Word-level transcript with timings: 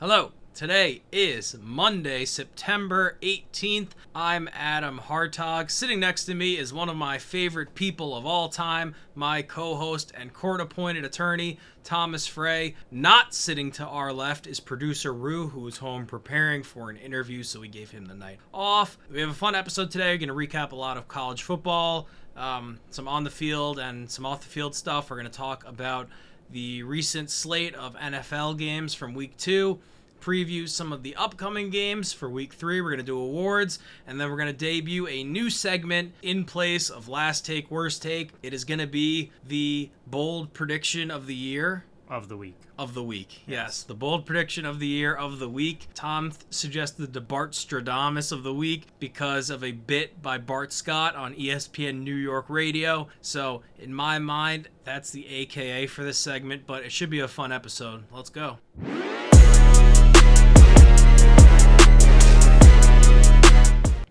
Hello. 0.00 0.32
Today 0.54 1.02
is 1.12 1.56
Monday, 1.60 2.24
September 2.24 3.18
18th. 3.20 3.90
I'm 4.14 4.48
Adam 4.50 4.98
Hartog. 4.98 5.70
Sitting 5.70 6.00
next 6.00 6.24
to 6.24 6.34
me 6.34 6.56
is 6.56 6.72
one 6.72 6.88
of 6.88 6.96
my 6.96 7.18
favorite 7.18 7.74
people 7.74 8.16
of 8.16 8.24
all 8.24 8.48
time, 8.48 8.94
my 9.14 9.42
co 9.42 9.76
host 9.76 10.10
and 10.16 10.32
court 10.32 10.62
appointed 10.62 11.04
attorney, 11.04 11.58
Thomas 11.84 12.26
Frey. 12.26 12.76
Not 12.90 13.34
sitting 13.34 13.70
to 13.72 13.84
our 13.84 14.10
left 14.10 14.46
is 14.46 14.58
producer 14.58 15.12
Rue, 15.12 15.48
who 15.48 15.66
is 15.68 15.76
home 15.76 16.06
preparing 16.06 16.62
for 16.62 16.88
an 16.88 16.96
interview, 16.96 17.42
so 17.42 17.60
we 17.60 17.68
gave 17.68 17.90
him 17.90 18.06
the 18.06 18.14
night 18.14 18.38
off. 18.54 18.96
We 19.10 19.20
have 19.20 19.28
a 19.28 19.34
fun 19.34 19.54
episode 19.54 19.90
today. 19.90 20.14
We're 20.14 20.26
going 20.26 20.48
to 20.50 20.56
recap 20.56 20.72
a 20.72 20.76
lot 20.76 20.96
of 20.96 21.08
college 21.08 21.42
football, 21.42 22.08
um, 22.36 22.80
some 22.88 23.06
on 23.06 23.24
the 23.24 23.30
field, 23.30 23.78
and 23.78 24.10
some 24.10 24.24
off 24.24 24.40
the 24.40 24.48
field 24.48 24.74
stuff. 24.74 25.10
We're 25.10 25.16
going 25.16 25.30
to 25.30 25.36
talk 25.36 25.62
about 25.66 26.08
the 26.52 26.82
recent 26.82 27.30
slate 27.30 27.74
of 27.74 27.94
NFL 27.96 28.58
games 28.58 28.94
from 28.94 29.14
week 29.14 29.36
two 29.36 29.78
preview 30.20 30.68
some 30.68 30.92
of 30.92 31.02
the 31.02 31.16
upcoming 31.16 31.70
games 31.70 32.12
for 32.12 32.28
week 32.28 32.52
three. 32.52 32.80
We're 32.80 32.90
going 32.90 32.98
to 32.98 33.04
do 33.04 33.18
awards, 33.18 33.78
and 34.06 34.20
then 34.20 34.30
we're 34.30 34.36
going 34.36 34.48
to 34.48 34.52
debut 34.52 35.06
a 35.08 35.24
new 35.24 35.50
segment 35.50 36.12
in 36.22 36.44
place 36.44 36.90
of 36.90 37.08
last 37.08 37.46
take, 37.46 37.70
worst 37.70 38.02
take. 38.02 38.30
It 38.42 38.52
is 38.52 38.64
going 38.64 38.80
to 38.80 38.86
be 38.86 39.30
the 39.46 39.90
bold 40.06 40.52
prediction 40.52 41.10
of 41.10 41.26
the 41.26 41.34
year. 41.34 41.84
Of 42.10 42.28
the 42.28 42.36
week. 42.36 42.56
Of 42.76 42.94
the 42.94 43.04
week, 43.04 43.42
yes. 43.46 43.84
The 43.84 43.94
bold 43.94 44.26
prediction 44.26 44.66
of 44.66 44.80
the 44.80 44.88
year 44.88 45.14
of 45.14 45.38
the 45.38 45.48
week. 45.48 45.86
Tom 45.94 46.32
th- 46.32 46.42
suggested 46.50 47.12
the 47.12 47.20
Bart 47.20 47.52
Stradamus 47.52 48.32
of 48.32 48.42
the 48.42 48.52
week 48.52 48.88
because 48.98 49.48
of 49.48 49.62
a 49.62 49.70
bit 49.70 50.20
by 50.20 50.36
Bart 50.36 50.72
Scott 50.72 51.14
on 51.14 51.36
ESPN 51.36 52.02
New 52.02 52.16
York 52.16 52.46
Radio. 52.48 53.06
So, 53.20 53.62
in 53.78 53.94
my 53.94 54.18
mind, 54.18 54.68
that's 54.82 55.12
the 55.12 55.24
AKA 55.28 55.86
for 55.86 56.02
this 56.02 56.18
segment, 56.18 56.66
but 56.66 56.82
it 56.82 56.90
should 56.90 57.10
be 57.10 57.20
a 57.20 57.28
fun 57.28 57.52
episode. 57.52 58.02
Let's 58.10 58.28
go. 58.28 58.58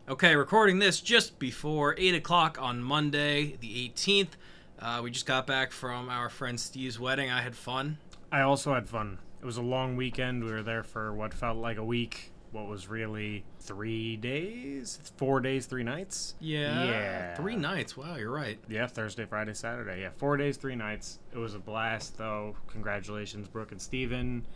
Okay, 0.07 0.35
recording 0.37 0.79
this 0.79 1.01
just 1.01 1.37
before 1.37 1.95
8 1.97 2.15
o'clock 2.15 2.57
on 2.61 2.81
Monday, 2.81 3.57
the 3.59 3.89
18th. 3.89 4.37
Uh, 4.81 5.01
we 5.03 5.11
just 5.11 5.25
got 5.25 5.45
back 5.45 5.71
from 5.71 6.09
our 6.09 6.29
friend 6.29 6.59
Steve's 6.59 6.99
wedding. 6.99 7.29
I 7.29 7.41
had 7.41 7.55
fun. 7.55 7.97
I 8.31 8.41
also 8.41 8.73
had 8.73 8.87
fun. 8.87 9.19
It 9.41 9.45
was 9.45 9.57
a 9.57 9.61
long 9.61 9.95
weekend. 9.95 10.43
We 10.43 10.51
were 10.51 10.63
there 10.63 10.83
for 10.83 11.13
what 11.13 11.33
felt 11.33 11.57
like 11.57 11.77
a 11.77 11.83
week. 11.83 12.31
What 12.51 12.67
was 12.67 12.87
really 12.87 13.43
three 13.59 14.15
days? 14.17 14.99
Four 15.17 15.39
days, 15.39 15.65
three 15.65 15.83
nights? 15.83 16.35
Yeah. 16.39 16.83
Yeah. 16.83 17.35
Three 17.35 17.55
nights. 17.55 17.95
Wow, 17.95 18.15
you're 18.15 18.31
right. 18.31 18.57
Yeah, 18.67 18.87
Thursday, 18.87 19.25
Friday, 19.25 19.53
Saturday. 19.53 20.01
Yeah, 20.01 20.09
four 20.17 20.35
days, 20.37 20.57
three 20.57 20.75
nights. 20.75 21.19
It 21.31 21.37
was 21.37 21.53
a 21.53 21.59
blast, 21.59 22.17
though. 22.17 22.55
Congratulations, 22.67 23.47
Brooke 23.47 23.71
and 23.71 23.81
Steven. 23.81 24.47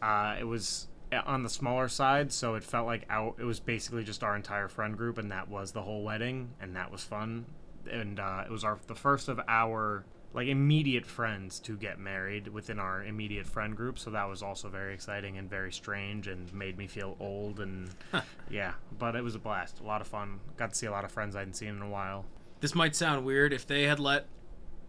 Uh, 0.00 0.36
it 0.38 0.44
was 0.44 0.86
uh, 1.12 1.20
on 1.26 1.42
the 1.42 1.50
smaller 1.50 1.88
side, 1.88 2.32
so 2.32 2.54
it 2.54 2.64
felt 2.64 2.86
like 2.86 3.04
our, 3.10 3.34
it 3.38 3.44
was 3.44 3.60
basically 3.60 4.04
just 4.04 4.22
our 4.22 4.34
entire 4.34 4.68
friend 4.68 4.96
group, 4.96 5.18
and 5.18 5.30
that 5.30 5.48
was 5.48 5.72
the 5.72 5.82
whole 5.82 6.02
wedding, 6.02 6.50
and 6.60 6.76
that 6.76 6.90
was 6.90 7.02
fun. 7.02 7.44
And 7.88 8.20
uh, 8.20 8.44
it 8.46 8.50
was 8.50 8.64
our 8.64 8.78
the 8.86 8.94
first 8.94 9.28
of 9.28 9.40
our 9.48 10.04
like 10.34 10.48
immediate 10.48 11.06
friends 11.06 11.58
to 11.58 11.76
get 11.76 11.98
married 11.98 12.48
within 12.48 12.78
our 12.78 13.02
immediate 13.02 13.46
friend 13.46 13.74
group, 13.74 13.98
so 13.98 14.10
that 14.10 14.28
was 14.28 14.42
also 14.42 14.68
very 14.68 14.92
exciting 14.92 15.38
and 15.38 15.48
very 15.48 15.72
strange, 15.72 16.28
and 16.28 16.52
made 16.52 16.76
me 16.76 16.86
feel 16.86 17.16
old 17.18 17.60
and 17.60 17.88
yeah. 18.50 18.72
But 18.98 19.16
it 19.16 19.24
was 19.24 19.34
a 19.34 19.38
blast, 19.38 19.80
a 19.80 19.84
lot 19.84 20.00
of 20.00 20.06
fun. 20.06 20.40
Got 20.56 20.70
to 20.70 20.76
see 20.76 20.86
a 20.86 20.90
lot 20.90 21.04
of 21.04 21.10
friends 21.12 21.34
I 21.34 21.40
hadn't 21.40 21.54
seen 21.54 21.70
in 21.70 21.82
a 21.82 21.88
while. 21.88 22.24
This 22.60 22.74
might 22.74 22.94
sound 22.94 23.24
weird. 23.24 23.52
If 23.52 23.66
they 23.66 23.84
had 23.84 24.00
let 24.00 24.26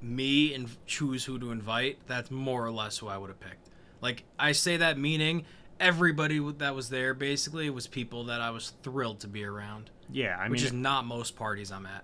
me 0.02 0.54
and 0.54 0.70
choose 0.86 1.26
who 1.26 1.40
to 1.40 1.52
invite, 1.52 2.00
that's 2.08 2.32
more 2.32 2.66
or 2.66 2.72
less 2.72 2.98
who 2.98 3.08
I 3.08 3.18
would 3.18 3.30
have 3.30 3.40
picked. 3.40 3.70
Like 4.02 4.24
I 4.38 4.54
say 4.54 4.78
that 4.78 4.98
meaning 4.98 5.46
everybody 5.80 6.40
that 6.58 6.76
was 6.76 6.90
there 6.90 7.14
basically 7.14 7.70
was 7.70 7.88
people 7.88 8.26
that 8.26 8.42
I 8.42 8.52
was 8.52 8.74
thrilled 8.84 9.20
to 9.22 9.28
be 9.28 9.44
around, 9.44 9.90
Yeah, 10.12 10.38
I 10.38 10.44
mean 10.44 10.52
which 10.52 10.64
is 10.64 10.74
not 10.74 11.06
most 11.06 11.36
parties 11.36 11.72
I'm 11.72 11.86
at. 11.86 12.04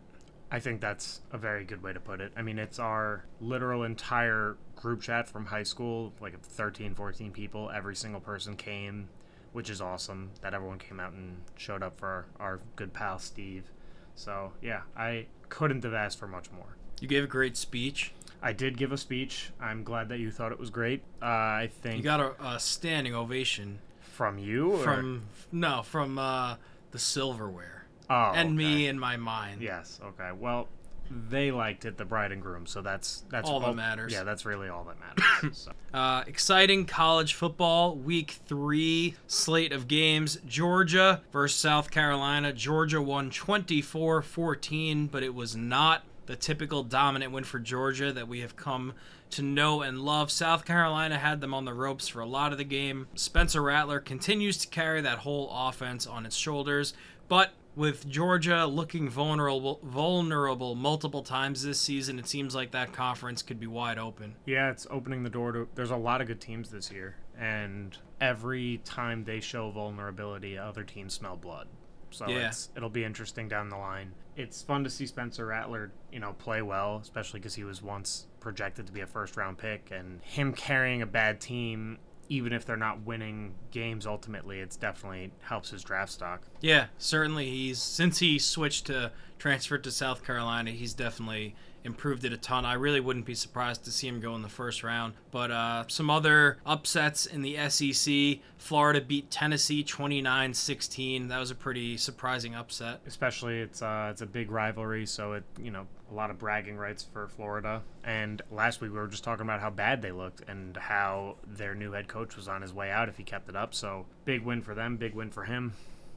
I 0.52 0.60
think 0.60 0.80
that's 0.80 1.22
a 1.32 1.38
very 1.38 1.64
good 1.64 1.82
way 1.82 1.94
to 1.94 2.00
put 2.00 2.22
it. 2.22 2.32
I 2.38 2.42
mean, 2.42 2.60
it's 2.60 2.80
our 2.80 3.26
literal 3.42 3.84
entire 3.84 4.58
group 4.76 5.02
chat 5.02 5.28
from 5.28 5.46
high 5.46 5.64
school, 5.64 6.14
like 6.22 6.40
13, 6.40 6.94
14 6.94 7.32
people. 7.32 7.72
Every 7.74 7.96
single 7.96 8.22
person 8.22 8.56
came, 8.56 9.10
which 9.54 9.70
is 9.70 9.82
awesome 9.82 10.32
that 10.42 10.54
everyone 10.54 10.78
came 10.78 11.00
out 11.00 11.14
and 11.14 11.38
showed 11.58 11.82
up 11.82 11.98
for 11.98 12.08
our, 12.08 12.26
our 12.40 12.60
good 12.76 12.94
pal 12.94 13.20
Steve. 13.20 13.72
So, 14.14 14.54
yeah, 14.62 14.82
I 14.96 15.26
couldn't 15.50 15.84
have 15.84 15.94
asked 15.94 16.20
for 16.20 16.28
much 16.28 16.52
more. 16.52 16.78
You 17.02 17.08
gave 17.08 17.24
a 17.24 17.28
great 17.28 17.58
speech. 17.58 18.14
I 18.42 18.54
did 18.54 18.78
give 18.78 18.92
a 18.92 18.98
speech. 18.98 19.52
I'm 19.60 19.84
glad 19.84 20.10
that 20.10 20.20
you 20.20 20.32
thought 20.32 20.52
it 20.52 20.60
was 20.60 20.70
great. 20.70 21.02
Uh, 21.22 21.26
I 21.26 21.70
think 21.82 21.98
You 21.98 22.04
got 22.04 22.20
a, 22.20 22.36
a 22.46 22.60
standing 22.60 23.16
ovation 23.16 23.80
from 24.00 24.38
you 24.38 24.74
or? 24.74 24.78
from 24.84 25.24
no 25.52 25.82
from 25.84 26.18
uh, 26.18 26.56
the 26.92 27.00
silverware 27.00 27.75
oh, 28.10 28.32
and 28.36 28.56
me 28.56 28.88
in 28.88 29.00
my 29.00 29.18
mind. 29.18 29.62
Yes. 29.62 30.00
Okay. 30.04 30.32
Well, 30.38 30.68
they 31.10 31.52
liked 31.52 31.86
it, 31.86 31.98
the 31.98 32.06
bride 32.06 32.32
and 32.32 32.42
groom. 32.42 32.66
So 32.66 32.82
that's 32.82 33.24
that's 33.30 33.50
All 33.50 33.60
that 33.62 33.76
matters. 33.76 34.12
Yeah, 34.12 34.24
that's 34.24 34.46
really 34.46 34.70
all 34.70 34.86
that 34.86 34.98
matters. 35.00 35.58
so. 35.94 35.98
Uh, 35.98 36.24
exciting 36.28 36.86
college 36.86 37.34
football 37.34 37.96
week 37.96 38.40
three 38.46 39.16
slate 39.28 39.72
of 39.72 39.88
games. 39.88 40.40
Georgia 40.48 41.22
versus 41.32 41.60
South 41.60 41.92
Carolina. 41.92 42.54
Georgia 42.54 43.02
won 43.02 43.30
24 43.30 44.22
14, 44.22 45.08
but 45.08 45.24
it 45.24 45.34
was 45.34 45.56
not 45.56 46.04
the 46.26 46.36
typical 46.36 46.84
dominant 46.84 47.32
win 47.32 47.44
for 47.44 47.60
Georgia 47.60 48.12
that 48.12 48.28
we 48.28 48.40
have 48.40 48.56
come 48.56 48.94
to 49.32 49.42
know 49.42 49.82
and 49.82 50.02
love. 50.02 50.32
South 50.32 50.66
Carolina 50.66 51.18
had 51.18 51.42
them 51.42 51.54
on 51.54 51.66
the 51.66 51.74
ropes 51.74 52.08
for 52.08 52.20
a 52.22 52.26
lot 52.26 52.52
of 52.52 52.58
the 52.58 52.64
game. 52.64 53.08
Spencer 53.16 53.62
Rattler 53.62 54.00
continues 54.00 54.58
to 54.58 54.68
carry 54.68 55.02
that 55.02 55.20
whole 55.20 55.50
offense 55.52 56.08
on 56.08 56.26
its 56.26 56.36
shoulders, 56.36 56.94
but 57.28 57.52
with 57.76 58.08
Georgia 58.08 58.66
looking 58.66 59.10
vulnerable 59.10 59.80
vulnerable 59.84 60.76
multiple 60.76 61.22
times 61.24 61.64
this 61.64 61.80
season, 61.80 62.20
it 62.20 62.28
seems 62.28 62.56
like 62.56 62.72
that 62.72 62.94
conference 62.94 63.42
could 63.42 63.60
be 63.60 63.68
wide 63.68 63.98
open. 63.98 64.36
Yeah, 64.46 64.70
it's 64.72 64.88
opening 64.90 65.24
the 65.24 65.30
door 65.30 65.52
to. 65.52 65.68
There's 65.76 65.92
a 65.92 65.98
lot 65.98 66.22
of 66.22 66.28
good 66.28 66.42
teams 66.42 66.70
this 66.70 66.92
year, 66.92 67.16
and 67.38 67.98
every 68.22 68.82
time 68.86 69.24
they 69.24 69.40
show 69.40 69.70
vulnerability, 69.72 70.58
other 70.58 70.84
teams 70.84 71.14
smell 71.14 71.36
blood. 71.36 71.68
So 72.12 72.28
Yeah. 72.30 72.48
it's 72.48 72.70
it'll 72.76 72.90
be 72.90 73.04
interesting 73.04 73.48
down 73.48 73.70
the 73.70 73.78
line. 73.78 74.14
It's 74.38 74.62
fun 74.62 74.84
to 74.84 74.90
see 74.90 75.06
Spencer 75.06 75.46
Rattler, 75.46 75.92
you 76.12 76.20
know, 76.20 76.34
play 76.34 76.62
well, 76.62 77.00
especially 77.02 77.40
because 77.40 77.56
he 77.56 77.64
was 77.64 77.82
once 77.82 78.28
projected 78.42 78.86
to 78.86 78.92
be 78.94 79.02
a 79.02 79.08
first 79.08 79.38
round 79.38 79.58
pick, 79.58 79.92
and 79.92 80.22
him 80.24 80.54
carrying 80.54 81.02
a 81.02 81.06
bad 81.06 81.40
team. 81.42 81.98
Even 82.30 82.54
if 82.54 82.66
they're 82.66 82.76
not 82.78 83.06
winning 83.06 83.54
games 83.72 84.06
ultimately, 84.06 84.60
it's 84.60 84.76
definitely 84.76 85.32
helps 85.42 85.70
his 85.70 85.84
draft 85.84 86.12
stock. 86.12 86.42
Yeah, 86.62 86.88
certainly 86.98 87.50
he's 87.50 87.82
since 87.82 88.20
he 88.20 88.40
switched 88.40 88.88
to 88.88 89.12
transferred 89.38 89.84
to 89.84 89.92
South 89.92 90.24
Carolina, 90.24 90.72
he's 90.72 90.94
definitely 90.94 91.56
improved 91.84 92.26
it 92.26 92.34
a 92.34 92.38
ton. 92.38 92.66
I 92.66 92.74
really 92.74 93.00
wouldn't 93.00 93.26
be 93.26 93.36
surprised 93.36 93.84
to 93.86 93.92
see 93.92 94.08
him 94.08 94.20
go 94.20 94.34
in 94.36 94.42
the 94.42 94.50
first 94.50 94.82
round. 94.84 95.14
But 95.30 95.52
uh, 95.52 95.84
some 95.88 96.10
other 96.10 96.58
upsets 96.66 97.28
in 97.28 97.44
the 97.44 97.58
SEC. 97.70 98.40
Florida 98.58 99.02
beat 99.02 99.30
Tennessee 99.30 99.84
29-16. 99.84 101.30
That 101.30 101.40
was 101.40 101.52
a 101.52 101.56
pretty 101.56 101.98
surprising 101.98 102.56
upset. 102.56 103.02
especially 103.06 103.60
it's 103.60 103.82
uh 103.82 104.08
it's 104.12 104.22
a 104.22 104.26
big 104.26 104.50
rivalry 104.50 105.06
so 105.06 105.34
it 105.34 105.44
you 105.62 105.70
know 105.72 105.86
a 106.12 106.14
lot 106.14 106.30
of 106.30 106.38
bragging 106.38 106.78
rights 106.78 107.06
for 107.12 107.28
Florida 107.28 107.82
and 108.04 108.42
last 108.52 108.82
week 108.82 108.92
we 108.92 108.98
were 108.98 109.08
just 109.08 109.24
talking 109.24 109.44
about 109.44 109.60
how 109.60 109.70
bad 109.70 110.02
they 110.02 110.12
looked 110.12 110.48
and 110.48 110.78
how 110.78 111.36
their 111.46 111.74
new 111.76 111.92
head 111.92 112.08
coach 112.08 112.36
was 112.36 112.48
on 112.48 112.62
his 112.62 112.74
way 112.74 112.92
out 112.92 113.10
if 113.10 113.18
he 113.18 113.24
kept 113.24 113.50
it 113.50 113.56
up 113.56 113.74
so 113.74 114.06
big 114.24 114.44
win 114.44 114.62
for 114.62 114.76
them 114.76 114.98
big 114.98 115.14
win 115.14 115.32
for 115.32 115.44
him 115.46 115.74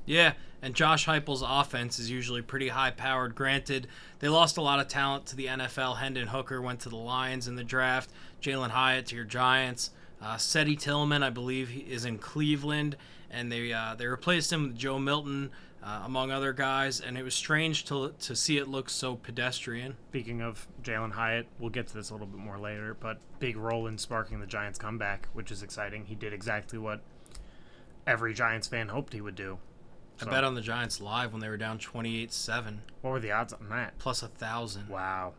Yeah, 0.07 0.33
and 0.63 0.75
Josh 0.75 1.05
Heupel's 1.07 1.45
offense 1.47 1.99
is 1.99 2.11
usually 2.11 2.41
pretty 2.41 2.69
high 2.69 2.91
powered. 2.93 3.35
Granted, 3.35 3.89
they 4.21 4.29
lost 4.31 4.57
a 4.57 4.63
lot 4.63 4.81
of 4.81 4.89
talent 4.89 5.27
to 5.27 5.37
the 5.37 5.45
NFL. 5.47 5.99
Hendon 5.99 6.29
Hooker 6.29 6.63
went 6.63 6.81
to 6.81 6.89
the 6.89 6.97
Lions 6.97 7.47
in 7.47 7.57
the 7.57 7.63
draft. 7.65 8.09
Jalin 8.41 8.71
Hyatt 8.71 9.05
to 9.09 9.17
your 9.17 9.27
Giants. 9.27 9.91
Uh, 10.23 10.39
Cedric 10.39 10.79
Tillman, 10.79 11.23
I 11.23 11.29
believe, 11.29 11.71
is 11.87 12.07
in 12.07 12.17
Cleveland, 12.17 12.97
and 13.31 13.53
they 13.53 13.71
uh, 13.71 13.97
they 13.97 14.07
replaced 14.07 14.51
him 14.51 14.69
with 14.69 14.79
Joe 14.79 14.99
Milton, 14.99 15.51
uh, 15.83 16.03
among 16.05 16.31
other 16.31 16.53
guys. 16.53 17.01
And 17.01 17.17
it 17.17 17.23
was 17.23 17.35
strange 17.35 17.85
to 17.87 18.13
to 18.19 18.35
see 18.37 18.59
it 18.59 18.69
look 18.69 18.91
so 18.91 19.17
pedestrian. 19.17 19.97
speaking 20.11 20.41
of 20.43 20.67
Jalin 20.83 21.13
Hyatt 21.13 21.47
we'll 21.59 21.71
get 21.71 21.87
to 21.89 21.95
this 21.95 22.11
a 22.11 22.15
little 22.15 22.27
bit 22.27 22.39
more 22.41 22.59
later 22.59 22.97
but 22.99 23.19
big 23.39 23.57
role 23.57 23.87
in 23.87 23.97
sparking 23.99 24.41
the 24.41 24.47
Giants 24.47 24.79
comeback 24.79 25.29
which 25.33 25.51
is 25.53 25.63
exciting 25.63 26.07
he 26.07 26.15
did 26.15 26.33
exactly 26.33 26.79
what 26.79 27.01
every 28.07 28.35
Giants 28.35 28.67
fan 28.69 28.89
hoped 28.89 29.13
he 29.13 29.21
would 29.21 29.35
do 29.37 29.59
I 30.21 30.25
bet 30.25 30.43
on 30.43 30.55
the 30.57 30.61
Giants 30.61 31.01
live 31.01 31.31
when 31.33 31.41
they 31.41 31.49
were 31.49 31.57
down 31.57 31.79
28-7, 31.79 32.79
what 33.03 33.11
were 33.11 33.21
the 33.21 33.31
odds 33.31 33.53
on 33.53 33.69
that 33.69 33.97
plus 33.99 34.23
a 34.23 34.29
thousand, 34.29 34.89
wow 34.89 35.35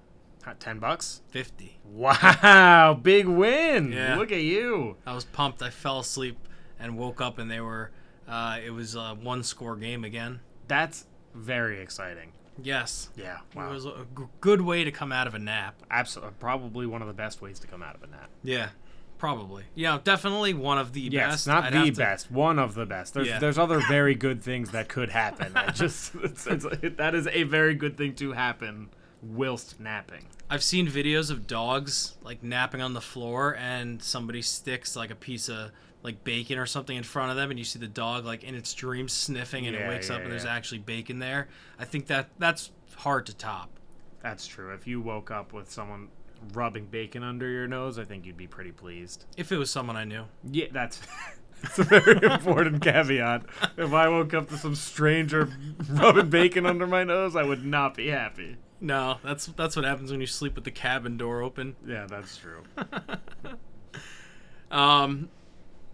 Hot 0.45 0.57
10 0.59 0.79
bucks 0.79 1.21
50. 1.31 1.79
wow 1.85 2.97
big 3.03 3.27
win 3.27 3.91
Yeah. 3.91 4.15
look 4.15 4.31
at 4.31 4.41
you 4.41 4.95
I 5.05 5.13
was 5.13 5.25
pumped. 5.25 5.61
I 5.61 5.69
fell 5.69 5.99
asleep 5.99 6.37
and 6.79 6.97
woke 6.97 7.19
up, 7.19 7.37
and 7.37 7.51
they 7.51 7.59
were. 7.59 7.91
Uh, 8.29 8.59
it 8.63 8.69
was 8.69 8.95
a 8.95 9.15
one-score 9.21 9.75
game 9.75 10.03
again. 10.03 10.39
That's 10.67 11.05
very 11.33 11.81
exciting. 11.81 12.31
Yes. 12.61 13.09
Yeah. 13.15 13.37
Wow. 13.55 13.69
It 13.69 13.73
was 13.73 13.85
a 13.85 14.05
g- 14.17 14.23
good 14.41 14.61
way 14.61 14.83
to 14.83 14.91
come 14.91 15.11
out 15.11 15.27
of 15.27 15.33
a 15.33 15.39
nap. 15.39 15.81
Absolutely. 15.89 16.33
Probably 16.39 16.85
one 16.85 17.01
of 17.01 17.07
the 17.07 17.13
best 17.13 17.41
ways 17.41 17.57
to 17.59 17.67
come 17.67 17.81
out 17.81 17.95
of 17.95 18.03
a 18.03 18.07
nap. 18.07 18.29
Yeah. 18.43 18.69
Probably. 19.17 19.63
Yeah, 19.75 19.99
definitely 20.03 20.53
one 20.53 20.77
of 20.77 20.93
the 20.93 21.01
Yes, 21.01 21.31
best. 21.31 21.47
not 21.47 21.63
I'd 21.65 21.73
the 21.73 21.91
to- 21.91 21.97
best, 21.97 22.31
one 22.31 22.57
of 22.59 22.73
the 22.73 22.85
best. 22.85 23.13
There's 23.13 23.27
Yeah. 23.27 23.39
there's 23.39 23.57
other 23.57 23.79
very 23.89 24.15
good 24.15 24.41
things 24.43 24.71
that 24.71 24.87
could 24.87 25.09
happen. 25.09 25.51
I 25.57 25.71
just 25.71 26.15
it's, 26.23 26.47
it's, 26.47 26.65
it, 26.65 26.97
that 26.97 27.15
is 27.15 27.27
a 27.27 27.43
very 27.43 27.75
good 27.75 27.97
thing 27.97 28.13
to 28.15 28.31
happen 28.33 28.89
whilst 29.21 29.79
napping. 29.79 30.27
I've 30.49 30.63
seen 30.63 30.87
videos 30.87 31.29
of 31.31 31.47
dogs 31.47 32.17
like 32.23 32.43
napping 32.43 32.81
on 32.81 32.93
the 32.93 33.01
floor 33.01 33.55
and 33.57 34.01
somebody 34.01 34.41
sticks 34.41 34.95
like 34.95 35.11
a 35.11 35.15
piece 35.15 35.49
of 35.49 35.71
like 36.03 36.23
bacon 36.23 36.57
or 36.57 36.65
something 36.65 36.95
in 36.95 37.03
front 37.03 37.29
of 37.31 37.37
them 37.37 37.49
and 37.49 37.59
you 37.59 37.65
see 37.65 37.79
the 37.79 37.87
dog 37.87 38.25
like 38.25 38.43
in 38.43 38.55
its 38.55 38.73
dreams 38.73 39.11
sniffing 39.11 39.67
and 39.67 39.75
it 39.75 39.79
Yeah, 39.81 39.89
wakes 39.89 40.09
up 40.09 40.19
yeah, 40.19 40.23
and 40.23 40.31
there's 40.31 40.45
actually 40.45 40.77
bacon 40.79 41.19
there. 41.19 41.49
I 41.77 41.85
think 41.85 42.07
that 42.07 42.29
that's 42.39 42.71
hard 42.95 43.25
to 43.27 43.35
top. 43.35 43.69
That's 44.21 44.47
true. 44.47 44.73
If 44.73 44.87
you 44.87 45.01
woke 45.01 45.29
up 45.31 45.51
with 45.53 45.69
someone 45.71 46.09
rubbing 46.53 46.85
bacon 46.85 47.21
under 47.23 47.49
your 47.49 47.67
nose, 47.67 47.99
I 47.99 48.05
think 48.05 48.25
you'd 48.25 48.37
be 48.37 48.47
pretty 48.47 48.71
pleased. 48.71 49.25
If 49.37 49.51
it 49.51 49.57
was 49.57 49.69
someone 49.69 49.97
I 49.97 50.05
knew. 50.05 50.23
Yeah, 50.49 50.67
that's 50.71 51.01
that's 51.61 51.79
a 51.79 51.83
very 51.83 52.17
important 52.31 52.81
caveat. 52.81 53.43
If 53.77 53.91
I 53.93 54.07
woke 54.07 54.33
up 54.33 54.47
to 54.49 54.57
some 54.57 54.75
stranger 54.75 55.49
rubbing 55.89 56.29
bacon 56.29 56.65
under 56.65 56.87
my 56.87 57.03
nose, 57.03 57.35
I 57.35 57.43
would 57.43 57.65
not 57.65 57.95
be 57.95 58.07
happy. 58.07 58.55
No, 58.81 59.17
that's 59.23 59.47
that's 59.47 59.75
what 59.75 59.83
happens 59.83 60.11
when 60.11 60.21
you 60.21 60.27
sleep 60.27 60.55
with 60.55 60.63
the 60.63 60.71
cabin 60.71 61.17
door 61.17 61.41
open. 61.41 61.75
Yeah, 61.85 62.07
that's 62.09 62.37
true. 62.37 62.63
Um, 64.71 65.29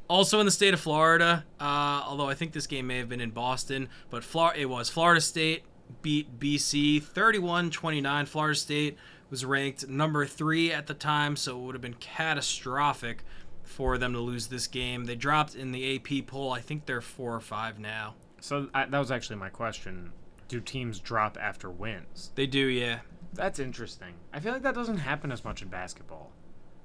also 0.07 0.39
in 0.39 0.45
the 0.45 0.51
state 0.51 0.73
of 0.73 0.79
Florida, 0.79 1.45
uh, 1.59 2.03
although 2.05 2.29
I 2.29 2.33
think 2.33 2.53
this 2.53 2.67
game 2.67 2.87
may 2.87 2.97
have 2.97 3.09
been 3.09 3.21
in 3.21 3.31
Boston, 3.31 3.89
but 4.09 4.23
Flor- 4.23 4.55
it 4.55 4.69
was 4.69 4.89
Florida 4.89 5.21
State 5.21 5.63
beat 6.01 6.39
BC 6.39 7.01
31-29. 7.01 8.27
Florida 8.27 8.55
State 8.55 8.97
was 9.29 9.45
ranked 9.45 9.87
number 9.87 10.25
three 10.25 10.71
at 10.71 10.87
the 10.87 10.93
time, 10.93 11.35
so 11.35 11.57
it 11.57 11.61
would 11.61 11.75
have 11.75 11.81
been 11.81 11.95
catastrophic 11.95 13.23
for 13.63 13.97
them 13.97 14.13
to 14.13 14.19
lose 14.19 14.47
this 14.47 14.67
game. 14.67 15.05
They 15.05 15.15
dropped 15.15 15.55
in 15.55 15.71
the 15.71 15.95
AP 15.95 16.27
poll. 16.27 16.51
I 16.51 16.61
think 16.61 16.85
they're 16.85 17.01
four 17.01 17.33
or 17.33 17.39
five 17.39 17.79
now. 17.79 18.15
So 18.39 18.69
I, 18.73 18.85
that 18.85 18.99
was 18.99 19.11
actually 19.11 19.37
my 19.37 19.49
question. 19.49 20.11
Do 20.47 20.59
teams 20.59 20.99
drop 20.99 21.37
after 21.41 21.69
wins? 21.69 22.31
They 22.35 22.45
do, 22.45 22.67
yeah. 22.67 22.99
That's 23.33 23.59
interesting. 23.59 24.13
I 24.31 24.39
feel 24.39 24.53
like 24.53 24.61
that 24.61 24.75
doesn't 24.75 24.97
happen 24.97 25.31
as 25.31 25.43
much 25.43 25.61
in 25.63 25.67
basketball. 25.67 26.31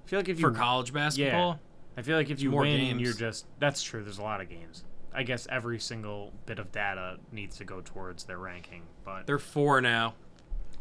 I 0.04 0.08
feel 0.08 0.18
like 0.18 0.28
if 0.28 0.40
you 0.40 0.48
For 0.48 0.52
college 0.52 0.92
basketball, 0.92 1.60
I 1.96 2.02
feel 2.02 2.16
like 2.16 2.30
if 2.30 2.40
you 2.40 2.50
more 2.50 2.62
win, 2.62 2.78
games. 2.78 3.00
you're 3.00 3.12
just 3.12 3.46
that's 3.58 3.82
true. 3.82 4.02
There's 4.02 4.18
a 4.18 4.22
lot 4.22 4.40
of 4.40 4.48
games. 4.48 4.84
I 5.12 5.24
guess 5.24 5.46
every 5.50 5.80
single 5.80 6.32
bit 6.46 6.58
of 6.58 6.70
data 6.70 7.18
needs 7.32 7.56
to 7.58 7.64
go 7.64 7.80
towards 7.80 8.24
their 8.24 8.38
ranking, 8.38 8.82
but 9.04 9.26
they're 9.26 9.38
four 9.40 9.80
now. 9.80 10.14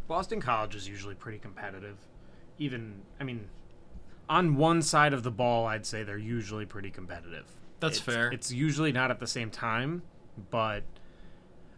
Boston 0.08 0.40
College 0.40 0.76
is 0.76 0.88
usually 0.88 1.16
pretty 1.16 1.40
competitive. 1.40 1.98
Even 2.58 3.02
I 3.20 3.24
mean, 3.24 3.50
on 4.30 4.56
one 4.56 4.82
side 4.82 5.14
of 5.14 5.24
the 5.24 5.32
ball, 5.32 5.66
I'd 5.66 5.86
say 5.86 6.04
they're 6.04 6.18
usually 6.18 6.66
pretty 6.66 6.92
competitive. 6.92 7.46
That's 7.80 7.98
It's- 7.98 8.16
fair. 8.16 8.32
It's 8.32 8.52
usually 8.52 8.92
not 8.92 9.10
at 9.10 9.20
the 9.20 9.28
same 9.28 9.50
time, 9.50 10.04
but 10.52 10.84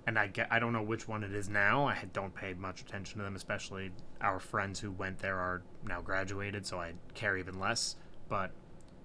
and 0.07 0.17
I 0.19 0.27
get 0.27 0.47
I 0.51 0.59
don't 0.59 0.73
know 0.73 0.81
which 0.83 1.07
one 1.07 1.23
it 1.23 1.31
is 1.33 1.47
now. 1.47 1.87
I 1.87 2.05
don't 2.11 2.33
pay 2.33 2.53
much 2.53 2.81
attention 2.81 3.19
to 3.19 3.23
them, 3.23 3.35
especially 3.35 3.91
our 4.19 4.39
friends 4.39 4.79
who 4.79 4.91
went 4.91 5.19
there 5.19 5.37
are 5.37 5.61
now 5.85 6.01
graduated, 6.01 6.65
so 6.65 6.79
I 6.81 6.93
care 7.13 7.37
even 7.37 7.59
less. 7.59 7.95
But 8.27 8.51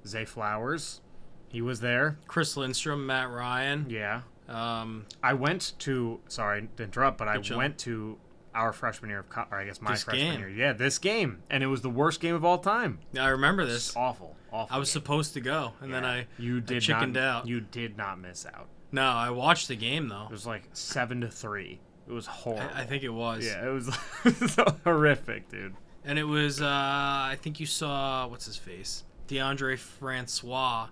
Zay 0.06 0.24
Flowers, 0.24 1.00
he 1.48 1.60
was 1.60 1.80
there. 1.80 2.18
Chris 2.26 2.56
Lindstrom, 2.56 3.06
Matt 3.06 3.30
Ryan. 3.30 3.86
Yeah, 3.88 4.22
Um, 4.48 5.06
I 5.22 5.32
went 5.34 5.72
to. 5.80 6.20
Sorry 6.28 6.68
to 6.76 6.82
interrupt, 6.82 7.18
but 7.18 7.28
I 7.28 7.38
job. 7.38 7.56
went 7.58 7.78
to 7.80 8.18
our 8.54 8.72
freshman 8.72 9.10
year 9.10 9.18
of, 9.20 9.28
co- 9.28 9.44
or 9.50 9.58
I 9.58 9.64
guess 9.64 9.80
my 9.82 9.92
This 9.92 10.04
freshman 10.04 10.30
game. 10.32 10.40
year. 10.40 10.48
Yeah, 10.48 10.72
this 10.72 10.98
game, 10.98 11.42
and 11.50 11.62
it 11.62 11.66
was 11.66 11.82
the 11.82 11.90
worst 11.90 12.20
game 12.20 12.34
of 12.34 12.44
all 12.44 12.58
time. 12.58 13.00
Yeah, 13.12 13.24
I 13.24 13.28
remember 13.28 13.66
this. 13.66 13.94
Awful, 13.96 14.34
awful. 14.50 14.74
I 14.74 14.78
was 14.78 14.88
game. 14.88 14.92
supposed 14.92 15.34
to 15.34 15.40
go, 15.40 15.72
and 15.80 15.92
then 15.92 16.04
I 16.04 16.26
you 16.38 16.60
did 16.60 16.80
chickened 16.82 17.14
not, 17.14 17.22
out. 17.22 17.46
You 17.48 17.60
did 17.60 17.96
not 17.98 18.18
miss 18.20 18.46
out. 18.46 18.68
no, 18.92 19.02
I 19.04 19.30
watched 19.30 19.68
the 19.68 19.76
game 19.76 20.08
though. 20.08 20.24
It 20.26 20.30
was 20.30 20.46
like 20.46 20.68
seven 20.72 21.20
to 21.22 21.28
three. 21.28 21.80
It 22.08 22.12
was 22.12 22.26
horrible. 22.26 22.70
I, 22.74 22.82
I 22.82 22.84
think 22.86 23.02
it 23.02 23.08
was. 23.10 23.44
Yeah, 23.44 23.66
it 23.66 23.70
was 23.70 23.86
so 24.52 24.64
horrific, 24.84 25.48
dude. 25.50 25.74
And 26.04 26.18
it 26.20 26.24
was. 26.24 26.62
Uh, 26.62 26.66
I 26.68 27.36
think 27.42 27.58
you 27.60 27.66
saw 27.66 28.26
what's 28.28 28.46
his 28.46 28.56
face, 28.56 29.02
Deondre 29.28 29.78
Francois, 29.78 30.88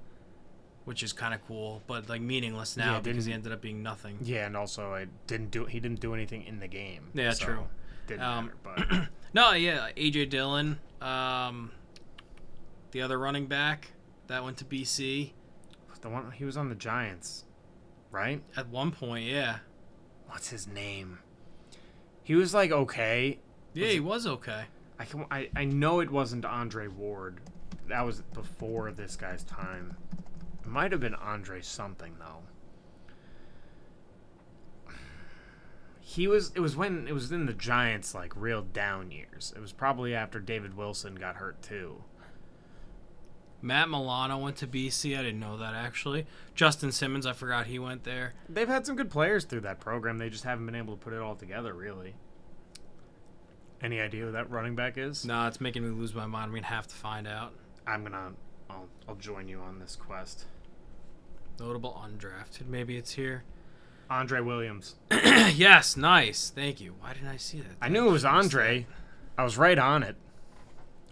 which 0.85 1.03
is 1.03 1.13
kind 1.13 1.33
of 1.35 1.45
cool, 1.47 1.83
but 1.87 2.09
like 2.09 2.21
meaningless 2.21 2.77
now 2.77 2.95
Yeah, 2.95 3.01
because 3.01 3.25
he 3.25 3.33
ended 3.33 3.53
up 3.53 3.61
being 3.61 3.83
nothing. 3.83 4.19
Yeah, 4.23 4.47
and 4.47 4.57
also 4.57 4.93
I 4.93 5.07
didn't 5.27 5.51
do. 5.51 5.65
He 5.67 5.81
didn't 5.81 6.01
do 6.01 6.15
anything 6.15 6.45
in 6.45 6.59
the 6.61 6.69
game. 6.69 7.11
Yeah, 7.15 7.31
so 7.33 7.45
true. 7.45 7.67
Didn't 8.07 8.23
Um, 8.23 8.53
matter, 8.65 8.87
but 8.91 9.09
No, 9.35 9.53
yeah, 9.53 9.89
AJ 9.97 10.31
Dillon, 10.31 10.79
um, 11.01 11.73
the 12.93 13.03
other 13.03 13.19
running 13.19 13.47
back 13.47 13.93
that 14.29 14.45
went 14.45 14.57
to 14.59 14.65
BC 14.65 15.33
the 16.01 16.11
one 16.11 16.31
he 16.33 16.45
was 16.45 16.59
on 16.59 16.69
the 16.69 16.75
Giants, 16.75 17.47
right? 18.11 18.43
at 18.59 18.69
one 18.69 18.91
point. 18.91 19.25
Yeah, 19.25 19.61
What's 20.27 20.51
his 20.51 20.69
name? 20.69 21.21
He 22.23 22.35
was 22.35 22.53
like 22.53 22.71
okay. 22.71 23.39
yeah, 23.73 23.85
Was 23.85 23.91
he 23.93 23.97
it- 23.97 24.05
was 24.05 24.27
okay. 24.27 24.65
I 24.99 25.07
can. 25.07 25.25
I, 25.31 25.49
I 25.57 25.65
know 25.65 26.01
it 26.01 26.11
wasn't 26.11 26.45
Andre 26.45 26.89
Ward. 26.89 27.41
That 27.89 28.07
was 28.07 28.23
before 28.33 28.93
this 28.93 29.17
guy's 29.17 29.45
time. 29.45 29.97
It 30.63 30.69
might 30.69 30.93
have 30.93 31.01
been 31.01 31.15
Andre 31.15 31.61
something 31.61 32.15
though. 32.19 32.43
He 36.01 36.29
was. 36.29 36.53
It 36.55 36.61
was 36.61 36.77
when 36.77 37.09
it 37.09 37.13
was 37.13 37.33
in 37.33 37.47
the 37.47 37.53
Giants' 37.53 38.15
like 38.15 38.33
real 38.37 38.63
down 38.63 39.11
years. 39.11 39.53
It 39.57 39.61
was 39.61 39.73
probably 39.73 40.15
after 40.15 40.39
David 40.39 40.77
Wilson 40.77 41.17
got 41.17 41.37
hurt 41.37 41.61
too. 41.63 42.05
Matt 43.61 43.89
Milano 43.89 44.37
went 44.37 44.57
to 44.57 44.67
BC. 44.67 45.19
I 45.19 45.23
didn't 45.23 45.41
know 45.41 45.57
that 45.57 45.75
actually. 45.75 46.27
Justin 46.55 46.93
Simmons, 46.93 47.25
I 47.25 47.33
forgot 47.33 47.67
he 47.67 47.79
went 47.79 48.05
there. 48.05 48.35
They've 48.47 48.69
had 48.69 48.85
some 48.85 48.95
good 48.95 49.11
players 49.11 49.45
through 49.47 49.63
that 49.63 49.81
program. 49.81 50.19
They 50.19 50.29
just 50.29 50.45
haven't 50.45 50.67
been 50.67 50.75
able 50.75 50.95
to 50.97 51.03
put 51.03 51.15
it 51.15 51.21
all 51.21 51.35
together, 51.35 51.73
really. 51.73 52.15
Any 53.83 54.01
idea 54.01 54.27
who 54.27 54.33
that 54.33 54.51
running 54.51 54.75
back 54.75 54.99
is? 54.99 55.25
Nah, 55.25 55.49
it's 55.49 55.63
making 55.63 55.83
me 55.83 55.91
lose 55.91 56.15
my 56.15 56.27
mind. 56.27 56.51
I'm 56.51 56.55
gonna 56.55 56.67
have 56.67 56.87
to 56.87 56.95
find 56.95 57.27
out. 57.27 57.55
I'm 57.87 58.03
gonna. 58.03 58.33
I'll, 58.71 58.89
I'll 59.09 59.15
join 59.17 59.49
you 59.49 59.61
on 59.61 59.79
this 59.79 59.97
quest. 59.97 60.45
Notable 61.61 62.01
undrafted. 62.05 62.67
Maybe 62.67 62.97
it's 62.97 63.13
here. 63.13 63.45
Andre 64.11 64.41
Williams. 64.41 64.97
yes, 65.11 65.97
nice. 65.97 66.51
Thank 66.55 66.81
you. 66.81 66.95
Why 67.01 67.13
didn't 67.15 67.29
I 67.29 67.37
see 67.37 67.61
that? 67.61 67.77
I 67.81 67.89
knew 67.89 68.09
it 68.09 68.13
was 68.13 68.25
Andre. 68.25 68.87
I 69.39 69.45
was 69.45 69.57
right 69.57 69.79
on 69.79 70.03
it. 70.03 70.17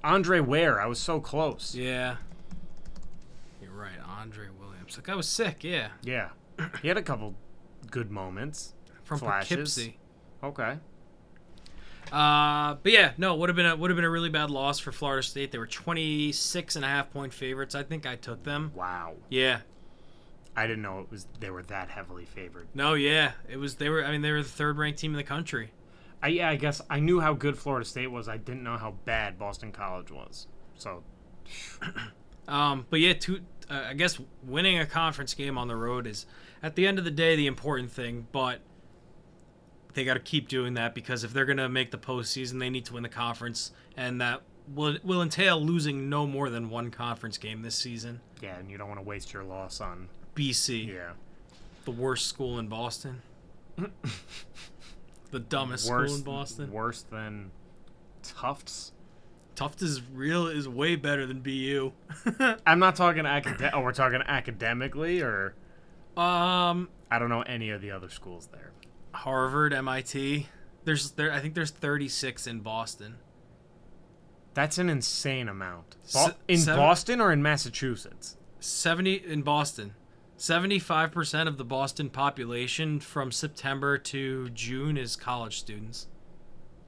Andre 0.04 0.40
Ware. 0.40 0.80
I 0.80 0.86
was 0.86 0.98
so 0.98 1.20
close. 1.20 1.74
Yeah. 1.74 2.16
You're 3.62 3.70
right, 3.72 3.98
Andre 4.18 4.46
Williams. 4.60 4.96
That 4.96 5.04
guy 5.04 5.14
was 5.14 5.28
sick. 5.28 5.62
Yeah, 5.64 5.88
Yeah. 6.02 6.30
He 6.82 6.88
had 6.88 6.96
a 6.96 7.02
couple 7.02 7.34
good 7.90 8.10
moments. 8.10 8.74
from 9.04 9.18
Flashes. 9.18 9.48
Poughkeepsie. 9.56 9.98
Okay. 10.44 10.78
Uh, 12.12 12.76
but 12.82 12.92
yeah, 12.92 13.12
no, 13.16 13.34
would 13.36 13.48
have 13.48 13.56
been 13.56 13.66
a 13.66 13.74
would 13.74 13.90
have 13.90 13.96
been 13.96 14.04
a 14.04 14.10
really 14.10 14.28
bad 14.28 14.50
loss 14.50 14.78
for 14.78 14.92
Florida 14.92 15.22
State. 15.22 15.50
They 15.50 15.58
were 15.58 15.66
26 15.66 16.76
and 16.76 16.84
a 16.84 16.88
half 16.88 17.10
point 17.10 17.32
favorites. 17.32 17.74
I 17.74 17.82
think 17.82 18.06
I 18.06 18.16
took 18.16 18.44
them. 18.44 18.70
Wow. 18.74 19.14
Yeah. 19.30 19.60
I 20.54 20.66
didn't 20.66 20.82
know 20.82 21.00
it 21.00 21.10
was 21.10 21.26
they 21.40 21.50
were 21.50 21.62
that 21.64 21.88
heavily 21.88 22.26
favored. 22.26 22.68
No, 22.74 22.92
yeah. 22.92 23.32
It 23.48 23.56
was 23.56 23.76
they 23.76 23.88
were 23.88 24.04
I 24.04 24.12
mean 24.12 24.20
they 24.20 24.32
were 24.32 24.42
the 24.42 24.48
third 24.48 24.76
ranked 24.76 24.98
team 24.98 25.12
in 25.12 25.16
the 25.16 25.24
country. 25.24 25.72
I 26.22 26.28
yeah, 26.28 26.50
I 26.50 26.56
guess 26.56 26.82
I 26.90 27.00
knew 27.00 27.20
how 27.20 27.32
good 27.32 27.56
Florida 27.56 27.86
State 27.86 28.08
was. 28.08 28.28
I 28.28 28.36
didn't 28.36 28.62
know 28.62 28.76
how 28.76 28.94
bad 29.06 29.38
Boston 29.38 29.72
College 29.72 30.10
was. 30.10 30.46
So 30.76 31.02
Um, 32.48 32.86
but 32.90 33.00
yeah, 33.00 33.12
two, 33.14 33.40
uh, 33.70 33.84
I 33.88 33.94
guess 33.94 34.18
winning 34.44 34.78
a 34.78 34.86
conference 34.86 35.34
game 35.34 35.56
on 35.56 35.68
the 35.68 35.76
road 35.76 36.06
is 36.06 36.26
at 36.62 36.74
the 36.74 36.86
end 36.86 36.98
of 36.98 37.04
the 37.04 37.10
day 37.10 37.36
the 37.36 37.46
important 37.46 37.90
thing, 37.90 38.26
but 38.32 38.60
they 39.94 40.04
got 40.04 40.14
to 40.14 40.20
keep 40.20 40.48
doing 40.48 40.74
that 40.74 40.94
because 40.94 41.24
if 41.24 41.32
they're 41.32 41.44
going 41.44 41.58
to 41.58 41.68
make 41.68 41.90
the 41.90 41.98
postseason, 41.98 42.58
they 42.58 42.70
need 42.70 42.84
to 42.86 42.94
win 42.94 43.02
the 43.02 43.08
conference, 43.08 43.72
and 43.96 44.20
that 44.20 44.42
will 44.74 44.96
will 45.02 45.22
entail 45.22 45.60
losing 45.60 46.08
no 46.08 46.26
more 46.26 46.50
than 46.50 46.70
one 46.70 46.90
conference 46.90 47.38
game 47.38 47.62
this 47.62 47.74
season. 47.74 48.20
yeah, 48.40 48.58
and 48.58 48.70
you 48.70 48.78
don't 48.78 48.88
want 48.88 49.00
to 49.00 49.06
waste 49.06 49.32
your 49.32 49.44
loss 49.44 49.80
on 49.80 50.08
BC, 50.34 50.88
yeah. 50.88 51.12
the 51.84 51.90
worst 51.90 52.26
school 52.26 52.58
in 52.58 52.68
Boston, 52.68 53.22
the 55.30 55.38
dumbest 55.38 55.90
worse 55.90 56.10
school 56.10 56.18
in 56.18 56.24
Boston. 56.24 56.72
Worse 56.72 57.02
than 57.02 57.50
Tufts. 58.22 58.92
Tufts 59.54 59.82
is 59.82 60.00
real 60.14 60.46
is 60.46 60.66
way 60.68 60.96
better 60.96 61.26
than 61.26 61.40
BU. 61.40 61.92
I'm 62.66 62.78
not 62.78 62.96
talking 62.96 63.26
acad. 63.26 63.70
Oh, 63.74 63.80
we're 63.80 63.92
talking 63.92 64.22
academically, 64.26 65.20
or 65.20 65.54
um, 66.16 66.88
I 67.10 67.18
don't 67.18 67.28
know 67.28 67.42
any 67.42 67.70
of 67.70 67.82
the 67.82 67.90
other 67.90 68.08
schools 68.08 68.48
there. 68.52 68.71
Harvard, 69.12 69.72
MIT. 69.72 70.46
There's 70.84 71.12
there 71.12 71.32
I 71.32 71.40
think 71.40 71.54
there's 71.54 71.70
36 71.70 72.46
in 72.46 72.60
Boston. 72.60 73.16
That's 74.54 74.78
an 74.78 74.88
insane 74.90 75.48
amount. 75.48 75.96
Se- 76.02 76.28
Bo- 76.30 76.34
in 76.48 76.58
seven- 76.58 76.78
Boston 76.80 77.20
or 77.20 77.32
in 77.32 77.42
Massachusetts? 77.42 78.36
70 78.60 79.14
in 79.14 79.42
Boston. 79.42 79.94
75% 80.38 81.46
of 81.46 81.56
the 81.56 81.64
Boston 81.64 82.10
population 82.10 82.98
from 83.00 83.30
September 83.30 83.96
to 83.96 84.48
June 84.50 84.96
is 84.96 85.14
college 85.14 85.58
students. 85.58 86.08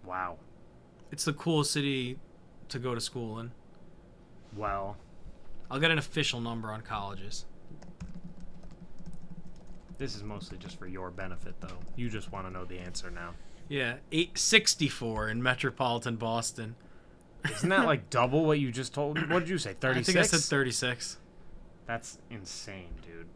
Wow. 0.04 0.38
It's 1.12 1.24
the 1.24 1.32
coolest 1.32 1.70
city 1.72 2.18
to 2.68 2.78
go 2.80 2.94
to 2.94 3.00
school 3.00 3.38
in. 3.38 3.52
Well, 4.56 4.96
I'll 5.70 5.78
get 5.78 5.90
an 5.92 5.98
official 5.98 6.40
number 6.40 6.72
on 6.72 6.80
colleges. 6.80 7.44
This 9.98 10.16
is 10.16 10.22
mostly 10.22 10.58
just 10.58 10.78
for 10.78 10.86
your 10.86 11.10
benefit, 11.10 11.54
though. 11.60 11.78
You 11.96 12.08
just 12.08 12.32
want 12.32 12.46
to 12.46 12.52
know 12.52 12.64
the 12.64 12.78
answer 12.78 13.10
now. 13.10 13.34
Yeah, 13.68 13.94
864 14.12 15.28
in 15.28 15.42
metropolitan 15.42 16.16
Boston. 16.16 16.76
Isn't 17.50 17.68
that 17.68 17.86
like 17.86 18.10
double 18.10 18.44
what 18.44 18.58
you 18.58 18.70
just 18.72 18.94
told 18.94 19.16
me? 19.16 19.22
What 19.28 19.40
did 19.40 19.48
you 19.48 19.58
say? 19.58 19.74
36? 19.74 19.80
I 19.80 19.92
36? 19.92 20.06
think 20.06 20.18
I 20.18 20.26
said 20.26 20.50
36. 20.50 21.18
That's 21.86 22.18
insane, 22.30 22.88
dude. 23.02 23.26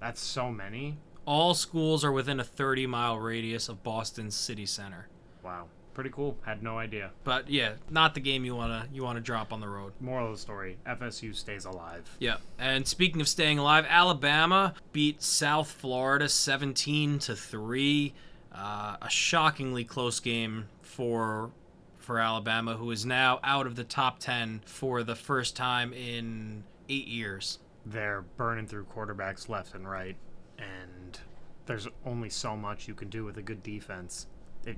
That's 0.00 0.20
so 0.20 0.50
many. 0.50 0.98
All 1.24 1.54
schools 1.54 2.04
are 2.04 2.10
within 2.12 2.40
a 2.40 2.44
30 2.44 2.86
mile 2.86 3.18
radius 3.18 3.68
of 3.68 3.82
Boston's 3.82 4.34
city 4.34 4.66
center. 4.66 5.08
Wow. 5.44 5.66
Pretty 5.94 6.10
cool. 6.10 6.38
Had 6.44 6.62
no 6.62 6.78
idea. 6.78 7.10
But 7.24 7.50
yeah, 7.50 7.74
not 7.90 8.14
the 8.14 8.20
game 8.20 8.44
you 8.44 8.56
wanna 8.56 8.86
you 8.92 9.02
wanna 9.02 9.20
drop 9.20 9.52
on 9.52 9.60
the 9.60 9.68
road. 9.68 9.92
Moral 10.00 10.26
of 10.26 10.32
the 10.32 10.38
story 10.38 10.78
FSU 10.86 11.34
stays 11.34 11.64
alive. 11.66 12.08
Yeah. 12.18 12.36
And 12.58 12.86
speaking 12.86 13.20
of 13.20 13.28
staying 13.28 13.58
alive, 13.58 13.84
Alabama 13.88 14.74
beat 14.92 15.22
South 15.22 15.70
Florida 15.70 16.28
17 16.28 17.18
to 17.20 17.36
3. 17.36 18.14
Uh, 18.54 18.96
a 19.00 19.08
shockingly 19.10 19.84
close 19.84 20.20
game 20.20 20.68
for 20.82 21.50
for 21.98 22.18
Alabama, 22.18 22.74
who 22.74 22.90
is 22.90 23.06
now 23.06 23.38
out 23.44 23.66
of 23.66 23.76
the 23.76 23.84
top 23.84 24.18
10 24.18 24.62
for 24.66 25.02
the 25.02 25.14
first 25.14 25.56
time 25.56 25.92
in 25.92 26.64
eight 26.88 27.06
years. 27.06 27.58
They're 27.86 28.22
burning 28.36 28.66
through 28.66 28.84
quarterbacks 28.84 29.48
left 29.48 29.74
and 29.74 29.88
right, 29.88 30.16
and 30.58 31.18
there's 31.66 31.88
only 32.04 32.28
so 32.28 32.56
much 32.56 32.88
you 32.88 32.94
can 32.94 33.08
do 33.08 33.24
with 33.24 33.38
a 33.38 33.42
good 33.42 33.62
defense. 33.62 34.26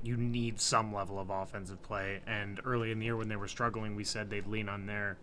You 0.03 0.17
need 0.17 0.59
some 0.59 0.93
level 0.93 1.19
of 1.19 1.29
offensive 1.29 1.81
play. 1.83 2.21
And 2.25 2.59
early 2.65 2.91
in 2.91 2.99
the 2.99 3.05
year, 3.05 3.17
when 3.17 3.29
they 3.29 3.35
were 3.35 3.47
struggling, 3.47 3.95
we 3.95 4.03
said 4.03 4.29
they'd 4.29 4.47
lean 4.47 4.69
on 4.69 4.85
their 4.85 5.17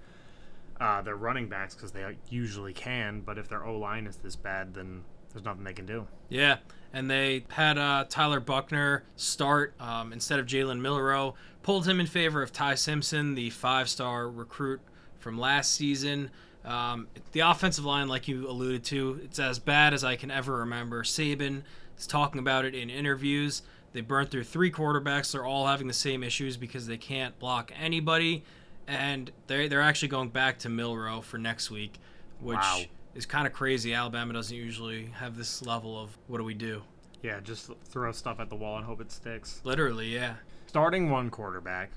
uh, 0.81 1.03
their 1.03 1.17
running 1.17 1.49
backs 1.49 1.75
because 1.75 1.93
they 1.93 2.17
usually 2.29 2.73
can. 2.73 3.21
But 3.21 3.39
if 3.39 3.49
their 3.49 3.65
O 3.65 3.79
line 3.79 4.07
is 4.07 4.17
this 4.17 4.37
bad, 4.37 4.75
then 4.75 5.05
there's 5.33 5.45
nothing 5.45 5.65
they 5.65 5.73
can 5.73 5.87
do. 5.87 6.07
Yeah, 6.29 6.59
and 6.93 7.11
they 7.11 7.45
had 7.51 7.79
uh, 7.79 8.05
Tyler 8.09 8.41
Buchner 8.41 9.05
start 9.17 9.75
um, 9.81 10.13
instead 10.13 10.39
of 10.39 10.47
Jalen 10.47 10.81
Milroe. 10.81 11.35
Pulled 11.63 11.87
him 11.87 12.01
in 12.01 12.07
favor 12.07 12.43
of 12.43 12.53
Ty 12.53 12.75
Simpson, 12.75 13.35
the 13.35 13.51
five-star 13.51 14.29
recruit 14.29 14.81
from 15.21 15.39
last 15.39 15.73
season. 15.73 16.31
Um, 16.65 17.09
the 17.33 17.41
offensive 17.41 17.85
line, 17.85 18.09
like 18.09 18.29
you 18.29 18.49
alluded 18.49 18.85
to, 18.85 19.21
it's 19.25 19.39
as 19.39 19.59
bad 19.59 19.95
as 19.95 20.05
I 20.05 20.17
can 20.17 20.31
ever 20.31 20.59
remember. 20.59 21.03
Saban 21.03 21.63
is 21.99 22.07
talking 22.07 22.41
about 22.41 22.65
it 22.65 22.75
in 22.75 22.91
interviews. 22.91 23.63
They 23.93 24.01
burnt 24.01 24.31
through 24.31 24.45
three 24.45 24.71
quarterbacks. 24.71 25.33
They're 25.33 25.45
all 25.45 25.67
having 25.67 25.87
the 25.87 25.93
same 25.93 26.23
issues 26.23 26.57
because 26.57 26.87
they 26.87 26.97
can't 26.97 27.39
block 27.39 27.73
anybody, 27.79 28.45
and 28.87 29.31
they 29.47 29.69
they're 29.69 29.83
actually 29.83 30.09
going 30.09 30.31
back 30.31 30.59
to 30.61 30.69
Milroe 30.69 31.21
for 31.21 31.39
next 31.39 31.71
week, 31.71 31.99
which 32.41 32.57
Wow. 32.57 32.83
is 33.15 33.27
kind 33.27 33.47
of 33.47 33.53
crazy. 33.53 33.93
Alabama 33.95 34.33
doesn't 34.33 34.57
usually 34.57 35.07
have 35.17 35.37
this 35.37 35.61
level 35.65 36.01
of 36.01 36.17
what 36.27 36.39
do 36.39 36.45
we 36.45 36.55
do? 36.55 36.83
Yeah, 37.23 37.39
just 37.41 37.71
throw 37.85 38.11
stuff 38.13 38.41
at 38.41 38.49
the 38.49 38.57
wall 38.57 38.77
and 38.79 38.87
hope 38.87 39.01
it 39.01 39.13
sticks. 39.13 39.61
Literally, 39.63 40.13
yeah. 40.15 40.37
starting 40.67 41.11
one 41.11 41.29
quarterback, 41.31 41.91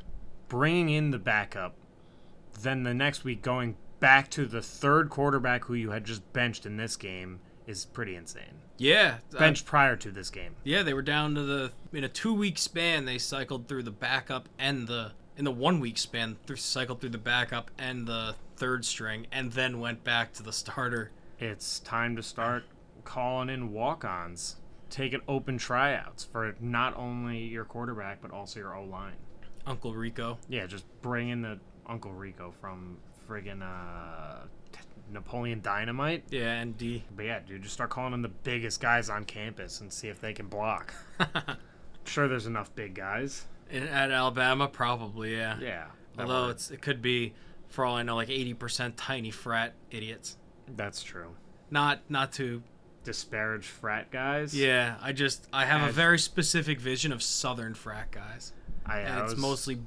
bringing 0.50 0.90
in 0.90 1.12
the 1.12 1.18
backup, 1.18 1.76
then 2.62 2.84
the 2.84 2.94
next 2.94 3.24
week 3.24 3.42
going 3.42 3.76
back 4.02 4.30
to 4.32 4.46
the 4.46 4.62
third 4.62 5.10
quarterback 5.10 5.64
who 5.66 5.74
you 5.74 5.92
had 5.92 6.04
just 6.04 6.32
benched 6.34 6.66
in 6.66 6.76
this 6.78 6.96
game 6.98 7.40
is 7.66 7.86
pretty 7.86 8.16
insane. 8.16 8.60
Yeah. 8.78 9.18
bench 9.32 9.40
Benched 9.40 9.66
prior 9.66 9.96
to 9.96 10.12
this 10.12 10.30
game. 10.30 10.56
yeah, 10.64 10.84
they 10.84 10.94
were 10.94 11.02
down 11.02 11.36
to 11.36 11.44
the 11.44 11.72
in 11.94 12.04
a 12.04 12.10
2-week 12.10 12.58
span 12.58 13.06
they 13.06 13.18
cycled 13.18 13.68
through 13.68 13.84
the 13.84 13.92
backup 13.92 14.50
and 14.60 14.88
the 14.88 15.12
in 15.38 15.46
the 15.46 15.54
1-week 15.54 15.98
span 15.98 16.38
th- 16.48 16.62
cycled 16.62 17.00
through 17.02 17.10
the 17.10 17.18
backup 17.18 17.72
and 17.78 18.08
the 18.08 18.36
third 18.58 18.86
string 18.86 19.28
and 19.32 19.52
then 19.54 19.80
went 19.80 20.04
back 20.04 20.34
to 20.34 20.44
the 20.44 20.54
starter. 20.54 21.12
It's 21.40 21.80
time 21.80 22.16
to 22.16 22.24
start 22.24 22.64
calling 23.04 23.50
in 23.50 23.72
walk-ons, 23.74 24.56
taking 24.90 25.22
open 25.28 25.58
tryouts 25.58 26.24
for 26.24 26.56
not 26.60 26.96
only 26.98 27.40
your 27.40 27.66
quarterback 27.66 28.22
but 28.22 28.32
also 28.32 28.60
your 28.60 28.76
O-line. 28.76 29.16
Uncle 29.68 29.94
Rico. 29.94 30.38
Yeah, 30.48 30.68
just 30.68 30.86
bring 31.02 31.30
in 31.30 31.42
the 31.42 31.60
Uncle 31.88 32.14
Rico 32.14 32.54
from 32.62 32.98
friggin' 33.28 33.62
uh, 33.62 34.46
Napoleon 35.12 35.62
Dynamite. 35.62 36.24
Yeah, 36.30 36.54
and 36.54 36.78
D. 36.78 37.04
But 37.16 37.26
yeah, 37.26 37.40
dude, 37.40 37.64
just 37.64 37.74
start 37.74 37.90
calling 37.90 38.12
them 38.12 38.22
the 38.22 38.30
biggest 38.30 38.82
guys 38.82 39.10
on 39.10 39.26
campus 39.26 39.82
and 39.82 39.92
see 39.92 40.08
if 40.08 40.20
they 40.20 40.34
can 40.34 40.48
block. 40.48 40.94
sure, 42.06 42.28
there's 42.28 42.48
enough 42.48 42.74
big 42.76 42.96
guys. 42.96 43.46
In, 43.70 43.84
at 43.84 44.12
Alabama 44.12 44.68
probably, 44.68 45.36
yeah. 45.36 45.58
Yeah. 45.60 45.86
Although 46.18 46.50
it's 46.50 46.72
it 46.72 46.82
could 46.82 47.02
be 47.02 47.34
for 47.68 47.86
all 47.86 47.96
I 47.96 48.04
know 48.04 48.16
like 48.16 48.30
80% 48.30 48.94
tiny 48.96 49.32
frat 49.32 49.74
idiots. 49.92 50.38
that's 50.76 51.04
true. 51.04 51.36
Not 51.72 52.02
not 52.10 52.32
to 52.34 52.64
Disparage 53.04 53.66
frat 53.66 54.12
guys. 54.12 54.56
Yeah, 54.56 54.96
I 55.02 55.12
just 55.14 55.48
I 55.54 55.66
have 55.66 55.88
a 55.88 55.92
very 55.92 56.18
specific 56.18 56.80
vision 56.80 57.12
of 57.12 57.22
southern 57.22 57.76
frat 57.76 58.12
guys. 58.12 58.52
I, 58.86 59.00
and 59.00 59.20
I 59.20 59.24
it's 59.26 59.38
mostly 59.38 59.80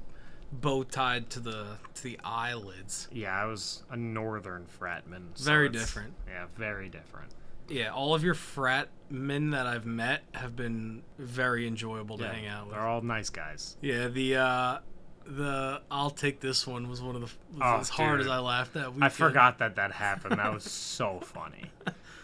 bow 0.52 0.82
tied 0.82 1.30
to 1.30 1.40
the 1.40 1.66
to 1.94 2.02
the 2.02 2.18
eyelids. 2.24 3.08
Yeah, 3.12 3.34
I 3.40 3.44
was 3.46 3.82
a 3.90 3.96
northern 3.96 4.66
fratman. 4.80 5.28
so 5.34 5.44
Very 5.44 5.68
different. 5.68 6.14
Yeah, 6.26 6.46
very 6.56 6.88
different. 6.88 7.30
Yeah, 7.68 7.92
all 7.92 8.14
of 8.14 8.24
your 8.24 8.34
frat 8.34 8.88
men 9.10 9.50
that 9.50 9.66
I've 9.66 9.84
met 9.84 10.22
have 10.32 10.56
been 10.56 11.02
very 11.18 11.66
enjoyable 11.66 12.16
to 12.18 12.24
Yeah, 12.24 12.32
hang 12.32 12.46
out 12.46 12.66
with. 12.66 12.74
They're 12.76 12.86
all 12.86 13.02
nice 13.02 13.28
guys. 13.30 13.76
Yeah, 13.82 14.08
the 14.08 14.36
uh 14.36 14.78
the 15.26 15.82
I'll 15.90 16.08
take 16.10 16.40
this 16.40 16.66
one 16.66 16.88
was 16.88 17.02
one 17.02 17.14
of 17.14 17.20
the 17.20 17.26
was 17.26 17.60
Oh, 17.60 17.76
as 17.80 17.88
hard 17.90 18.18
dude. 18.20 18.26
as 18.28 18.32
I 18.32 18.38
laughed 18.38 18.72
that 18.72 18.92
I 19.02 19.10
forgot 19.10 19.58
that 19.58 19.76
that 19.76 19.92
happened. 20.06 20.38
That 20.38 20.52
was 20.54 20.64
so 20.64 21.20
funny. 21.20 21.70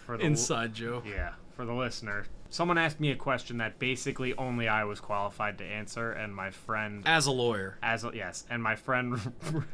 For 0.07 0.17
the 0.17 0.25
inside 0.25 0.73
joke. 0.75 1.05
Yeah, 1.07 1.33
for 1.57 1.65
the 1.67 1.75
listener. 1.75 2.25
Someone 2.55 2.79
asked 2.79 3.01
me 3.01 3.11
a 3.11 3.17
question 3.17 3.57
that 3.57 3.81
basically 3.81 4.33
only 4.37 4.69
I 4.69 4.85
was 4.85 5.01
qualified 5.01 5.59
to 5.59 5.65
answer, 5.65 6.13
and 6.13 6.33
my 6.33 6.53
friend 6.53 7.03
As 7.05 7.27
a 7.27 7.33
lawyer. 7.33 7.79
As 7.83 8.05
a, 8.05 8.13
yes, 8.15 8.45
and 8.49 8.63
my 8.63 8.77
friend 8.77 9.19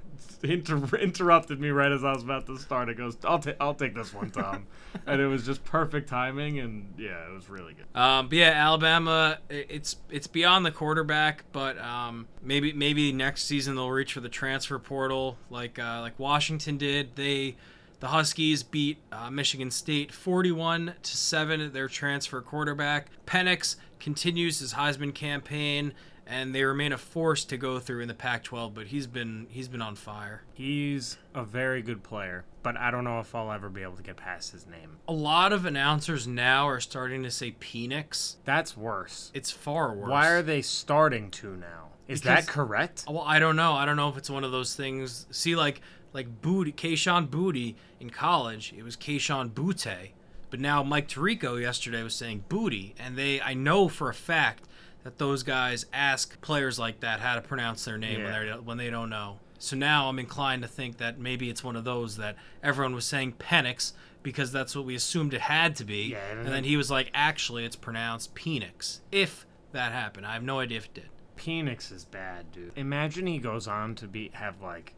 inter- 0.43 0.97
interrupted 0.97 1.61
me 1.61 1.69
right 1.69 1.93
as 1.93 2.05
I 2.05 2.15
was 2.15 2.23
about 2.23 2.47
to 2.47 2.57
start. 2.57 2.89
It 2.89 2.97
goes, 2.97 3.19
"I'll 3.23 3.39
take, 3.39 3.57
I'll 3.61 3.75
take 3.75 3.95
this 3.95 4.15
one, 4.15 4.31
Tom," 4.31 4.67
and 5.07 5.21
it 5.21 5.27
was 5.27 5.45
just 5.45 5.63
perfect 5.63 6.09
timing, 6.09 6.59
and 6.59 6.95
yeah, 6.97 7.29
it 7.29 7.35
was 7.35 7.51
really 7.51 7.75
good. 7.75 8.01
Um, 8.01 8.31
but 8.31 8.39
yeah, 8.39 8.53
Alabama, 8.53 9.41
it's 9.51 9.97
it's 10.09 10.27
beyond 10.27 10.65
the 10.65 10.73
quarterback, 10.73 11.45
but 11.53 11.77
um, 11.77 12.29
maybe 12.43 12.73
maybe 12.73 13.13
next 13.13 13.45
season 13.45 13.75
they'll 13.75 13.91
reach 13.91 14.15
for 14.15 14.21
the 14.21 14.31
transfer 14.31 14.79
portal 14.79 15.37
like 15.51 15.79
uh, 15.79 16.01
like 16.01 16.19
Washington 16.19 16.79
did. 16.79 17.15
They 17.15 17.57
the 18.01 18.09
Huskies 18.09 18.63
beat 18.63 18.99
uh, 19.13 19.31
Michigan 19.31 19.71
State 19.71 20.11
41 20.13 20.95
to 21.03 21.17
seven. 21.17 21.73
Their 21.73 21.89
transfer 21.89 22.41
quarterback 22.41 23.07
Penix 23.27 23.77
continues 23.99 24.59
his 24.61 24.75
Heisman 24.75 25.15
campaign, 25.15 25.93
and 26.27 26.55
they 26.55 26.65
remain 26.65 26.93
a 26.93 26.99
force 26.99 27.45
to 27.47 27.57
go 27.57 27.79
through 27.79 28.01
in 28.01 28.09
the 28.09 28.15
Pac-12. 28.15 28.73
But 28.75 28.87
he's 28.87 29.07
been 29.07 29.47
he's 29.51 29.69
been 29.69 29.83
on 29.83 29.97
fire. 29.97 30.43
He's 30.55 31.19
a 31.35 31.45
very 31.45 31.83
good 31.83 32.03
player, 32.03 32.45
but 32.63 32.77
I 32.77 32.91
don't 32.91 33.05
know 33.05 33.21
if 33.21 33.35
I'll 33.35 33.53
ever 33.53 33.69
be 33.69 33.83
able 33.83 33.97
to 33.97 34.03
get 34.03 34.17
past 34.17 34.53
his 34.53 34.67
name. 34.67 34.97
A 35.09 35.13
lot 35.13 35.53
of 35.53 35.67
announcers 35.67 36.27
now 36.27 36.67
are 36.69 36.81
starting 36.81 37.23
to 37.25 37.31
say 37.31 37.53
Penix. 37.61 38.37
That's 38.45 38.77
worse. 38.77 39.31
It's 39.35 39.51
far 39.51 39.95
worse. 39.95 40.09
Why 40.11 40.29
are 40.29 40.43
they 40.43 40.63
starting 40.63 41.31
to 41.33 41.57
now? 41.57 41.89
Is 42.09 42.23
Because- 42.23 42.47
that 42.47 42.53
correct? 42.53 43.05
Well, 43.07 43.23
I 43.25 43.39
don't 43.39 43.55
know. 43.57 43.75
I 43.75 43.85
don't 43.85 43.97
know 43.97 44.09
if 44.09 44.17
it's 44.17 44.31
one 44.31 44.43
of 44.43 44.51
those 44.51 44.75
things. 44.75 45.27
See, 45.31 45.55
like 45.55 45.81
like 46.13 46.43
Booty, 46.43 46.73
Kayshon 46.73 47.31
Booty 47.31 47.77
in 48.01 48.11
college, 48.11 48.73
it 48.77 48.83
was 48.83 48.97
Kayshon 48.97 49.55
Butte, 49.55 50.11
but 50.51 50.59
now 50.61 50.83
Mike 50.83 51.09
Tirico 51.09 51.61
yesterday 51.61 52.03
was 52.03 52.15
saying 52.15 52.45
Booty, 52.49 52.95
and 52.99 53.17
they 53.17 53.41
I 53.41 53.55
know 53.55 53.89
for 53.89 54.09
a 54.09 54.15
fact 54.15 54.65
that 55.05 55.19
those 55.19 55.43
guys 55.43 55.87
ask 55.93 56.41
players 56.41 56.79
like 56.79 57.01
that 57.01 57.21
how 57.21 57.35
to 57.37 57.41
pronounce 57.41 57.85
their 57.85 57.97
name 57.99 58.23
when 58.23 58.33
Yeah. 58.33 58.55
they 58.57 58.61
when 58.61 58.77
they 58.79 58.91
don't 58.91 59.11
know. 59.11 59.39
So 59.59 59.77
now 59.77 60.09
I'm 60.09 60.19
inclined 60.19 60.63
to 60.63 60.69
think 60.69 60.97
that 60.99 61.19
maybe 61.19 61.51
it's 61.51 61.63
one 61.63 61.77
of 61.77 61.85
those 61.85 62.17
that 62.17 62.37
everyone 62.63 62.95
was 62.95 63.05
saying 63.05 63.35
Penix 63.39 63.93
because 64.23 64.53
that's 64.53 64.75
what 64.75 64.85
we 64.85 64.95
assumed 64.95 65.33
it 65.35 65.43
had 65.43 65.77
to 65.77 65.85
be, 65.85 66.11
Yeah, 66.13 66.33
and 66.33 66.47
then 66.49 66.65
he 66.65 66.77
was 66.77 66.91
like, 66.91 67.11
actually, 67.15 67.65
it's 67.65 67.77
pronounced 67.77 68.35
Penix. 68.35 69.01
If 69.13 69.47
that 69.73 69.93
happened, 69.93 70.27
I 70.27 70.33
have 70.35 70.43
no 70.43 70.59
idea 70.61 70.79
if 70.79 70.87
it 70.87 70.95
did. 70.95 71.09
Penix 71.37 71.91
is 71.93 72.05
bad, 72.05 72.53
dude. 72.53 72.73
Imagine 72.77 73.27
he 73.27 73.39
goes 73.39 73.67
on 73.69 73.95
to 73.97 74.07
be 74.07 74.31
have 74.35 74.61
like 74.61 74.93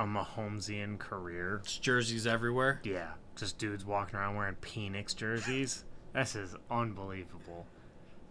a 0.00 0.06
Mahomesian 0.06 0.98
career. 0.98 1.60
It's 1.62 1.76
jerseys 1.78 2.26
everywhere. 2.26 2.80
Yeah, 2.84 3.12
just 3.36 3.58
dudes 3.58 3.84
walking 3.84 4.18
around 4.18 4.36
wearing 4.36 4.56
Penix 4.56 5.14
jerseys. 5.14 5.84
This 6.14 6.34
is 6.34 6.56
unbelievable. 6.70 7.66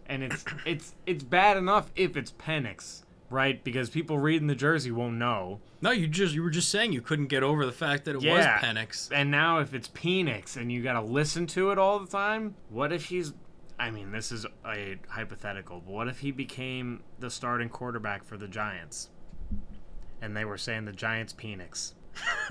And 0.06 0.22
it's 0.24 0.44
it's 0.66 0.94
it's 1.06 1.24
bad 1.24 1.56
enough 1.56 1.90
if 1.96 2.16
it's 2.16 2.32
Penix, 2.32 3.02
right? 3.30 3.62
Because 3.62 3.90
people 3.90 4.18
reading 4.18 4.48
the 4.48 4.54
jersey 4.54 4.90
won't 4.90 5.14
know. 5.16 5.60
No, 5.80 5.90
you 5.92 6.06
just 6.08 6.34
you 6.34 6.42
were 6.42 6.50
just 6.50 6.68
saying 6.70 6.92
you 6.92 7.00
couldn't 7.00 7.26
get 7.28 7.42
over 7.42 7.64
the 7.64 7.72
fact 7.72 8.04
that 8.06 8.16
it 8.16 8.22
Yeah. 8.22 8.34
was 8.36 8.46
Penix. 8.64 9.08
And 9.12 9.30
now 9.30 9.60
if 9.60 9.72
it's 9.72 9.88
Penix 9.88 10.56
and 10.56 10.70
you 10.70 10.82
got 10.82 10.94
to 10.94 11.00
listen 11.00 11.46
to 11.48 11.70
it 11.70 11.78
all 11.78 11.98
the 12.00 12.06
time, 12.10 12.54
what 12.68 12.92
if 12.92 13.06
he's 13.06 13.32
I 13.78 13.90
mean, 13.90 14.10
this 14.12 14.30
is 14.30 14.44
a 14.66 14.98
hypothetical, 15.08 15.80
but 15.80 15.90
what 15.90 16.06
if 16.08 16.18
he 16.18 16.32
became 16.32 17.02
the 17.18 17.30
starting 17.30 17.70
quarterback 17.70 18.24
for 18.24 18.36
the 18.36 18.46
Giants? 18.46 19.08
And 20.22 20.36
they 20.36 20.44
were 20.44 20.58
saying 20.58 20.84
the 20.84 20.92
Giants 20.92 21.32
Penix. 21.32 21.92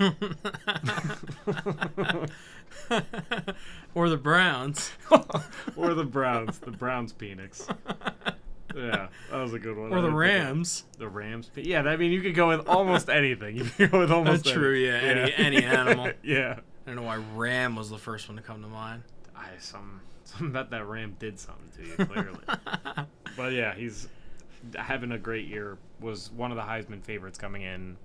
or 3.94 4.08
the 4.08 4.16
Browns. 4.16 4.90
or 5.76 5.94
the 5.94 6.04
Browns, 6.04 6.58
the 6.58 6.70
Browns 6.70 7.12
Phoenix. 7.12 7.66
Yeah, 8.74 9.08
that 9.30 9.36
was 9.36 9.52
a 9.52 9.58
good 9.58 9.76
one. 9.76 9.92
Or 9.92 10.00
the 10.00 10.02
didn't 10.02 10.02
think 10.02 10.12
of- 10.12 10.18
Rams. 10.18 10.84
The 10.98 11.08
Rams. 11.08 11.50
Yeah, 11.56 11.82
I 11.82 11.96
mean, 11.96 12.12
you 12.12 12.20
could 12.22 12.34
go 12.34 12.48
with 12.48 12.66
almost 12.68 13.08
anything. 13.08 13.56
You 13.56 13.64
could 13.64 13.90
go 13.90 14.00
with 14.00 14.10
almost. 14.12 14.44
That's 14.44 14.54
true, 14.54 14.74
yeah, 14.74 14.94
any- 14.94 15.34
any 15.34 15.64
animal. 15.64 16.10
yeah. 16.22 16.60
I 16.86 16.90
don't 16.90 16.96
know 16.96 17.02
why 17.02 17.16
Ram 17.34 17.76
was 17.76 17.90
the 17.90 17.98
first 17.98 18.28
one 18.28 18.36
to 18.36 18.42
come 18.42 18.62
to 18.62 18.68
mind. 18.68 19.02
I 19.36 19.48
some 19.58 20.00
some 20.24 20.46
about 20.48 20.70
that 20.70 20.86
Ram 20.86 21.16
did 21.18 21.38
something 21.38 21.68
to 21.76 21.84
you 21.84 22.06
clearly. 22.06 23.06
but 23.36 23.52
yeah, 23.52 23.74
he's 23.74 24.08
having 24.76 25.12
a 25.12 25.18
great 25.18 25.46
year. 25.46 25.78
Was 26.00 26.30
one 26.30 26.50
of 26.50 26.56
the 26.56 26.62
Heisman 26.62 27.02
favorites 27.02 27.38
coming 27.38 27.62
in. 27.62 27.96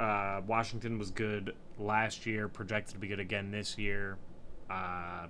Uh, 0.00 0.40
Washington 0.46 0.98
was 0.98 1.10
good 1.10 1.54
last 1.78 2.26
year, 2.26 2.48
projected 2.48 2.94
to 2.94 3.00
be 3.00 3.08
good 3.08 3.20
again 3.20 3.50
this 3.50 3.78
year. 3.78 4.16
Uh, 4.70 5.26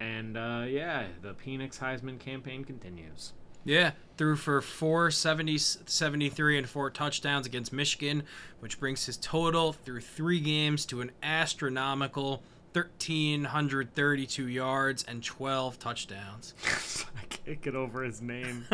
and 0.00 0.36
uh, 0.36 0.64
yeah, 0.68 1.06
the 1.22 1.34
Penix 1.34 1.78
Heisman 1.78 2.18
campaign 2.18 2.64
continues. 2.64 3.32
Yeah, 3.64 3.92
threw 4.16 4.36
for 4.36 4.60
470, 4.60 5.58
73 5.58 6.58
and 6.58 6.68
four 6.68 6.88
touchdowns 6.88 7.46
against 7.46 7.72
Michigan, 7.72 8.22
which 8.60 8.78
brings 8.78 9.06
his 9.06 9.16
total 9.16 9.72
through 9.72 10.02
three 10.02 10.38
games 10.38 10.86
to 10.86 11.00
an 11.00 11.10
astronomical 11.20 12.42
1,332 12.76 14.48
yards 14.48 15.02
and 15.04 15.24
12 15.24 15.78
touchdowns. 15.78 16.54
I 17.16 17.24
can't 17.24 17.62
get 17.62 17.74
over 17.74 18.02
his 18.02 18.20
name. 18.20 18.66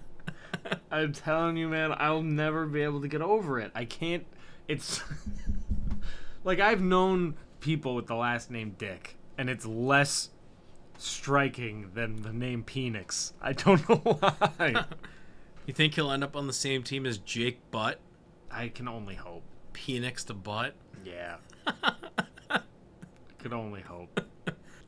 I'm 0.90 1.12
telling 1.12 1.56
you, 1.56 1.68
man, 1.68 1.94
I'll 1.96 2.22
never 2.22 2.66
be 2.66 2.82
able 2.82 3.00
to 3.00 3.08
get 3.08 3.22
over 3.22 3.58
it. 3.58 3.72
I 3.74 3.84
can't. 3.84 4.24
It's 4.68 5.02
like 6.44 6.60
I've 6.60 6.80
known 6.80 7.34
people 7.60 7.94
with 7.94 8.06
the 8.06 8.14
last 8.14 8.50
name 8.50 8.76
Dick, 8.78 9.16
and 9.36 9.50
it's 9.50 9.66
less 9.66 10.30
striking 10.98 11.90
than 11.94 12.22
the 12.22 12.32
name 12.32 12.62
Penix. 12.64 13.32
I 13.42 13.52
don't 13.52 13.88
know 13.88 13.96
why. 13.96 14.84
you 15.66 15.74
think 15.74 15.94
he'll 15.94 16.10
end 16.10 16.22
up 16.24 16.36
on 16.36 16.46
the 16.46 16.52
same 16.52 16.82
team 16.82 17.04
as 17.06 17.18
Jake 17.18 17.58
Butt? 17.70 17.98
I 18.50 18.68
can 18.68 18.86
only 18.88 19.16
hope. 19.16 19.42
Penix 19.74 20.24
to 20.26 20.34
Butt? 20.34 20.74
Yeah. 21.04 21.36
Could 23.46 23.52
only 23.52 23.82
hope. 23.82 24.20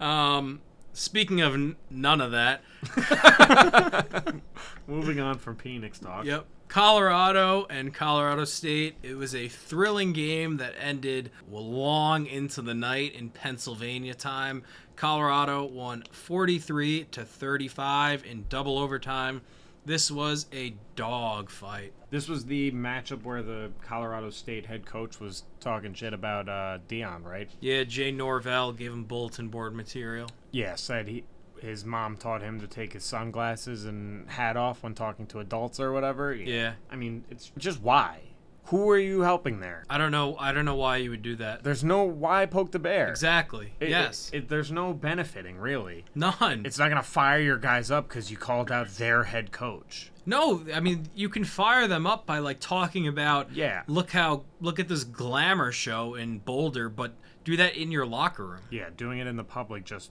Um, 0.00 0.60
speaking 0.92 1.40
of 1.40 1.54
n- 1.54 1.74
none 1.90 2.20
of 2.20 2.30
that, 2.30 2.62
Moving 4.86 5.18
on 5.18 5.38
from 5.38 5.56
Penix 5.56 6.00
talk. 6.00 6.24
Yep. 6.24 6.46
Colorado 6.68 7.66
and 7.68 7.92
Colorado 7.92 8.44
State. 8.44 8.94
It 9.02 9.16
was 9.16 9.34
a 9.34 9.48
thrilling 9.48 10.12
game 10.12 10.58
that 10.58 10.74
ended 10.80 11.32
long 11.50 12.26
into 12.26 12.62
the 12.62 12.74
night 12.74 13.12
in 13.14 13.30
Pennsylvania 13.30 14.14
time. 14.14 14.62
Colorado 14.94 15.64
won 15.64 16.04
43 16.12 17.04
to 17.10 17.24
35 17.24 18.24
in 18.24 18.46
double 18.48 18.78
overtime. 18.78 19.42
This 19.88 20.10
was 20.10 20.44
a 20.52 20.74
dog 20.96 21.48
fight. 21.48 21.94
This 22.10 22.28
was 22.28 22.44
the 22.44 22.70
matchup 22.72 23.22
where 23.22 23.42
the 23.42 23.70
Colorado 23.80 24.28
State 24.28 24.66
head 24.66 24.84
coach 24.84 25.18
was 25.18 25.44
talking 25.60 25.94
shit 25.94 26.12
about 26.12 26.46
uh, 26.46 26.76
Deion, 26.86 27.24
right? 27.24 27.48
Yeah, 27.60 27.84
Jay 27.84 28.12
Norvell 28.12 28.74
gave 28.74 28.92
him 28.92 29.04
bulletin 29.04 29.48
board 29.48 29.74
material. 29.74 30.28
Yeah, 30.50 30.74
said 30.74 31.08
he 31.08 31.24
his 31.62 31.86
mom 31.86 32.18
taught 32.18 32.42
him 32.42 32.60
to 32.60 32.66
take 32.66 32.92
his 32.92 33.02
sunglasses 33.02 33.86
and 33.86 34.28
hat 34.28 34.58
off 34.58 34.82
when 34.82 34.94
talking 34.94 35.26
to 35.28 35.40
adults 35.40 35.80
or 35.80 35.90
whatever. 35.90 36.34
Yeah. 36.34 36.74
I 36.90 36.96
mean, 36.96 37.24
it's 37.30 37.50
just 37.56 37.80
why. 37.80 38.20
Who 38.68 38.90
are 38.90 38.98
you 38.98 39.20
helping 39.22 39.60
there? 39.60 39.84
I 39.88 39.96
don't 39.98 40.10
know. 40.12 40.36
I 40.38 40.52
don't 40.52 40.64
know 40.64 40.74
why 40.74 40.96
you 40.98 41.10
would 41.10 41.22
do 41.22 41.36
that. 41.36 41.64
There's 41.64 41.82
no 41.82 42.02
why 42.04 42.44
poke 42.46 42.70
the 42.72 42.78
bear. 42.78 43.08
Exactly. 43.08 43.72
It- 43.80 43.88
yes. 43.88 44.30
it- 44.32 44.36
it- 44.44 44.48
there's 44.48 44.70
no 44.70 44.92
benefiting 44.92 45.56
really. 45.58 46.04
None. 46.14 46.66
It's 46.66 46.78
not 46.78 46.88
gonna 46.88 47.02
fire 47.02 47.38
your 47.40 47.56
guys 47.56 47.90
up 47.90 48.08
because 48.08 48.30
you 48.30 48.36
called 48.36 48.70
out 48.70 48.88
their 48.96 49.24
head 49.24 49.52
coach. 49.52 50.10
No, 50.26 50.64
I 50.74 50.80
mean 50.80 51.08
you 51.14 51.28
can 51.30 51.44
fire 51.44 51.88
them 51.88 52.06
up 52.06 52.26
by 52.26 52.38
like 52.40 52.60
talking 52.60 53.08
about 53.08 53.52
Yeah. 53.52 53.82
look 53.86 54.10
how 54.10 54.44
look 54.60 54.78
at 54.78 54.88
this 54.88 55.04
glamour 55.04 55.72
show 55.72 56.14
in 56.14 56.38
Boulder, 56.40 56.88
but 56.90 57.14
do 57.44 57.56
that 57.56 57.74
in 57.74 57.90
your 57.90 58.04
locker 58.04 58.46
room. 58.46 58.62
Yeah, 58.70 58.90
doing 58.94 59.18
it 59.18 59.26
in 59.26 59.36
the 59.36 59.44
public 59.44 59.84
just 59.84 60.10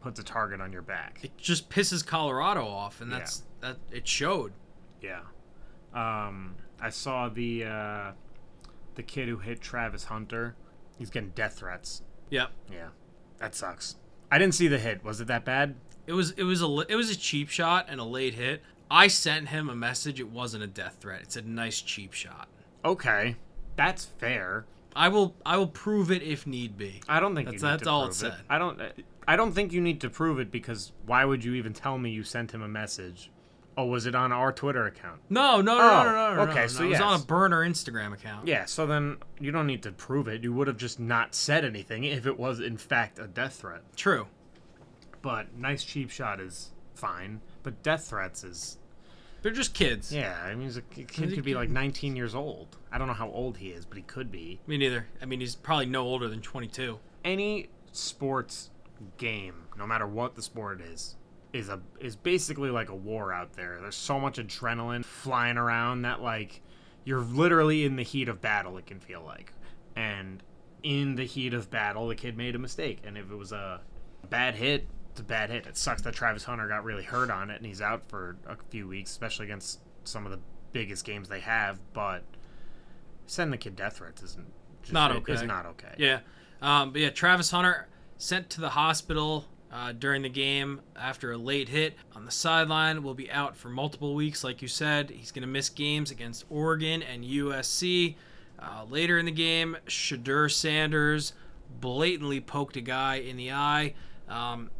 puts 0.00 0.18
a 0.18 0.24
target 0.24 0.60
on 0.62 0.72
your 0.72 0.82
back. 0.82 1.20
It 1.22 1.36
just 1.36 1.68
pisses 1.68 2.04
Colorado 2.04 2.66
off, 2.66 3.02
and 3.02 3.10
Yeah. 3.10 3.18
that's 3.18 3.42
that. 3.60 3.76
It 3.90 4.08
showed. 4.08 4.52
Yeah. 5.02 5.20
Um, 5.92 6.54
I 6.82 6.90
saw 6.90 7.28
the 7.28 7.64
uh, 7.64 8.12
the 8.96 9.02
kid 9.02 9.28
who 9.28 9.38
hit 9.38 9.60
Travis 9.60 10.04
Hunter. 10.04 10.56
He's 10.98 11.10
getting 11.10 11.30
death 11.30 11.54
threats. 11.54 12.02
Yep. 12.30 12.50
Yeah, 12.70 12.88
that 13.38 13.54
sucks. 13.54 13.96
I 14.30 14.38
didn't 14.38 14.54
see 14.54 14.68
the 14.68 14.78
hit. 14.78 15.04
Was 15.04 15.20
it 15.20 15.28
that 15.28 15.44
bad? 15.44 15.76
It 16.06 16.12
was 16.12 16.32
it 16.32 16.42
was 16.42 16.60
a 16.60 16.84
it 16.88 16.96
was 16.96 17.10
a 17.10 17.16
cheap 17.16 17.48
shot 17.48 17.86
and 17.88 18.00
a 18.00 18.04
late 18.04 18.34
hit. 18.34 18.62
I 18.90 19.06
sent 19.06 19.48
him 19.48 19.70
a 19.70 19.74
message. 19.76 20.20
It 20.20 20.28
wasn't 20.28 20.64
a 20.64 20.66
death 20.66 20.96
threat. 21.00 21.22
It's 21.22 21.36
a 21.36 21.42
nice 21.42 21.80
cheap 21.80 22.12
shot. 22.12 22.48
Okay, 22.84 23.36
that's 23.76 24.04
fair. 24.04 24.66
I 24.94 25.08
will 25.08 25.34
I 25.46 25.56
will 25.56 25.68
prove 25.68 26.10
it 26.10 26.22
if 26.22 26.46
need 26.46 26.76
be. 26.76 27.00
I 27.08 27.20
don't 27.20 27.34
think 27.34 27.46
That's- 27.46 27.62
that's 27.62 27.86
all 27.86 28.06
it 28.06 28.14
said. 28.14 28.34
I 28.50 28.58
don't. 28.58 28.80
I 29.26 29.36
don't 29.36 29.52
think 29.52 29.72
you 29.72 29.80
need 29.80 30.00
to 30.00 30.10
prove 30.10 30.40
it 30.40 30.50
because 30.50 30.92
why 31.06 31.24
would 31.24 31.44
you 31.44 31.54
even 31.54 31.72
tell 31.72 31.96
me 31.96 32.10
you 32.10 32.24
sent 32.24 32.52
him 32.52 32.60
a 32.60 32.68
message? 32.68 33.30
Oh, 33.76 33.86
was 33.86 34.04
it 34.06 34.14
on 34.14 34.32
our 34.32 34.52
Twitter 34.52 34.86
account? 34.86 35.20
No, 35.30 35.60
no, 35.62 35.78
no, 35.78 35.82
Oh, 35.82 36.02
no, 36.04 36.12
no, 36.12 36.34
no. 36.44 36.50
okay, 36.50 36.60
no, 36.62 36.66
so 36.66 36.80
no. 36.80 36.86
it 36.86 36.90
was 36.90 37.00
on 37.00 37.20
a 37.20 37.24
burner 37.24 37.66
Instagram 37.66 38.12
account. 38.12 38.46
Yeah, 38.46 38.66
so 38.66 38.84
then 38.86 39.16
you 39.40 39.50
don't 39.50 39.66
need 39.66 39.82
to 39.84 39.92
prove 39.92 40.28
it. 40.28 40.42
You 40.42 40.52
would 40.52 40.66
have 40.68 40.76
just 40.76 41.00
not 41.00 41.34
said 41.34 41.64
anything 41.64 42.04
if 42.04 42.26
it 42.26 42.38
was 42.38 42.60
in 42.60 42.76
fact 42.76 43.18
a 43.18 43.26
death 43.26 43.54
threat. 43.54 43.80
True. 43.96 44.26
But 45.22 45.56
nice 45.56 45.84
cheap 45.84 46.10
shot 46.10 46.40
is 46.40 46.70
fine. 46.94 47.40
But 47.62 47.82
death 47.82 48.04
threats 48.08 48.44
is 48.44 48.76
They're 49.40 49.52
just 49.52 49.72
kids. 49.72 50.12
yeah. 50.12 50.36
I 50.44 50.50
mean, 50.54 50.64
he's 50.64 50.76
a 50.76 50.82
kid 50.82 51.08
could 51.32 51.42
be 51.44 51.54
like 51.54 51.70
19 51.70 52.14
years 52.14 52.34
old. 52.34 52.76
I 52.92 52.98
don't 52.98 53.06
know 53.06 53.14
how 53.14 53.30
old 53.30 53.56
he 53.56 53.68
is, 53.68 53.84
but 53.86 53.96
he 53.96 54.02
could 54.02 54.30
be. 54.30 54.60
Me 54.66 54.76
neither. 54.76 55.06
I 55.22 55.24
mean, 55.24 55.40
he's 55.40 55.54
probably 55.54 55.86
no 55.86 56.02
older 56.02 56.28
than 56.28 56.42
22. 56.42 56.98
Any 57.24 57.68
sports 57.92 58.70
game, 59.16 59.54
no 59.78 59.86
matter 59.86 60.06
what 60.06 60.34
the 60.34 60.42
sport 60.42 60.80
is, 60.80 61.16
is 61.52 61.68
a 61.68 61.80
is 62.00 62.16
basically 62.16 62.70
like 62.70 62.88
a 62.88 62.94
war 62.94 63.32
out 63.32 63.52
there. 63.54 63.78
There's 63.80 63.96
so 63.96 64.18
much 64.18 64.38
adrenaline 64.38 65.04
flying 65.04 65.58
around 65.58 66.02
that 66.02 66.22
like 66.22 66.62
you're 67.04 67.20
literally 67.20 67.84
in 67.84 67.96
the 67.96 68.02
heat 68.02 68.28
of 68.28 68.40
battle. 68.40 68.78
It 68.78 68.86
can 68.86 69.00
feel 69.00 69.22
like, 69.22 69.52
and 69.96 70.42
in 70.82 71.16
the 71.16 71.24
heat 71.24 71.54
of 71.54 71.70
battle, 71.70 72.08
the 72.08 72.14
kid 72.14 72.36
made 72.36 72.54
a 72.54 72.58
mistake, 72.58 73.00
and 73.04 73.18
if 73.18 73.30
it 73.30 73.36
was 73.36 73.52
a 73.52 73.80
bad 74.28 74.54
hit, 74.54 74.86
it's 75.10 75.20
a 75.20 75.24
bad 75.24 75.50
hit. 75.50 75.66
It 75.66 75.76
sucks 75.76 76.02
that 76.02 76.14
Travis 76.14 76.44
Hunter 76.44 76.68
got 76.68 76.84
really 76.84 77.04
hurt 77.04 77.30
on 77.30 77.50
it, 77.50 77.56
and 77.56 77.66
he's 77.66 77.80
out 77.80 78.08
for 78.08 78.36
a 78.46 78.56
few 78.70 78.88
weeks, 78.88 79.10
especially 79.10 79.46
against 79.46 79.80
some 80.04 80.24
of 80.24 80.32
the 80.32 80.38
biggest 80.72 81.04
games 81.04 81.28
they 81.28 81.40
have. 81.40 81.80
But 81.92 82.22
sending 83.26 83.52
the 83.52 83.58
kid 83.58 83.76
death 83.76 83.98
threats 83.98 84.22
isn't 84.22 84.52
just, 84.82 84.92
Not 84.92 85.12
okay. 85.12 85.34
Is 85.34 85.42
not 85.42 85.66
okay. 85.66 85.94
Yeah. 85.98 86.20
Um, 86.60 86.92
but 86.92 87.00
yeah, 87.00 87.10
Travis 87.10 87.50
Hunter 87.50 87.88
sent 88.16 88.48
to 88.50 88.60
the 88.60 88.70
hospital 88.70 89.46
uh, 89.72 89.92
during 89.92 90.22
the 90.22 90.28
game 90.28 90.80
after 90.94 91.32
a 91.32 91.38
late 91.38 91.68
hit 91.68 91.94
on 92.14 92.24
the 92.24 92.30
sideline. 92.30 93.02
Will 93.02 93.14
be 93.14 93.30
out 93.30 93.56
for 93.56 93.68
multiple 93.68 94.14
weeks, 94.14 94.44
like 94.44 94.60
you 94.60 94.68
said. 94.68 95.10
He's 95.10 95.32
going 95.32 95.42
to 95.42 95.48
miss 95.48 95.68
games 95.68 96.10
against 96.10 96.44
Oregon 96.50 97.02
and 97.02 97.24
USC. 97.24 98.16
Uh, 98.58 98.84
later 98.88 99.18
in 99.18 99.24
the 99.24 99.32
game, 99.32 99.76
Shedeur 99.86 100.50
Sanders 100.50 101.32
blatantly 101.80 102.40
poked 102.40 102.76
a 102.76 102.80
guy 102.80 103.16
in 103.16 103.36
the 103.36 103.50
eye, 103.50 103.94
um, 104.28 104.70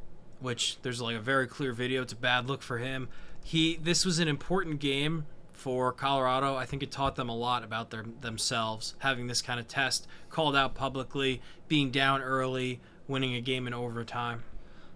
which 0.40 0.78
there's 0.82 1.00
like 1.00 1.16
a 1.16 1.20
very 1.20 1.46
clear 1.46 1.72
video. 1.72 2.02
It's 2.02 2.12
a 2.12 2.16
bad 2.16 2.46
look 2.46 2.62
for 2.62 2.78
him. 2.78 3.08
He 3.42 3.76
this 3.76 4.04
was 4.04 4.18
an 4.18 4.28
important 4.28 4.78
game 4.78 5.26
for 5.52 5.92
Colorado. 5.92 6.54
I 6.54 6.66
think 6.66 6.82
it 6.82 6.92
taught 6.92 7.16
them 7.16 7.28
a 7.28 7.34
lot 7.34 7.64
about 7.64 7.90
their 7.90 8.04
themselves 8.20 8.94
having 8.98 9.26
this 9.26 9.42
kind 9.42 9.58
of 9.58 9.66
test 9.66 10.06
called 10.30 10.54
out 10.54 10.74
publicly, 10.74 11.40
being 11.66 11.90
down 11.90 12.20
early, 12.20 12.80
winning 13.08 13.34
a 13.34 13.40
game 13.40 13.66
in 13.66 13.74
overtime. 13.74 14.44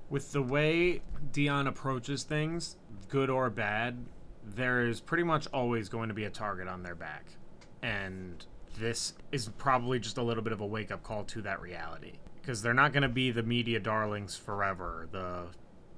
With 0.08 0.32
the 0.32 0.42
way 0.42 1.02
Deion 1.32 1.66
approaches 1.66 2.22
things, 2.22 2.76
good 3.08 3.30
or 3.30 3.50
bad, 3.50 4.04
there 4.44 4.86
is 4.86 5.00
pretty 5.00 5.24
much 5.24 5.46
always 5.52 5.88
going 5.88 6.08
to 6.08 6.14
be 6.14 6.24
a 6.24 6.30
target 6.30 6.68
on 6.68 6.82
their 6.82 6.94
back. 6.94 7.26
And 7.82 8.44
this 8.78 9.14
is 9.32 9.48
probably 9.58 9.98
just 9.98 10.18
a 10.18 10.22
little 10.22 10.42
bit 10.42 10.52
of 10.52 10.60
a 10.60 10.66
wake 10.66 10.90
up 10.92 11.02
call 11.02 11.24
to 11.24 11.42
that 11.42 11.60
reality. 11.60 12.12
Because 12.40 12.62
they're 12.62 12.74
not 12.74 12.92
going 12.92 13.02
to 13.02 13.08
be 13.08 13.32
the 13.32 13.42
media 13.42 13.80
darlings 13.80 14.36
forever. 14.36 15.08
The 15.10 15.46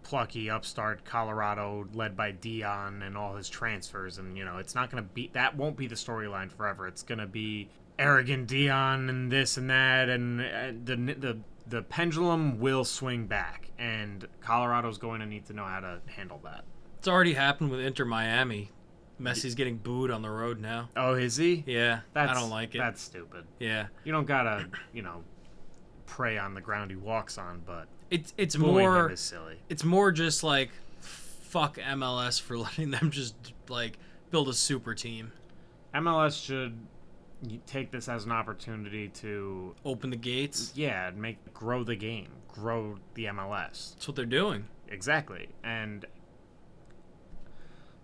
plucky 0.03 0.49
upstart 0.49 1.05
Colorado 1.05 1.87
led 1.93 2.17
by 2.17 2.33
Deion 2.33 3.07
and 3.07 3.17
all 3.17 3.37
his 3.37 3.51
transfers. 3.51 4.17
And, 4.17 4.39
you 4.39 4.45
know, 4.45 4.57
it's 4.57 4.75
not 4.75 4.91
going 4.91 5.03
to 5.05 5.09
be, 5.11 5.31
that 5.35 5.57
won't 5.57 5.77
be 5.77 5.87
the 5.87 5.95
storyline 5.95 6.51
forever. 6.51 6.89
It's 6.89 7.03
going 7.03 7.19
to 7.19 7.27
be 7.27 7.69
arrogant 7.99 8.49
Deion 8.49 9.11
and 9.11 9.31
this 9.31 9.59
and 9.59 9.69
that. 9.69 10.09
And, 10.09 10.41
and 10.41 10.87
the, 10.87 10.97
the, 10.97 11.39
the 11.69 11.83
pendulum 11.83 12.59
will 12.59 12.85
swing 12.85 13.27
back. 13.27 13.71
And 13.79 14.27
Colorado's 14.41 14.99
going 14.99 15.21
to 15.21 15.27
need 15.27 15.47
to 15.47 15.53
know 15.53 15.65
how 15.65 15.81
to 15.81 16.01
handle 16.07 16.41
that. 16.45 16.65
It's 16.99 17.09
already 17.09 17.35
happened 17.35 17.71
with 17.71 17.81
Inter 17.81 18.05
Miami 18.05 18.71
Messi's 19.21 19.55
getting 19.55 19.77
booed 19.77 20.11
on 20.11 20.23
the 20.23 20.31
road 20.31 20.61
now. 20.61 20.89
Oh, 20.97 21.15
is 21.15 21.37
he? 21.37 21.65
Yeah, 21.67 22.01
That's, 22.13 22.31
I 22.31 22.35
don't 22.35 22.51
like 22.51 22.75
it. 22.75 22.79
That's 22.79 23.03
stupid. 23.03 23.45
yeah, 23.59 23.87
You 24.05 24.13
don't 24.13 24.27
gotta, 24.27 24.67
you 24.93 25.03
know, 25.03 25.25
pray 26.07 26.39
on 26.39 26.55
the 26.55 26.61
ground 26.61 26.91
he 26.91 26.97
walks 26.97 27.37
on, 27.37 27.63
but 27.67 27.89
it's 28.11 28.33
it's 28.37 28.57
more 28.57 29.15
silly. 29.17 29.57
it's 29.69 29.85
more 29.85 30.11
just 30.13 30.43
like 30.43 30.71
fuck 31.01 31.79
MLS 31.79 32.41
for 32.41 32.57
letting 32.59 32.91
them 32.91 33.11
just 33.11 33.35
like 33.69 33.99
build 34.31 34.49
a 34.49 34.55
super 34.55 34.95
team, 34.95 35.33
MLS 35.95 36.45
should 36.45 36.79
take 37.67 37.91
this 37.91 38.09
as 38.09 38.25
an 38.25 38.33
opportunity 38.33 39.09
to, 39.09 39.75
open 39.85 40.11
the 40.11 40.17
gates. 40.17 40.73
yeah, 40.75 41.11
make 41.15 41.53
grow 41.53 41.85
the 41.85 41.97
game, 41.97 42.31
grow 42.49 42.99
the 43.15 43.27
MLS. 43.27 43.95
That's 43.95 44.09
what 44.09 44.17
they're 44.17 44.25
doing. 44.25 44.67
Exactly. 44.89 45.49
And 45.63 46.07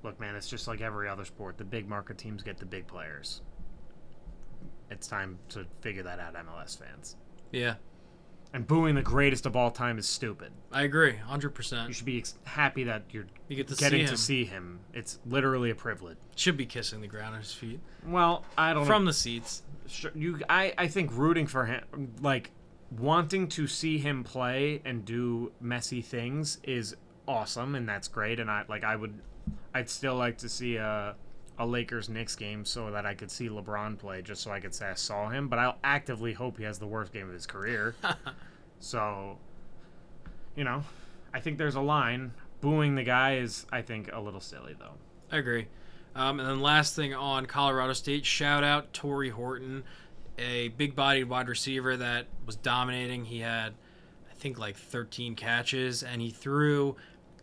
look, 0.02 0.20
man, 0.20 0.36
it's 0.36 0.48
just 0.48 0.68
like 0.68 0.80
every 0.80 1.08
other 1.08 1.24
sport. 1.24 1.58
The 1.58 1.64
big 1.64 1.88
market 1.88 2.18
teams 2.18 2.42
get 2.42 2.58
the 2.58 2.66
big 2.66 2.86
players. 2.86 3.40
It's 4.90 5.06
time 5.06 5.38
to 5.50 5.66
figure 5.80 6.02
that 6.02 6.20
out, 6.20 6.34
MLS 6.34 6.78
fans. 6.78 7.16
Yeah, 7.50 7.74
And 8.54 8.66
booing 8.66 8.94
the 8.94 9.02
greatest 9.02 9.44
of 9.46 9.56
all 9.56 9.70
time 9.72 9.98
is 9.98 10.08
stupid. 10.08 10.52
I 10.72 10.82
agree, 10.82 11.16
hundred 11.16 11.50
percent. 11.56 11.88
You 11.88 11.94
should 11.94 12.06
be 12.06 12.18
ex- 12.18 12.38
happy 12.44 12.84
that 12.84 13.02
you're 13.10 13.26
You 13.48 13.56
get 13.56 13.66
to 13.68 13.74
getting 13.74 14.06
see 14.06 14.10
to 14.12 14.16
see 14.16 14.44
him. 14.44 14.78
It's 14.94 15.18
literally 15.26 15.70
a 15.70 15.74
privilege. 15.74 16.16
Should 16.36 16.56
be 16.56 16.64
kissing 16.64 17.00
the 17.00 17.08
ground 17.08 17.34
at 17.34 17.42
his 17.42 17.52
feet 17.52 17.80
Well, 18.06 18.44
I 18.56 18.72
don't 18.72 18.86
from 18.86 19.04
know. 19.04 19.10
the 19.10 19.14
seats. 19.14 19.62
Sure, 19.88 20.12
you, 20.14 20.40
I, 20.48 20.72
I 20.78 20.86
think 20.86 21.10
rooting 21.12 21.46
for 21.48 21.66
him, 21.66 22.14
like 22.22 22.52
wanting 22.96 23.48
to 23.48 23.66
see 23.66 23.98
him 23.98 24.22
play 24.24 24.80
and 24.84 25.04
do 25.04 25.50
Messi 25.62 26.02
things, 26.02 26.58
is 26.62 26.94
awesome, 27.26 27.74
and 27.74 27.88
that's 27.88 28.06
great. 28.08 28.38
And 28.38 28.48
I 28.50 28.62
like, 28.68 28.84
I 28.84 28.94
would, 28.94 29.18
I'd 29.74 29.90
still 29.90 30.14
like 30.14 30.38
to 30.38 30.48
see 30.48 30.76
a, 30.76 31.16
a 31.58 31.66
Lakers 31.66 32.08
Knicks 32.08 32.34
game 32.36 32.64
so 32.64 32.90
that 32.90 33.06
I 33.06 33.14
could 33.14 33.30
see 33.30 33.48
LeBron 33.48 33.98
play, 33.98 34.22
just 34.22 34.42
so 34.42 34.50
I 34.50 34.60
could 34.60 34.74
say 34.74 34.86
I 34.86 34.94
saw 34.94 35.28
him. 35.28 35.48
But 35.48 35.58
I'll 35.58 35.78
actively 35.84 36.32
hope 36.32 36.58
he 36.58 36.64
has 36.64 36.78
the 36.78 36.86
worst 36.86 37.12
game 37.12 37.28
of 37.28 37.34
his 37.34 37.46
career. 37.46 37.94
so, 38.80 39.38
you 40.56 40.64
know, 40.64 40.82
I 41.32 41.40
think 41.40 41.58
there's 41.58 41.76
a 41.76 41.80
line. 41.80 42.32
Booing 42.60 42.94
the 42.94 43.04
guy 43.04 43.36
is, 43.36 43.66
I 43.70 43.82
think, 43.82 44.10
a 44.12 44.20
little 44.20 44.40
silly 44.40 44.74
though. 44.78 44.94
I 45.30 45.38
agree. 45.38 45.66
Um, 46.14 46.38
and 46.38 46.48
then 46.48 46.60
last 46.60 46.94
thing 46.94 47.12
on 47.12 47.46
Colorado 47.46 47.92
State, 47.92 48.24
shout 48.24 48.62
out 48.62 48.92
Tory 48.92 49.30
Horton, 49.30 49.82
a 50.38 50.68
big-bodied 50.68 51.28
wide 51.28 51.48
receiver 51.48 51.96
that 51.96 52.26
was 52.46 52.54
dominating. 52.54 53.24
He 53.24 53.40
had, 53.40 53.74
I 54.30 54.34
think, 54.34 54.58
like 54.58 54.76
13 54.76 55.34
catches, 55.34 56.04
and 56.04 56.22
he 56.22 56.30
threw 56.30 56.94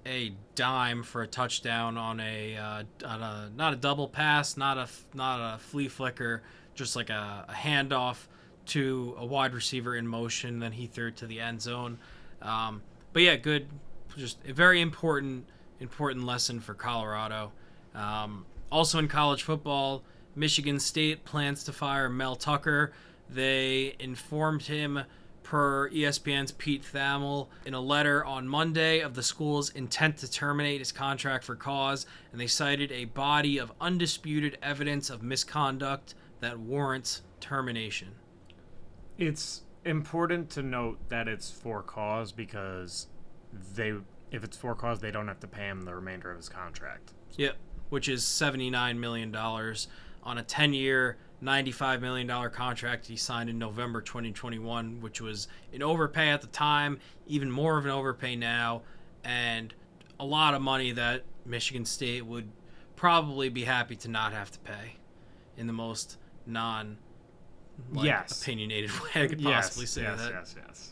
a 0.06 0.34
dime 0.56 1.04
for 1.04 1.22
a 1.22 1.28
touchdown 1.28 1.98
on 1.98 2.20
a, 2.20 2.56
uh, 2.58 2.84
on 3.06 3.22
a 3.22 3.52
not 3.56 3.74
a 3.74 3.76
double 3.76 4.08
pass, 4.08 4.58
not 4.58 4.78
a 4.78 4.88
not 5.14 5.56
a 5.56 5.58
flea 5.60 5.88
flicker, 5.88 6.44
just 6.76 6.96
like 6.96 7.10
a, 7.10 7.46
a 7.48 7.54
handoff 7.54 8.28
to 8.68 9.16
a 9.18 9.26
wide 9.26 9.54
receiver 9.54 9.96
in 9.96 10.08
motion. 10.08 10.60
Then 10.60 10.72
he 10.72 10.88
threw 10.88 11.08
it 11.08 11.18
to 11.18 11.28
the 11.28 11.40
end 11.40 11.62
zone. 11.62 11.98
Um, 12.42 12.82
but 13.14 13.22
yeah, 13.24 13.36
good, 13.36 13.68
just 14.18 14.38
a 14.48 14.54
very 14.54 14.82
important 14.82 15.46
important 15.80 16.26
lesson 16.26 16.60
for 16.60 16.74
Colorado. 16.74 17.52
Um, 17.96 18.46
also 18.72 19.00
in 19.00 19.08
college 19.08 19.44
football, 19.44 20.04
Michigan 20.36 20.80
State 20.80 21.26
plans 21.26 21.64
to 21.66 21.74
fire 21.74 22.10
Mel 22.10 22.36
Tucker. 22.36 22.94
They 23.30 23.96
informed 24.00 24.64
him 24.64 25.04
per 25.52 25.90
ESPN's 25.90 26.54
Pete 26.54 26.82
Thamel 26.82 27.50
in 27.66 27.74
a 27.74 27.82
letter 27.82 28.24
on 28.24 28.48
Monday 28.48 29.02
of 29.02 29.16
the 29.16 29.22
school's 29.22 29.70
intent 29.72 30.16
to 30.16 30.32
terminate 30.32 30.80
his 30.80 30.94
contract 30.94 31.44
for 31.44 31.58
cause, 31.58 32.06
and 32.32 32.40
they 32.40 32.48
cited 32.48 32.90
a 32.90 33.04
body 33.04 33.58
of 33.58 33.74
undisputed 33.82 34.58
evidence 34.64 35.10
of 35.10 35.22
misconduct 35.22 36.16
that 36.40 36.58
warrants 36.58 37.24
termination. 37.42 38.08
It's 39.18 39.64
important 39.84 40.50
to 40.52 40.64
note 40.64 41.10
that 41.10 41.28
it's 41.28 41.52
for 41.52 41.84
cause 41.84 42.32
because 42.32 43.08
they 43.76 43.92
if 44.32 44.46
it's 44.46 44.56
for 44.56 44.74
cause 44.74 45.02
they 45.02 45.12
don't 45.12 45.28
have 45.28 45.42
to 45.42 45.48
pay 45.48 45.68
him 45.68 45.82
the 45.82 45.94
remainder 45.94 46.32
of 46.32 46.38
his 46.38 46.48
contract. 46.48 47.12
Yep, 47.36 47.58
which 47.90 48.08
is 48.08 48.24
$79 48.24 48.98
million 48.98 49.36
on 49.36 50.38
a 50.38 50.44
10 50.44 50.74
year, 50.74 51.18
$95 51.44 52.02
million 52.02 52.50
contract 52.52 53.08
he 53.08 53.16
signed 53.16 53.50
in 53.50 53.58
November 53.58 54.02
2021, 54.02 55.02
which 55.02 55.22
was 55.22 55.48
an 55.74 55.82
overpay 55.82 56.30
at 56.30 56.42
the 56.42 56.48
time, 56.48 57.00
even 57.28 57.50
more 57.50 57.78
of 57.78 57.86
an 57.86 57.92
overpay 57.92 58.36
now, 58.36 58.82
and 59.24 59.74
a 60.20 60.26
lot 60.26 60.54
of 60.54 60.62
money 60.62 60.92
that 60.92 61.24
Michigan 61.46 61.86
State 61.86 62.26
would 62.26 62.50
probably 62.96 63.50
be 63.50 63.64
happy 63.64 63.96
to 63.96 64.08
not 64.08 64.34
have 64.34 64.52
to 64.52 64.60
pay 64.60 64.98
in 65.58 65.66
the 65.68 65.74
most 65.74 66.18
non 66.46 66.98
like, 67.94 68.06
Yes. 68.06 68.42
opinionated 68.42 68.92
way 69.16 69.24
I 69.24 69.28
could 69.28 69.42
possibly 69.42 69.88
say 69.88 70.04
yes, 70.04 70.20
that. 70.20 70.32
yes, 70.32 70.56
yes. 70.68 70.92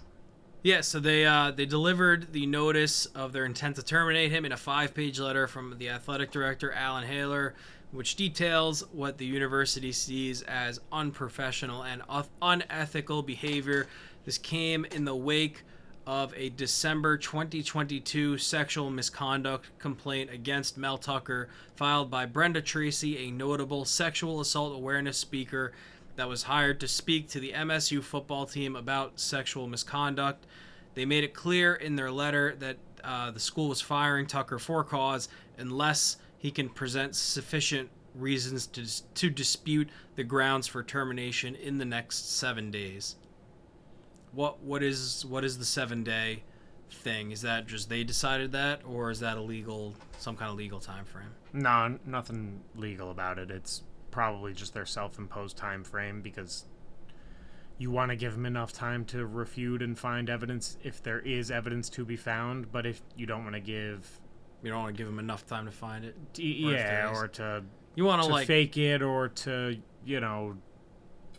Yeah, 0.61 0.81
so 0.81 0.99
they 0.99 1.25
uh, 1.25 1.51
they 1.51 1.65
delivered 1.65 2.33
the 2.33 2.45
notice 2.45 3.05
of 3.07 3.31
their 3.31 3.45
intent 3.45 3.77
to 3.77 3.83
terminate 3.83 4.31
him 4.31 4.43
in 4.43 4.51
a 4.51 4.57
five-page 4.57 5.17
letter 5.19 5.47
from 5.47 5.75
the 5.77 5.87
athletic 5.89 6.31
director 6.31 6.71
Alan 6.73 7.07
Haller, 7.07 7.53
which 7.91 8.15
details 8.15 8.83
what 8.91 9.17
the 9.17 9.25
university 9.25 9.91
sees 9.91 10.41
as 10.43 10.79
unprofessional 10.91 11.83
and 11.83 12.01
unethical 12.41 13.23
behavior. 13.23 13.87
This 14.25 14.37
came 14.37 14.85
in 14.85 15.05
the 15.05 15.15
wake 15.15 15.63
of 16.05 16.33
a 16.35 16.49
December 16.49 17.17
2022 17.17 18.37
sexual 18.37 18.89
misconduct 18.89 19.69
complaint 19.79 20.29
against 20.31 20.77
Mel 20.77 20.97
Tucker 20.97 21.49
filed 21.75 22.09
by 22.09 22.25
Brenda 22.25 22.61
Tracy, 22.61 23.27
a 23.27 23.31
notable 23.31 23.85
sexual 23.85 24.39
assault 24.39 24.75
awareness 24.75 25.17
speaker 25.17 25.71
that 26.15 26.27
was 26.27 26.43
hired 26.43 26.79
to 26.79 26.87
speak 26.87 27.29
to 27.29 27.39
the 27.39 27.53
MSU 27.53 28.03
football 28.03 28.45
team 28.45 28.75
about 28.75 29.19
sexual 29.19 29.67
misconduct. 29.67 30.45
They 30.95 31.05
made 31.05 31.23
it 31.23 31.33
clear 31.33 31.75
in 31.75 31.95
their 31.95 32.11
letter 32.11 32.55
that 32.59 32.77
uh, 33.03 33.31
the 33.31 33.39
school 33.39 33.69
was 33.69 33.79
firing 33.79 34.25
Tucker 34.25 34.59
for 34.59 34.83
cause 34.83 35.29
unless 35.57 36.17
he 36.39 36.49
can 36.49 36.69
present 36.69 37.15
sufficient 37.15 37.89
reasons 38.15 38.65
to, 38.65 39.13
to 39.13 39.29
dispute 39.29 39.89
the 40.15 40.23
grounds 40.23 40.67
for 40.67 40.81
termination 40.81 41.53
in 41.53 41.77
the 41.77 41.85
next 41.85 42.31
seven 42.37 42.71
days. 42.71 43.17
What 44.31 44.61
what 44.61 44.81
is 44.81 45.25
what 45.25 45.43
is 45.43 45.57
the 45.57 45.65
seven 45.65 46.03
day 46.03 46.43
thing? 46.89 47.31
Is 47.31 47.41
that 47.41 47.67
just 47.67 47.89
they 47.89 48.03
decided 48.03 48.51
that, 48.53 48.81
or 48.85 49.11
is 49.11 49.19
that 49.19 49.37
a 49.37 49.41
legal 49.41 49.95
some 50.17 50.35
kind 50.35 50.49
of 50.49 50.57
legal 50.57 50.79
time 50.79 51.05
frame? 51.05 51.31
No, 51.51 51.99
nothing 52.05 52.61
legal 52.75 53.11
about 53.11 53.37
it. 53.37 53.51
It's 53.51 53.83
probably 54.11 54.53
just 54.53 54.73
their 54.73 54.85
self-imposed 54.85 55.57
time 55.57 55.83
frame 55.83 56.21
because 56.21 56.65
you 57.77 57.91
want 57.91 58.11
to 58.11 58.15
give 58.15 58.33
them 58.33 58.45
enough 58.45 58.71
time 58.71 59.05
to 59.05 59.25
refute 59.25 59.81
and 59.81 59.97
find 59.97 60.29
evidence 60.29 60.77
if 60.83 61.01
there 61.01 61.19
is 61.19 61.51
evidence 61.51 61.89
to 61.89 62.05
be 62.05 62.15
found. 62.15 62.71
But 62.71 62.85
if 62.85 63.01
you 63.15 63.25
don't 63.25 63.43
want 63.43 63.55
to 63.55 63.61
give, 63.61 64.19
You 64.63 64.69
don't 64.71 64.81
want 64.83 64.95
to 64.95 64.97
give 64.97 65.07
them 65.07 65.19
enough 65.19 65.45
time 65.45 65.65
to 65.65 65.71
find 65.71 66.03
it. 66.05 66.15
Or 66.37 66.41
yeah, 66.41 67.11
or 67.13 67.27
to 67.29 67.63
You 67.95 68.05
want 68.05 68.23
to 68.23 68.29
like 68.29 68.47
fake 68.47 68.77
it 68.77 69.01
or 69.01 69.29
to 69.29 69.77
you 70.05 70.19
know 70.19 70.57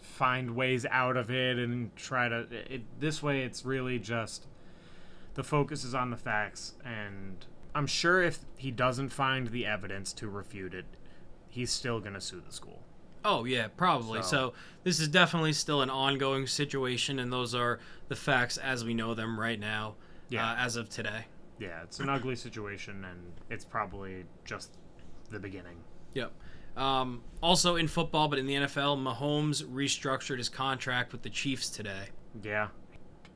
find 0.01 0.55
ways 0.55 0.85
out 0.91 1.17
of 1.17 1.31
it 1.31 1.59
and 1.59 1.95
try 1.97 2.29
to 2.29 2.47
it, 2.51 2.83
this 3.01 3.23
way 3.23 3.43
it's 3.43 3.65
really 3.65 3.99
just 3.99 4.47
the 5.35 5.43
focus 5.43 5.85
is 5.85 5.95
on 5.95 6.11
the 6.11 6.17
facts 6.17 6.75
and 6.85 7.47
i'm 7.75 7.87
sure 7.87 8.23
if 8.23 8.41
he 8.57 8.71
doesn't 8.71 9.09
find 9.09 9.49
the 9.49 9.65
evidence 9.65 10.13
to 10.13 10.29
refute 10.29 10.75
it 10.75 10.85
he's 11.49 11.71
still 11.71 12.01
going 12.01 12.13
to 12.13 12.21
sue 12.21 12.43
the 12.47 12.53
school 12.53 12.81
Oh 13.23 13.45
yeah, 13.45 13.69
probably. 13.77 14.23
So. 14.23 14.29
So- 14.29 14.53
this 14.83 14.99
is 14.99 15.07
definitely 15.09 15.53
still 15.53 15.83
an 15.83 15.91
ongoing 15.91 16.47
situation, 16.47 17.19
and 17.19 17.31
those 17.31 17.55
are 17.55 17.79
the 18.09 18.17
facts 18.17 18.57
as 18.57 18.83
we 18.83 18.95
know 18.95 19.13
them 19.13 19.39
right 19.39 19.61
now, 19.61 19.97
Yeah. 20.31 20.53
uh, 20.53 20.57
as 20.57 20.77
of 20.77 20.89
today. 20.89 21.27
Yeah 21.61 21.83
it's 21.85 22.01
an 22.01 22.09
ugly 22.09 22.35
situation 22.35 23.05
and 23.05 23.33
it's 23.51 23.65
probably 23.65 24.25
just 24.45 24.77
the 25.31 25.39
beginning. 25.39 25.77
Yep. 26.15 26.33
Um, 26.77 27.23
also 27.43 27.77
in 27.77 27.87
football, 27.89 28.29
but 28.29 28.39
in 28.39 28.47
the 28.47 28.55
NFL, 28.55 29.01
Mahomes 29.01 29.65
restructured 29.65 30.39
his 30.39 30.49
contract 30.49 31.13
with 31.13 31.23
the 31.23 31.31
Chiefs 31.31 31.69
today. 31.71 32.09
yeah. 32.43 32.69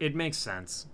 It 0.00 0.16
makes 0.16 0.36
sense. 0.38 0.86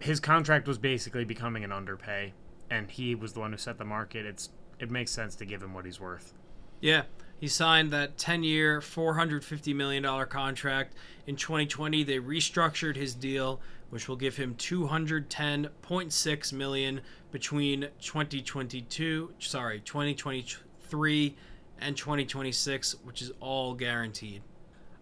His 0.00 0.18
contract 0.18 0.66
was 0.66 0.78
basically 0.78 1.24
becoming 1.24 1.62
an 1.62 1.70
underpay 1.70 2.32
and 2.70 2.90
he 2.90 3.14
was 3.14 3.32
the 3.32 3.40
one 3.40 3.52
who 3.52 3.58
set 3.58 3.78
the 3.78 3.84
market. 3.84 4.26
It's 4.26 4.50
it 4.80 4.90
makes 4.90 5.10
sense 5.10 5.36
to 5.36 5.44
give 5.44 5.62
him 5.62 5.74
what 5.74 5.84
he's 5.84 6.00
worth. 6.00 6.34
Yeah, 6.80 7.02
he 7.38 7.46
signed 7.48 7.92
that 7.92 8.16
10-year, 8.16 8.80
$450 8.80 9.74
million 9.74 10.04
contract. 10.26 10.94
In 11.26 11.36
2020, 11.36 12.02
they 12.02 12.18
restructured 12.18 12.96
his 12.96 13.14
deal, 13.14 13.60
which 13.90 14.08
will 14.08 14.16
give 14.16 14.36
him 14.36 14.54
210.6 14.56 16.52
million 16.52 17.00
between 17.30 17.88
2022, 18.00 19.32
sorry, 19.38 19.80
2023 19.80 21.36
and 21.80 21.96
2026, 21.96 22.96
which 23.04 23.22
is 23.22 23.30
all 23.40 23.74
guaranteed. 23.74 24.42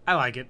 i 0.06 0.14
like 0.14 0.36
it 0.36 0.48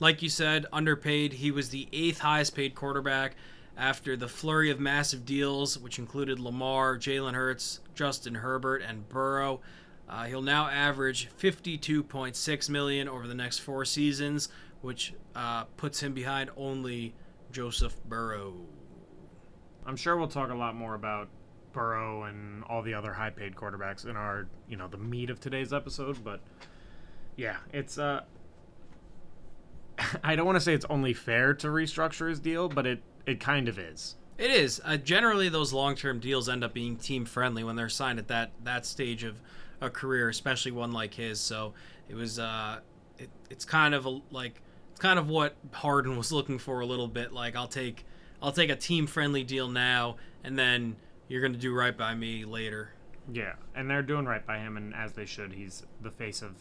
Like 0.00 0.22
you 0.22 0.30
said, 0.30 0.64
underpaid. 0.72 1.34
He 1.34 1.50
was 1.50 1.68
the 1.68 1.88
eighth 1.92 2.20
highest 2.20 2.54
paid 2.54 2.74
quarterback 2.74 3.36
after 3.76 4.16
the 4.16 4.28
flurry 4.28 4.70
of 4.70 4.80
massive 4.80 5.26
deals, 5.26 5.78
which 5.78 5.98
included 5.98 6.38
Lamar, 6.38 6.96
Jalen 6.96 7.34
Hurts, 7.34 7.80
Justin 7.94 8.36
Herbert, 8.36 8.82
and 8.82 9.08
Burrow. 9.08 9.60
Uh, 10.08 10.24
he'll 10.24 10.42
now 10.42 10.66
average 10.68 11.28
52.6 11.40 12.68
million 12.68 13.08
over 13.08 13.26
the 13.26 13.34
next 13.34 13.58
four 13.58 13.84
seasons, 13.84 14.48
which 14.82 15.14
uh, 15.34 15.64
puts 15.76 16.00
him 16.00 16.12
behind 16.12 16.50
only 16.56 17.14
Joseph 17.50 17.96
Burrow. 18.04 18.54
I'm 19.86 19.96
sure 19.96 20.16
we'll 20.16 20.28
talk 20.28 20.50
a 20.50 20.54
lot 20.54 20.74
more 20.74 20.94
about 20.94 21.28
Burrow 21.72 22.24
and 22.24 22.62
all 22.64 22.82
the 22.82 22.94
other 22.94 23.12
high-paid 23.12 23.56
quarterbacks 23.56 24.04
in 24.06 24.16
our, 24.16 24.46
you 24.68 24.76
know, 24.76 24.88
the 24.88 24.98
meat 24.98 25.30
of 25.30 25.40
today's 25.40 25.72
episode. 25.72 26.22
But 26.22 26.40
yeah, 27.36 27.56
it's 27.72 27.98
uh, 27.98 28.22
I 30.24 30.36
don't 30.36 30.46
want 30.46 30.56
to 30.56 30.60
say 30.60 30.74
it's 30.74 30.86
only 30.90 31.14
fair 31.14 31.54
to 31.54 31.68
restructure 31.68 32.28
his 32.28 32.40
deal, 32.40 32.68
but 32.68 32.86
it 32.86 33.02
it 33.26 33.40
kind 33.40 33.68
of 33.68 33.78
is. 33.78 34.16
It 34.38 34.50
is. 34.50 34.80
Uh, 34.84 34.96
generally, 34.96 35.48
those 35.48 35.72
long-term 35.72 36.18
deals 36.18 36.48
end 36.48 36.64
up 36.64 36.74
being 36.74 36.96
team-friendly 36.96 37.62
when 37.64 37.76
they're 37.76 37.88
signed 37.88 38.18
at 38.18 38.28
that 38.28 38.50
that 38.64 38.86
stage 38.86 39.24
of 39.24 39.40
a 39.82 39.90
career, 39.90 40.28
especially 40.28 40.72
one 40.72 40.92
like 40.92 41.14
his. 41.14 41.40
So 41.40 41.74
it 42.08 42.14
was. 42.14 42.38
Uh, 42.38 42.80
it, 43.18 43.28
it's 43.50 43.64
kind 43.64 43.94
of 43.94 44.06
a, 44.06 44.20
like 44.30 44.60
it's 44.90 45.00
kind 45.00 45.18
of 45.18 45.28
what 45.28 45.56
Harden 45.72 46.16
was 46.16 46.32
looking 46.32 46.58
for 46.58 46.80
a 46.80 46.86
little 46.86 47.08
bit. 47.08 47.32
Like 47.32 47.56
I'll 47.56 47.68
take 47.68 48.04
I'll 48.40 48.52
take 48.52 48.70
a 48.70 48.76
team-friendly 48.76 49.44
deal 49.44 49.68
now, 49.68 50.16
and 50.42 50.58
then 50.58 50.96
you're 51.28 51.40
going 51.40 51.52
to 51.52 51.58
do 51.58 51.74
right 51.74 51.96
by 51.96 52.14
me 52.14 52.44
later. 52.44 52.92
Yeah, 53.32 53.54
and 53.74 53.88
they're 53.88 54.02
doing 54.02 54.26
right 54.26 54.44
by 54.44 54.58
him, 54.58 54.76
and 54.76 54.94
as 54.94 55.12
they 55.12 55.26
should. 55.26 55.52
He's 55.52 55.84
the 56.00 56.10
face 56.10 56.42
of 56.42 56.56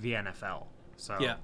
the 0.00 0.12
NFL. 0.12 0.66
So 0.96 1.16
Yeah. 1.20 1.36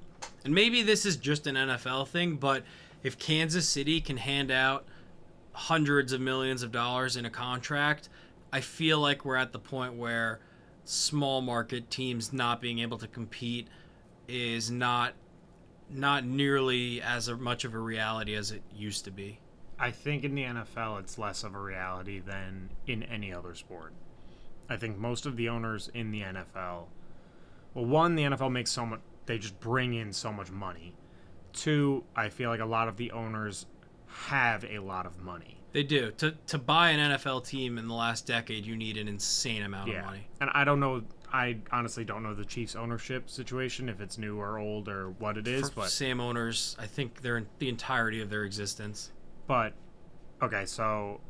And 0.45 0.55
maybe 0.55 0.83
this 0.83 1.05
is 1.05 1.17
just 1.17 1.47
an 1.47 1.57
NFL 1.57 2.09
thing, 2.09 2.37
but 2.37 2.65
if 3.03 3.19
Kansas 3.19 3.69
City 3.69 4.01
can 4.01 4.17
hand 4.17 4.51
out 4.51 4.87
hundreds 5.53 6.13
of 6.13 6.21
millions 6.21 6.63
of 6.63 6.73
dollars 6.73 7.17
in 7.17 7.25
a 7.25 7.31
contract, 7.31 8.09
I 8.53 8.61
feel 8.61 9.01
like 9.01 9.25
we're 9.25 9.37
at 9.37 9.53
the 9.53 9.59
point 9.59 9.95
where 9.95 10.41
small 10.87 11.41
market 11.41 11.91
teams 11.91 12.33
not 12.33 12.61
being 12.61 12.79
able 12.79 12.97
to 12.99 13.09
compete 13.09 13.69
is 14.29 14.71
not 14.71 15.15
not 15.89 16.25
nearly 16.25 17.01
as 17.01 17.31
much 17.31 17.65
of 17.65 17.75
a 17.75 17.79
reality 17.79 18.35
as 18.35 18.51
it 18.51 18.63
used 18.75 19.05
to 19.05 19.11
be. 19.11 19.39
I 19.79 19.91
think 19.91 20.25
in 20.25 20.35
the 20.35 20.43
NFL, 20.43 21.01
it's 21.01 21.19
less 21.19 21.45
of 21.45 21.55
a 21.55 21.61
reality 21.61 22.19
than 22.19 22.71
in 22.87 23.03
any 23.05 23.33
other 23.33 23.55
sport. 23.55 23.93
I 24.69 24.77
think 24.77 24.99
most 24.99 25.27
of 25.27 25.37
the 25.37 25.49
owners 25.49 25.89
in 25.95 26.11
the 26.11 26.23
NFL, 26.23 26.87
well, 27.75 27.85
one, 27.85 28.17
the 28.17 28.25
NFL 28.25 28.51
makes 28.51 28.71
so 28.71 28.87
much, 28.87 29.01
they 29.27 29.39
just 29.39 29.61
bring 29.61 29.95
in 29.95 30.13
so 30.13 30.33
much 30.33 30.51
money. 30.51 30.95
Two, 31.53 32.05
I 32.17 32.31
feel 32.31 32.51
like 32.51 32.61
a 32.61 32.67
lot 32.67 32.89
of 32.89 32.97
the 32.97 33.13
owners 33.13 33.67
have 34.07 34.65
a 34.65 34.79
lot 34.81 35.07
of 35.07 35.21
money. 35.21 35.61
They 35.77 35.83
do. 35.83 36.11
To 36.13 36.31
to 36.47 36.57
buy 36.57 36.89
an 36.89 37.11
NFL 37.11 37.47
team 37.47 37.77
in 37.77 37.87
the 37.87 37.93
last 37.93 38.27
decade, 38.27 38.65
you 38.65 38.75
need 38.75 38.97
an 38.97 39.09
insane 39.09 39.63
amount 39.63 39.91
of 39.91 40.03
money. 40.07 40.27
And 40.41 40.49
I 40.55 40.65
don't 40.65 40.81
know, 40.81 41.03
I 41.31 41.59
honestly 41.71 42.03
don't 42.03 42.23
know 42.23 42.33
the 42.33 42.47
Chiefs' 42.47 42.75
ownership 42.75 43.29
situation, 43.29 43.91
if 43.91 44.01
it's 44.01 44.17
new 44.17 44.41
or 44.41 44.59
old 44.59 44.89
or 44.89 45.11
what 45.11 45.37
it 45.37 45.47
is, 45.47 45.69
For 45.69 45.83
but. 45.83 45.91
same 45.91 46.19
owners, 46.19 46.77
I 46.79 46.87
think 46.87 47.21
they're 47.21 47.37
in 47.37 47.47
the 47.59 47.69
entirety 47.69 48.23
of 48.23 48.31
their 48.31 48.45
existence. 48.45 49.13
But 49.47 49.75
okay, 50.41 50.65
so 50.65 51.21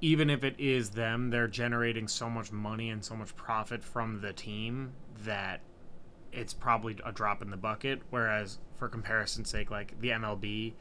even 0.00 0.28
if 0.28 0.42
it 0.42 0.56
is 0.58 0.90
them, 0.90 1.30
they're 1.30 1.46
generating 1.46 2.08
so 2.08 2.28
much 2.28 2.50
money 2.50 2.90
and 2.90 3.04
so 3.04 3.14
much 3.14 3.36
profit 3.36 3.84
from 3.84 4.22
the 4.22 4.32
team 4.32 4.90
that 5.24 5.60
it's 6.32 6.52
probably 6.52 6.96
a 7.06 7.12
drop 7.12 7.42
in 7.42 7.50
the 7.50 7.56
bucket. 7.56 8.02
Whereas, 8.10 8.58
for 8.76 8.88
comparison's 8.88 9.50
sake, 9.50 9.70
like 9.70 10.00
the 10.00 10.08
MLB, 10.08 10.72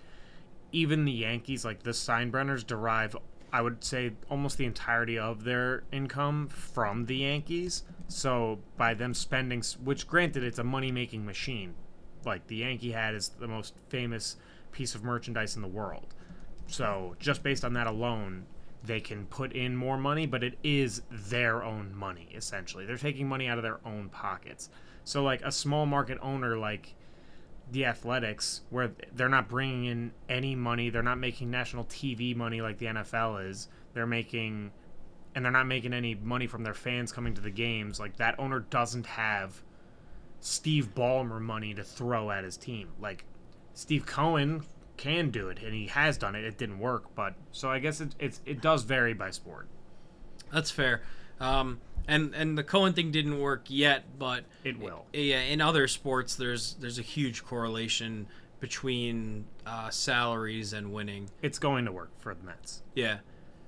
even 0.71 1.05
the 1.05 1.11
Yankees, 1.11 1.65
like 1.65 1.83
the 1.83 1.91
Steinbrenners, 1.91 2.65
derive, 2.65 3.15
I 3.51 3.61
would 3.61 3.83
say, 3.83 4.13
almost 4.29 4.57
the 4.57 4.65
entirety 4.65 5.17
of 5.17 5.43
their 5.43 5.83
income 5.91 6.47
from 6.47 7.05
the 7.05 7.17
Yankees. 7.17 7.83
So 8.07 8.59
by 8.77 8.93
them 8.93 9.13
spending, 9.13 9.63
which 9.83 10.07
granted, 10.07 10.43
it's 10.43 10.59
a 10.59 10.63
money 10.63 10.91
making 10.91 11.25
machine. 11.25 11.75
Like 12.25 12.47
the 12.47 12.57
Yankee 12.57 12.91
hat 12.91 13.13
is 13.13 13.29
the 13.29 13.47
most 13.47 13.73
famous 13.89 14.37
piece 14.71 14.95
of 14.95 15.03
merchandise 15.03 15.55
in 15.55 15.61
the 15.61 15.67
world. 15.67 16.13
So 16.67 17.15
just 17.19 17.43
based 17.43 17.65
on 17.65 17.73
that 17.73 17.87
alone, 17.87 18.45
they 18.83 18.99
can 18.99 19.25
put 19.27 19.53
in 19.53 19.75
more 19.75 19.97
money, 19.97 20.25
but 20.25 20.43
it 20.43 20.57
is 20.63 21.01
their 21.11 21.63
own 21.63 21.93
money 21.95 22.29
essentially. 22.33 22.85
They're 22.85 22.97
taking 22.97 23.27
money 23.27 23.47
out 23.47 23.57
of 23.57 23.63
their 23.63 23.79
own 23.85 24.09
pockets. 24.09 24.69
So 25.03 25.23
like 25.23 25.41
a 25.41 25.51
small 25.51 25.85
market 25.85 26.17
owner 26.21 26.57
like 26.57 26.95
the 27.71 27.85
Athletics, 27.85 28.61
where 28.69 28.91
they're 29.13 29.29
not 29.29 29.47
bringing 29.47 29.85
in 29.85 30.11
any 30.27 30.55
money, 30.55 30.89
they're 30.89 31.01
not 31.01 31.17
making 31.17 31.49
national 31.49 31.85
TV 31.85 32.35
money 32.35 32.61
like 32.61 32.77
the 32.77 32.87
NFL 32.87 33.49
is. 33.49 33.69
They're 33.93 34.07
making, 34.07 34.71
and 35.33 35.43
they're 35.43 35.51
not 35.51 35.67
making 35.67 35.93
any 35.93 36.15
money 36.15 36.47
from 36.47 36.63
their 36.63 36.73
fans 36.73 37.11
coming 37.11 37.33
to 37.35 37.41
the 37.41 37.49
games. 37.49 37.99
Like 37.99 38.17
that 38.17 38.35
owner 38.37 38.59
doesn't 38.59 39.05
have 39.05 39.61
Steve 40.41 40.93
Ballmer 40.93 41.39
money 41.39 41.73
to 41.73 41.83
throw 41.83 42.29
at 42.29 42.43
his 42.43 42.57
team. 42.57 42.89
Like 42.99 43.25
Steve 43.73 44.05
Cohen 44.05 44.63
can 44.97 45.29
do 45.29 45.49
it, 45.49 45.59
and 45.63 45.73
he 45.73 45.87
has 45.87 46.17
done 46.17 46.35
it. 46.35 46.43
It 46.43 46.57
didn't 46.57 46.79
work, 46.79 47.15
but 47.15 47.35
so 47.51 47.69
I 47.69 47.79
guess 47.79 48.01
it 48.01 48.15
it's, 48.19 48.41
it 48.45 48.61
does 48.61 48.83
vary 48.83 49.13
by 49.13 49.31
sport. 49.31 49.67
That's 50.51 50.71
fair. 50.71 51.01
Um, 51.41 51.79
and 52.07 52.33
and 52.35 52.57
the 52.57 52.63
Cohen 52.63 52.93
thing 52.93 53.11
didn't 53.11 53.39
work 53.39 53.63
yet, 53.67 54.03
but 54.17 54.43
It 54.63 54.79
will. 54.79 55.05
yeah, 55.13 55.39
in 55.41 55.59
other 55.61 55.87
sports, 55.87 56.35
there's 56.35 56.75
there's 56.75 56.99
a 56.99 57.03
huge 57.03 57.43
correlation 57.43 58.27
between 58.59 59.45
uh, 59.65 59.89
salaries 59.89 60.71
and 60.73 60.93
winning. 60.93 61.29
It's 61.41 61.59
going 61.59 61.85
to 61.85 61.91
work 61.91 62.11
for 62.19 62.33
the 62.35 62.43
Mets. 62.43 62.81
Yeah, 62.95 63.17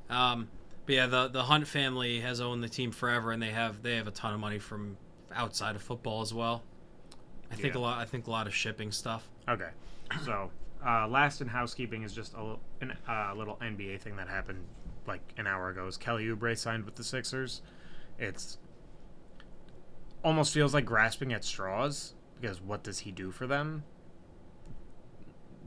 um, 0.09 0.49
but 0.85 0.95
yeah, 0.95 1.07
the 1.07 1.27
the 1.27 1.43
Hunt 1.43 1.67
family 1.67 2.19
has 2.21 2.39
owned 2.41 2.63
the 2.63 2.69
team 2.69 2.91
forever, 2.91 3.31
and 3.31 3.41
they 3.41 3.51
have 3.51 3.81
they 3.83 3.95
have 3.95 4.07
a 4.07 4.11
ton 4.11 4.33
of 4.33 4.39
money 4.39 4.59
from 4.59 4.97
outside 5.33 5.75
of 5.75 5.81
football 5.81 6.21
as 6.21 6.33
well. 6.33 6.63
I 7.51 7.55
think 7.55 7.73
Yeah. 7.75 7.79
a 7.79 7.81
lot. 7.81 7.97
I 7.99 8.05
think 8.05 8.27
a 8.27 8.31
lot 8.31 8.45
of 8.47 8.53
shipping 8.55 8.91
stuff. 8.91 9.27
Okay, 9.49 9.69
so 10.25 10.51
uh, 10.85 11.07
last 11.07 11.41
in 11.41 11.47
housekeeping 11.47 12.03
is 12.03 12.13
just 12.13 12.33
a 12.35 12.55
an, 12.81 12.93
uh, 13.07 13.33
little 13.35 13.57
NBA 13.61 13.99
thing 14.01 14.15
that 14.17 14.27
happened 14.27 14.63
like 15.07 15.21
an 15.37 15.47
hour 15.47 15.69
ago. 15.69 15.87
Is 15.87 15.97
Kelly 15.97 16.25
Oubre 16.25 16.57
signed 16.57 16.85
with 16.85 16.95
the 16.95 17.03
Sixers? 17.03 17.61
It's 18.17 18.57
almost 20.23 20.53
feels 20.53 20.73
like 20.73 20.85
grasping 20.85 21.33
at 21.33 21.43
straws 21.43 22.13
because 22.39 22.61
what 22.61 22.83
does 22.83 22.99
he 22.99 23.11
do 23.11 23.31
for 23.31 23.47
them? 23.47 23.83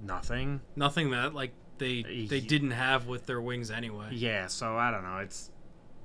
Nothing. 0.03 0.61
Nothing 0.75 1.11
that 1.11 1.35
like 1.35 1.53
they 1.79 2.27
they 2.29 2.41
didn't 2.41 2.71
have 2.73 3.07
with 3.07 3.27
their 3.27 3.41
wings 3.41 3.71
anyway. 3.71 4.09
Yeah, 4.13 4.47
so 4.47 4.77
I 4.77 4.91
don't 4.91 5.03
know. 5.03 5.19
It's 5.19 5.51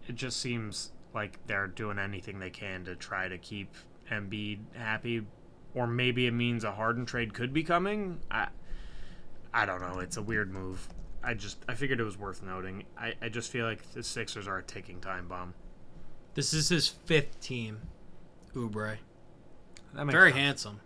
it 0.07 0.15
just 0.15 0.39
seems 0.39 0.91
like 1.13 1.39
they're 1.47 1.67
doing 1.67 1.99
anything 1.99 2.39
they 2.39 2.49
can 2.49 2.85
to 2.85 2.95
try 2.95 3.27
to 3.27 3.37
keep 3.37 3.73
Embiid 4.09 4.59
happy, 4.75 5.25
or 5.73 5.87
maybe 5.87 6.27
it 6.27 6.31
means 6.31 6.63
a 6.63 6.71
Harden 6.71 7.05
trade 7.05 7.33
could 7.33 7.53
be 7.53 7.63
coming. 7.63 8.19
I 8.29 8.47
I 9.53 9.65
don't 9.65 9.81
know. 9.81 9.99
It's 9.99 10.17
a 10.17 10.21
weird 10.21 10.53
move. 10.53 10.87
I 11.23 11.33
just 11.33 11.57
I 11.67 11.75
figured 11.75 11.99
it 11.99 12.03
was 12.03 12.17
worth 12.17 12.41
noting. 12.43 12.83
I, 12.97 13.13
I 13.21 13.29
just 13.29 13.51
feel 13.51 13.65
like 13.65 13.91
the 13.93 14.03
Sixers 14.03 14.47
are 14.47 14.57
a 14.57 14.63
ticking 14.63 14.99
time 14.99 15.27
bomb. 15.27 15.53
This 16.33 16.53
is 16.53 16.69
his 16.69 16.87
fifth 16.87 17.39
team, 17.41 17.81
Oubre. 18.55 18.97
That 19.93 20.05
makes 20.05 20.13
Very 20.13 20.31
sense. 20.31 20.39
handsome. 20.41 20.79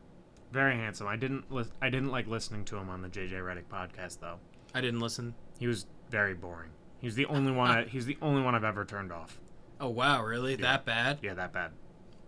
Very 0.51 0.75
handsome. 0.75 1.07
I 1.07 1.15
didn't 1.15 1.51
lis- 1.51 1.71
I 1.81 1.89
didn't 1.89 2.09
like 2.11 2.27
listening 2.27 2.65
to 2.65 2.77
him 2.77 2.89
on 2.89 3.01
the 3.01 3.09
JJ 3.09 3.33
Redick 3.33 3.65
podcast 3.71 4.19
though. 4.19 4.39
I 4.73 4.81
didn't 4.81 4.99
listen. 4.99 5.35
He 5.59 5.67
was 5.67 5.85
very 6.09 6.33
boring. 6.33 6.71
He's 6.99 7.15
the 7.15 7.25
only 7.27 7.51
one. 7.51 7.69
I, 7.69 7.83
he's 7.83 8.05
the 8.05 8.17
only 8.21 8.41
one 8.41 8.55
I've 8.55 8.63
ever 8.63 8.85
turned 8.85 9.11
off. 9.11 9.39
Oh 9.79 9.89
wow, 9.89 10.23
really? 10.23 10.55
That 10.55 10.85
bad? 10.85 11.19
Yeah, 11.21 11.33
that 11.35 11.53
bad. 11.53 11.71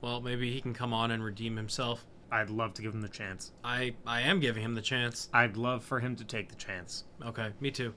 Well, 0.02 0.22
maybe 0.22 0.52
he 0.52 0.62
can 0.62 0.74
come 0.74 0.94
on 0.94 1.12
and 1.12 1.24
redeem 1.24 1.56
himself. 1.58 2.06
I'd 2.32 2.50
love 2.50 2.74
to 2.76 2.82
give 2.82 2.94
him 2.94 3.02
the 3.02 3.10
chance. 3.10 3.52
I 3.64 3.96
I 4.06 4.22
am 4.22 4.40
giving 4.40 4.64
him 4.64 4.76
the 4.76 4.82
chance. 4.82 5.30
I'd 5.34 5.58
love 5.58 5.84
for 5.84 6.00
him 6.00 6.16
to 6.18 6.24
take 6.24 6.50
the 6.50 6.56
chance. 6.56 7.06
Okay, 7.26 7.50
me 7.60 7.72
too. 7.72 7.94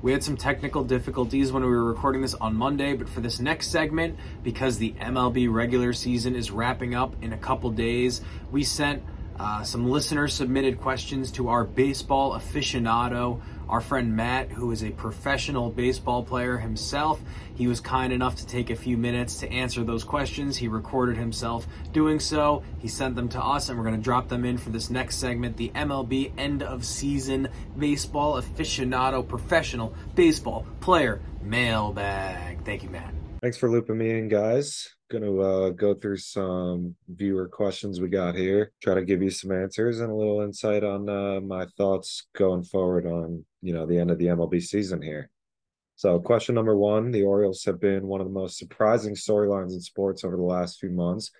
We 0.00 0.12
had 0.12 0.22
some 0.22 0.36
technical 0.36 0.84
difficulties 0.84 1.50
when 1.50 1.64
we 1.64 1.70
were 1.70 1.84
recording 1.84 2.22
this 2.22 2.34
on 2.34 2.54
Monday, 2.54 2.94
but 2.94 3.08
for 3.08 3.20
this 3.20 3.40
next 3.40 3.70
segment, 3.70 4.16
because 4.44 4.78
the 4.78 4.92
MLB 4.92 5.52
regular 5.52 5.92
season 5.92 6.36
is 6.36 6.52
wrapping 6.52 6.94
up 6.94 7.16
in 7.20 7.32
a 7.32 7.38
couple 7.38 7.70
days, 7.70 8.20
we 8.52 8.62
sent 8.62 9.02
uh, 9.40 9.64
some 9.64 9.90
listener 9.90 10.28
submitted 10.28 10.78
questions 10.80 11.32
to 11.32 11.48
our 11.48 11.64
baseball 11.64 12.38
aficionado, 12.38 13.40
our 13.68 13.80
friend 13.80 14.14
Matt, 14.14 14.50
who 14.50 14.72
is 14.72 14.82
a 14.82 14.90
professional 14.90 15.70
baseball 15.70 16.22
player 16.22 16.56
himself. 16.56 17.20
He 17.54 17.66
was 17.66 17.80
kind 17.80 18.12
enough 18.12 18.36
to 18.36 18.46
take 18.46 18.70
a 18.70 18.76
few 18.76 18.96
minutes 18.96 19.38
to 19.40 19.50
answer 19.50 19.84
those 19.84 20.04
questions. 20.04 20.56
He 20.56 20.68
recorded 20.68 21.16
himself 21.16 21.66
doing 21.92 22.20
so. 22.20 22.62
He 22.78 22.88
sent 22.88 23.16
them 23.16 23.28
to 23.30 23.42
us, 23.42 23.68
and 23.68 23.78
we're 23.78 23.84
going 23.84 23.96
to 23.96 24.02
drop 24.02 24.28
them 24.28 24.44
in 24.44 24.58
for 24.58 24.70
this 24.70 24.90
next 24.90 25.16
segment 25.16 25.56
the 25.56 25.70
MLB 25.70 26.32
end 26.38 26.62
of 26.62 26.84
season 26.84 27.48
baseball 27.78 28.40
aficionado 28.40 29.26
professional 29.26 29.94
baseball 30.14 30.66
player 30.80 31.20
mailbag. 31.42 32.64
Thank 32.64 32.82
you, 32.82 32.90
Matt. 32.90 33.14
Thanks 33.42 33.56
for 33.56 33.70
looping 33.70 33.98
me 33.98 34.10
in, 34.10 34.28
guys. 34.28 34.94
Gonna 35.10 35.40
uh, 35.40 35.70
go 35.70 35.94
through 35.94 36.18
some 36.18 36.96
viewer 37.08 37.48
questions 37.48 38.00
we 38.00 38.08
got 38.08 38.34
here. 38.34 38.72
Try 38.82 38.94
to 38.94 39.04
give 39.04 39.22
you 39.22 39.30
some 39.30 39.52
answers 39.52 40.00
and 40.00 40.10
a 40.10 40.14
little 40.14 40.42
insight 40.42 40.84
on 40.84 41.08
uh, 41.08 41.40
my 41.40 41.66
thoughts 41.76 42.26
going 42.36 42.64
forward 42.64 43.06
on 43.06 43.44
you 43.62 43.72
know 43.72 43.86
the 43.86 43.98
end 43.98 44.10
of 44.10 44.18
the 44.18 44.26
MLB 44.26 44.62
season 44.62 45.02
here. 45.02 45.30
So, 45.96 46.20
question 46.20 46.54
number 46.54 46.76
one 46.76 47.10
The 47.10 47.24
Orioles 47.24 47.64
have 47.64 47.80
been 47.80 48.06
one 48.06 48.20
of 48.20 48.26
the 48.26 48.32
most 48.32 48.58
surprising 48.58 49.14
storylines 49.14 49.72
in 49.72 49.80
sports 49.80 50.24
over 50.24 50.36
the 50.36 50.42
last 50.42 50.78
few 50.78 50.90
months. 50.90 51.30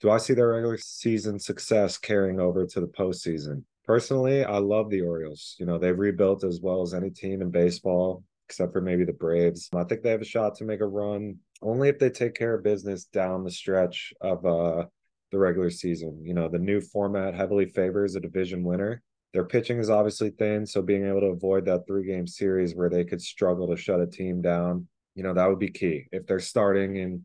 Do 0.00 0.10
I 0.10 0.18
see 0.18 0.34
their 0.34 0.48
regular 0.48 0.78
season 0.78 1.38
success 1.38 1.98
carrying 1.98 2.40
over 2.40 2.66
to 2.66 2.80
the 2.80 2.88
postseason? 2.88 3.62
Personally, 3.84 4.44
I 4.44 4.58
love 4.58 4.90
the 4.90 5.02
Orioles. 5.02 5.54
You 5.58 5.66
know, 5.66 5.78
they've 5.78 5.96
rebuilt 5.96 6.42
as 6.42 6.60
well 6.60 6.82
as 6.82 6.94
any 6.94 7.10
team 7.10 7.42
in 7.42 7.50
baseball, 7.50 8.24
except 8.48 8.72
for 8.72 8.80
maybe 8.80 9.04
the 9.04 9.12
Braves. 9.12 9.68
I 9.72 9.84
think 9.84 10.02
they 10.02 10.10
have 10.10 10.20
a 10.20 10.24
shot 10.24 10.56
to 10.56 10.64
make 10.64 10.80
a 10.80 10.86
run 10.86 11.36
only 11.62 11.88
if 11.88 11.98
they 11.98 12.10
take 12.10 12.34
care 12.34 12.54
of 12.54 12.64
business 12.64 13.04
down 13.04 13.44
the 13.44 13.50
stretch 13.50 14.12
of 14.20 14.44
uh, 14.44 14.86
the 15.30 15.38
regular 15.38 15.70
season. 15.70 16.20
You 16.24 16.34
know, 16.34 16.48
the 16.48 16.58
new 16.58 16.80
format 16.80 17.34
heavily 17.34 17.66
favors 17.66 18.16
a 18.16 18.20
division 18.20 18.64
winner. 18.64 19.02
Their 19.32 19.44
pitching 19.44 19.78
is 19.78 19.88
obviously 19.88 20.30
thin, 20.30 20.66
so 20.66 20.82
being 20.82 21.06
able 21.06 21.20
to 21.20 21.26
avoid 21.26 21.64
that 21.64 21.86
three 21.86 22.04
game 22.04 22.26
series 22.26 22.74
where 22.74 22.90
they 22.90 23.04
could 23.04 23.22
struggle 23.22 23.68
to 23.68 23.76
shut 23.76 24.00
a 24.00 24.06
team 24.06 24.42
down, 24.42 24.88
you 25.14 25.22
know, 25.22 25.32
that 25.32 25.48
would 25.48 25.58
be 25.58 25.70
key. 25.70 26.06
If 26.12 26.26
they're 26.26 26.40
starting 26.40 26.96
in 26.96 27.24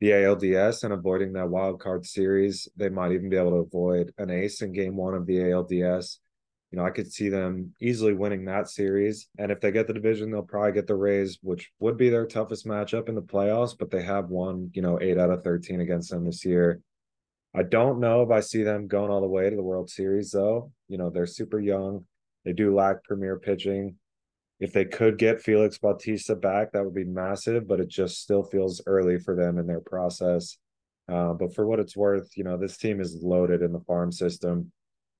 the 0.00 0.10
ALDS 0.10 0.84
and 0.84 0.92
avoiding 0.92 1.32
that 1.32 1.48
wild 1.48 1.80
card 1.80 2.06
series, 2.06 2.68
they 2.76 2.88
might 2.88 3.12
even 3.12 3.28
be 3.28 3.36
able 3.36 3.50
to 3.50 3.56
avoid 3.56 4.12
an 4.18 4.30
ace 4.30 4.62
in 4.62 4.72
game 4.72 4.96
one 4.96 5.14
of 5.14 5.26
the 5.26 5.38
ALDS. 5.38 6.18
You 6.70 6.78
know, 6.78 6.84
I 6.84 6.90
could 6.90 7.10
see 7.10 7.30
them 7.30 7.74
easily 7.80 8.12
winning 8.12 8.44
that 8.44 8.68
series. 8.68 9.26
And 9.38 9.50
if 9.50 9.60
they 9.60 9.72
get 9.72 9.86
the 9.86 9.94
division, 9.94 10.30
they'll 10.30 10.42
probably 10.42 10.72
get 10.72 10.86
the 10.86 10.94
Rays, 10.94 11.38
which 11.42 11.72
would 11.80 11.96
be 11.96 12.10
their 12.10 12.26
toughest 12.26 12.66
matchup 12.66 13.08
in 13.08 13.14
the 13.14 13.22
playoffs, 13.22 13.76
but 13.76 13.90
they 13.90 14.02
have 14.02 14.28
won, 14.28 14.70
you 14.74 14.82
know, 14.82 15.00
eight 15.00 15.18
out 15.18 15.30
of 15.30 15.42
13 15.42 15.80
against 15.80 16.10
them 16.10 16.24
this 16.24 16.44
year. 16.44 16.80
I 17.54 17.62
don't 17.62 18.00
know 18.00 18.22
if 18.22 18.30
I 18.30 18.40
see 18.40 18.62
them 18.62 18.86
going 18.86 19.10
all 19.10 19.22
the 19.22 19.26
way 19.26 19.48
to 19.48 19.56
the 19.56 19.62
World 19.62 19.88
Series, 19.88 20.30
though. 20.30 20.70
You 20.88 20.98
know, 20.98 21.10
they're 21.10 21.26
super 21.26 21.60
young. 21.60 22.04
They 22.44 22.52
do 22.52 22.74
lack 22.74 23.04
premier 23.04 23.38
pitching. 23.38 23.96
If 24.60 24.72
they 24.72 24.84
could 24.84 25.18
get 25.18 25.40
Felix 25.40 25.78
Bautista 25.78 26.34
back, 26.34 26.72
that 26.72 26.84
would 26.84 26.94
be 26.94 27.04
massive, 27.04 27.68
but 27.68 27.80
it 27.80 27.88
just 27.88 28.20
still 28.20 28.42
feels 28.42 28.82
early 28.86 29.18
for 29.18 29.36
them 29.36 29.58
in 29.58 29.66
their 29.66 29.80
process. 29.80 30.58
Uh, 31.10 31.32
but 31.32 31.54
for 31.54 31.66
what 31.66 31.78
it's 31.78 31.96
worth, 31.96 32.36
you 32.36 32.44
know, 32.44 32.56
this 32.56 32.76
team 32.76 33.00
is 33.00 33.22
loaded 33.22 33.62
in 33.62 33.72
the 33.72 33.80
farm 33.80 34.10
system. 34.10 34.72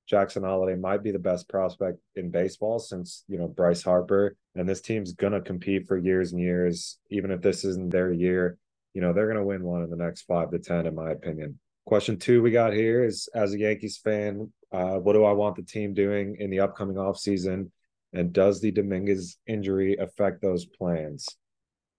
Jackson 0.09 0.43
Holliday 0.43 0.75
might 0.75 1.03
be 1.03 1.11
the 1.11 1.19
best 1.19 1.49
prospect 1.49 1.99
in 2.17 2.31
baseball 2.31 2.79
since, 2.79 3.25
you 3.29 3.39
know, 3.39 3.47
Bryce 3.47 3.83
Harper. 3.83 4.37
And 4.55 4.69
this 4.69 4.81
team's 4.81 5.13
going 5.13 5.35
to 5.35 5.41
compete 5.41 5.87
for 5.87 5.99
years 5.99 6.33
and 6.33 6.41
years. 6.41 6.99
Even 7.11 7.31
if 7.31 7.43
this 7.43 7.65
isn't 7.65 7.91
their 7.91 8.11
year, 8.13 8.57
you 8.95 9.03
know, 9.03 9.13
they're 9.13 9.27
going 9.27 9.37
to 9.39 9.45
win 9.45 9.63
one 9.63 9.83
in 9.83 9.91
the 9.91 9.97
next 9.97 10.23
five 10.23 10.51
to 10.51 10.59
10, 10.59 10.87
in 10.87 10.95
my 10.95 11.11
opinion. 11.11 11.59
Question 11.85 12.19
two 12.19 12.43
we 12.43 12.51
got 12.51 12.73
here 12.73 13.05
is 13.05 13.29
as 13.35 13.53
a 13.53 13.59
Yankees 13.59 13.99
fan, 13.99 14.53
uh, 14.73 14.97
what 14.97 15.15
do 15.15 15.25
I 15.25 15.33
want 15.33 15.57
the 15.57 15.63
team 15.63 15.95
doing 15.95 16.37
in 16.39 16.51
the 16.51 16.61
upcoming 16.61 16.97
offseason? 16.97 17.71
And 18.13 18.33
does 18.33 18.61
the 18.61 18.71
Dominguez 18.71 19.37
injury 19.47 19.97
affect 19.97 20.41
those 20.41 20.65
plans? 20.65 21.27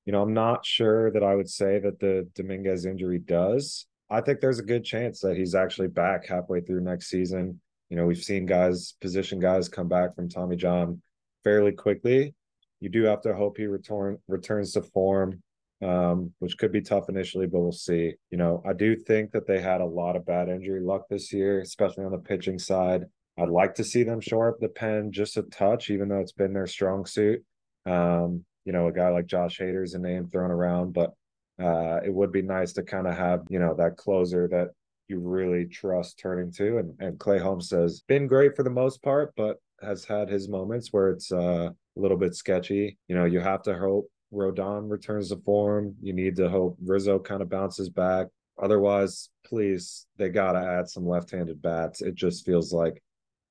You 0.06 0.14
know, 0.14 0.22
I'm 0.22 0.34
not 0.34 0.66
sure 0.66 1.12
that 1.12 1.24
I 1.24 1.36
would 1.36 1.50
say 1.50 1.80
that 1.80 2.00
the 2.00 2.28
Dominguez 2.34 2.86
injury 2.86 3.20
does. 3.20 3.86
I 4.10 4.22
think 4.22 4.40
there's 4.40 4.60
a 4.60 4.64
good 4.64 4.84
chance 4.84 5.20
that 5.20 5.38
he's 5.38 5.54
actually 5.54 5.90
back 5.90 6.26
halfway 6.26 6.62
through 6.62 6.82
next 6.82 7.10
season. 7.10 7.60
You 7.90 7.98
know, 7.98 8.06
we've 8.06 8.24
seen 8.24 8.46
guys, 8.46 8.96
position 9.02 9.40
guys 9.40 9.70
come 9.70 9.88
back 9.88 10.16
from 10.16 10.30
Tommy 10.30 10.56
John 10.56 11.02
fairly 11.44 11.72
quickly. 11.72 12.34
You 12.80 12.90
do 12.90 13.04
have 13.04 13.22
to 13.22 13.36
hope 13.36 13.58
he 13.58 13.68
return 13.68 14.18
returns 14.28 14.74
to 14.74 14.82
form 14.82 15.44
um, 15.82 16.34
which 16.40 16.58
could 16.58 16.72
be 16.72 16.82
tough 16.82 17.10
initially, 17.10 17.48
but 17.48 17.60
we'll 17.60 17.72
see. 17.72 18.14
You 18.32 18.38
know, 18.38 18.62
I 18.68 18.74
do 18.74 18.96
think 18.96 19.32
that 19.32 19.48
they 19.48 19.62
had 19.62 19.82
a 19.82 19.86
lot 19.86 20.16
of 20.16 20.26
bad 20.26 20.50
injury 20.50 20.82
luck 20.82 21.08
this 21.10 21.32
year, 21.32 21.62
especially 21.62 22.06
on 22.06 22.12
the 22.12 22.18
pitching 22.18 22.60
side. 22.60 23.06
I'd 23.38 23.50
like 23.50 23.76
to 23.76 23.84
see 23.84 24.04
them 24.04 24.20
shore 24.20 24.50
up 24.50 24.60
the 24.60 24.68
pen 24.68 25.12
just 25.12 25.38
a 25.38 25.44
touch, 25.44 25.90
even 25.90 26.10
though 26.10 26.20
it's 26.20 26.34
been 26.34 26.54
their 26.54 26.68
strong 26.68 27.06
suit. 27.06 27.44
Um, 27.86 28.44
you 28.66 28.74
know, 28.74 28.88
a 28.88 28.92
guy 28.92 29.10
like 29.10 29.28
Josh 29.28 29.60
Hader's 29.60 29.94
a 29.94 30.00
name 30.00 30.28
thrown 30.28 30.52
around, 30.52 30.94
but 30.94 31.14
uh, 31.62 32.00
it 32.06 32.14
would 32.14 32.32
be 32.32 32.42
nice 32.42 32.74
to 32.74 32.84
kind 32.84 33.08
of 33.08 33.16
have, 33.16 33.44
you 33.50 33.60
know, 33.60 33.74
that 33.76 33.98
closer 33.98 34.48
that 34.50 34.70
you 35.08 35.20
really 35.20 35.66
trust 35.66 36.20
turning 36.20 36.52
to. 36.52 36.78
And, 36.78 36.94
and 37.00 37.20
Clay 37.20 37.40
Holmes 37.40 37.72
has 37.72 38.02
been 38.02 38.28
great 38.28 38.56
for 38.56 38.64
the 38.64 38.70
most 38.70 39.02
part, 39.02 39.34
but 39.36 39.58
has 39.82 40.04
had 40.04 40.30
his 40.30 40.50
moments 40.50 40.90
where 40.92 41.10
it's 41.10 41.32
uh, 41.32 41.70
a 41.70 42.00
little 42.00 42.18
bit 42.18 42.36
sketchy. 42.36 42.98
You 43.08 43.16
know, 43.16 43.26
you 43.26 43.40
have 43.40 43.64
to 43.64 43.78
hope 43.78 44.10
Rodon 44.34 44.90
returns 44.90 45.30
to 45.30 45.38
form. 45.38 45.96
You 46.02 46.14
need 46.14 46.36
to 46.38 46.50
hope 46.50 46.78
Rizzo 46.84 47.20
kind 47.20 47.42
of 47.42 47.50
bounces 47.50 47.90
back. 47.90 48.28
Otherwise, 48.62 49.30
please, 49.46 50.06
they 50.18 50.30
got 50.30 50.54
to 50.54 50.60
add 50.60 50.90
some 50.90 51.08
left 51.08 51.32
handed 51.32 51.62
bats. 51.62 52.02
It 52.02 52.16
just 52.16 52.46
feels 52.46 52.74
like 52.74 53.02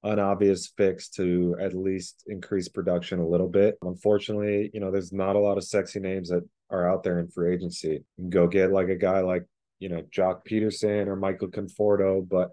an 0.05 0.19
obvious 0.19 0.73
fix 0.77 1.09
to 1.09 1.57
at 1.61 1.75
least 1.75 2.25
increase 2.27 2.69
production 2.69 3.19
a 3.19 3.27
little 3.27 3.49
bit. 3.49 3.77
Unfortunately, 3.83 4.71
you 4.73 4.81
know, 4.81 4.91
there's 4.91 5.13
not 5.13 5.37
a 5.37 5.41
lot 5.41 5.59
of 5.59 5.65
sexy 5.65 5.99
names 5.99 6.29
that 6.29 6.47
are 6.71 6.89
out 6.89 7.03
there 7.03 7.19
in 7.19 7.29
free 7.29 7.55
agency. 7.55 8.05
go 8.29 8.47
get 8.47 8.71
like 8.71 8.89
a 8.89 8.97
guy 8.97 9.21
like, 9.21 9.45
you 9.81 9.89
know, 9.89 10.03
Joc 10.15 10.43
Pederson 10.49 11.07
or 11.07 11.17
Michael 11.17 11.49
Conforto, 11.49 12.27
but 12.29 12.51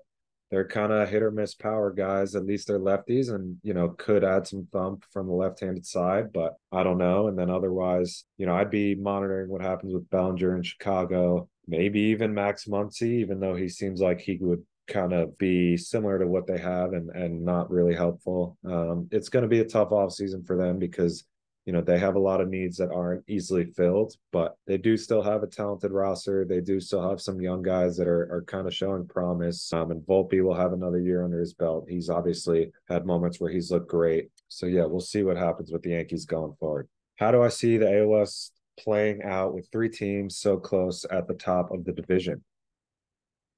they're 0.56 0.66
kind 0.66 0.94
of 0.94 1.10
hit 1.10 1.22
or 1.22 1.32
miss 1.32 1.54
power 1.54 1.92
guys. 1.92 2.34
At 2.34 2.46
least 2.46 2.68
they're 2.68 2.80
lefties, 2.80 3.30
and 3.30 3.58
you 3.62 3.74
know 3.74 3.90
could 3.90 4.24
add 4.24 4.48
some 4.48 4.66
thump 4.72 5.04
from 5.12 5.28
the 5.28 5.34
left-handed 5.34 5.86
side, 5.86 6.32
but 6.32 6.54
I 6.72 6.82
don't 6.82 6.98
know. 6.98 7.28
And 7.28 7.38
then 7.38 7.50
otherwise, 7.50 8.24
you 8.38 8.46
know, 8.46 8.56
I'd 8.56 8.72
be 8.72 8.96
monitoring 8.96 9.50
what 9.50 9.62
happens 9.62 9.94
with 9.94 10.10
Bellinger 10.10 10.56
in 10.56 10.64
Chicago, 10.64 11.50
maybe 11.68 12.00
even 12.00 12.34
Max 12.34 12.68
Muncy, 12.68 13.20
even 13.20 13.42
though 13.42 13.54
he 13.54 13.68
seems 13.68 14.00
like 14.00 14.22
he 14.22 14.38
would 14.40 14.64
kind 14.88 15.12
of 15.12 15.38
be 15.38 15.76
similar 15.76 16.20
to 16.20 16.28
what 16.28 16.48
they 16.48 16.58
have 16.58 16.94
and 16.94 17.10
and 17.10 17.44
not 17.44 17.70
really 17.70 17.94
helpful. 17.94 18.58
Um, 18.66 19.10
it's 19.12 19.28
going 19.28 19.44
to 19.44 19.50
be 19.50 19.60
a 19.60 19.66
tough 19.66 19.92
off 19.92 20.14
season 20.14 20.46
for 20.46 20.56
them 20.56 20.80
because 20.80 21.26
you 21.66 21.74
know 21.74 21.82
they 21.82 21.98
have 21.98 22.16
a 22.16 22.20
lot 22.20 22.42
of 22.42 22.50
needs 22.50 22.78
that 22.78 22.92
aren't 22.92 23.24
easily 23.28 23.66
filled 23.66 24.16
but 24.32 24.56
they 24.68 24.78
do 24.78 24.98
still 24.98 25.22
have 25.22 25.44
a 25.44 25.48
talented 25.48 25.92
roster. 25.92 26.46
They 26.46 26.62
do 26.62 26.80
still 26.80 27.08
have 27.08 27.22
some 27.22 27.42
young 27.42 27.62
guys 27.62 27.98
that 27.98 28.08
are, 28.08 28.32
are 28.34 28.44
kind 28.48 28.68
of 28.68 28.74
showing 28.74 29.08
promise. 29.08 29.72
Um, 29.74 29.92
and 29.92 30.02
volpe 30.02 30.44
will 30.44 30.56
have 30.56 30.74
another 30.74 31.00
year 31.00 31.24
under 31.24 31.40
his 31.40 31.54
belt. 31.54 31.86
He's 31.90 32.10
obviously 32.10 32.72
had 32.90 33.06
moments 33.06 33.40
where 33.40 33.52
he's 33.52 33.72
looked 33.72 33.90
great. 33.90 34.30
So 34.48 34.66
yeah 34.66 34.86
we'll 34.86 35.00
see 35.00 35.24
what 35.24 35.38
happens 35.38 35.72
with 35.72 35.84
the 35.84 35.92
yankees 35.92 36.26
going 36.26 36.54
forward. 36.60 36.88
How 37.18 37.32
do 37.32 37.42
i 37.42 37.48
see 37.48 37.78
the 37.78 38.00
ALS 38.00 38.52
playing 38.78 39.24
out 39.24 39.54
with 39.54 39.70
three 39.72 39.90
teams 39.90 40.38
so 40.38 40.58
close 40.58 41.06
at 41.10 41.28
the 41.28 41.34
top 41.34 41.72
of 41.72 41.86
the 41.86 41.94
division? 41.94 42.44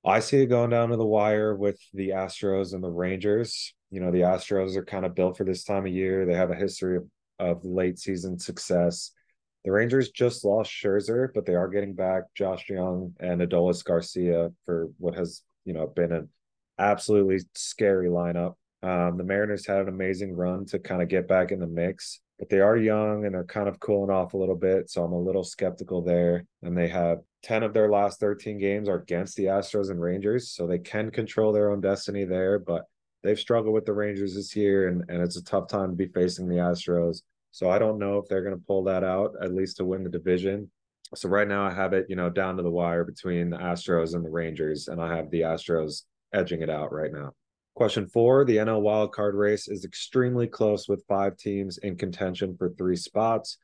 I 0.05 0.19
see 0.19 0.41
it 0.41 0.45
going 0.45 0.69
down 0.69 0.89
to 0.89 0.95
the 0.95 1.05
wire 1.05 1.55
with 1.55 1.79
the 1.93 2.09
Astros 2.09 2.73
and 2.73 2.83
the 2.83 2.89
Rangers. 2.89 3.73
You 3.89 3.99
know, 3.99 4.11
the 4.11 4.21
Astros 4.21 4.75
are 4.75 4.85
kind 4.85 5.05
of 5.05 5.15
built 5.15 5.37
for 5.37 5.43
this 5.43 5.63
time 5.63 5.85
of 5.85 5.91
year. 5.91 6.25
They 6.25 6.35
have 6.35 6.51
a 6.51 6.55
history 6.55 6.97
of 6.97 7.05
of 7.39 7.63
late 7.65 7.99
season 7.99 8.39
success. 8.39 9.11
The 9.65 9.71
Rangers 9.71 10.11
just 10.11 10.45
lost 10.45 10.71
Scherzer, 10.71 11.29
but 11.33 11.45
they 11.45 11.55
are 11.55 11.67
getting 11.67 11.93
back 11.93 12.23
Josh 12.35 12.69
Jung 12.69 13.13
and 13.19 13.41
Adolis 13.41 13.83
Garcia 13.83 14.51
for 14.65 14.87
what 14.97 15.15
has 15.15 15.41
you 15.65 15.73
know 15.73 15.87
been 15.87 16.11
an 16.11 16.29
absolutely 16.79 17.39
scary 17.53 18.07
lineup. 18.07 18.55
Um, 18.83 19.17
the 19.17 19.23
Mariners 19.23 19.65
had 19.65 19.81
an 19.81 19.89
amazing 19.89 20.33
run 20.33 20.65
to 20.67 20.79
kind 20.79 21.01
of 21.01 21.09
get 21.09 21.27
back 21.27 21.51
in 21.51 21.59
the 21.59 21.67
mix, 21.67 22.21
but 22.37 22.49
they 22.49 22.59
are 22.59 22.77
young 22.77 23.25
and 23.25 23.33
they're 23.33 23.43
kind 23.43 23.67
of 23.67 23.79
cooling 23.79 24.11
off 24.11 24.33
a 24.33 24.37
little 24.37 24.55
bit. 24.55 24.89
So 24.89 25.03
I'm 25.03 25.13
a 25.13 25.19
little 25.19 25.43
skeptical 25.43 26.01
there. 26.01 26.45
And 26.61 26.77
they 26.77 26.87
have 26.87 27.19
10 27.43 27.63
of 27.63 27.73
their 27.73 27.89
last 27.89 28.19
13 28.19 28.59
games 28.59 28.87
are 28.87 28.99
against 28.99 29.35
the 29.35 29.45
Astros 29.45 29.89
and 29.89 29.99
Rangers. 29.99 30.51
So 30.51 30.67
they 30.67 30.79
can 30.79 31.09
control 31.09 31.51
their 31.51 31.71
own 31.71 31.81
destiny 31.81 32.23
there. 32.25 32.59
But 32.59 32.83
they've 33.23 33.39
struggled 33.39 33.73
with 33.73 33.85
the 33.85 33.93
Rangers 33.93 34.35
this 34.35 34.55
year, 34.55 34.87
and, 34.87 35.03
and 35.09 35.21
it's 35.21 35.37
a 35.37 35.43
tough 35.43 35.67
time 35.67 35.89
to 35.91 35.95
be 35.95 36.07
facing 36.07 36.47
the 36.47 36.55
Astros. 36.55 37.21
So 37.51 37.69
I 37.69 37.79
don't 37.79 37.99
know 37.99 38.17
if 38.17 38.27
they're 38.27 38.43
going 38.43 38.57
to 38.57 38.65
pull 38.65 38.83
that 38.83 39.03
out, 39.03 39.33
at 39.41 39.53
least 39.53 39.77
to 39.77 39.85
win 39.85 40.03
the 40.03 40.09
division. 40.09 40.69
So 41.15 41.29
right 41.29 41.47
now 41.47 41.65
I 41.65 41.73
have 41.73 41.93
it, 41.93 42.05
you 42.09 42.15
know, 42.15 42.29
down 42.29 42.57
to 42.57 42.63
the 42.63 42.69
wire 42.69 43.03
between 43.03 43.49
the 43.49 43.57
Astros 43.57 44.13
and 44.13 44.23
the 44.23 44.29
Rangers, 44.29 44.87
and 44.89 45.01
I 45.01 45.15
have 45.15 45.31
the 45.31 45.41
Astros 45.41 46.03
edging 46.33 46.61
it 46.61 46.69
out 46.69 46.91
right 46.91 47.11
now. 47.11 47.31
Question 47.75 48.07
four 48.07 48.43
The 48.43 48.57
NL 48.57 48.81
wildcard 48.81 49.33
race 49.33 49.67
is 49.67 49.85
extremely 49.85 50.47
close 50.47 50.87
with 50.87 51.05
five 51.07 51.37
teams 51.37 51.77
in 51.77 51.95
contention 51.95 52.55
for 52.57 52.69
three 52.69 52.95
spots. 52.95 53.57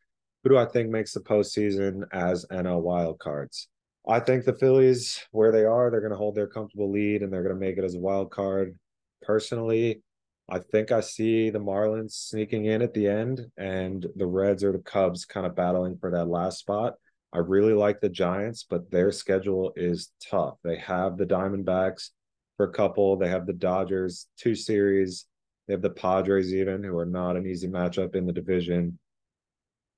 Who 0.44 0.50
do 0.50 0.58
I 0.58 0.66
think 0.66 0.90
makes 0.90 1.14
the 1.14 1.20
postseason 1.20 2.04
as 2.12 2.46
NL 2.52 2.84
wildcards? 2.84 3.68
I 4.08 4.20
think 4.20 4.44
the 4.44 4.54
Phillies, 4.54 5.26
where 5.32 5.52
they 5.52 5.64
are, 5.64 5.90
they're 5.90 6.02
going 6.02 6.12
to 6.12 6.18
hold 6.18 6.36
their 6.36 6.48
comfortable 6.48 6.92
lead 6.92 7.22
and 7.22 7.32
they're 7.32 7.44
going 7.44 7.56
to 7.56 7.60
make 7.60 7.78
it 7.78 7.86
as 7.86 7.96
a 7.96 8.00
wild 8.00 8.32
card 8.32 8.78
personally, 9.24 10.02
I 10.50 10.60
think 10.60 10.92
I 10.92 11.00
see 11.00 11.50
the 11.50 11.60
Marlins 11.60 12.12
sneaking 12.12 12.66
in 12.66 12.82
at 12.82 12.94
the 12.94 13.08
end 13.08 13.48
and 13.58 14.06
the 14.16 14.28
Reds 14.28 14.64
or 14.64 14.72
the 14.72 14.80
Cubs 14.80 15.26
kind 15.26 15.46
of 15.46 15.56
battling 15.56 15.98
for 15.98 16.12
that 16.12 16.28
last 16.28 16.60
spot. 16.60 16.96
I 17.32 17.40
really 17.40 17.74
like 17.74 18.02
the 18.02 18.10
Giants, 18.10 18.66
but 18.70 18.92
their 18.92 19.12
schedule 19.12 19.74
is 19.76 20.12
tough. 20.30 20.58
They 20.64 20.78
have 20.78 21.18
the 21.18 21.26
Diamondbacks 21.26 22.10
for 22.58 22.68
a 22.68 22.72
couple, 22.72 23.16
they 23.18 23.30
have 23.30 23.48
the 23.48 23.54
Dodgers, 23.54 24.28
two 24.38 24.54
series, 24.54 25.26
they 25.68 25.74
have 25.74 25.82
the 25.82 25.90
Padres, 25.90 26.54
even, 26.54 26.84
who 26.84 26.96
are 26.98 27.06
not 27.06 27.38
an 27.38 27.48
easy 27.48 27.68
matchup 27.68 28.16
in 28.16 28.26
the 28.26 28.34
division. 28.34 29.00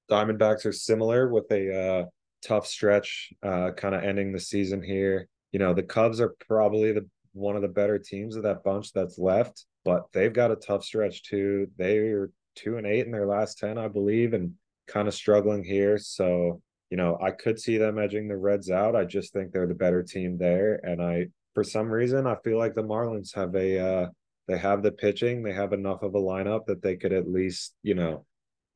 Diamondbacks 0.10 0.66
are 0.66 0.72
similar 0.72 1.28
with 1.28 1.52
a 1.52 1.76
uh, 1.76 2.06
tough 2.46 2.68
stretch, 2.68 3.34
uh, 3.44 3.72
kind 3.72 3.96
of 3.96 4.04
ending 4.04 4.32
the 4.32 4.40
season 4.40 4.82
here. 4.82 5.28
You 5.52 5.60
know, 5.60 5.74
the 5.74 5.84
Cubs 5.84 6.22
are 6.22 6.36
probably 6.48 6.92
the 6.92 7.08
one 7.36 7.56
of 7.56 7.62
the 7.62 7.68
better 7.68 8.00
teams 8.00 8.36
of 8.36 8.44
that 8.44 8.64
bunch 8.64 8.92
that's 8.94 9.20
left, 9.20 9.66
but 9.84 10.06
they've 10.14 10.34
got 10.34 10.52
a 10.52 10.56
tough 10.56 10.84
stretch 10.84 11.24
too. 11.24 11.68
They 11.78 11.98
are 11.98 12.32
two 12.56 12.78
and 12.78 12.88
eight 12.88 13.06
in 13.06 13.12
their 13.12 13.28
last 13.28 13.60
10, 13.60 13.78
I 13.78 13.88
believe. 13.88 14.34
And 14.34 14.54
kind 14.88 15.08
of 15.08 15.14
struggling 15.14 15.64
here. 15.64 15.98
So, 15.98 16.62
you 16.90 16.98
know, 16.98 17.18
I 17.22 17.32
could 17.32 17.60
see 17.60 17.78
them 17.78 18.00
edging 18.00 18.28
the 18.28 18.38
Reds 18.38 18.70
out. 18.70 18.96
I 18.96 19.06
just 19.06 19.34
think 19.34 19.52
they're 19.52 19.68
the 19.68 19.74
better 19.74 20.04
team 20.04 20.38
there. 20.38 20.80
And 20.84 21.02
I, 21.02 21.28
for 21.54 21.64
some 21.64 21.90
reason, 21.90 22.28
I 22.28 22.36
feel 22.44 22.58
like 22.58 22.76
the 22.76 22.84
Marlins 22.84 23.34
have 23.36 23.56
a, 23.56 23.80
uh, 23.80 24.08
they 24.48 24.58
have 24.58 24.84
the 24.84 24.92
pitching, 24.92 25.42
they 25.42 25.54
have 25.54 25.74
enough 25.74 26.04
of 26.04 26.14
a 26.14 26.20
lineup 26.20 26.66
that 26.68 26.82
they 26.82 26.96
could 26.96 27.14
at 27.14 27.30
least, 27.30 27.74
you 27.82 27.96
know, 27.96 28.26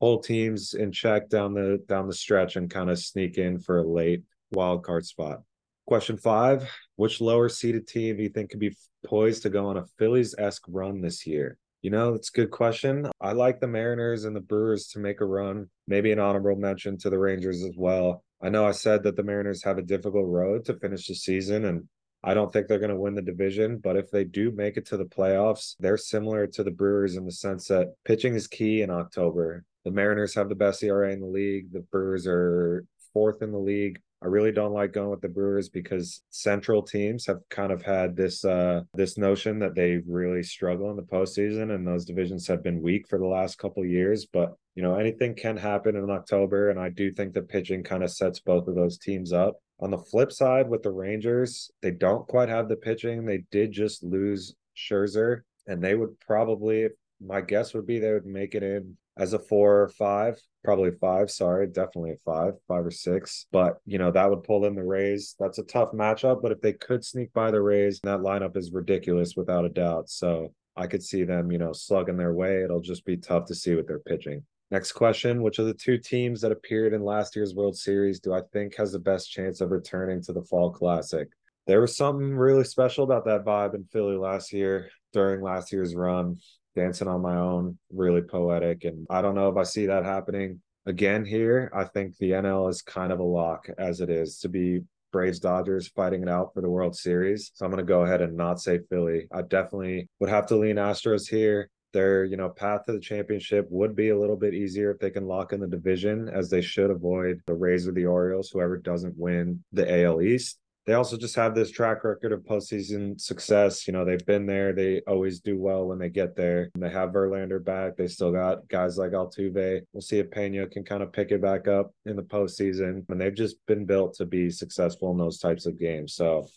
hold 0.00 0.24
teams 0.24 0.74
in 0.74 0.90
check 0.90 1.28
down 1.28 1.54
the 1.54 1.80
down 1.86 2.08
the 2.08 2.14
stretch 2.14 2.56
and 2.56 2.70
kind 2.70 2.90
of 2.90 2.98
sneak 2.98 3.38
in 3.38 3.60
for 3.60 3.78
a 3.78 3.86
late 3.86 4.22
wild 4.50 4.82
card 4.82 5.06
spot. 5.06 5.42
Question 5.90 6.18
five: 6.18 6.70
Which 6.94 7.20
lower 7.20 7.48
seeded 7.48 7.88
team 7.88 8.16
do 8.16 8.22
you 8.22 8.28
think 8.28 8.50
could 8.50 8.60
be 8.60 8.76
poised 9.04 9.42
to 9.42 9.50
go 9.50 9.66
on 9.66 9.76
a 9.76 9.86
Phillies 9.98 10.36
esque 10.38 10.62
run 10.68 11.00
this 11.00 11.26
year? 11.26 11.58
You 11.82 11.90
know, 11.90 12.14
it's 12.14 12.28
a 12.28 12.32
good 12.32 12.52
question. 12.52 13.08
I 13.20 13.32
like 13.32 13.58
the 13.58 13.66
Mariners 13.66 14.24
and 14.24 14.36
the 14.36 14.40
Brewers 14.40 14.86
to 14.92 15.00
make 15.00 15.20
a 15.20 15.24
run. 15.24 15.68
Maybe 15.88 16.12
an 16.12 16.20
honorable 16.20 16.54
mention 16.54 16.96
to 16.98 17.10
the 17.10 17.18
Rangers 17.18 17.64
as 17.64 17.74
well. 17.76 18.22
I 18.40 18.50
know 18.50 18.64
I 18.64 18.70
said 18.70 19.02
that 19.02 19.16
the 19.16 19.24
Mariners 19.24 19.64
have 19.64 19.78
a 19.78 19.82
difficult 19.82 20.28
road 20.28 20.64
to 20.66 20.78
finish 20.78 21.08
the 21.08 21.14
season, 21.16 21.64
and 21.64 21.88
I 22.22 22.34
don't 22.34 22.52
think 22.52 22.68
they're 22.68 22.78
going 22.78 22.90
to 22.90 22.96
win 22.96 23.16
the 23.16 23.20
division, 23.20 23.78
but 23.78 23.96
if 23.96 24.12
they 24.12 24.22
do 24.22 24.52
make 24.52 24.76
it 24.76 24.86
to 24.86 24.96
the 24.96 25.06
playoffs, 25.06 25.74
they're 25.80 25.96
similar 25.96 26.46
to 26.46 26.62
the 26.62 26.70
Brewers 26.70 27.16
in 27.16 27.24
the 27.24 27.32
sense 27.32 27.66
that 27.66 27.88
pitching 28.04 28.36
is 28.36 28.46
key 28.46 28.82
in 28.82 28.90
October. 28.90 29.64
The 29.84 29.90
Mariners 29.90 30.36
have 30.36 30.50
the 30.50 30.54
best 30.54 30.84
ERA 30.84 31.10
in 31.10 31.18
the 31.18 31.26
league. 31.26 31.72
The 31.72 31.80
Brewers 31.80 32.28
are 32.28 32.84
fourth 33.12 33.42
in 33.42 33.50
the 33.50 33.58
league. 33.58 34.00
I 34.22 34.26
really 34.26 34.52
don't 34.52 34.74
like 34.74 34.92
going 34.92 35.10
with 35.10 35.22
the 35.22 35.28
Brewers 35.28 35.70
because 35.70 36.22
central 36.28 36.82
teams 36.82 37.26
have 37.26 37.40
kind 37.48 37.72
of 37.72 37.82
had 37.82 38.14
this 38.14 38.44
uh 38.44 38.82
this 38.94 39.16
notion 39.16 39.58
that 39.60 39.74
they 39.74 40.02
really 40.06 40.42
struggle 40.42 40.90
in 40.90 40.96
the 40.96 41.02
postseason 41.02 41.74
and 41.74 41.86
those 41.86 42.04
divisions 42.04 42.46
have 42.46 42.62
been 42.62 42.82
weak 42.82 43.08
for 43.08 43.18
the 43.18 43.26
last 43.26 43.58
couple 43.58 43.84
years. 43.84 44.26
But 44.26 44.54
you 44.74 44.82
know, 44.82 44.96
anything 44.96 45.34
can 45.34 45.56
happen 45.56 45.96
in 45.96 46.10
October, 46.10 46.70
and 46.70 46.78
I 46.78 46.90
do 46.90 47.12
think 47.12 47.32
the 47.32 47.42
pitching 47.42 47.82
kind 47.82 48.02
of 48.02 48.10
sets 48.10 48.40
both 48.40 48.68
of 48.68 48.74
those 48.74 48.98
teams 48.98 49.32
up. 49.32 49.56
On 49.80 49.90
the 49.90 49.98
flip 49.98 50.30
side, 50.32 50.68
with 50.68 50.82
the 50.82 50.90
Rangers, 50.90 51.70
they 51.82 51.90
don't 51.90 52.26
quite 52.28 52.48
have 52.48 52.68
the 52.68 52.76
pitching. 52.76 53.24
They 53.24 53.44
did 53.50 53.72
just 53.72 54.02
lose 54.02 54.54
Scherzer, 54.76 55.40
and 55.66 55.82
they 55.82 55.94
would 55.94 56.18
probably, 56.20 56.88
my 57.20 57.40
guess 57.40 57.74
would 57.74 57.86
be 57.86 57.98
they 57.98 58.12
would 58.12 58.26
make 58.26 58.54
it 58.54 58.62
in 58.62 58.96
as 59.16 59.32
a 59.32 59.38
four 59.38 59.82
or 59.82 59.88
five, 59.88 60.40
probably 60.64 60.90
five. 61.00 61.30
Sorry, 61.30 61.66
definitely 61.66 62.12
a 62.12 62.16
five, 62.24 62.54
five 62.68 62.86
or 62.86 62.90
six. 62.90 63.46
But 63.52 63.78
you 63.84 63.98
know 63.98 64.10
that 64.10 64.30
would 64.30 64.44
pull 64.44 64.64
in 64.66 64.74
the 64.74 64.84
Rays. 64.84 65.34
That's 65.38 65.58
a 65.58 65.64
tough 65.64 65.92
matchup. 65.92 66.42
But 66.42 66.52
if 66.52 66.60
they 66.60 66.72
could 66.72 67.04
sneak 67.04 67.32
by 67.32 67.50
the 67.50 67.62
Rays, 67.62 68.00
that 68.04 68.20
lineup 68.20 68.56
is 68.56 68.72
ridiculous 68.72 69.34
without 69.36 69.64
a 69.64 69.70
doubt. 69.70 70.08
So 70.08 70.52
I 70.76 70.86
could 70.86 71.02
see 71.02 71.24
them, 71.24 71.50
you 71.50 71.58
know, 71.58 71.72
slugging 71.72 72.16
their 72.16 72.34
way. 72.34 72.62
It'll 72.62 72.80
just 72.80 73.04
be 73.04 73.16
tough 73.16 73.46
to 73.46 73.54
see 73.54 73.74
what 73.74 73.86
they're 73.86 73.98
pitching. 73.98 74.42
Next 74.70 74.92
question 74.92 75.42
Which 75.42 75.58
of 75.58 75.66
the 75.66 75.74
two 75.74 75.98
teams 75.98 76.40
that 76.40 76.52
appeared 76.52 76.94
in 76.94 77.02
last 77.02 77.34
year's 77.34 77.54
World 77.54 77.76
Series 77.76 78.20
do 78.20 78.32
I 78.32 78.42
think 78.52 78.76
has 78.76 78.92
the 78.92 78.98
best 78.98 79.30
chance 79.30 79.60
of 79.60 79.70
returning 79.70 80.22
to 80.22 80.32
the 80.32 80.42
Fall 80.42 80.70
Classic? 80.70 81.28
There 81.66 81.80
was 81.80 81.96
something 81.96 82.36
really 82.36 82.64
special 82.64 83.04
about 83.04 83.24
that 83.26 83.44
vibe 83.44 83.74
in 83.74 83.84
Philly 83.84 84.16
last 84.16 84.52
year 84.52 84.90
during 85.12 85.42
last 85.42 85.72
year's 85.72 85.94
run 85.94 86.38
dancing 86.74 87.08
on 87.08 87.22
my 87.22 87.36
own, 87.36 87.78
really 87.92 88.22
poetic. 88.22 88.84
And 88.84 89.06
I 89.10 89.22
don't 89.22 89.34
know 89.34 89.48
if 89.48 89.56
I 89.56 89.64
see 89.64 89.86
that 89.86 90.04
happening 90.04 90.60
again 90.86 91.24
here. 91.24 91.70
I 91.74 91.84
think 91.84 92.16
the 92.16 92.32
NL 92.32 92.70
is 92.70 92.82
kind 92.82 93.12
of 93.12 93.20
a 93.20 93.24
lock 93.24 93.68
as 93.78 94.00
it 94.00 94.10
is 94.10 94.38
to 94.40 94.48
be 94.48 94.80
Braves 95.12 95.40
Dodgers 95.40 95.88
fighting 95.88 96.22
it 96.22 96.28
out 96.28 96.54
for 96.54 96.60
the 96.60 96.70
World 96.70 96.96
Series. 96.96 97.50
So 97.54 97.64
I'm 97.64 97.72
going 97.72 97.84
to 97.84 97.88
go 97.88 98.02
ahead 98.02 98.22
and 98.22 98.36
not 98.36 98.60
say 98.60 98.78
Philly. 98.88 99.26
I 99.32 99.42
definitely 99.42 100.08
would 100.20 100.30
have 100.30 100.46
to 100.46 100.56
lean 100.56 100.76
Astros 100.76 101.28
here. 101.28 101.68
Their, 101.92 102.24
you 102.24 102.36
know, 102.36 102.48
path 102.48 102.82
to 102.86 102.92
the 102.92 103.00
championship 103.00 103.66
would 103.68 103.96
be 103.96 104.10
a 104.10 104.18
little 104.18 104.36
bit 104.36 104.54
easier 104.54 104.92
if 104.92 105.00
they 105.00 105.10
can 105.10 105.26
lock 105.26 105.52
in 105.52 105.58
the 105.58 105.66
division, 105.66 106.28
as 106.28 106.48
they 106.48 106.60
should 106.60 106.88
avoid 106.88 107.40
the 107.46 107.54
Rays 107.54 107.88
or 107.88 107.92
the 107.92 108.06
Orioles, 108.06 108.50
whoever 108.50 108.76
doesn't 108.76 109.18
win 109.18 109.64
the 109.72 110.04
AL 110.04 110.22
East 110.22 110.60
they 110.90 110.96
also 110.96 111.16
just 111.16 111.36
have 111.36 111.54
this 111.54 111.70
track 111.70 112.02
record 112.02 112.32
of 112.32 112.40
postseason 112.40 113.20
success. 113.20 113.86
You 113.86 113.92
know, 113.92 114.04
they've 114.04 114.26
been 114.26 114.44
there. 114.44 114.72
They 114.72 115.02
always 115.06 115.38
do 115.38 115.56
well 115.56 115.86
when 115.86 116.00
they 116.00 116.08
get 116.08 116.34
there. 116.34 116.68
They 116.76 116.90
have 116.90 117.10
Verlander 117.10 117.64
back. 117.64 117.96
They 117.96 118.08
still 118.08 118.32
got 118.32 118.66
guys 118.66 118.98
like 118.98 119.12
Altuve. 119.12 119.82
We'll 119.92 120.00
see 120.00 120.18
if 120.18 120.32
Pena 120.32 120.66
can 120.66 120.82
kind 120.82 121.04
of 121.04 121.12
pick 121.12 121.30
it 121.30 121.40
back 121.40 121.68
up 121.68 121.94
in 122.06 122.16
the 122.16 122.24
postseason. 122.24 123.04
And 123.08 123.20
they've 123.20 123.32
just 123.32 123.64
been 123.68 123.86
built 123.86 124.14
to 124.14 124.26
be 124.26 124.50
successful 124.50 125.12
in 125.12 125.18
those 125.18 125.38
types 125.38 125.64
of 125.64 125.78
games. 125.78 126.14
So, 126.14 126.48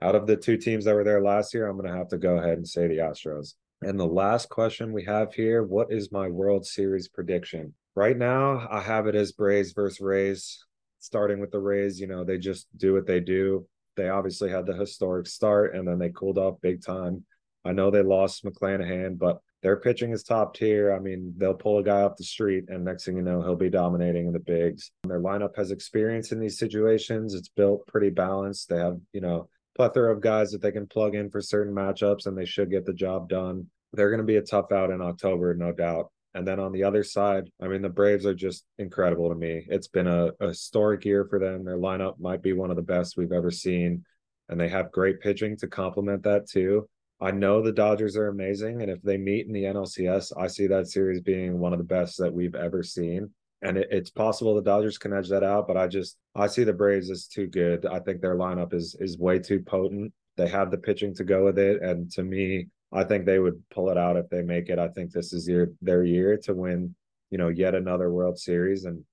out 0.00 0.14
of 0.14 0.26
the 0.26 0.36
two 0.36 0.56
teams 0.56 0.86
that 0.86 0.94
were 0.94 1.04
there 1.04 1.20
last 1.20 1.52
year, 1.52 1.68
I'm 1.68 1.76
going 1.76 1.92
to 1.92 1.98
have 1.98 2.08
to 2.08 2.18
go 2.18 2.38
ahead 2.38 2.56
and 2.56 2.66
say 2.66 2.88
the 2.88 2.96
Astros. 2.96 3.56
And 3.82 4.00
the 4.00 4.06
last 4.06 4.48
question 4.48 4.94
we 4.94 5.04
have 5.04 5.34
here 5.34 5.64
what 5.64 5.92
is 5.92 6.10
my 6.10 6.28
World 6.28 6.64
Series 6.64 7.08
prediction? 7.08 7.74
Right 7.94 8.16
now, 8.16 8.66
I 8.70 8.80
have 8.80 9.06
it 9.06 9.14
as 9.14 9.32
Braves 9.32 9.72
versus 9.72 10.00
Rays. 10.00 10.64
Starting 10.98 11.40
with 11.40 11.50
the 11.50 11.58
Rays, 11.58 12.00
you 12.00 12.06
know, 12.06 12.24
they 12.24 12.38
just 12.38 12.68
do 12.78 12.94
what 12.94 13.06
they 13.06 13.20
do 13.20 13.66
they 13.96 14.08
obviously 14.08 14.50
had 14.50 14.66
the 14.66 14.74
historic 14.74 15.26
start 15.26 15.74
and 15.74 15.86
then 15.86 15.98
they 15.98 16.10
cooled 16.10 16.38
off 16.38 16.60
big 16.60 16.82
time. 16.84 17.24
I 17.64 17.72
know 17.72 17.90
they 17.90 18.02
lost 18.02 18.44
McClanahan, 18.44 19.18
but 19.18 19.40
their 19.62 19.76
pitching 19.76 20.10
is 20.10 20.24
top 20.24 20.54
tier. 20.54 20.92
I 20.92 20.98
mean, 20.98 21.32
they'll 21.36 21.54
pull 21.54 21.78
a 21.78 21.84
guy 21.84 22.02
off 22.02 22.16
the 22.16 22.24
street, 22.24 22.64
and 22.68 22.84
next 22.84 23.04
thing 23.04 23.16
you 23.16 23.22
know, 23.22 23.40
he'll 23.40 23.54
be 23.54 23.70
dominating 23.70 24.26
in 24.26 24.32
the 24.32 24.40
bigs. 24.40 24.90
Their 25.04 25.20
lineup 25.20 25.56
has 25.56 25.70
experience 25.70 26.32
in 26.32 26.40
these 26.40 26.58
situations. 26.58 27.34
It's 27.34 27.48
built 27.48 27.86
pretty 27.86 28.10
balanced. 28.10 28.68
They 28.68 28.78
have, 28.78 28.98
you 29.12 29.20
know, 29.20 29.48
plethora 29.76 30.12
of 30.12 30.20
guys 30.20 30.50
that 30.50 30.60
they 30.60 30.72
can 30.72 30.88
plug 30.88 31.14
in 31.14 31.30
for 31.30 31.40
certain 31.40 31.72
matchups, 31.72 32.26
and 32.26 32.36
they 32.36 32.44
should 32.44 32.70
get 32.70 32.84
the 32.84 32.92
job 32.92 33.28
done. 33.28 33.68
They're 33.92 34.10
going 34.10 34.18
to 34.18 34.26
be 34.26 34.36
a 34.36 34.42
tough 34.42 34.72
out 34.72 34.90
in 34.90 35.00
October, 35.00 35.54
no 35.54 35.70
doubt. 35.70 36.10
And 36.34 36.46
then 36.46 36.58
on 36.58 36.72
the 36.72 36.84
other 36.84 37.04
side, 37.04 37.50
I 37.60 37.68
mean, 37.68 37.82
the 37.82 37.90
Braves 37.90 38.24
are 38.24 38.34
just 38.34 38.64
incredible 38.78 39.28
to 39.28 39.34
me. 39.34 39.66
It's 39.68 39.88
been 39.88 40.06
a, 40.06 40.30
a, 40.40 40.48
historic 40.48 41.04
year 41.04 41.26
for 41.28 41.38
them. 41.38 41.64
Their 41.64 41.76
lineup 41.76 42.18
might 42.18 42.42
be 42.42 42.54
one 42.54 42.70
of 42.70 42.76
the 42.76 42.82
best 42.82 43.16
we've 43.16 43.32
ever 43.32 43.50
seen, 43.50 44.04
and 44.48 44.58
they 44.58 44.68
have 44.68 44.92
great 44.92 45.20
pitching 45.20 45.56
to 45.58 45.66
complement 45.66 46.22
that 46.22 46.48
too. 46.48 46.88
I 47.20 47.30
know 47.30 47.62
the 47.62 47.70
Dodgers 47.70 48.16
are 48.16 48.28
amazing, 48.28 48.82
and 48.82 48.90
if 48.90 49.00
they 49.02 49.18
meet 49.18 49.46
in 49.46 49.52
the 49.52 49.64
NLCS, 49.64 50.32
I 50.36 50.46
see 50.46 50.66
that 50.68 50.88
series 50.88 51.20
being 51.20 51.58
one 51.58 51.72
of 51.72 51.78
the 51.78 51.84
best 51.84 52.18
that 52.18 52.32
we've 52.32 52.54
ever 52.54 52.82
seen. 52.82 53.30
And 53.60 53.76
it, 53.76 53.88
it's 53.90 54.10
possible 54.10 54.54
the 54.54 54.62
Dodgers 54.62 54.98
can 54.98 55.12
edge 55.12 55.28
that 55.28 55.44
out, 55.44 55.68
but 55.68 55.76
I 55.76 55.86
just 55.86 56.16
I 56.34 56.46
see 56.46 56.64
the 56.64 56.72
Braves 56.72 57.10
as 57.10 57.26
too 57.26 57.46
good. 57.46 57.86
I 57.86 58.00
think 58.00 58.20
their 58.20 58.36
lineup 58.36 58.72
is 58.72 58.96
is 58.98 59.18
way 59.18 59.38
too 59.38 59.60
potent. 59.60 60.12
They 60.36 60.48
have 60.48 60.70
the 60.70 60.78
pitching 60.78 61.14
to 61.16 61.24
go 61.24 61.44
with 61.44 61.58
it, 61.58 61.82
and 61.82 62.10
to 62.12 62.22
me, 62.24 62.68
I 62.92 63.04
think 63.04 63.24
they 63.24 63.38
would 63.38 63.62
pull 63.70 63.90
it 63.90 63.96
out 63.96 64.16
if 64.16 64.28
they 64.28 64.42
make 64.42 64.68
it. 64.68 64.78
I 64.78 64.88
think 64.88 65.12
this 65.12 65.32
is 65.32 65.46
their 65.46 65.68
their 65.80 66.04
year 66.04 66.36
to 66.44 66.54
win, 66.54 66.94
you 67.30 67.38
know, 67.38 67.48
yet 67.48 67.74
another 67.74 68.10
World 68.10 68.38
Series, 68.38 68.84
and 68.84 69.04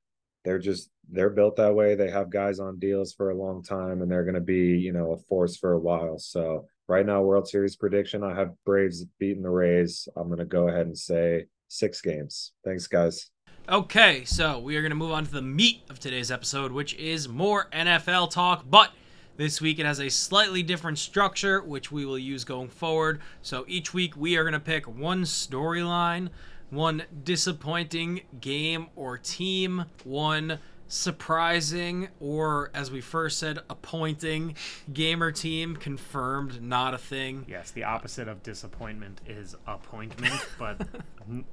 they're 0.44 0.60
just 0.60 0.90
they're 1.10 1.30
built 1.30 1.56
that 1.56 1.74
way. 1.74 1.96
They 1.96 2.10
have 2.10 2.30
guys 2.30 2.60
on 2.60 2.80
deals 2.80 3.14
for 3.14 3.30
a 3.30 3.38
long 3.38 3.64
time, 3.64 4.02
and 4.02 4.12
they're 4.12 4.26
going 4.26 4.36
to 4.36 4.42
be 4.42 4.78
you 4.78 4.92
know 4.92 5.14
a 5.14 5.18
force 5.18 5.58
for 5.58 5.74
a 5.74 5.80
while. 5.80 6.18
So 6.20 6.68
right 6.88 7.06
now, 7.06 7.22
World 7.22 7.48
Series 7.48 7.76
prediction, 7.76 8.24
I 8.24 8.36
have 8.36 8.54
Braves 8.66 9.06
beating 9.20 9.44
the 9.44 9.50
Rays. 9.50 10.08
I'm 10.16 10.28
going 10.28 10.40
to 10.40 10.46
go 10.46 10.68
ahead 10.68 10.88
and 10.88 10.98
say 10.98 11.46
six 11.70 12.02
games. 12.02 12.52
Thanks, 12.66 12.88
guys. 12.88 13.30
Okay, 13.70 14.26
so 14.26 14.58
we 14.60 14.76
are 14.78 14.82
going 14.82 14.90
to 14.90 14.96
move 14.96 15.12
on 15.12 15.26
to 15.26 15.32
the 15.32 15.44
meat 15.44 15.84
of 15.92 16.00
today's 16.00 16.32
episode, 16.32 16.72
which 16.72 16.96
is 16.96 17.30
more 17.30 17.68
NFL 17.72 18.32
talk, 18.32 18.66
but 18.68 18.92
this 19.40 19.62
week 19.62 19.80
it 19.80 19.86
has 19.86 20.02
a 20.02 20.10
slightly 20.10 20.62
different 20.62 21.00
structure, 21.00 21.62
which 21.62 21.94
we 21.94 22.06
will 22.06 22.20
use 22.20 22.44
going 22.44 22.68
forward. 22.68 23.22
So 23.42 23.64
each 23.70 23.94
week 23.94 24.18
we 24.18 24.36
are 24.36 24.44
going 24.44 24.52
to 24.52 24.60
pick 24.60 24.86
one 24.86 25.24
storyline, 25.24 26.28
one 26.72 27.04
disappointing 27.24 28.24
game 28.42 28.88
or 28.98 29.18
team, 29.18 29.86
one 30.04 30.60
surprising 30.90 32.10
or 32.20 32.72
as 32.74 32.90
we 32.90 33.00
first 33.00 33.38
said 33.38 33.60
appointing 33.70 34.56
gamer 34.92 35.32
team 35.32 35.76
confirmed 35.76 36.60
not 36.64 36.96
a 36.96 36.98
thing 36.98 37.46
yes 37.48 37.70
the 37.70 37.84
opposite 37.84 38.28
of 38.28 38.42
disappointment 38.42 39.22
is 39.28 39.56
appointment 39.68 40.34
but 40.58 40.82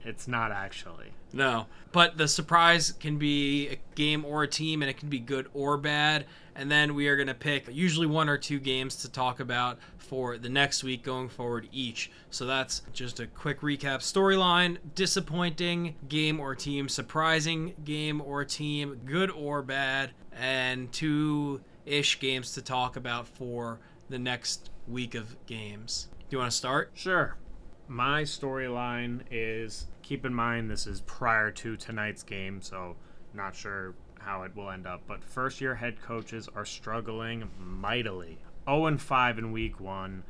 it's 0.07 0.26
not 0.26 0.51
actually 0.51 1.09
no 1.34 1.66
but 1.93 2.16
the 2.16 2.26
surprise 2.26 2.93
can 2.93 3.18
be 3.18 3.68
a 3.68 3.78
game 3.95 4.24
or 4.24 4.43
a 4.43 4.49
team 4.49 4.80
and 4.80 4.89
it 4.89 4.97
can 4.97 5.11
be 5.11 5.18
good 5.18 5.47
or 5.53 5.76
bad 5.76 6.24
and 6.57 6.71
then 6.71 6.95
we 6.95 7.09
are 7.09 7.17
going 7.17 7.29
to 7.29 7.35
pick 7.35 7.69
usually 7.71 8.07
one 8.07 8.29
or 8.29 8.39
two 8.39 8.59
games 8.59 8.97
to 8.97 9.11
talk 9.11 9.41
about 9.41 9.79
for 9.99 10.39
the 10.39 10.49
next 10.49 10.83
week 10.83 11.03
going 11.03 11.29
forward 11.29 11.69
each. 11.73 12.11
So 12.31 12.47
that's 12.47 12.83
just 12.93 13.21
a 13.21 13.27
quick 13.27 13.61
recap 13.61 13.99
storyline, 13.99 14.79
disappointing 14.95 15.97
game 16.09 16.41
or 16.41 16.55
team, 16.55 16.89
surprising 16.89 17.75
game 17.85 18.21
or 18.21 18.45
team, 18.45 19.01
good 19.05 19.31
or 19.31 19.63
bad, 19.63 20.13
and 20.33 20.91
two 20.93 21.61
ish 21.85 22.19
games 22.21 22.53
to 22.53 22.63
talk 22.63 22.97
about 22.97 23.29
for 23.29 23.79
the 24.09 24.19
next 24.19 24.71
week 24.89 25.15
of 25.15 25.37
games. 25.47 26.09
Do 26.29 26.37
you 26.37 26.39
want 26.39 26.51
to 26.51 26.57
start? 26.57 26.91
Sure. 26.95 27.37
My 27.89 28.23
storyline 28.23 29.21
is 29.31 29.87
keep 30.03 30.25
in 30.25 30.35
mind 30.35 30.71
this 30.71 30.87
is 30.87 31.01
prior 31.03 31.51
to 31.51 31.77
tonight's 31.77 32.23
game, 32.23 32.61
so 32.63 32.97
not 33.35 33.55
sure 33.55 33.95
how 34.27 34.43
it 34.43 34.55
will 34.57 34.70
end 34.70 34.87
up, 34.87 35.03
but 35.07 35.22
first 35.24 35.61
year 35.61 35.77
head 35.77 36.03
coaches 36.03 36.49
are 36.55 36.64
struggling 36.64 37.49
mightily. 37.59 38.39
0 38.68 38.87
and 38.87 39.01
5 39.01 39.39
in 39.39 39.53
week 39.53 39.81
1, 39.81 40.24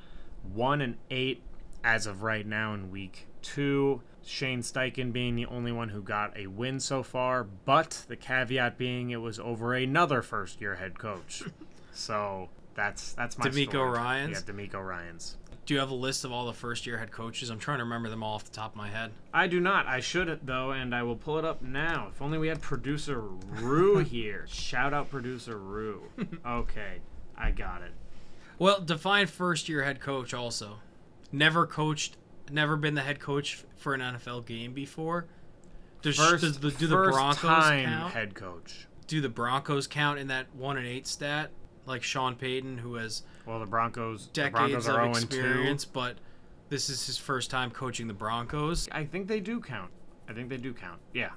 1 0.53 0.81
and 0.83 0.97
8 1.11 1.43
as 1.83 2.07
of 2.07 2.23
right 2.23 2.47
now 2.47 2.75
in 2.75 2.91
week 2.91 3.27
two. 3.41 4.03
Shane 4.23 4.61
Steichen 4.61 5.13
being 5.13 5.37
the 5.37 5.47
only 5.47 5.73
one 5.73 5.89
who 5.89 6.03
got 6.03 6.37
a 6.37 6.49
win 6.49 6.81
so 6.81 7.03
far, 7.03 7.45
but 7.45 8.05
the 8.09 8.17
caveat 8.17 8.77
being 8.77 9.11
it 9.11 9.21
was 9.21 9.39
over 9.39 9.73
another 9.73 10.21
first 10.21 10.61
year 10.61 10.75
head 10.75 10.99
coach. 10.99 11.45
so 11.93 12.49
that's 12.75 13.15
that's 13.15 13.39
my 13.39 13.47
DeMeco 13.47 13.69
story. 13.69 13.99
Ryans? 13.99 14.45
Yeah, 14.47 14.53
DeMeco 14.53 14.85
Ryans. 14.85 15.37
Do 15.67 15.75
you 15.75 15.81
have 15.81 15.91
a 15.91 15.95
list 15.95 16.25
of 16.25 16.31
all 16.31 16.47
the 16.47 16.53
first 16.53 16.87
year 16.87 16.97
head 16.99 17.11
coaches? 17.11 17.51
I'm 17.51 17.59
trying 17.59 17.79
to 17.79 17.85
remember 17.85 18.09
them 18.09 18.23
all 18.23 18.35
off 18.37 18.45
the 18.45 18.53
top 18.53 18.71
of 18.73 18.77
my 18.77 18.89
head. 18.89 19.11
I 19.35 19.49
do 19.49 19.59
not. 19.59 19.87
I 19.87 19.99
should 19.99 20.39
though, 20.47 20.71
and 20.71 20.95
I 20.95 21.03
will 21.03 21.17
pull 21.17 21.39
it 21.39 21.45
up 21.45 21.61
now. 21.61 22.09
If 22.15 22.23
only 22.23 22.39
we 22.39 22.47
had 22.49 22.63
producer 22.63 23.19
Rue 23.21 23.99
here. 24.05 24.47
Shout 24.49 24.95
out 24.95 25.11
producer 25.11 25.59
Rue. 25.59 26.03
Okay, 26.47 27.01
I 27.37 27.51
got 27.51 27.83
it. 27.83 27.91
Well, 28.61 28.81
define 28.81 29.27
first 29.27 29.69
year 29.69 29.83
head 29.83 30.01
coach 30.01 30.33
also. 30.33 30.77
Never 31.33 31.67
coached, 31.67 32.17
never 32.51 32.77
been 32.77 32.95
the 32.95 33.03
head 33.03 33.19
coach 33.19 33.65
for 33.77 33.93
an 33.93 34.01
NFL 34.01 34.47
game 34.47 34.73
before. 34.73 35.27
Does, 36.03 36.17
First, 36.17 36.43
does 36.45 36.59
the, 36.61 36.71
do 36.71 36.87
the 36.87 36.95
Broncos 36.95 37.41
time 37.41 37.85
count? 37.87 38.13
head 38.13 38.35
coach. 38.37 38.87
do 39.09 39.21
the 39.21 39.29
Broncos 39.29 39.89
count 39.89 40.21
in 40.21 40.29
that 40.29 40.55
one 40.55 40.77
and 40.77 40.87
eight 40.87 41.09
stat? 41.09 41.51
Like 41.87 42.03
Sean 42.03 42.35
Payton, 42.35 42.79
who 42.79 42.95
has 42.97 43.23
Well, 43.47 43.61
the 43.61 43.67
Broncos. 43.67 44.27
the 44.27 44.33
decades 44.33 44.53
Broncos 44.59 44.89
are 44.89 45.01
of 45.07 45.15
0 45.17 45.25
experience, 45.25 45.85
but 45.85 46.19
this 46.69 46.91
is 46.91 47.07
his 47.07 47.17
first 47.17 47.51
time 47.51 47.71
coaching 47.71 48.09
the 48.09 48.15
Broncos. 48.15 48.89
I 48.93 49.05
think 49.05 49.29
they 49.29 49.41
do 49.41 49.61
count. 49.61 49.91
I 50.29 50.33
think 50.33 50.49
they 50.49 50.57
do 50.57 50.75
count. 50.75 51.01
Yeah. 51.15 51.31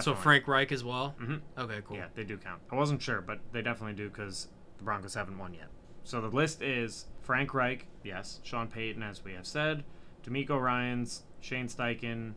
So 0.00 0.14
Frank 0.14 0.48
Reich 0.48 0.72
as 0.72 0.82
well. 0.82 1.14
Mhm. 1.20 1.40
Okay, 1.56 1.80
cool. 1.86 1.96
Yeah, 1.96 2.06
they 2.14 2.24
do 2.24 2.36
count. 2.36 2.60
I 2.72 2.74
wasn't 2.74 3.00
sure, 3.00 3.20
but 3.20 3.38
they 3.52 3.62
definitely 3.62 3.94
do 3.94 4.08
because 4.08 4.48
the 4.78 4.82
Broncos 4.84 5.14
haven't 5.14 5.38
won 5.38 5.54
yet. 5.54 5.68
So 6.02 6.20
the 6.20 6.28
list 6.28 6.62
is 6.62 7.06
Frank 7.22 7.54
Reich, 7.54 7.86
yes, 8.02 8.40
Sean 8.42 8.66
Payton, 8.66 9.02
as 9.04 9.22
we 9.22 9.34
have 9.34 9.46
said, 9.46 9.84
DeMeco 10.24 10.60
Ryans, 10.60 11.22
Shane 11.40 11.68
Steichen, 11.68 12.34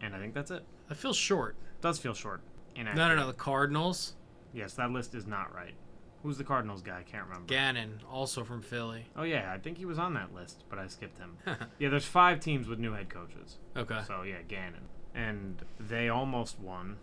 and 0.00 0.14
I 0.14 0.18
think 0.20 0.34
that's 0.34 0.50
it. 0.52 0.64
That 0.88 0.94
feels 0.96 1.16
short. 1.16 1.56
Does 1.80 1.98
feel 1.98 2.14
short. 2.14 2.42
No, 2.76 2.82
Inaccurate. 2.82 3.08
no, 3.08 3.14
no. 3.16 3.26
The 3.26 3.32
Cardinals. 3.32 4.14
Yes, 4.52 4.74
that 4.74 4.90
list 4.92 5.14
is 5.14 5.26
not 5.26 5.52
right. 5.54 5.74
Who's 6.22 6.36
the 6.36 6.44
Cardinals 6.44 6.82
guy? 6.82 6.98
I 6.98 7.02
can't 7.02 7.24
remember. 7.24 7.46
Gannon, 7.46 8.00
also 8.10 8.44
from 8.44 8.60
Philly. 8.60 9.06
oh 9.16 9.22
yeah, 9.22 9.52
I 9.54 9.58
think 9.58 9.78
he 9.78 9.86
was 9.86 9.98
on 9.98 10.14
that 10.14 10.34
list, 10.34 10.64
but 10.68 10.78
I 10.78 10.86
skipped 10.86 11.18
him. 11.18 11.38
yeah, 11.78 11.88
there's 11.88 12.04
five 12.04 12.40
teams 12.40 12.68
with 12.68 12.78
new 12.78 12.92
head 12.92 13.08
coaches. 13.08 13.58
Okay. 13.76 14.00
So 14.06 14.22
yeah, 14.22 14.42
Gannon, 14.46 14.88
and 15.14 15.62
they 15.78 16.08
almost 16.08 16.58
won. 16.60 16.96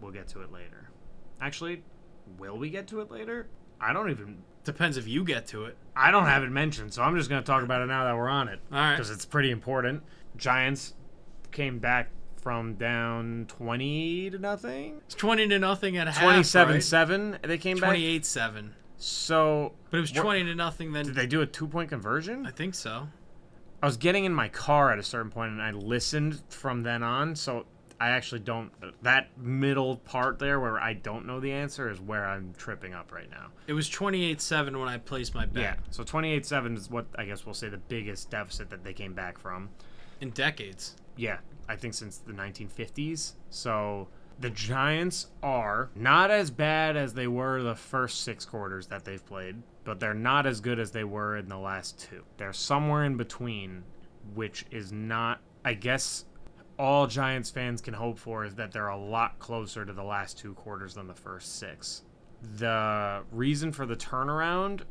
We'll 0.00 0.12
get 0.12 0.28
to 0.28 0.40
it 0.42 0.52
later. 0.52 0.90
Actually, 1.40 1.82
will 2.38 2.56
we 2.56 2.70
get 2.70 2.86
to 2.88 3.00
it 3.00 3.10
later? 3.10 3.48
I 3.80 3.92
don't 3.92 4.10
even. 4.10 4.42
Depends 4.64 4.96
if 4.96 5.06
you 5.06 5.24
get 5.24 5.46
to 5.48 5.64
it. 5.64 5.76
I 5.96 6.10
don't 6.10 6.26
have 6.26 6.42
it 6.42 6.50
mentioned, 6.50 6.92
so 6.92 7.02
I'm 7.02 7.16
just 7.16 7.28
going 7.28 7.42
to 7.42 7.46
talk 7.46 7.62
about 7.62 7.82
it 7.82 7.86
now 7.86 8.04
that 8.04 8.16
we're 8.16 8.28
on 8.28 8.48
it. 8.48 8.60
All 8.72 8.78
right. 8.78 8.96
Because 8.96 9.10
it's 9.10 9.24
pretty 9.24 9.50
important. 9.50 10.02
Giants 10.36 10.94
came 11.52 11.78
back 11.78 12.10
from 12.40 12.74
down 12.74 13.46
20 13.48 14.30
to 14.30 14.38
nothing. 14.38 15.00
It's 15.06 15.14
twenty 15.14 15.48
to 15.48 15.58
nothing 15.58 15.96
at 15.96 16.06
half. 16.08 16.22
27 16.22 16.74
right? 16.74 16.82
7. 16.82 17.38
They 17.42 17.58
came 17.58 17.78
back. 17.78 17.88
Twenty-eight 17.90 18.24
seven. 18.24 18.74
So. 18.96 19.72
But 19.90 19.98
it 19.98 20.00
was 20.00 20.12
twenty 20.12 20.44
to 20.44 20.54
nothing 20.54 20.92
then. 20.92 21.06
Did 21.06 21.14
they 21.14 21.26
do 21.26 21.40
a 21.40 21.46
two 21.46 21.66
point 21.66 21.90
conversion? 21.90 22.46
I 22.46 22.50
think 22.50 22.74
so. 22.74 23.08
I 23.82 23.86
was 23.86 23.96
getting 23.96 24.24
in 24.24 24.34
my 24.34 24.48
car 24.48 24.92
at 24.92 24.98
a 24.98 25.02
certain 25.02 25.30
point 25.30 25.52
and 25.52 25.62
I 25.62 25.70
listened 25.70 26.42
from 26.48 26.82
then 26.82 27.02
on. 27.02 27.36
So 27.36 27.66
I 28.00 28.10
actually 28.10 28.40
don't. 28.40 28.72
That 29.02 29.36
middle 29.38 29.96
part 29.96 30.38
there 30.38 30.60
where 30.60 30.80
I 30.80 30.94
don't 30.94 31.26
know 31.26 31.40
the 31.40 31.52
answer 31.52 31.90
is 31.90 32.00
where 32.00 32.24
I'm 32.24 32.54
tripping 32.56 32.94
up 32.94 33.12
right 33.12 33.30
now. 33.30 33.48
It 33.66 33.72
was 33.72 33.88
twenty-eight 33.88 34.40
seven 34.40 34.78
when 34.78 34.88
I 34.88 34.98
placed 34.98 35.34
my 35.34 35.46
bet. 35.46 35.62
Yeah. 35.62 35.74
So 35.90 36.04
28 36.04 36.46
7 36.46 36.76
is 36.76 36.90
what 36.90 37.06
I 37.16 37.24
guess 37.24 37.44
we'll 37.44 37.54
say 37.54 37.68
the 37.68 37.76
biggest 37.78 38.30
deficit 38.30 38.70
that 38.70 38.84
they 38.84 38.92
came 38.92 39.14
back 39.14 39.38
from. 39.38 39.68
In 40.20 40.30
decades. 40.30 40.96
Yeah. 41.16 41.38
I 41.68 41.76
think 41.76 41.94
since 41.94 42.18
the 42.18 42.32
1950s. 42.32 43.34
So 43.50 44.08
the 44.40 44.50
Giants 44.50 45.28
are 45.42 45.90
not 45.94 46.30
as 46.30 46.50
bad 46.50 46.96
as 46.96 47.14
they 47.14 47.26
were 47.26 47.62
the 47.62 47.74
first 47.74 48.22
six 48.22 48.44
quarters 48.44 48.86
that 48.86 49.04
they've 49.04 49.24
played, 49.24 49.56
but 49.84 50.00
they're 50.00 50.14
not 50.14 50.46
as 50.46 50.60
good 50.60 50.78
as 50.78 50.92
they 50.92 51.04
were 51.04 51.36
in 51.36 51.48
the 51.48 51.58
last 51.58 51.98
two. 51.98 52.22
They're 52.36 52.52
somewhere 52.52 53.04
in 53.04 53.16
between, 53.16 53.82
which 54.34 54.64
is 54.70 54.92
not, 54.92 55.40
I 55.64 55.74
guess, 55.74 56.24
all 56.78 57.08
Giants 57.08 57.50
fans 57.50 57.80
can 57.80 57.94
hope 57.94 58.18
for 58.18 58.44
is 58.44 58.54
that 58.54 58.70
they're 58.70 58.88
a 58.88 58.96
lot 58.96 59.40
closer 59.40 59.84
to 59.84 59.92
the 59.92 60.04
last 60.04 60.38
two 60.38 60.54
quarters 60.54 60.94
than 60.94 61.08
the 61.08 61.14
first 61.14 61.58
six. 61.58 62.02
The 62.58 63.24
reason 63.32 63.72
for 63.72 63.84
the 63.84 63.96
turnaround, 63.96 64.82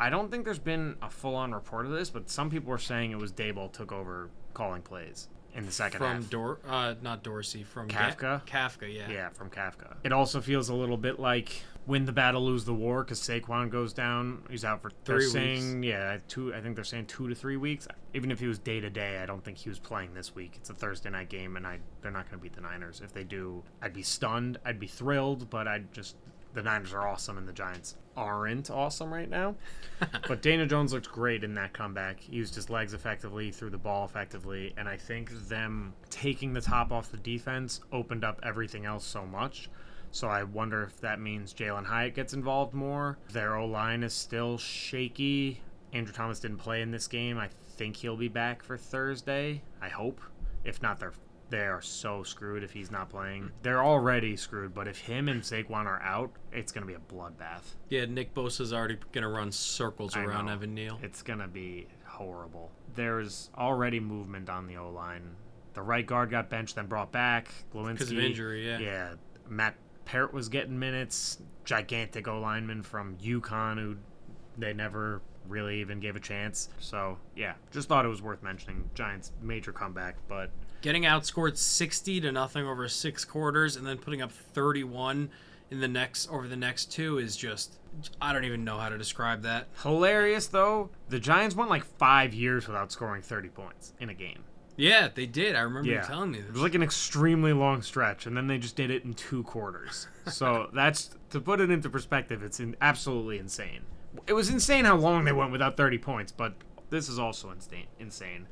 I 0.00 0.08
don't 0.08 0.30
think 0.30 0.46
there's 0.46 0.58
been 0.58 0.96
a 1.02 1.10
full 1.10 1.34
on 1.34 1.52
report 1.52 1.84
of 1.84 1.92
this, 1.92 2.08
but 2.08 2.30
some 2.30 2.48
people 2.48 2.70
were 2.70 2.78
saying 2.78 3.10
it 3.10 3.18
was 3.18 3.30
Daboll 3.30 3.70
took 3.70 3.92
over 3.92 4.30
calling 4.54 4.80
plays 4.80 5.28
in 5.54 5.66
the 5.66 5.72
second 5.72 5.98
From 5.98 6.22
half. 6.22 6.30
Dor, 6.30 6.58
uh, 6.66 6.94
not 7.02 7.22
Dorsey, 7.22 7.62
from 7.62 7.88
Ga- 7.88 8.10
Kafka? 8.10 8.46
Kafka, 8.46 8.94
yeah. 8.94 9.10
Yeah, 9.10 9.28
from 9.30 9.50
Kafka. 9.50 9.96
It 10.04 10.12
also 10.12 10.40
feels 10.40 10.68
a 10.68 10.74
little 10.74 10.96
bit 10.96 11.20
like 11.20 11.62
win 11.86 12.04
the 12.04 12.12
battle, 12.12 12.44
lose 12.44 12.64
the 12.64 12.72
war, 12.74 13.02
because 13.02 13.20
Saquon 13.20 13.68
goes 13.68 13.92
down. 13.92 14.42
He's 14.48 14.64
out 14.64 14.82
for 14.82 14.92
they're 15.04 15.18
Three 15.18 15.28
saying, 15.28 15.82
Yeah, 15.82 16.18
two. 16.28 16.54
I 16.54 16.60
think 16.60 16.74
they're 16.76 16.84
saying 16.84 17.06
two 17.06 17.28
to 17.28 17.34
three 17.34 17.56
weeks. 17.56 17.86
Even 18.14 18.30
if 18.30 18.38
he 18.40 18.46
was 18.46 18.58
day 18.58 18.80
to 18.80 18.88
day, 18.88 19.18
I 19.18 19.26
don't 19.26 19.44
think 19.44 19.58
he 19.58 19.68
was 19.68 19.78
playing 19.78 20.14
this 20.14 20.34
week. 20.34 20.52
It's 20.56 20.70
a 20.70 20.74
Thursday 20.74 21.10
night 21.10 21.28
game, 21.28 21.56
and 21.56 21.66
I 21.66 21.78
they're 22.00 22.10
not 22.12 22.28
going 22.30 22.38
to 22.38 22.42
beat 22.42 22.54
the 22.54 22.60
Niners. 22.62 23.00
If 23.04 23.12
they 23.12 23.24
do, 23.24 23.62
I'd 23.82 23.92
be 23.94 24.02
stunned. 24.02 24.58
I'd 24.64 24.78
be 24.80 24.86
thrilled, 24.86 25.50
but 25.50 25.66
I'd 25.68 25.92
just 25.92 26.16
the 26.54 26.62
Niners 26.62 26.92
are 26.92 27.06
awesome, 27.06 27.38
and 27.38 27.48
the 27.48 27.52
Giants 27.52 27.96
aren't 28.16 28.70
awesome 28.70 29.12
right 29.12 29.28
now. 29.28 29.54
but 30.28 30.42
Daniel 30.42 30.66
Jones 30.66 30.92
looked 30.92 31.10
great 31.10 31.44
in 31.44 31.54
that 31.54 31.72
comeback. 31.72 32.20
He 32.20 32.36
used 32.36 32.54
his 32.54 32.68
legs 32.70 32.94
effectively, 32.94 33.50
threw 33.50 33.70
the 33.70 33.78
ball 33.78 34.04
effectively, 34.04 34.74
and 34.76 34.88
I 34.88 34.96
think 34.96 35.30
them 35.48 35.94
taking 36.10 36.52
the 36.52 36.60
top 36.60 36.92
off 36.92 37.10
the 37.10 37.16
defense 37.16 37.80
opened 37.92 38.24
up 38.24 38.40
everything 38.42 38.84
else 38.84 39.04
so 39.04 39.24
much. 39.24 39.70
So 40.10 40.28
I 40.28 40.42
wonder 40.42 40.82
if 40.82 41.00
that 41.00 41.20
means 41.20 41.54
Jalin 41.54 41.86
Hyatt 41.86 42.14
gets 42.14 42.34
involved 42.34 42.74
more. 42.74 43.18
Their 43.32 43.56
O 43.56 43.66
line 43.66 44.02
is 44.02 44.12
still 44.12 44.58
shaky. 44.58 45.62
Andrew 45.94 46.12
Thomas 46.12 46.38
didn't 46.38 46.58
play 46.58 46.82
in 46.82 46.90
this 46.90 47.08
game. 47.08 47.38
I 47.38 47.48
think 47.76 47.96
he'll 47.96 48.16
be 48.16 48.28
back 48.28 48.62
for 48.62 48.76
Thursday. 48.76 49.62
I 49.80 49.88
hope. 49.88 50.20
If 50.64 50.82
not, 50.82 51.00
they're 51.00 51.14
they 51.52 51.66
are 51.66 51.82
so 51.82 52.22
screwed 52.22 52.64
if 52.64 52.72
he's 52.72 52.90
not 52.90 53.10
playing. 53.10 53.50
They're 53.62 53.84
already 53.84 54.36
screwed, 54.36 54.74
but 54.74 54.88
if 54.88 54.98
him 54.98 55.28
and 55.28 55.42
Saquon 55.42 55.84
are 55.84 56.00
out, 56.00 56.32
it's 56.50 56.72
gonna 56.72 56.86
be 56.86 56.94
a 56.94 56.98
bloodbath. 56.98 57.74
Yeah, 57.90 58.06
Nick 58.06 58.34
Bosa's 58.34 58.72
already 58.72 58.96
going 59.12 59.22
to 59.22 59.28
run 59.28 59.52
circles 59.52 60.16
I 60.16 60.24
around 60.24 60.46
know. 60.46 60.52
Evan 60.52 60.74
Neal. 60.74 60.98
It's 61.02 61.20
gonna 61.20 61.48
be 61.48 61.88
horrible. 62.06 62.72
There's 62.94 63.50
already 63.56 64.00
movement 64.00 64.48
on 64.48 64.66
the 64.66 64.78
O 64.78 64.90
line. 64.90 65.36
The 65.74 65.82
right 65.82 66.06
guard 66.06 66.30
got 66.30 66.48
benched, 66.48 66.74
then 66.76 66.86
brought 66.86 67.12
back. 67.12 67.52
Glowinski 67.74 67.92
Because 67.92 68.12
of 68.12 68.18
injury, 68.18 68.66
yeah. 68.66 68.78
Yeah, 68.78 69.14
Matt 69.48 69.74
Peart 70.06 70.32
was 70.32 70.48
getting 70.48 70.78
minutes. 70.78 71.38
Gigantic 71.64 72.26
O 72.28 72.40
lineman 72.40 72.82
from 72.82 73.16
UConn 73.18 73.76
who 73.76 73.96
they 74.56 74.72
never 74.72 75.20
really 75.48 75.80
even 75.80 76.00
gave 76.00 76.16
a 76.16 76.20
chance. 76.20 76.70
So 76.80 77.18
yeah, 77.36 77.54
just 77.70 77.88
thought 77.88 78.06
it 78.06 78.08
was 78.08 78.22
worth 78.22 78.42
mentioning. 78.42 78.88
Giants 78.94 79.32
major 79.42 79.72
comeback, 79.72 80.16
but 80.28 80.50
Getting 80.82 81.04
outscored 81.04 81.56
60 81.56 82.20
to 82.20 82.32
nothing 82.32 82.66
over 82.66 82.88
six 82.88 83.24
quarters 83.24 83.76
and 83.76 83.86
then 83.86 83.98
putting 83.98 84.20
up 84.20 84.32
31 84.32 85.30
in 85.70 85.80
the 85.80 85.88
next 85.88 86.30
over 86.30 86.46
the 86.46 86.56
next 86.56 86.92
two 86.92 87.18
is 87.18 87.36
just 87.36 87.78
I 88.20 88.32
don't 88.32 88.44
even 88.44 88.64
know 88.64 88.78
how 88.78 88.88
to 88.88 88.98
describe 88.98 89.42
that. 89.42 89.68
hilarious 89.82 90.48
though. 90.48 90.90
The 91.08 91.18
Giants 91.18 91.54
went 91.54 91.70
like 91.70 91.84
five 91.84 92.34
years 92.34 92.66
without 92.66 92.92
scoring 92.92 93.22
30 93.22 93.48
points 93.48 93.92
in 94.00 94.10
a 94.10 94.14
game. 94.14 94.44
Yeah, 94.76 95.08
they 95.14 95.26
did. 95.26 95.54
I 95.54 95.60
remember 95.60 95.90
you 95.90 96.00
telling 96.04 96.32
me 96.32 96.40
this. 96.40 96.48
It 96.48 96.52
was 96.54 96.62
like 96.62 96.74
an 96.74 96.82
extremely 96.82 97.52
long 97.52 97.82
stretch, 97.82 98.26
and 98.26 98.36
then 98.36 98.46
they 98.46 98.58
just 98.58 98.74
did 98.74 98.90
it 98.90 99.04
in 99.04 99.14
two 99.14 99.42
quarters. 99.42 100.08
So 100.26 100.70
that's 100.74 101.10
to 101.30 101.40
put 101.40 101.60
it 101.60 101.70
into 101.70 101.90
perspective. 101.90 102.42
It's 102.42 102.58
in, 102.58 102.74
absolutely 102.80 103.38
insane. 103.38 103.82
It 104.26 104.32
was 104.32 104.48
insane 104.48 104.84
how 104.84 104.96
long 104.96 105.24
they 105.24 105.32
went 105.32 105.52
without 105.52 105.76
30 105.76 105.98
points, 105.98 106.32
but 106.32 106.54
this 106.90 107.08
is 107.08 107.18
also 107.18 107.50
insane. 107.50 107.86
Insane. 107.98 108.46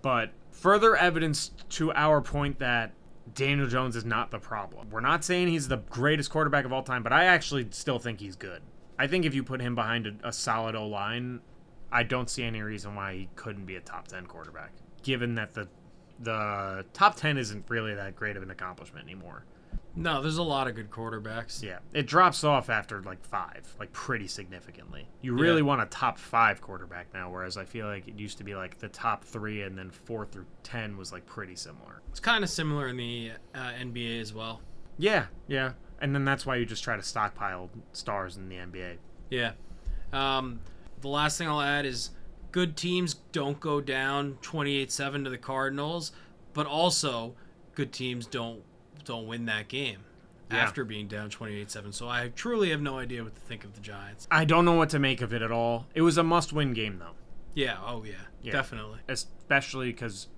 But 0.00 0.32
further 0.52 0.96
evidence 0.96 1.50
to 1.70 1.92
our 1.92 2.20
point 2.20 2.58
that 2.60 2.92
Daniel 3.34 3.66
Jones 3.66 3.96
is 3.96 4.04
not 4.04 4.30
the 4.30 4.38
problem. 4.38 4.90
We're 4.90 5.00
not 5.00 5.24
saying 5.24 5.48
he's 5.48 5.68
the 5.68 5.78
greatest 5.78 6.30
quarterback 6.30 6.64
of 6.64 6.72
all 6.72 6.82
time, 6.82 7.02
but 7.02 7.12
I 7.12 7.24
actually 7.24 7.66
still 7.70 7.98
think 7.98 8.20
he's 8.20 8.36
good. 8.36 8.62
I 8.98 9.06
think 9.06 9.24
if 9.24 9.34
you 9.34 9.42
put 9.42 9.60
him 9.60 9.74
behind 9.74 10.06
a, 10.06 10.28
a 10.28 10.32
solid 10.32 10.76
O 10.76 10.86
line, 10.86 11.40
I 11.90 12.02
don't 12.02 12.28
see 12.28 12.42
any 12.42 12.62
reason 12.62 12.94
why 12.94 13.14
he 13.14 13.28
couldn't 13.34 13.66
be 13.66 13.76
a 13.76 13.80
top 13.80 14.08
10 14.08 14.26
quarterback, 14.26 14.72
given 15.02 15.34
that 15.34 15.54
the 15.54 15.68
the 16.20 16.84
top 16.92 17.16
10 17.16 17.36
isn't 17.36 17.64
really 17.68 17.94
that 17.94 18.14
great 18.14 18.36
of 18.36 18.44
an 18.44 18.50
accomplishment 18.50 19.04
anymore. 19.04 19.44
No, 19.94 20.22
there's 20.22 20.38
a 20.38 20.42
lot 20.42 20.68
of 20.68 20.74
good 20.74 20.90
quarterbacks. 20.90 21.62
Yeah, 21.62 21.78
it 21.92 22.06
drops 22.06 22.44
off 22.44 22.70
after 22.70 23.02
like 23.02 23.22
five, 23.24 23.74
like 23.78 23.92
pretty 23.92 24.26
significantly. 24.28 25.06
You 25.20 25.34
really 25.34 25.56
Yeah. 25.60 25.66
want 25.66 25.82
a 25.82 25.86
top 25.86 26.18
five 26.18 26.60
quarterback 26.60 27.12
now, 27.12 27.30
whereas 27.30 27.56
I 27.56 27.64
feel 27.64 27.86
like 27.86 28.08
it 28.08 28.18
used 28.18 28.38
to 28.38 28.44
be 28.44 28.54
like 28.54 28.78
the 28.78 28.88
top 28.88 29.24
three 29.24 29.62
and 29.62 29.76
then 29.76 29.90
four 29.90 30.24
through 30.26 30.46
10 30.62 30.96
was 30.96 31.12
like 31.12 31.26
pretty 31.26 31.56
similar. 31.56 32.00
It's 32.10 32.20
kind 32.20 32.42
of 32.42 32.50
similar 32.50 32.88
in 32.88 32.96
the 32.96 33.32
uh, 33.54 33.72
NBA 33.80 34.20
as 34.20 34.32
well. 34.32 34.60
Yeah, 34.98 35.26
yeah. 35.46 35.72
And 36.00 36.14
then 36.14 36.24
that's 36.24 36.44
why 36.46 36.56
you 36.56 36.66
just 36.66 36.82
try 36.84 36.96
to 36.96 37.02
stockpile 37.02 37.70
stars 37.92 38.36
in 38.36 38.48
the 38.48 38.56
NBA. 38.56 38.96
Yeah. 39.30 39.52
Um, 40.12 40.60
the 41.00 41.08
last 41.08 41.38
thing 41.38 41.48
I'll 41.48 41.60
add 41.60 41.86
is 41.86 42.10
good 42.50 42.76
teams 42.76 43.14
don't 43.32 43.58
go 43.60 43.80
down 43.80 44.34
28-7 44.42 45.24
to 45.24 45.30
the 45.30 45.38
Cardinals, 45.38 46.12
but 46.52 46.66
also 46.66 47.34
good 47.74 47.92
teams 47.92 48.26
don't 48.26 48.62
don't 49.04 49.26
win 49.26 49.46
that 49.46 49.68
game 49.68 50.00
Yeah. 50.50 50.58
after 50.58 50.84
being 50.84 51.08
down 51.08 51.30
28-7. 51.30 51.92
So 51.92 52.08
I 52.08 52.28
truly 52.34 52.70
have 52.70 52.80
no 52.80 52.98
idea 52.98 53.22
what 53.24 53.34
to 53.34 53.40
think 53.40 53.64
of 53.64 53.74
the 53.74 53.80
Giants. 53.80 54.26
I 54.30 54.44
don't 54.44 54.64
know 54.64 54.74
what 54.74 54.90
to 54.90 54.98
make 54.98 55.20
of 55.20 55.32
it 55.32 55.42
at 55.42 55.50
all. 55.52 55.86
It 55.94 56.02
was 56.02 56.18
a 56.18 56.22
must-win 56.22 56.72
game 56.74 56.98
though, 56.98 57.14
Yeah, 57.54 57.78
oh 57.84 58.04
yeah, 58.04 58.14
Yeah. 58.42 58.52
definitely. 58.52 59.00
especially 59.08 59.92
because 59.92 60.28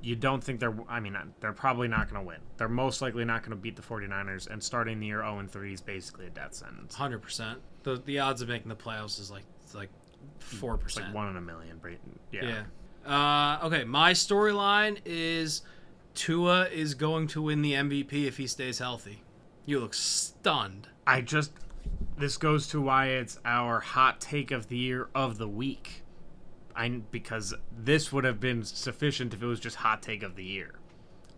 you 0.00 0.14
don't 0.14 0.44
think 0.44 0.60
they're. 0.60 0.76
I 0.88 1.00
mean, 1.00 1.16
they're 1.40 1.52
probably 1.52 1.88
not 1.88 2.08
going 2.08 2.22
to 2.22 2.26
win. 2.26 2.38
They're 2.56 2.68
most 2.68 3.02
likely 3.02 3.24
not 3.24 3.42
going 3.42 3.50
to 3.50 3.56
beat 3.56 3.74
the 3.74 3.82
49ers, 3.82 4.46
and 4.48 4.62
starting 4.62 5.00
the 5.00 5.06
year 5.08 5.22
0 5.22 5.44
3 5.50 5.72
is 5.72 5.80
basically 5.80 6.26
a 6.26 6.30
death 6.30 6.54
sentence. 6.54 6.94
Hundred 6.94 7.18
percent. 7.20 7.58
The 7.82 7.96
the 8.04 8.20
odds 8.20 8.40
of 8.40 8.48
making 8.48 8.68
the 8.68 8.76
playoffs 8.76 9.18
is 9.18 9.28
like 9.28 9.42
like 9.74 9.90
four 10.38 10.74
It's 10.76 10.84
percent. 10.84 11.06
like 11.06 11.14
one 11.16 11.28
in 11.30 11.36
a 11.36 11.40
million. 11.40 11.80
Yeah. 12.30 12.62
Yeah. 13.04 13.12
Uh, 13.12 13.66
okay, 13.66 13.82
my 13.84 14.12
storyline 14.12 14.98
is 15.04 15.62
Tua 16.18 16.64
is 16.64 16.94
going 16.94 17.28
to 17.28 17.42
win 17.42 17.62
the 17.62 17.74
MVP 17.74 18.26
if 18.26 18.38
he 18.38 18.48
stays 18.48 18.80
healthy. 18.80 19.22
You 19.64 19.78
look 19.78 19.94
stunned. 19.94 20.88
I 21.06 21.20
just. 21.20 21.52
This 22.16 22.36
goes 22.36 22.66
to 22.68 22.80
why 22.80 23.06
it's 23.06 23.38
our 23.44 23.78
hot 23.78 24.20
take 24.20 24.50
of 24.50 24.66
the 24.66 24.76
year 24.76 25.08
of 25.14 25.38
the 25.38 25.46
week. 25.46 26.02
I 26.74 26.88
because 26.88 27.54
this 27.70 28.12
would 28.12 28.24
have 28.24 28.40
been 28.40 28.64
sufficient 28.64 29.32
if 29.32 29.44
it 29.44 29.46
was 29.46 29.60
just 29.60 29.76
hot 29.76 30.02
take 30.02 30.24
of 30.24 30.34
the 30.34 30.42
year. 30.42 30.74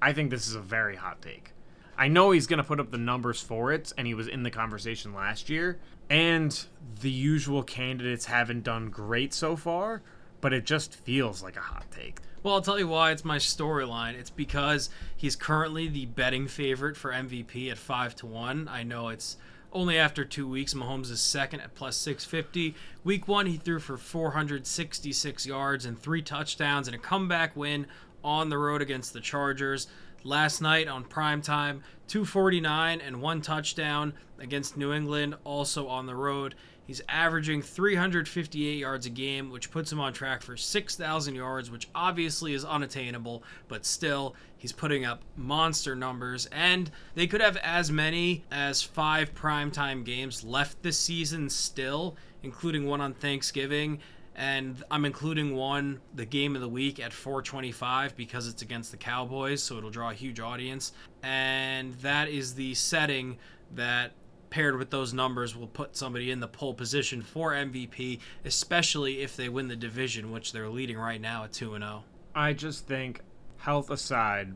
I 0.01 0.15
think 0.15 0.31
this 0.31 0.49
is 0.49 0.55
a 0.55 0.63
very 0.63 0.97
hot 0.97 1.21
take. 1.21 1.53
I 1.99 2.09
know 2.09 2.31
he's 2.31 2.47
going 2.47 2.57
to 2.57 2.65
put 2.65 2.81
up 2.81 2.91
the 2.91 2.97
numbers 2.97 3.43
for 3.43 3.75
it, 3.75 3.93
and 3.99 4.07
he 4.07 4.15
was 4.15 4.29
in 4.29 4.45
the 4.45 4.51
conversation 4.51 5.13
last 5.13 5.51
year. 5.51 5.79
And 6.09 6.59
the 7.03 7.11
usual 7.11 7.63
candidates 7.63 8.25
haven't 8.25 8.65
done 8.65 8.89
great 8.89 9.35
so 9.35 9.57
far, 9.57 10.01
but 10.41 10.53
it 10.53 10.65
just 10.65 10.95
feels 10.95 11.43
like 11.43 11.57
a 11.57 11.61
hot 11.61 11.85
take. 11.91 12.19
Well, 12.43 12.55
I'll 12.55 12.63
tell 12.63 12.79
you 12.79 12.89
why 12.89 13.11
it's 13.11 13.25
my 13.25 13.37
storyline. 13.37 14.15
It's 14.15 14.31
because 14.31 14.89
he's 15.15 15.37
currently 15.37 15.89
the 15.89 16.07
betting 16.07 16.49
favorite 16.49 16.97
for 16.97 17.13
MVP 17.13 17.71
at 17.71 17.77
five 17.77 18.17
to 18.17 18.27
one. 18.27 18.67
I 18.69 18.83
know 18.83 19.09
it's 19.09 19.37
only 19.73 19.99
after 19.99 20.25
two 20.25 20.49
weeks. 20.49 20.73
Mahomes 20.73 21.11
is 21.11 21.21
second 21.21 21.61
at 21.61 21.75
plus 21.75 21.97
six 21.97 22.25
fifty. 22.25 22.75
Week 23.05 23.29
one, 23.29 23.47
he 23.47 23.57
threw 23.57 23.79
for 23.79 23.99
four 23.99 24.31
hundred 24.31 24.67
sixty 24.67 25.13
six 25.13 25.45
yards 25.45 25.85
and 25.85 25.99
three 25.99 26.23
touchdowns 26.23 26.89
and 26.89 26.95
a 26.95 26.99
comeback 26.99 27.55
win 27.55 27.87
on 28.25 28.49
the 28.49 28.59
road 28.59 28.83
against 28.83 29.13
the 29.13 29.21
Chargers. 29.21 29.87
Last 30.23 30.61
night 30.61 30.87
on 30.87 31.05
prime 31.05 31.41
time, 31.41 31.83
249 32.09 33.01
and 33.01 33.23
one 33.23 33.41
touchdown 33.41 34.13
against 34.39 34.77
New 34.77 34.93
England, 34.93 35.35
also 35.45 35.89
on 35.89 36.05
the 36.05 36.15
road. 36.15 36.55
He's 36.91 37.01
averaging 37.09 37.63
358 37.63 38.77
yards 38.77 39.07
a 39.07 39.11
game, 39.11 39.51
which 39.51 39.71
puts 39.71 39.93
him 39.93 40.01
on 40.01 40.13
track 40.13 40.43
for 40.43 40.57
6,000 40.57 41.37
yards, 41.37 41.71
which 41.71 41.89
obviously 41.95 42.53
is 42.53 42.65
unattainable, 42.65 43.45
but 43.69 43.87
still, 43.87 44.35
he's 44.59 44.73
putting 44.73 45.05
up 45.05 45.23
monster 45.37 45.95
numbers. 45.95 46.47
And 46.47 46.91
they 47.15 47.29
could 47.29 47.43
have 47.43 47.57
as 47.59 47.93
many 47.93 48.43
as 48.51 48.83
five 48.83 49.33
primetime 49.37 50.05
games 50.05 50.43
left 50.43 50.83
this 50.83 50.99
season 50.99 51.49
still, 51.49 52.17
including 52.43 52.87
one 52.87 53.01
on 53.01 53.15
Thanksgiving. 53.15 54.01
And 54.35 54.83
I'm 54.91 55.05
including 55.05 55.55
one, 55.55 56.01
the 56.17 56.27
game 56.27 56.57
of 56.57 56.61
the 56.61 56.69
week 56.69 56.99
at 56.99 57.13
425 57.13 58.17
because 58.17 58.49
it's 58.49 58.63
against 58.63 58.91
the 58.91 58.97
Cowboys, 58.97 59.63
so 59.63 59.79
it'll 59.79 59.91
draw 59.91 60.11
a 60.11 60.15
huge 60.15 60.41
audience. 60.41 60.91
And 61.23 61.95
that 62.01 62.31
is 62.31 62.55
the 62.55 62.75
setting 62.75 63.39
that 63.77 64.11
paired 64.51 64.77
with 64.77 64.91
those 64.91 65.15
numbers 65.15 65.57
will 65.57 65.69
put 65.69 65.97
somebody 65.97 66.31
in 66.31 66.41
the 66.41 66.49
pole 66.49 66.75
position 66.75 67.23
for 67.23 67.53
MVP, 67.53 68.21
especially 68.45 69.23
if 69.23 69.37
they 69.37 69.49
win 69.49 69.69
the 69.69 69.77
division, 69.77 70.31
which 70.31 70.53
they're 70.53 70.69
leading 70.69 70.99
right 70.99 71.21
now 71.21 71.45
at 71.45 71.53
2 71.53 71.79
0. 71.79 72.05
I 72.35 72.53
just 72.53 72.87
think, 72.87 73.23
health 73.59 73.91
aside, 73.91 74.55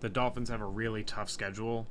the 0.00 0.08
Dolphins 0.08 0.48
have 0.48 0.60
a 0.60 0.66
really 0.66 1.04
tough 1.04 1.28
schedule. 1.30 1.86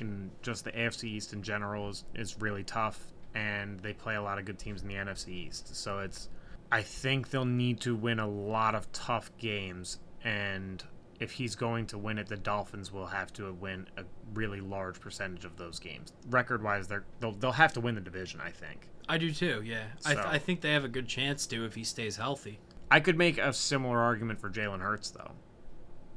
And 0.00 0.30
just 0.42 0.64
the 0.64 0.72
AFC 0.72 1.04
East 1.04 1.32
in 1.32 1.42
general 1.42 1.88
is, 1.88 2.04
is 2.14 2.40
really 2.40 2.64
tough, 2.64 2.98
and 3.34 3.78
they 3.80 3.92
play 3.92 4.16
a 4.16 4.22
lot 4.22 4.38
of 4.38 4.44
good 4.44 4.58
teams 4.58 4.82
in 4.82 4.88
the 4.88 4.94
NFC 4.94 5.28
East. 5.28 5.76
So 5.76 6.00
it's, 6.00 6.28
I 6.72 6.82
think 6.82 7.30
they'll 7.30 7.44
need 7.44 7.80
to 7.82 7.94
win 7.94 8.18
a 8.18 8.26
lot 8.26 8.74
of 8.74 8.90
tough 8.92 9.30
games, 9.38 10.00
and 10.24 10.82
if 11.20 11.32
he's 11.32 11.54
going 11.54 11.86
to 11.86 11.98
win 11.98 12.18
it, 12.18 12.28
the 12.28 12.36
Dolphins 12.36 12.92
will 12.92 13.06
have 13.06 13.32
to 13.34 13.52
win 13.52 13.86
a 13.96 14.04
really 14.32 14.60
large 14.60 15.00
percentage 15.00 15.44
of 15.44 15.56
those 15.56 15.78
games. 15.78 16.12
Record 16.28 16.62
wise, 16.62 16.88
they're 16.88 17.04
they'll, 17.20 17.32
they'll 17.32 17.52
have 17.52 17.72
to 17.74 17.80
win 17.80 17.94
the 17.94 18.00
division. 18.00 18.40
I 18.40 18.50
think. 18.50 18.88
I 19.08 19.18
do 19.18 19.32
too, 19.32 19.62
yeah. 19.64 19.84
I, 20.06 20.14
th- 20.14 20.26
I 20.26 20.38
think 20.38 20.62
they 20.62 20.72
have 20.72 20.84
a 20.84 20.88
good 20.88 21.06
chance 21.06 21.46
to 21.48 21.64
if 21.64 21.74
he 21.74 21.84
stays 21.84 22.16
healthy. 22.16 22.58
I 22.90 23.00
could 23.00 23.18
make 23.18 23.36
a 23.36 23.52
similar 23.52 23.98
argument 23.98 24.40
for 24.40 24.48
Jalen 24.48 24.80
Hurts 24.80 25.10
though. 25.10 25.32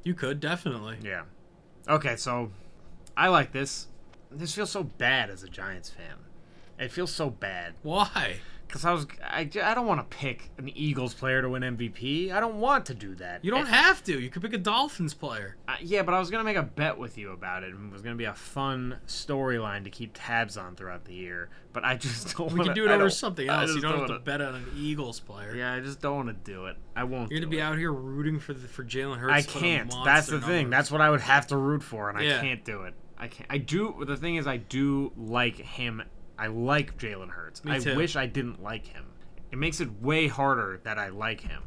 You 0.03 0.13
could, 0.13 0.39
definitely. 0.39 0.97
Yeah. 1.03 1.23
Okay, 1.89 2.15
so 2.15 2.51
I 3.15 3.27
like 3.27 3.51
this. 3.51 3.87
This 4.31 4.53
feels 4.53 4.71
so 4.71 4.83
bad 4.83 5.29
as 5.29 5.43
a 5.43 5.49
Giants 5.49 5.89
fan. 5.89 6.17
It 6.79 6.91
feels 6.91 7.11
so 7.11 7.29
bad 7.29 7.73
Why? 7.81 8.37
Because 8.67 8.83
I 8.85 8.91
was 8.91 9.07
I, 9.23 9.49
I 9.63 9.73
don't 9.73 9.85
want 9.87 9.99
to 10.09 10.17
pick 10.17 10.49
an 10.57 10.69
Eagles 10.69 11.13
player 11.13 11.41
to 11.41 11.49
win 11.49 11.61
MVP. 11.63 12.31
I 12.31 12.39
don't 12.39 12.59
want 12.59 12.85
to 12.87 12.93
do 12.93 13.15
that. 13.15 13.43
You 13.43 13.51
don't 13.51 13.65
Eh, 13.67 13.69
have 13.69 14.03
to. 14.05 14.19
You 14.19 14.29
could 14.29 14.41
pick 14.41 14.53
a 14.53 14.57
Dolphins 14.57 15.13
player. 15.13 15.55
uh, 15.67 15.75
yeah, 15.81 16.01
but 16.03 16.13
I 16.13 16.19
was 16.19 16.29
gonna 16.29 16.43
make 16.43 16.57
a 16.57 16.63
bet 16.63 16.97
with 16.97 17.17
you 17.17 17.31
about 17.31 17.63
it. 17.63 17.73
and 17.73 17.89
It 17.89 17.93
was 17.93 18.01
gonna 18.01 18.15
be 18.15 18.25
a 18.25 18.33
fun 18.33 18.97
storyline 19.07 19.83
to 19.85 19.89
keep 19.89 20.11
tabs 20.13 20.57
on 20.57 20.75
throughout 20.75 21.05
the 21.05 21.13
year. 21.13 21.49
But 21.73 21.85
I 21.85 21.95
just 21.95 22.35
don't. 22.37 22.51
We 22.51 22.59
wanna, 22.59 22.69
can 22.69 22.75
do 22.75 22.85
it 22.85 22.91
I 22.91 22.95
over 22.95 23.09
something 23.09 23.47
else. 23.47 23.69
You 23.69 23.75
just 23.75 23.83
don't 23.83 23.97
have 23.99 24.07
to 24.07 24.13
wanna- 24.13 24.23
bet 24.23 24.41
on 24.41 24.55
an 24.55 24.65
Eagles 24.75 25.19
player. 25.19 25.55
Yeah, 25.55 25.73
I 25.73 25.79
just 25.79 26.01
don't 26.01 26.15
want 26.25 26.45
to 26.45 26.51
do 26.51 26.65
it. 26.65 26.75
I 26.95 27.03
won't. 27.03 27.29
You're 27.31 27.39
gonna 27.39 27.49
be 27.51 27.59
it. 27.59 27.61
out 27.61 27.77
here 27.77 27.91
rooting 27.93 28.39
for 28.39 28.53
the, 28.53 28.67
for 28.67 28.83
Jalen 28.83 29.17
Hurts. 29.19 29.33
I 29.33 29.41
to 29.41 29.59
can't. 29.59 29.93
That's 30.03 30.27
the 30.27 30.41
thing. 30.41 30.69
That's 30.69 30.91
what 30.91 31.01
I 31.01 31.09
would 31.09 31.21
have 31.21 31.47
to 31.47 31.57
root 31.57 31.83
for, 31.83 32.09
and 32.09 32.19
Yeah. 32.23 32.37
I 32.37 32.41
can't 32.41 32.65
do 32.65 32.83
it. 32.83 32.93
I 33.19 33.27
can't. 33.27 33.47
I 33.51 33.57
do. 33.57 34.03
The 34.05 34.15
thing 34.17 34.35
is, 34.35 34.45
I 34.45 34.57
do 34.57 35.11
like 35.17 35.57
him. 35.57 36.03
I 36.37 36.47
like 36.47 36.97
Jalen 36.97 37.29
Hurts. 37.29 37.63
Me 37.65 37.73
I 37.73 37.79
too. 37.79 37.95
wish 37.95 38.15
I 38.15 38.25
didn't 38.25 38.61
like 38.61 38.87
him. 38.87 39.05
It 39.51 39.57
makes 39.57 39.79
it 39.79 40.01
way 40.01 40.27
harder 40.27 40.79
that 40.83 40.97
I 40.97 41.09
like 41.09 41.41
him, 41.41 41.63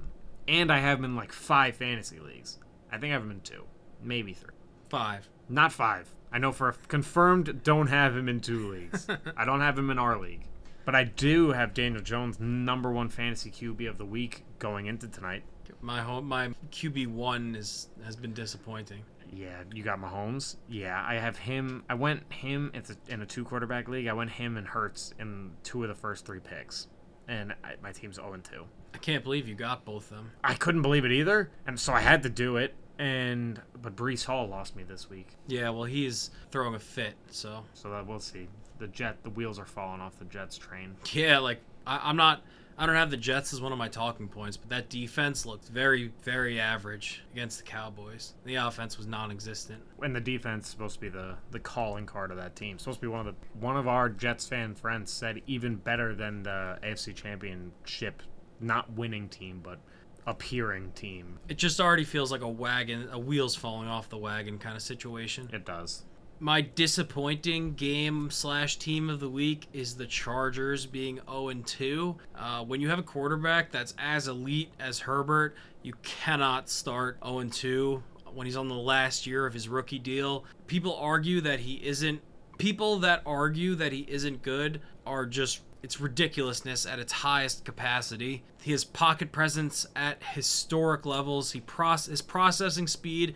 and 0.47 0.71
I 0.71 0.79
have 0.79 0.99
him 0.99 1.05
in 1.07 1.17
like 1.17 1.33
five 1.33 1.77
fantasy 1.77 2.19
leagues. 2.21 2.59
I 2.93 2.99
think 2.99 3.11
I 3.11 3.15
have 3.15 3.23
him 3.23 3.31
in 3.31 3.41
two, 3.41 3.65
maybe 4.03 4.33
three, 4.33 4.55
five. 4.89 5.29
not 5.49 5.73
five. 5.73 6.13
I 6.33 6.39
know 6.39 6.53
for 6.53 6.69
a 6.69 6.73
confirmed 6.89 7.63
don't 7.65 7.89
have 7.89 8.17
him 8.17 8.29
in 8.29 8.41
two 8.41 8.71
leagues. 8.71 9.09
I 9.37 9.45
don't 9.45 9.61
have 9.61 9.79
him 9.79 9.91
in 9.91 9.99
our 9.99 10.19
league, 10.19 10.45
but 10.85 10.95
I 10.95 11.05
do 11.05 11.51
have 11.53 11.75
Daniel 11.75 12.03
Jones, 12.03 12.39
number 12.39 12.93
one 12.93 13.09
fantasy 13.09 13.51
QB 13.51 13.89
of 13.89 13.99
the 13.99 14.05
week, 14.07 14.45
going 14.59 14.87
into 14.87 15.09
tonight. 15.09 15.43
My 15.81 16.03
home, 16.03 16.27
my 16.27 16.51
QB 16.71 17.09
one 17.09 17.55
is 17.57 17.89
has 18.05 18.15
been 18.15 18.35
disappointing. 18.35 19.03
Yeah, 19.33 19.63
you 19.73 19.83
got 19.83 20.01
Mahomes. 20.01 20.57
Yeah, 20.69 21.03
I 21.07 21.15
have 21.15 21.37
him. 21.39 21.85
I 21.89 21.95
went 21.95 22.33
him. 22.33 22.71
It's 22.75 22.91
a, 22.91 22.97
in 23.09 23.23
a 23.23 23.27
two 23.27 23.45
quarterback 23.45 23.89
league. 23.89 24.07
I 24.09 24.13
went 24.13 24.31
him 24.31 24.57
and 24.57 24.67
Hurts 24.67 25.15
in 25.19 25.53
two 25.63 25.83
of 25.83 25.89
the 25.89 25.95
first 25.95 26.27
three 26.27 26.41
picks, 26.41 26.89
and 27.29 27.53
I, 27.65 27.75
my 27.83 27.93
team's 27.93 28.17
zero 28.17 28.33
and 28.33 28.43
two. 28.45 28.65
I 28.95 28.99
can't 28.99 29.23
believe 29.23 29.47
you 29.47 29.55
got 29.55 29.85
both 29.85 30.11
of 30.11 30.17
them. 30.17 30.33
I 30.43 30.55
couldn't 30.55 30.83
believe 30.83 31.05
it 31.05 31.13
either, 31.13 31.51
and 31.67 31.79
so 31.79 31.93
I 31.93 32.01
had 32.01 32.23
to 32.25 32.29
do 32.31 32.57
it. 32.57 32.75
And 32.99 33.61
but 33.81 33.97
Breece 33.97 34.25
Hall 34.27 34.47
lost 34.47 34.77
me 34.77 34.83
this 34.83 35.09
week, 35.09 35.29
Yeah, 35.47 35.71
well, 35.71 35.85
he's 35.85 36.31
throwing 36.51 36.75
a 36.75 36.79
fit. 36.79 37.15
So 37.31 37.65
so 37.73 37.89
that 37.91 38.07
we'll 38.07 38.19
see. 38.21 38.49
The 38.79 38.89
jet, 38.89 39.23
the 39.23 39.31
wheels 39.31 39.59
are 39.59 39.65
falling 39.67 40.01
off 40.01 40.19
the 40.19 40.25
Jets 40.27 40.59
train. 40.59 40.97
yeah, 41.13 41.39
like 41.39 41.61
I, 41.87 42.01
I'm 42.03 42.17
not. 42.17 42.43
I 42.81 42.87
don't 42.87 42.97
have 42.97 43.11
the 43.11 43.19
Jets 43.19 43.53
as 43.53 43.61
one 43.61 43.73
of 43.73 43.79
my 43.79 43.89
talking 43.89 44.27
points, 44.27 44.57
but 44.57 44.71
that 44.71 44.89
defense 44.89 45.45
looked 45.45 45.69
very, 45.69 46.15
very 46.23 46.59
average 46.59 47.23
against 47.31 47.59
the 47.59 47.65
Cowboys. 47.65 48.33
The 48.45 48.55
offense 48.55 48.97
was 48.97 49.07
non-existent. 49.07 49.83
And 50.03 50.17
the 50.17 50.21
defense 50.21 50.65
is 50.65 50.71
supposed 50.71 50.95
to 50.95 51.01
be 51.03 51.11
the 51.11 51.35
the 51.51 51.61
calling 51.61 52.07
card 52.07 52.31
of 52.31 52.39
that 52.39 52.57
team. 52.57 52.79
Supposed 52.79 53.01
to 53.01 53.03
be 53.03 53.09
one 53.09 53.27
of 53.27 53.35
the 53.35 53.59
one 53.59 53.77
of 53.77 53.87
our 53.87 54.09
Jets 54.09 54.47
fan 54.47 54.75
friends 54.75 55.13
said 55.13 55.43
even 55.47 55.77
better 55.77 56.15
than 56.15 56.43
the 56.43 56.79
AFC 56.83 57.15
Championship, 57.15 58.23
not 58.61 58.91
winning 58.95 59.29
team, 59.29 59.61
but 59.63 59.79
appearing 60.27 60.93
team. 60.93 61.39
It 61.51 61.59
just 61.59 61.83
already 61.83 62.05
feels 62.05 62.33
like 62.33 62.41
a 62.41 62.49
wagon, 62.49 63.11
a 63.13 63.19
wheels 63.19 63.55
falling 63.55 63.89
off 63.89 64.09
the 64.09 64.17
wagon 64.17 64.59
kind 64.59 64.75
of 64.75 64.83
situation. 64.83 65.51
It 65.53 65.67
does. 65.67 66.05
My 66.43 66.63
disappointing 66.63 67.75
game 67.75 68.31
slash 68.31 68.79
team 68.79 69.11
of 69.11 69.21
the 69.21 69.29
week 69.29 69.67
is 69.75 69.95
the 69.95 70.07
Chargers 70.07 70.87
being 70.87 71.21
0 71.29 71.49
and 71.51 71.67
2. 71.67 72.17
Uh, 72.35 72.65
when 72.65 72.81
you 72.81 72.89
have 72.89 72.99
a 72.99 73.03
quarterback 73.03 73.71
that's 73.71 73.93
as 73.99 74.27
elite 74.27 74.73
as 74.81 75.01
Herbert, 75.01 75.55
you 75.83 75.93
cannot 76.03 76.71
start 76.71 77.19
0 77.23 77.41
and 77.41 77.53
2 77.53 78.03
when 78.33 78.47
he's 78.47 78.57
on 78.57 78.69
the 78.69 78.75
last 78.75 79.27
year 79.27 79.45
of 79.45 79.53
his 79.53 79.69
rookie 79.69 79.99
deal. 79.99 80.47
People 80.67 80.97
argue 80.97 81.43
that 81.43 81.61
he 81.61 81.75
isn't. 81.85 82.23
People 82.57 83.01
that 83.01 83.21
argue 83.27 83.75
that 83.75 83.93
he 83.93 84.07
isn't 84.09 84.41
good 84.41 84.81
are 85.07 85.27
just. 85.27 85.61
It's 85.83 86.01
ridiculousness 86.01 86.87
at 86.87 86.99
its 86.99 87.13
highest 87.13 87.67
capacity. 87.67 88.45
His 88.63 88.85
pocket 88.85 89.31
presence 89.31 89.87
at 89.95 90.23
historic 90.23 91.05
levels. 91.05 91.53
He 91.53 91.61
proc- 91.61 92.07
his 92.07 92.23
processing 92.23 92.87
speed 92.87 93.35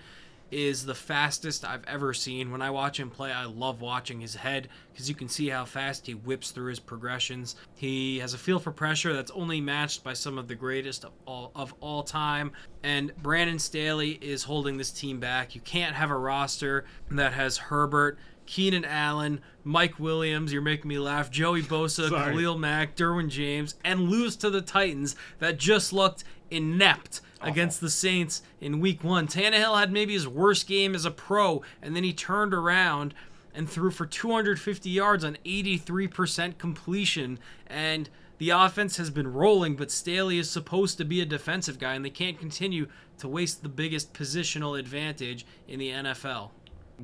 is 0.54 0.86
the 0.86 0.94
fastest 0.94 1.64
I've 1.64 1.84
ever 1.86 2.14
seen. 2.14 2.52
When 2.52 2.62
I 2.62 2.70
watch 2.70 3.00
him 3.00 3.10
play, 3.10 3.32
I 3.32 3.44
love 3.44 3.80
watching 3.80 4.20
his 4.20 4.36
head 4.36 4.68
because 4.92 5.08
you 5.08 5.14
can 5.16 5.28
see 5.28 5.48
how 5.48 5.64
fast 5.64 6.06
he 6.06 6.14
whips 6.14 6.52
through 6.52 6.68
his 6.68 6.78
progressions. 6.78 7.56
He 7.74 8.20
has 8.20 8.34
a 8.34 8.38
feel 8.38 8.60
for 8.60 8.70
pressure 8.70 9.12
that's 9.12 9.32
only 9.32 9.60
matched 9.60 10.04
by 10.04 10.12
some 10.12 10.38
of 10.38 10.46
the 10.46 10.54
greatest 10.54 11.04
of 11.04 11.10
all 11.26 11.50
of 11.56 11.74
all 11.80 12.04
time. 12.04 12.52
And 12.84 13.12
Brandon 13.16 13.58
Staley 13.58 14.12
is 14.22 14.44
holding 14.44 14.76
this 14.76 14.92
team 14.92 15.18
back. 15.18 15.56
You 15.56 15.60
can't 15.62 15.96
have 15.96 16.10
a 16.10 16.16
roster 16.16 16.84
that 17.10 17.32
has 17.32 17.56
Herbert, 17.56 18.16
Keenan 18.46 18.84
Allen, 18.84 19.40
Mike 19.64 19.98
Williams, 19.98 20.52
you're 20.52 20.62
making 20.62 20.88
me 20.88 20.98
laugh, 20.98 21.30
Joey 21.30 21.62
Bosa, 21.62 22.10
Sorry. 22.10 22.32
Khalil 22.32 22.58
Mack, 22.58 22.94
Derwin 22.94 23.28
James, 23.28 23.74
and 23.84 24.08
lose 24.08 24.36
to 24.36 24.50
the 24.50 24.60
Titans 24.60 25.16
that 25.40 25.58
just 25.58 25.92
looked 25.92 26.24
inept 26.50 27.20
against 27.44 27.80
the 27.80 27.90
Saints 27.90 28.42
in 28.60 28.80
week 28.80 29.04
one. 29.04 29.26
Tannehill 29.26 29.78
had 29.78 29.92
maybe 29.92 30.12
his 30.12 30.26
worst 30.26 30.66
game 30.66 30.94
as 30.94 31.04
a 31.04 31.10
pro, 31.10 31.62
and 31.82 31.94
then 31.94 32.04
he 32.04 32.12
turned 32.12 32.54
around 32.54 33.14
and 33.54 33.68
threw 33.68 33.90
for 33.90 34.06
250 34.06 34.90
yards 34.90 35.24
on 35.24 35.38
83% 35.44 36.58
completion. 36.58 37.38
And 37.66 38.08
the 38.38 38.50
offense 38.50 38.96
has 38.96 39.10
been 39.10 39.32
rolling, 39.32 39.76
but 39.76 39.90
Staley 39.90 40.38
is 40.38 40.50
supposed 40.50 40.98
to 40.98 41.04
be 41.04 41.20
a 41.20 41.26
defensive 41.26 41.78
guy, 41.78 41.94
and 41.94 42.04
they 42.04 42.10
can't 42.10 42.38
continue 42.38 42.88
to 43.18 43.28
waste 43.28 43.62
the 43.62 43.68
biggest 43.68 44.12
positional 44.12 44.78
advantage 44.78 45.46
in 45.68 45.78
the 45.78 45.90
NFL. 45.90 46.50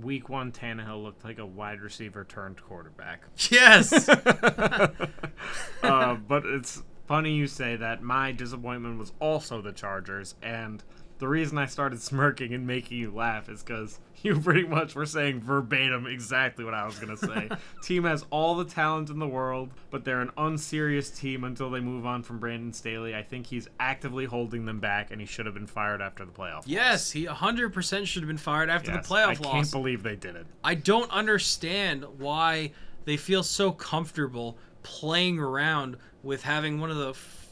Week 0.00 0.28
one, 0.28 0.52
Tannehill 0.52 1.02
looked 1.02 1.24
like 1.24 1.38
a 1.38 1.46
wide 1.46 1.80
receiver 1.80 2.24
turned 2.24 2.62
quarterback. 2.62 3.22
Yes. 3.50 4.08
uh, 5.82 6.14
but 6.28 6.44
it's 6.46 6.82
funny 7.10 7.32
you 7.32 7.48
say 7.48 7.74
that. 7.74 8.00
My 8.04 8.30
disappointment 8.30 8.96
was 8.96 9.10
also 9.18 9.60
the 9.60 9.72
Chargers, 9.72 10.36
and 10.42 10.80
the 11.18 11.26
reason 11.26 11.58
I 11.58 11.66
started 11.66 12.00
smirking 12.10 12.54
and 12.54 12.68
making 12.68 12.98
you 12.98 13.10
laugh 13.10 13.48
is 13.48 13.64
because 13.64 13.98
you 14.22 14.38
pretty 14.38 14.62
much 14.62 14.94
were 14.94 15.06
saying 15.06 15.40
verbatim 15.40 16.06
exactly 16.06 16.64
what 16.64 16.72
I 16.72 16.86
was 16.86 17.00
gonna 17.00 17.16
say. 17.16 17.50
team 17.82 18.04
has 18.04 18.24
all 18.30 18.54
the 18.54 18.64
talent 18.64 19.10
in 19.10 19.18
the 19.18 19.26
world, 19.26 19.70
but 19.90 20.04
they're 20.04 20.20
an 20.20 20.30
unserious 20.36 21.10
team 21.10 21.42
until 21.42 21.68
they 21.68 21.80
move 21.80 22.06
on 22.06 22.22
from 22.22 22.38
Brandon 22.38 22.72
Staley. 22.72 23.12
I 23.16 23.24
think 23.24 23.44
he's 23.46 23.66
actively 23.80 24.26
holding 24.26 24.64
them 24.64 24.78
back, 24.78 25.10
and 25.10 25.20
he 25.20 25.26
should 25.26 25.46
have 25.46 25.54
been 25.56 25.66
fired 25.66 26.00
after 26.00 26.24
the 26.24 26.30
playoff. 26.30 26.62
yes, 26.66 27.10
he 27.10 27.26
100% 27.26 28.06
should 28.06 28.22
have 28.22 28.28
been 28.28 28.36
fired 28.36 28.70
after 28.70 28.92
Yes, 28.92 29.08
the 29.08 29.12
playoff 29.12 29.26
I 29.26 29.32
loss. 29.32 29.46
I 29.46 29.50
can't 29.50 29.72
believe 29.72 30.04
they 30.04 30.14
did 30.14 30.36
it. 30.36 30.46
I 30.62 30.76
don't 30.76 31.10
understand 31.10 32.04
why 32.18 32.70
they 33.04 33.16
feel 33.16 33.42
so 33.42 33.72
comfortable 33.72 34.56
playing 34.82 35.38
around 35.38 35.96
with 36.22 36.42
having 36.42 36.80
one 36.80 36.90
of 36.90 36.96
the 36.96 37.10
f- 37.10 37.46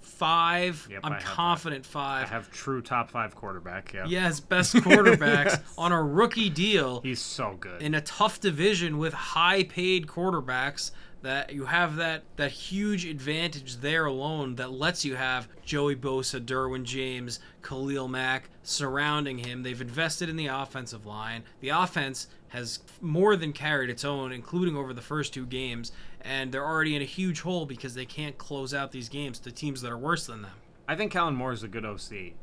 five. 0.00 0.86
Yep, 0.90 1.00
I'm 1.04 1.12
have 1.12 1.20
that. 1.22 1.26
confident 1.28 1.84
I 1.86 1.88
five. 1.88 2.28
have 2.30 2.50
true 2.50 2.82
top 2.82 3.10
five 3.10 3.34
quarterback. 3.34 3.92
Yeah, 3.92 4.04
yes, 4.06 4.40
best 4.54 4.74
quarterbacks 4.74 5.44
Yes. 5.46 5.60
on 5.78 5.92
a 5.92 6.02
rookie 6.02 6.50
deal 6.50 7.00
he's 7.02 7.20
so 7.20 7.56
good. 7.58 7.80
in 7.82 7.94
a 7.94 8.00
tough 8.00 8.40
division 8.40 8.98
with 8.98 9.12
high 9.14 9.64
paid 9.64 10.06
quarterbacks 10.06 10.90
that 11.22 11.52
you 11.52 11.66
have 11.66 11.96
that 11.96 12.22
that 12.36 12.50
huge 12.50 13.04
advantage 13.04 13.76
there 13.76 14.06
alone 14.06 14.54
that 14.56 14.72
lets 14.72 15.04
you 15.04 15.16
have 15.16 15.48
Joey 15.64 15.94
Bosa, 15.96 16.40
Derwin 16.44 16.84
James, 16.84 17.40
Khalil 17.62 18.08
Mack 18.08 18.48
surrounding 18.62 19.38
him. 19.38 19.62
They've 19.62 19.80
invested 19.80 20.28
in 20.30 20.36
the 20.36 20.46
offensive 20.46 21.04
line. 21.06 21.44
The 21.60 21.68
offense 21.70 22.26
has 22.50 22.80
more 23.00 23.36
than 23.36 23.52
carried 23.52 23.90
its 23.90 24.04
own, 24.04 24.32
including 24.32 24.76
over 24.76 24.92
the 24.92 25.00
first 25.00 25.32
two 25.32 25.46
games, 25.46 25.92
and 26.20 26.52
they're 26.52 26.66
already 26.66 26.94
in 26.94 27.02
a 27.02 27.06
huge 27.06 27.40
hole 27.40 27.64
because 27.64 27.94
they 27.94 28.04
can't 28.04 28.38
close 28.38 28.74
out 28.74 28.92
these 28.92 29.08
games 29.08 29.38
to 29.38 29.50
teams 29.50 29.80
that 29.82 29.90
are 29.90 29.98
worse 29.98 30.26
than 30.26 30.42
them. 30.42 30.52
I 30.88 30.96
think 30.96 31.12
Kellen 31.12 31.36
Moore 31.36 31.52
is 31.52 31.62
a 31.62 31.68
good 31.68 31.84
OC, 31.84 32.34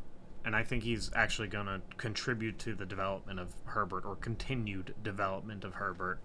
and 0.45 0.55
I 0.55 0.63
think 0.63 0.83
he's 0.83 1.11
actually 1.13 1.49
going 1.49 1.65
to 1.65 1.81
contribute 1.97 2.57
to 2.59 2.73
the 2.73 2.85
development 2.85 3.39
of 3.39 3.53
Herbert 3.65 4.05
or 4.05 4.15
continued 4.15 4.95
development 5.03 5.65
of 5.65 5.75
Herbert. 5.75 6.19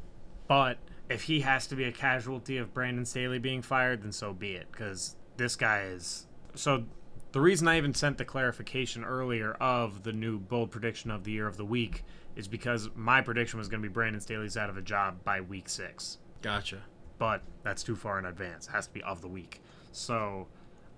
But 0.47 0.78
if 1.09 1.22
he 1.22 1.41
has 1.41 1.66
to 1.66 1.76
be 1.76 1.85
a 1.85 1.93
casualty 1.93 2.59
of 2.59 2.72
Brandon 2.72 3.05
Staley 3.05 3.41
being 3.41 3.62
fired, 3.62 4.03
then 4.03 4.12
so 4.12 4.33
be 4.33 4.53
it, 4.53 4.68
because 4.70 5.16
this 5.37 5.57
guy 5.57 5.83
is. 5.83 6.26
So 6.55 6.85
the 7.33 7.41
reason 7.41 7.66
I 7.66 7.78
even 7.78 7.95
sent 7.95 8.18
the 8.18 8.24
clarification 8.24 9.03
earlier 9.03 9.55
of 9.55 10.05
the 10.05 10.12
new 10.12 10.39
bold 10.39 10.70
prediction 10.70 11.11
of 11.11 11.24
the 11.24 11.33
year 11.33 11.47
of 11.47 11.57
the 11.57 11.64
week 11.64 12.05
is 12.37 12.49
because 12.49 12.91
my 12.95 13.20
prediction 13.20 13.59
was 13.59 13.68
going 13.68 13.83
to 13.83 13.89
be 13.89 13.93
Brandon 13.93 14.20
Staley's 14.20 14.57
out 14.57 14.70
of 14.70 14.76
a 14.76 14.83
job 14.83 15.22
by 15.24 15.41
week 15.41 15.68
six 15.68 16.18
Gotcha. 16.41 16.83
but 17.18 17.43
that's 17.62 17.83
too 17.83 17.97
far 17.97 18.18
in 18.18 18.24
advance. 18.24 18.66
It 18.66 18.72
has 18.72 18.87
to 18.87 18.93
be 18.93 19.03
of 19.03 19.20
the 19.20 19.28
week. 19.28 19.61
So 19.93 20.49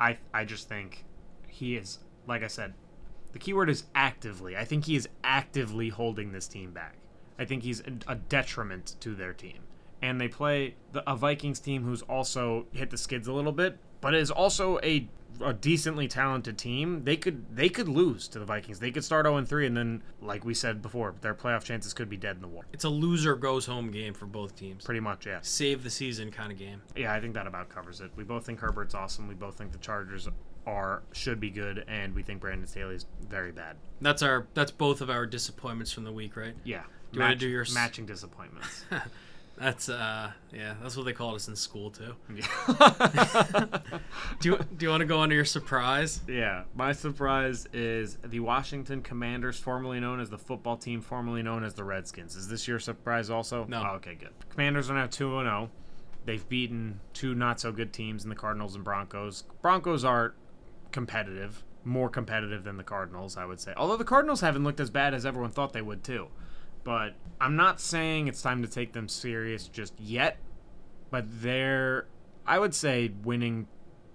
I 0.01 0.18
I 0.32 0.45
just 0.45 0.68
think 0.68 1.05
he 1.49 1.76
is 1.76 1.99
like 2.26 2.43
I 2.43 2.49
said, 2.49 2.74
the 3.32 3.39
keyword 3.39 3.68
is 3.68 3.85
actively. 3.95 4.57
I 4.57 4.64
think 4.64 4.87
he 4.87 4.97
is 4.97 5.09
actively 5.22 5.89
holding 5.89 6.32
this 6.32 6.47
team 6.49 6.70
back. 6.72 6.95
I 7.39 7.45
think 7.45 7.64
he's 7.64 7.82
a, 8.07 8.14
detriment 8.14 8.95
to 9.01 9.14
their 9.14 9.32
team. 9.32 9.59
And 10.01 10.20
they 10.20 10.28
play 10.28 10.76
the, 10.93 11.09
a 11.11 11.16
Vikings 11.16 11.59
team 11.59 11.82
who's 11.82 12.03
also 12.03 12.66
hit 12.72 12.91
the 12.91 12.97
skids 12.97 13.26
a 13.26 13.32
little 13.32 13.53
bit, 13.53 13.78
but 14.01 14.14
is 14.14 14.30
also 14.30 14.78
a 14.85 15.09
a 15.41 15.53
decently 15.53 16.09
talented 16.09 16.59
team. 16.59 17.05
They 17.05 17.16
could 17.16 17.57
they 17.57 17.68
could 17.68 17.89
lose 17.89 18.28
to 18.28 18.39
the 18.39 18.45
Vikings. 18.45 18.80
They 18.80 18.91
could 18.91 19.05
start 19.05 19.26
0 19.26 19.45
3 19.45 19.66
and 19.66 19.76
then 19.76 20.03
like 20.20 20.45
we 20.45 20.55
said 20.55 20.82
before, 20.82 21.14
their 21.20 21.35
playoff 21.35 21.64
chances 21.64 21.93
could 21.93 22.09
be 22.09 22.16
dead 22.16 22.37
in 22.37 22.43
the 22.43 22.49
water. 22.49 22.68
It's 22.72 22.85
a 22.85 22.89
loser 22.89 23.37
goes 23.37 23.66
home 23.66 23.91
game 23.91 24.14
for 24.14 24.26
both 24.26 24.57
teams. 24.57 24.85
Pretty 24.85 25.01
much, 25.01 25.26
yeah. 25.26 25.39
Save 25.43 25.85
the 25.85 25.91
season 25.91 26.30
kind 26.30 26.53
of 26.53 26.59
game. 26.59 26.82
Yeah, 26.97 27.12
I 27.12 27.20
think 27.20 27.35
that 27.35 27.47
about 27.47 27.68
covers 27.68 28.01
it. 28.01 28.11
We 28.16 28.24
both 28.24 28.47
think 28.47 28.61
Herbert's 28.61 28.95
awesome. 28.95 29.28
We 29.28 29.35
both 29.35 29.57
think 29.57 29.72
the 29.72 29.78
Chargers 29.78 30.28
are 30.66 31.03
should 31.12 31.41
be 31.41 31.51
good, 31.51 31.85
and 31.89 32.14
we 32.14 32.22
think 32.22 32.41
Brandon 32.41 32.66
Staley's 32.66 33.07
very 33.28 33.53
bad. 33.53 33.76
That's 34.01 34.22
our 34.22 34.47
that's 34.55 34.70
both 34.70 35.01
of 35.01 35.11
our 35.11 35.26
disappointments 35.26 35.93
from 35.93 36.05
the 36.05 36.12
week, 36.12 36.37
right? 36.37 36.55
Yeah. 36.64 36.82
Do 37.12 37.18
you 37.18 37.22
wanna 37.22 37.37
do 37.37 37.49
your 37.49 37.66
matching 37.72 38.07
disappointments? 38.07 38.85
That's 39.57 39.88
uh 39.88 40.32
yeah, 40.52 40.74
that's 40.82 40.96
what 40.96 41.05
they 41.07 41.12
called 41.12 41.36
us 41.36 41.46
in 41.48 41.55
school 41.57 41.90
too. 41.90 42.14
yeah. 42.34 43.78
Do 44.40 44.48
you 44.50 44.59
do 44.76 44.84
you 44.86 44.90
want 44.90 45.00
to 45.02 45.07
go 45.07 45.18
on 45.20 45.28
to 45.28 45.34
your 45.34 45.44
surprise? 45.44 46.20
yeah. 46.26 46.64
My 46.74 46.92
surprise 46.92 47.66
is 47.72 48.18
the 48.24 48.40
Washington 48.40 49.02
Commanders, 49.02 49.59
formerly 49.59 50.00
known 50.00 50.20
as 50.20 50.30
the 50.30 50.38
football 50.38 50.76
team, 50.76 51.00
formerly 51.00 51.42
known 51.42 51.62
as 51.62 51.74
the 51.74 51.84
Redskins. 51.84 52.34
Is 52.36 52.48
this 52.48 52.66
your 52.66 52.78
surprise 52.80 53.30
also? 53.30 53.64
No. 53.68 53.84
Oh, 53.86 53.94
okay, 53.96 54.14
good. 54.14 54.30
Commanders 54.50 54.90
are 54.90 54.94
now 54.94 55.07
two 55.07 55.38
and 55.38 55.46
zero. 55.46 55.70
They've 56.24 56.48
beaten 56.48 57.00
two 57.12 57.34
not 57.34 57.61
so 57.61 57.70
good 57.70 57.92
teams 57.92 58.24
in 58.24 58.30
the 58.30 58.36
Cardinals 58.36 58.74
and 58.74 58.82
Broncos. 58.82 59.44
Broncos 59.62 60.05
are 60.05 60.34
competitive, 60.90 61.62
more 61.84 62.09
competitive 62.09 62.64
than 62.64 62.76
the 62.76 62.82
Cardinals, 62.84 63.36
I 63.36 63.44
would 63.44 63.61
say. 63.61 63.72
Although 63.76 63.98
the 63.98 64.05
Cardinals 64.05 64.40
haven't 64.40 64.64
looked 64.64 64.80
as 64.80 64.90
bad 64.90 65.14
as 65.14 65.26
everyone 65.26 65.50
thought 65.50 65.72
they 65.72 65.82
would 65.82 66.02
too. 66.02 66.28
But 66.85 67.14
I'm 67.41 67.57
not 67.57 67.80
saying 67.80 68.28
it's 68.28 68.43
time 68.43 68.62
to 68.62 68.68
take 68.68 68.93
them 68.93 69.09
serious 69.09 69.68
just 69.68 69.99
yet. 69.99 70.39
But 71.11 71.24
they're, 71.28 72.07
I 72.47 72.59
would 72.59 72.74
say, 72.74 73.12
winning, 73.24 73.66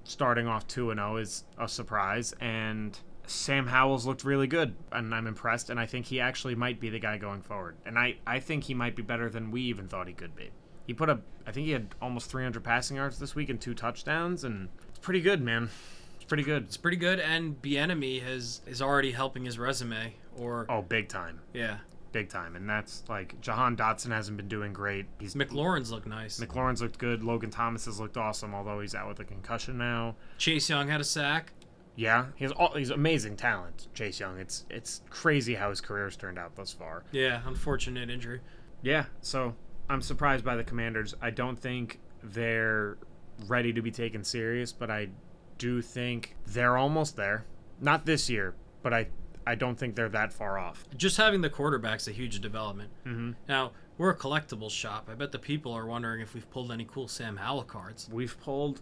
starting 0.03 0.47
off 0.47 0.67
two 0.67 0.91
and 0.91 0.99
zero 0.99 1.17
is 1.17 1.43
a 1.57 1.67
surprise. 1.67 2.34
And 2.39 2.97
Sam 3.26 3.67
Howell's 3.67 4.05
looked 4.05 4.24
really 4.24 4.47
good, 4.47 4.76
and 4.91 5.13
I'm 5.13 5.28
impressed. 5.28 5.70
And 5.70 5.80
I 5.80 5.86
think 5.86 6.05
he 6.07 6.20
actually 6.20 6.55
might 6.55 6.80
be 6.80 6.89
the 6.89 6.99
guy 6.99 7.17
going 7.17 7.41
forward. 7.41 7.76
And 7.86 7.97
I, 7.97 8.17
I 8.28 8.39
think 8.39 8.65
he 8.65 8.74
might 8.74 8.95
be 8.95 9.01
better 9.01 9.30
than 9.30 9.51
we 9.51 9.61
even 9.63 9.88
thought 9.88 10.07
he 10.07 10.13
could 10.13 10.36
be. 10.36 10.49
He 10.88 10.93
put 10.93 11.09
up, 11.09 11.22
I 11.45 11.51
think 11.51 11.67
he 11.67 11.72
had 11.72 11.93
almost 12.01 12.32
300 12.32 12.63
passing 12.63 12.97
yards 12.97 13.20
this 13.20 13.36
week 13.36 13.49
and 13.49 13.61
two 13.61 13.76
touchdowns, 13.76 14.43
and 14.43 14.70
it's 14.89 14.97
pretty 14.99 15.22
good, 15.22 15.39
man. 15.41 15.70
It's 16.15 16.24
pretty 16.26 16.41
good. 16.43 16.63
It's 16.63 16.78
pretty 16.78 16.97
good, 16.97 17.20
and 17.20 17.61
Bieniemy 17.61 18.24
has 18.24 18.61
is 18.65 18.82
already 18.82 19.11
helping 19.11 19.45
his 19.45 19.59
resume. 19.59 20.15
Or 20.36 20.65
Oh, 20.67 20.82
big 20.82 21.07
time, 21.07 21.41
yeah, 21.53 21.78
big 22.12 22.30
time, 22.30 22.55
and 22.55 22.70
that's 22.70 23.03
like 23.10 23.39
Jahan 23.41 23.76
Dotson 23.76 24.12
hasn't 24.12 24.38
been 24.38 24.47
doing 24.47 24.74
great. 24.74 25.05
He's 25.20 25.36
McLaurin's 25.36 25.91
look 25.91 26.05
nice. 26.05 26.39
McLaurin's 26.39 26.82
looked 26.82 26.97
good. 26.97 27.24
Logan 27.24 27.49
Thomas 27.49 27.86
has 27.86 27.99
looked 27.99 28.18
awesome, 28.18 28.53
although 28.53 28.80
he's 28.80 28.95
out 28.95 29.07
with 29.07 29.20
a 29.20 29.26
concussion 29.26 29.78
now. 29.78 30.16
Chase 30.38 30.70
Young 30.70 30.88
had 30.88 31.01
a 31.01 31.05
sack. 31.05 31.53
Yeah, 31.95 32.28
he 32.36 32.45
has 32.45 32.51
all, 32.53 32.74
he's 32.76 32.91
amazing 32.91 33.36
talent, 33.36 33.88
Chase 33.93 34.20
Young. 34.20 34.39
It's 34.39 34.66
it's 34.70 35.01
crazy 35.10 35.55
how 35.55 35.70
his 35.70 35.82
career's 35.82 36.16
turned 36.16 36.39
out 36.39 36.55
thus 36.55 36.72
far. 36.72 37.03
Yeah, 37.12 37.41
unfortunate 37.45 38.10
injury. 38.10 38.39
Yeah, 38.82 39.05
so 39.22 39.55
I'm 39.89 40.01
surprised 40.01 40.45
by 40.45 40.55
the 40.55 40.64
Commanders. 40.64 41.16
I 41.22 41.32
don't 41.32 41.60
think 41.60 41.99
they're 42.24 42.97
ready 43.47 43.74
to 43.74 43.82
be 43.82 43.91
taken 43.91 44.24
serious, 44.24 44.72
but 44.72 44.89
I 44.89 45.10
do 45.57 45.82
think 45.82 46.36
they're 46.47 46.78
almost 46.78 47.16
there. 47.16 47.45
Not 47.82 48.05
this 48.05 48.30
year, 48.30 48.55
but 48.82 48.93
I 48.93 49.07
I 49.50 49.56
don't 49.56 49.76
think 49.78 49.95
they're 49.95 50.10
that 50.10 50.32
far 50.32 50.58
off. 50.60 50.86
Just 50.95 51.18
having 51.18 51.41
the 51.41 51.50
quarterback's 51.50 52.08
a 52.08 52.12
huge 52.12 52.39
development. 52.39 52.91
Mhm. 53.06 53.36
Now 53.47 53.72
we're 53.97 54.12
a 54.12 54.16
collectibles 54.16 54.72
shop. 54.72 55.10
I 55.12 55.16
bet 55.16 55.32
the 55.32 55.39
people 55.39 55.72
are 55.74 55.86
wondering 55.86 56.22
if 56.22 56.34
we've 56.34 56.50
pulled 56.52 56.72
any 56.72 56.86
cool 56.86 57.08
Sam 57.08 57.38
Howell 57.38 57.64
cards, 57.64 58.08
We've 58.12 58.39
pulled 58.39 58.82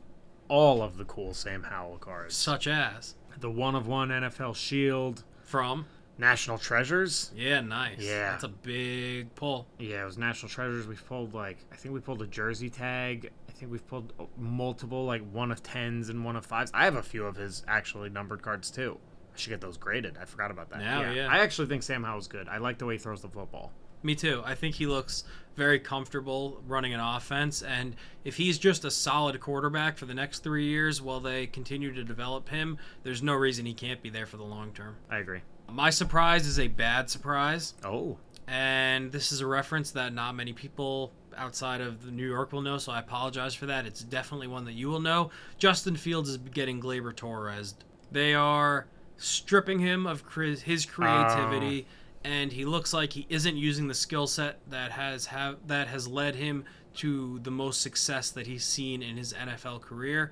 all 0.50 0.82
of 0.82 0.98
the 0.98 1.06
cool 1.06 1.34
Sam 1.34 1.64
Howell 1.64 1.98
cards. 2.00 2.36
such 2.36 2.68
as 2.68 3.16
The 3.40 3.50
one 3.52 3.76
of 3.76 3.88
one 3.88 4.10
NFL 4.12 4.54
Shield, 4.56 5.24
from. 5.44 5.86
National 6.20 6.58
Treasures. 6.58 7.32
Yeah, 7.36 7.62
nice. 7.62 8.00
Yeah. 8.00 8.32
that's 8.32 8.44
a 8.44 8.48
big 8.48 9.36
pull. 9.36 9.68
Yeah, 9.78 10.02
it 10.02 10.06
was 10.06 10.18
National 10.18 10.50
Treasures. 10.50 10.88
We've 10.88 11.06
pulled 11.06 11.34
like 11.36 11.60
I 11.72 11.76
think 11.76 11.94
we 11.94 12.00
pulled 12.02 12.22
a 12.24 12.28
jersey 12.28 12.70
tag. 12.72 13.30
I 13.48 13.52
think 13.52 13.72
we've 13.72 13.86
pulled 13.88 14.14
multiple 14.36 15.06
like 15.06 15.22
one 15.32 15.52
of 15.52 15.62
tens 15.62 16.10
and 16.10 16.26
one 16.26 16.36
of 16.36 16.44
fives. 16.46 16.72
I 16.74 16.86
have 16.86 16.96
a 16.96 17.04
few 17.04 17.26
of 17.26 17.36
his 17.36 17.64
actually 17.68 18.10
numbered 18.10 18.42
cards 18.42 18.72
too. 18.72 19.00
I 19.38 19.40
should 19.40 19.52
get 19.52 19.62
those 19.62 19.78
graded. 19.78 20.18
I 20.20 20.26
forgot 20.26 20.50
about 20.50 20.72
that. 20.72 20.80
Now, 20.80 21.12
yeah. 21.12 21.28
I 21.30 21.40
actually 21.40 21.68
think 21.68 21.84
Sam 21.84 22.04
Howell's 22.04 22.28
good. 22.28 22.50
I 22.50 22.58
like 22.58 22.80
the 22.80 22.88
way 22.88 22.96
he 22.96 22.98
throws 22.98 23.22
the 23.22 23.30
football. 23.30 23.72
Me 24.02 24.16
too. 24.16 24.42
I 24.44 24.56
think 24.56 24.74
he 24.74 24.88
looks 24.88 25.26
very 25.56 25.80
comfortable 25.80 26.62
running 26.68 26.94
an 26.96 27.00
offense. 27.00 27.62
And 27.62 27.96
if 28.24 28.38
he's 28.38 28.58
just 28.58 28.84
a 28.84 28.90
solid 28.90 29.40
quarterback 29.40 29.98
for 29.98 30.06
the 30.06 30.14
next 30.16 30.40
three 30.40 30.66
years 30.66 31.04
while 31.04 31.20
they 31.20 31.46
continue 31.46 31.94
to 31.94 32.04
develop 32.04 32.50
him, 32.50 32.80
there's 33.04 33.22
no 33.22 33.36
reason 33.36 33.66
he 33.66 33.76
can't 33.76 34.02
be 34.02 34.10
there 34.10 34.26
for 34.26 34.38
the 34.38 34.44
long 34.44 34.72
term. 34.72 34.96
I 35.10 35.18
agree. 35.18 35.42
My 35.72 35.92
surprise 35.92 36.48
is 36.48 36.60
a 36.60 36.68
bad 36.68 37.10
surprise. 37.10 37.76
Oh. 37.84 38.18
And 38.48 39.12
this 39.12 39.32
is 39.32 39.42
a 39.42 39.48
reference 39.48 39.92
that 39.92 40.14
not 40.14 40.34
many 40.34 40.54
people 40.54 41.12
outside 41.36 41.82
of 41.82 42.12
New 42.12 42.28
York 42.28 42.54
will 42.54 42.62
know, 42.62 42.80
so 42.80 42.92
I 42.92 43.00
apologize 43.00 43.54
for 43.54 43.68
that. 43.68 43.86
It's 43.86 44.02
definitely 44.02 44.48
one 44.48 44.66
that 44.66 44.74
you 44.74 44.90
will 44.90 45.02
know. 45.02 45.30
Justin 45.60 45.96
Fields 45.96 46.30
is 46.30 46.38
getting 46.38 46.82
Gleyber 46.82 47.16
Torres. 47.16 47.76
They 48.12 48.34
are 48.34 48.88
stripping 49.18 49.80
him 49.80 50.06
of 50.06 50.24
his 50.36 50.86
creativity 50.86 51.88
and 52.24 52.52
he 52.52 52.66
looks 52.66 52.94
like 52.94 53.14
he 53.14 53.26
isn't 53.30 53.56
using 53.56 53.88
the 53.88 53.94
skill 53.94 54.28
set 54.28 54.60
that 54.70 54.92
has 54.92 55.28
have 55.28 55.56
that 55.68 55.88
has 55.88 56.08
led 56.08 56.36
him 56.36 56.66
to 56.96 57.40
the 57.40 57.52
most 57.52 57.82
success 57.82 58.32
that 58.32 58.48
he's 58.48 58.66
seen 58.66 59.02
in 59.02 59.16
his 59.18 59.34
NFL 59.34 59.82
career. 59.82 60.32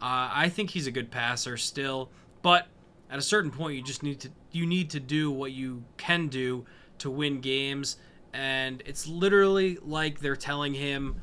Uh, 0.00 0.30
I 0.32 0.48
think 0.48 0.70
he's 0.70 0.86
a 0.86 0.90
good 0.90 1.10
passer 1.10 1.56
still, 1.56 2.08
but 2.40 2.68
at 3.10 3.18
a 3.18 3.22
certain 3.22 3.50
point, 3.50 3.76
you 3.76 3.82
just 3.82 4.02
need 4.02 4.20
to 4.20 4.30
you 4.52 4.64
need 4.64 4.90
to 4.90 5.00
do 5.00 5.30
what 5.30 5.52
you 5.52 5.84
can 5.96 6.28
do 6.28 6.64
to 6.98 7.10
win 7.10 7.40
games, 7.40 7.96
and 8.32 8.82
it's 8.86 9.06
literally 9.06 9.78
like 9.82 10.20
they're 10.20 10.36
telling 10.36 10.72
him, 10.72 11.16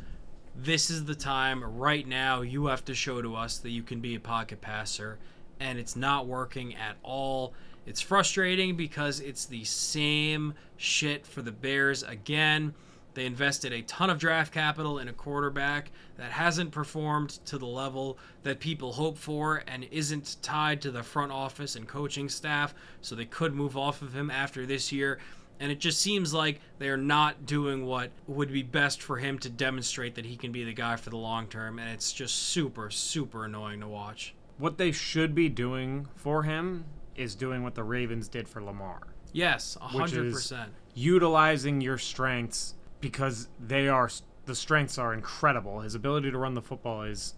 "This 0.56 0.90
is 0.90 1.06
the 1.06 1.16
time 1.16 1.64
right 1.64 2.08
now. 2.08 2.42
You 2.42 2.68
have 2.68 2.86
to 2.86 2.94
show 2.94 3.22
to 3.22 3.36
us 3.36 3.58
that 3.58 3.72
you 3.72 3.82
can 3.82 4.02
be 4.02 4.14
a 4.14 4.20
pocket 4.20 4.62
passer," 4.62 5.18
and 5.62 5.78
it's 5.80 5.96
not 5.96 6.28
working 6.28 6.76
at 6.76 6.98
all. 7.04 7.54
It's 7.86 8.02
frustrating 8.02 8.76
because 8.76 9.20
it's 9.20 9.46
the 9.46 9.64
same 9.64 10.56
shit 10.78 11.26
for 11.26 11.42
the 11.42 11.52
Bears 11.52 12.04
again. 12.04 12.74
They 13.14 13.26
invested 13.26 13.74
a 13.74 13.82
ton 13.84 14.10
of 14.10 14.18
draft 14.18 14.54
capital 14.54 15.00
in 15.00 15.08
a 15.08 15.14
quarterback 15.14 15.92
that 16.18 16.32
hasn't 16.32 16.72
performed 16.72 17.40
to 17.46 17.58
the 17.58 17.66
level 17.66 18.18
that 18.44 18.60
people 18.60 18.94
hope 18.94 19.18
for 19.18 19.64
and 19.68 19.86
isn't 19.92 20.38
tied 20.42 20.82
to 20.82 20.92
the 20.92 21.04
front 21.04 21.32
office 21.32 21.76
and 21.76 21.88
coaching 21.88 22.30
staff, 22.30 22.74
so 23.02 23.16
they 23.16 23.26
could 23.26 23.54
move 23.54 23.78
off 23.78 24.02
of 24.02 24.16
him 24.16 24.32
after 24.32 24.66
this 24.66 24.92
year. 24.92 25.20
And 25.60 25.72
it 25.72 25.80
just 25.80 26.02
seems 26.02 26.34
like 26.34 26.60
they're 26.80 26.98
not 26.98 27.46
doing 27.46 27.86
what 27.86 28.10
would 28.28 28.52
be 28.52 28.64
best 28.64 29.02
for 29.02 29.18
him 29.18 29.38
to 29.40 29.50
demonstrate 29.50 30.16
that 30.16 30.26
he 30.26 30.36
can 30.36 30.52
be 30.52 30.64
the 30.64 30.74
guy 30.74 30.96
for 30.96 31.12
the 31.12 31.18
long 31.18 31.48
term. 31.48 31.78
And 31.78 31.90
it's 31.90 32.14
just 32.14 32.34
super, 32.36 32.90
super 32.90 33.46
annoying 33.46 33.82
to 33.82 33.88
watch. 33.88 34.34
What 34.62 34.78
they 34.78 34.92
should 34.92 35.34
be 35.34 35.50
doing 35.50 36.08
for 36.16 36.44
him 36.44 36.86
is 37.16 37.34
doing 37.34 37.64
what 37.64 37.74
the 37.74 37.84
Ravens 37.84 38.28
did 38.28 38.48
for 38.48 38.64
Lamar. 38.64 39.00
Yes, 39.34 39.76
100%. 39.82 40.68
utilizing 40.94 41.82
your 41.82 41.98
strengths 41.98 42.76
because 43.00 43.48
they 43.60 43.88
are 43.88 44.08
the 44.46 44.54
strengths 44.54 45.00
are 45.00 45.16
incredible. 45.16 45.80
His 45.80 45.96
ability 45.96 46.30
to 46.30 46.38
run 46.38 46.54
the 46.54 46.62
football 46.62 47.02
is 47.02 47.34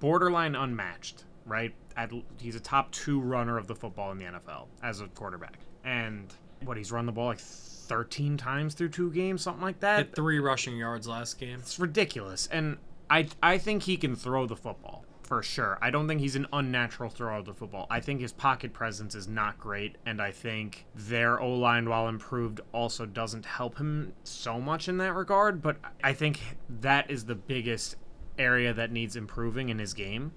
borderline 0.00 0.54
unmatched, 0.54 1.24
right? 1.44 1.74
At, 1.98 2.12
he's 2.40 2.56
a 2.56 2.60
top 2.60 2.90
2 2.92 3.20
runner 3.20 3.58
of 3.58 3.66
the 3.66 3.74
football 3.74 4.10
in 4.12 4.18
the 4.18 4.24
NFL 4.24 4.68
as 4.82 5.02
a 5.02 5.08
quarterback. 5.08 5.58
And 5.84 6.32
what 6.64 6.78
he's 6.78 6.90
run 6.90 7.04
the 7.04 7.12
ball 7.12 7.26
like 7.26 7.40
13 7.40 8.38
times 8.38 8.72
through 8.72 8.88
two 8.88 9.10
games, 9.10 9.42
something 9.42 9.62
like 9.62 9.80
that. 9.80 9.98
Hit 9.98 10.16
3 10.16 10.38
rushing 10.38 10.78
yards 10.78 11.06
last 11.06 11.38
game. 11.38 11.58
It's 11.58 11.78
ridiculous. 11.78 12.46
And 12.46 12.78
I 13.10 13.28
I 13.42 13.58
think 13.58 13.82
he 13.82 13.98
can 13.98 14.16
throw 14.16 14.46
the 14.46 14.56
football 14.56 15.04
for 15.26 15.42
sure. 15.42 15.78
I 15.80 15.90
don't 15.90 16.06
think 16.06 16.20
he's 16.20 16.36
an 16.36 16.46
unnatural 16.52 17.10
thrower 17.10 17.38
of 17.38 17.46
the 17.46 17.54
football. 17.54 17.86
I 17.90 18.00
think 18.00 18.20
his 18.20 18.32
pocket 18.32 18.72
presence 18.72 19.14
is 19.14 19.26
not 19.26 19.58
great, 19.58 19.96
and 20.06 20.20
I 20.20 20.30
think 20.30 20.86
their 20.94 21.40
O 21.40 21.54
line, 21.54 21.88
while 21.88 22.08
improved, 22.08 22.60
also 22.72 23.06
doesn't 23.06 23.46
help 23.46 23.78
him 23.78 24.12
so 24.24 24.60
much 24.60 24.88
in 24.88 24.98
that 24.98 25.14
regard. 25.14 25.62
But 25.62 25.76
I 26.02 26.12
think 26.12 26.40
that 26.68 27.10
is 27.10 27.24
the 27.24 27.34
biggest 27.34 27.96
area 28.38 28.74
that 28.74 28.92
needs 28.92 29.16
improving 29.16 29.68
in 29.68 29.78
his 29.78 29.94
game. 29.94 30.32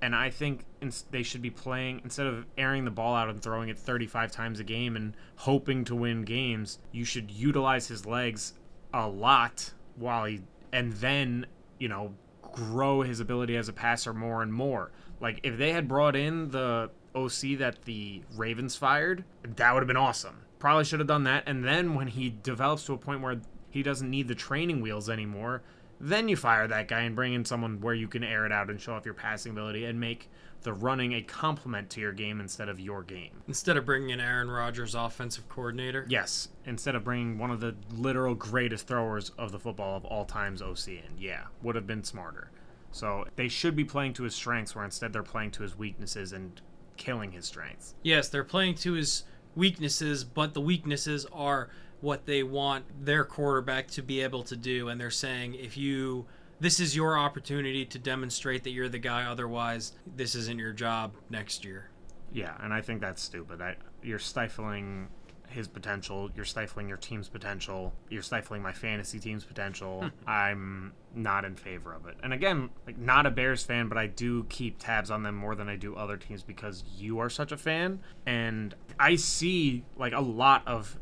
And 0.00 0.14
I 0.14 0.30
think 0.30 0.64
they 1.10 1.24
should 1.24 1.42
be 1.42 1.50
playing 1.50 2.02
instead 2.04 2.26
of 2.26 2.46
airing 2.56 2.84
the 2.84 2.90
ball 2.90 3.16
out 3.16 3.28
and 3.28 3.42
throwing 3.42 3.68
it 3.68 3.78
35 3.78 4.30
times 4.30 4.60
a 4.60 4.64
game 4.64 4.94
and 4.94 5.16
hoping 5.36 5.84
to 5.86 5.94
win 5.96 6.22
games. 6.22 6.78
You 6.92 7.04
should 7.04 7.30
utilize 7.30 7.88
his 7.88 8.06
legs 8.06 8.54
a 8.94 9.08
lot 9.08 9.74
while 9.96 10.24
he 10.24 10.40
and 10.72 10.92
then 10.94 11.46
you 11.78 11.88
know 11.88 12.14
grow 12.58 13.02
his 13.02 13.20
ability 13.20 13.56
as 13.56 13.68
a 13.68 13.72
passer 13.72 14.12
more 14.12 14.42
and 14.42 14.52
more. 14.52 14.90
Like 15.20 15.40
if 15.44 15.56
they 15.56 15.72
had 15.72 15.86
brought 15.86 16.16
in 16.16 16.50
the 16.50 16.90
OC 17.14 17.58
that 17.58 17.84
the 17.84 18.22
Ravens 18.36 18.74
fired, 18.74 19.24
that 19.42 19.72
would 19.72 19.80
have 19.80 19.86
been 19.86 19.96
awesome. 19.96 20.42
Probably 20.58 20.84
should 20.84 20.98
have 20.98 21.06
done 21.06 21.24
that. 21.24 21.44
And 21.46 21.64
then 21.64 21.94
when 21.94 22.08
he 22.08 22.34
develops 22.42 22.84
to 22.86 22.94
a 22.94 22.98
point 22.98 23.20
where 23.20 23.40
he 23.70 23.82
doesn't 23.82 24.10
need 24.10 24.26
the 24.26 24.34
training 24.34 24.80
wheels 24.80 25.08
anymore, 25.08 25.62
then 26.00 26.28
you 26.28 26.36
fire 26.36 26.66
that 26.66 26.88
guy 26.88 27.00
and 27.00 27.14
bring 27.14 27.32
in 27.32 27.44
someone 27.44 27.80
where 27.80 27.94
you 27.94 28.08
can 28.08 28.24
air 28.24 28.44
it 28.44 28.52
out 28.52 28.70
and 28.70 28.80
show 28.80 28.94
off 28.94 29.04
your 29.04 29.14
passing 29.14 29.52
ability 29.52 29.84
and 29.84 30.00
make 30.00 30.28
the 30.62 30.72
running 30.72 31.12
a 31.14 31.22
complement 31.22 31.90
to 31.90 32.00
your 32.00 32.12
game 32.12 32.40
instead 32.40 32.68
of 32.68 32.80
your 32.80 33.02
game. 33.02 33.42
Instead 33.46 33.76
of 33.76 33.86
bringing 33.86 34.10
in 34.10 34.20
Aaron 34.20 34.50
Rodgers, 34.50 34.94
offensive 34.94 35.48
coordinator? 35.48 36.04
Yes. 36.08 36.48
Instead 36.64 36.94
of 36.94 37.04
bringing 37.04 37.38
one 37.38 37.50
of 37.50 37.60
the 37.60 37.74
literal 37.90 38.34
greatest 38.34 38.86
throwers 38.86 39.30
of 39.38 39.52
the 39.52 39.58
football 39.58 39.96
of 39.96 40.04
all 40.04 40.24
times 40.24 40.60
OC 40.60 40.88
in. 40.88 41.18
Yeah, 41.18 41.44
would 41.62 41.74
have 41.74 41.86
been 41.86 42.02
smarter. 42.02 42.50
So 42.90 43.26
they 43.36 43.48
should 43.48 43.76
be 43.76 43.84
playing 43.84 44.14
to 44.14 44.24
his 44.24 44.34
strengths, 44.34 44.74
where 44.74 44.84
instead 44.84 45.12
they're 45.12 45.22
playing 45.22 45.52
to 45.52 45.62
his 45.62 45.76
weaknesses 45.76 46.32
and 46.32 46.60
killing 46.96 47.32
his 47.32 47.46
strengths. 47.46 47.94
Yes, 48.02 48.28
they're 48.28 48.44
playing 48.44 48.76
to 48.76 48.94
his 48.94 49.24
weaknesses, 49.54 50.24
but 50.24 50.54
the 50.54 50.60
weaknesses 50.60 51.26
are 51.32 51.70
what 52.00 52.26
they 52.26 52.42
want 52.42 52.84
their 53.04 53.24
quarterback 53.24 53.88
to 53.88 54.02
be 54.02 54.20
able 54.22 54.42
to 54.44 54.56
do. 54.56 54.88
And 54.88 55.00
they're 55.00 55.10
saying, 55.10 55.54
if 55.54 55.76
you 55.76 56.26
this 56.60 56.80
is 56.80 56.94
your 56.94 57.18
opportunity 57.18 57.84
to 57.86 57.98
demonstrate 57.98 58.64
that 58.64 58.70
you're 58.70 58.88
the 58.88 58.98
guy. 58.98 59.24
Otherwise, 59.24 59.92
this 60.16 60.34
isn't 60.34 60.58
your 60.58 60.72
job 60.72 61.14
next 61.30 61.64
year. 61.64 61.90
Yeah, 62.32 62.54
and 62.60 62.72
I 62.72 62.80
think 62.80 63.00
that's 63.00 63.22
stupid. 63.22 63.62
I, 63.62 63.76
you're 64.02 64.18
stifling 64.18 65.08
his 65.48 65.66
potential. 65.66 66.30
You're 66.36 66.44
stifling 66.44 66.88
your 66.88 66.98
team's 66.98 67.28
potential. 67.28 67.94
You're 68.10 68.22
stifling 68.22 68.62
my 68.62 68.72
fantasy 68.72 69.18
team's 69.18 69.44
potential. 69.44 70.10
I'm 70.26 70.92
not 71.14 71.44
in 71.44 71.56
favor 71.56 71.94
of 71.94 72.06
it. 72.06 72.16
And 72.22 72.32
again, 72.32 72.70
like 72.86 72.98
not 72.98 73.26
a 73.26 73.30
Bears 73.30 73.62
fan, 73.62 73.88
but 73.88 73.96
I 73.96 74.06
do 74.06 74.44
keep 74.44 74.78
tabs 74.78 75.10
on 75.10 75.22
them 75.22 75.34
more 75.34 75.54
than 75.54 75.68
I 75.68 75.76
do 75.76 75.96
other 75.96 76.16
teams 76.16 76.42
because 76.42 76.84
you 76.96 77.18
are 77.18 77.30
such 77.30 77.52
a 77.52 77.56
fan. 77.56 78.00
And 78.26 78.74
I 78.98 79.16
see 79.16 79.84
like 79.96 80.12
a 80.12 80.20
lot 80.20 80.66
of 80.66 80.98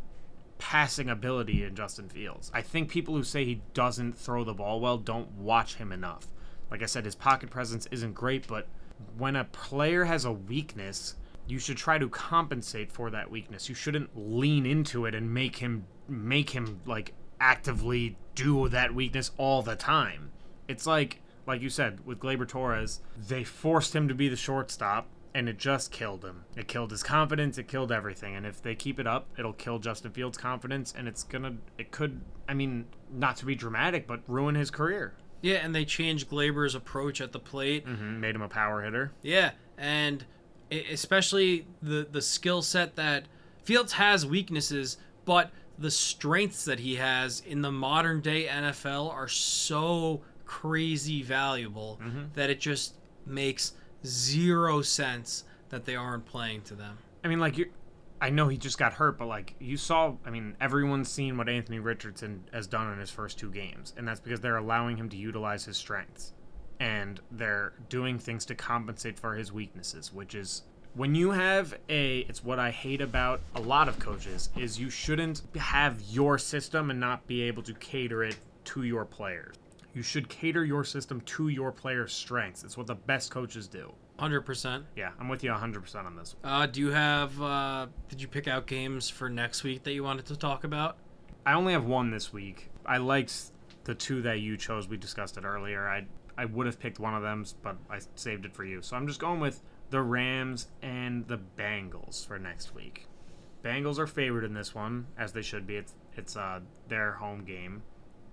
passing 0.59 1.09
ability 1.09 1.63
in 1.65 1.75
Justin 1.75 2.09
Fields. 2.09 2.51
I 2.55 2.63
think 2.63 2.89
people 2.89 3.15
who 3.15 3.25
say 3.25 3.45
he 3.45 3.63
doesn't 3.75 4.17
throw 4.17 4.45
the 4.45 4.55
ball 4.55 4.81
well 4.81 4.99
don't 4.99 5.31
watch 5.33 5.77
him 5.77 5.93
enough. 5.93 6.27
Like 6.71 6.83
I 6.83 6.87
said, 6.87 7.05
his 7.05 7.15
pocket 7.15 7.51
presence 7.51 7.87
isn't 7.91 8.15
great, 8.15 8.47
but 8.47 8.67
when 9.17 9.37
a 9.37 9.45
player 9.45 10.05
has 10.05 10.25
a 10.25 10.33
weakness, 10.33 11.17
you 11.47 11.59
should 11.59 11.77
try 11.77 11.99
to 11.99 12.09
compensate 12.09 12.91
for 12.91 13.11
that 13.11 13.31
weakness. 13.31 13.69
You 13.69 13.75
shouldn't 13.75 14.11
lean 14.15 14.67
into 14.67 15.07
it 15.07 15.15
and 15.15 15.33
make 15.33 15.57
him 15.57 15.87
make 16.09 16.51
him 16.51 16.81
like 16.87 17.13
actively 17.41 18.17
do 18.35 18.69
that 18.69 18.95
weakness 18.95 19.31
all 19.37 19.63
the 19.63 19.77
time. 19.77 20.31
It's 20.69 20.87
like 20.87 21.21
like 21.47 21.63
you 21.63 21.71
said 21.71 22.05
with 22.05 22.19
Gleyber 22.19 22.49
Torres, 22.49 23.01
they 23.17 23.45
forced 23.45 23.95
him 23.95 24.09
to 24.09 24.15
be 24.15 24.29
the 24.29 24.37
shortstop 24.37 25.09
and 25.37 25.51
it 25.51 25.59
just 25.59 25.93
killed 25.93 26.25
him. 26.25 26.47
It 26.57 26.67
killed 26.67 26.91
his 26.91 27.03
confidence. 27.03 27.59
It 27.59 27.69
killed 27.69 27.93
everything. 27.93 28.35
And 28.35 28.47
if 28.47 28.63
they 28.63 28.75
keep 28.75 28.99
it 28.99 29.07
up, 29.07 29.29
it'll 29.39 29.53
kill 29.53 29.79
Justin 29.79 30.11
Fields' 30.11 30.39
confidence, 30.39 30.95
and 30.97 31.07
it's 31.07 31.23
gonna. 31.23 31.57
It 31.77 31.91
could. 31.91 32.23
I 32.49 32.55
mean, 32.55 32.87
not 33.13 33.37
to 33.37 33.45
be 33.45 33.55
dramatic, 33.55 34.07
but 34.07 34.23
ruin 34.27 34.55
his 34.55 34.71
career. 34.71 35.13
Yeah, 35.43 35.57
and 35.57 35.75
they 35.75 35.85
changed 35.85 36.31
Gleyber's 36.31 36.75
approach 36.75 37.21
at 37.21 37.33
the 37.33 37.39
plate. 37.39 37.87
Mm-hmm, 37.87 38.19
made 38.19 38.35
him 38.35 38.41
a 38.41 38.49
power 38.49 38.83
hitter. 38.83 39.13
Yeah, 39.21 39.51
and 39.77 40.25
especially 40.71 41.67
the 41.83 42.09
the 42.11 42.23
skill 42.23 42.63
set 42.63 42.97
that 42.97 43.27
Fields 43.63 43.93
has 43.93 44.25
weaknesses, 44.25 44.97
but 45.27 45.51
the 45.79 45.91
strengths 45.91 46.65
that 46.65 46.81
he 46.81 46.95
has 46.95 47.43
in 47.47 47.61
the 47.61 47.71
modern 47.71 48.23
day 48.23 48.47
NFL 48.47 49.13
are 49.13 49.29
so 49.29 50.23
crazy 50.47 51.23
valuable 51.23 52.01
mm-hmm. 52.03 52.23
that 52.33 52.49
it 52.49 52.59
just 52.59 52.95
makes 53.27 53.75
zero 54.07 54.83
sense 54.83 55.45
that 55.69 55.85
they 55.85 55.97
aren't 55.97 56.27
playing 56.27 56.63
to 56.63 56.75
them. 56.75 56.99
I 57.25 57.29
mean, 57.29 57.41
like 57.41 57.59
you, 57.59 57.71
I 58.21 58.31
know 58.31 58.49
he 58.49 58.57
just 58.57 58.79
got 58.79 58.95
hurt, 58.95 59.19
but 59.19 59.27
like 59.27 59.55
you 59.59 59.77
saw, 59.77 60.15
I 60.25 60.31
mean, 60.31 60.57
everyone's 60.61 61.11
seen 61.11 61.37
what 61.37 61.49
Anthony 61.49 61.81
Richardson 61.81 62.45
has 62.53 62.67
done 62.67 62.93
in 62.93 62.99
his 62.99 63.11
first 63.11 63.39
two 63.39 63.51
games, 63.51 63.93
and 63.97 64.07
that's 64.07 64.21
because 64.21 64.41
they're 64.41 64.57
allowing 64.57 64.97
him 64.97 65.09
to 65.11 65.17
utilize 65.17 65.65
his 65.65 65.77
strengths, 65.77 66.33
and 66.81 67.21
they're 67.31 67.73
doing 67.89 68.19
things 68.19 68.45
to 68.47 68.55
compensate 68.55 69.19
for 69.19 69.35
his 69.35 69.53
weaknesses, 69.53 70.13
which 70.13 70.35
is 70.35 70.63
when 70.95 71.15
you 71.15 71.31
have 71.31 71.77
a 71.91 72.21
it's 72.21 72.43
what 72.43 72.59
i 72.59 72.71
hate 72.71 73.03
about 73.03 73.43
a 73.55 73.61
lot 73.61 73.87
of 73.87 73.99
coaches 73.99 74.49
is 74.57 74.81
you 74.81 74.89
shouldn't 74.89 75.43
have 75.55 76.01
your 76.09 76.39
system 76.39 76.91
and 76.91 76.99
not 76.99 77.27
be 77.27 77.43
able 77.43 77.63
to 77.63 77.75
cater 77.75 78.25
it 78.25 78.37
to 78.65 78.83
your 78.83 79.05
players 79.05 79.55
you 79.97 80.03
should 80.03 80.29
cater 80.29 80.63
your 80.63 80.85
system 80.85 81.23
to 81.23 81.49
your 81.49 81.73
players' 81.73 82.13
strengths. 82.13 82.63
It's 82.63 82.77
what 82.77 82.87
the 82.87 82.95
best 82.95 83.31
coaches 83.31 83.67
do. 83.67 83.95
Hundred 84.19 84.43
percent. 84.43 84.85
Yeah, 84.95 85.13
I'm 85.19 85.29
with 85.29 85.43
you 85.43 85.51
100% 85.51 86.05
on 86.05 86.15
this. 86.15 86.37
Uh, 86.45 86.67
do 86.67 86.81
you 86.81 86.91
have? 86.91 87.41
Uh, 87.41 87.87
did 88.11 88.21
you 88.21 88.29
pick 88.29 88.47
out 88.47 88.67
games 88.67 89.09
for 89.09 89.31
next 89.31 89.65
week 89.65 89.85
that 89.85 89.95
you 89.95 90.05
wanted 90.05 90.27
to 90.27 90.37
talk 90.37 90.65
about? 90.65 90.99
I 91.47 91.55
only 91.55 91.73
have 91.73 91.87
one 91.87 92.11
this 92.11 92.31
week. 92.31 92.69
I 92.85 92.99
liked 92.99 93.53
the 93.85 93.95
two 93.95 94.21
that 94.23 94.41
you 94.41 94.59
chose. 94.59 94.87
We 94.87 94.99
discussed 94.99 95.39
it 95.39 95.45
earlier. 95.45 95.89
I 95.89 96.05
I 96.37 96.45
would 96.45 96.67
have 96.67 96.79
picked 96.79 96.99
one 96.99 97.15
of 97.15 97.23
them, 97.23 97.47
but 97.63 97.77
I 97.89 98.01
saved 98.17 98.45
it 98.45 98.55
for 98.55 98.65
you. 98.65 98.83
So 98.83 98.97
I'm 98.97 99.07
just 99.07 99.19
going 99.21 99.41
with 99.41 99.63
the 99.89 100.03
Rams 100.03 100.69
and 100.83 101.27
the 101.27 101.41
Bengals 101.57 102.27
for 102.27 102.39
next 102.39 102.75
week. 102.75 103.07
Bengals 103.65 103.99
are 103.99 104.07
favored 104.07 104.45
in 104.45 104.53
this 104.53 104.75
one, 104.75 105.07
as 105.17 105.33
they 105.33 105.43
should 105.43 105.67
be. 105.67 105.77
It's 105.77 105.95
it's 106.17 106.37
uh, 106.37 106.61
their 106.89 107.13
home 107.13 107.45
game, 107.45 107.83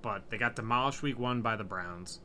but 0.03 0.29
they 0.29 0.37
got 0.37 0.55
demolished 0.55 1.01
week 1.01 1.17
one 1.17 1.41
by 1.41 1.55
the 1.55 1.63
Browns. 1.63 2.19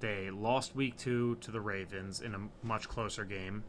They 0.00 0.30
lost 0.30 0.74
week 0.74 0.96
two 0.96 1.36
to 1.42 1.50
the 1.50 1.60
Ravens 1.60 2.22
in 2.22 2.34
a 2.34 2.48
much 2.66 2.88
closer 2.88 3.26
game. 3.26 3.64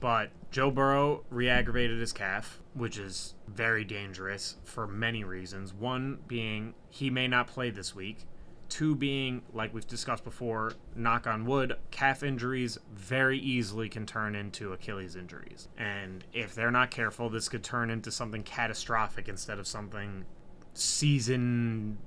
But 0.00 0.30
Joe 0.50 0.70
Burrow 0.70 1.24
re-aggravated 1.30 1.98
his 1.98 2.12
calf, 2.12 2.60
which 2.74 2.98
is 2.98 3.34
very 3.48 3.84
dangerous 3.84 4.56
for 4.64 4.86
many 4.86 5.24
reasons. 5.24 5.72
One 5.72 6.18
being 6.28 6.74
he 6.90 7.08
may 7.08 7.26
not 7.26 7.46
play 7.46 7.70
this 7.70 7.94
week. 7.94 8.26
Two 8.68 8.94
being, 8.94 9.42
like 9.54 9.72
we've 9.72 9.86
discussed 9.86 10.24
before, 10.24 10.74
knock 10.94 11.26
on 11.26 11.46
wood, 11.46 11.76
calf 11.90 12.22
injuries 12.22 12.78
very 12.92 13.38
easily 13.38 13.88
can 13.88 14.04
turn 14.04 14.34
into 14.34 14.72
Achilles 14.72 15.16
injuries. 15.16 15.68
And 15.78 16.24
if 16.32 16.54
they're 16.54 16.70
not 16.70 16.90
careful, 16.90 17.30
this 17.30 17.48
could 17.48 17.64
turn 17.64 17.88
into 17.90 18.10
something 18.10 18.42
catastrophic 18.42 19.26
instead 19.26 19.58
of 19.58 19.66
something 19.66 20.26
season 20.74 21.98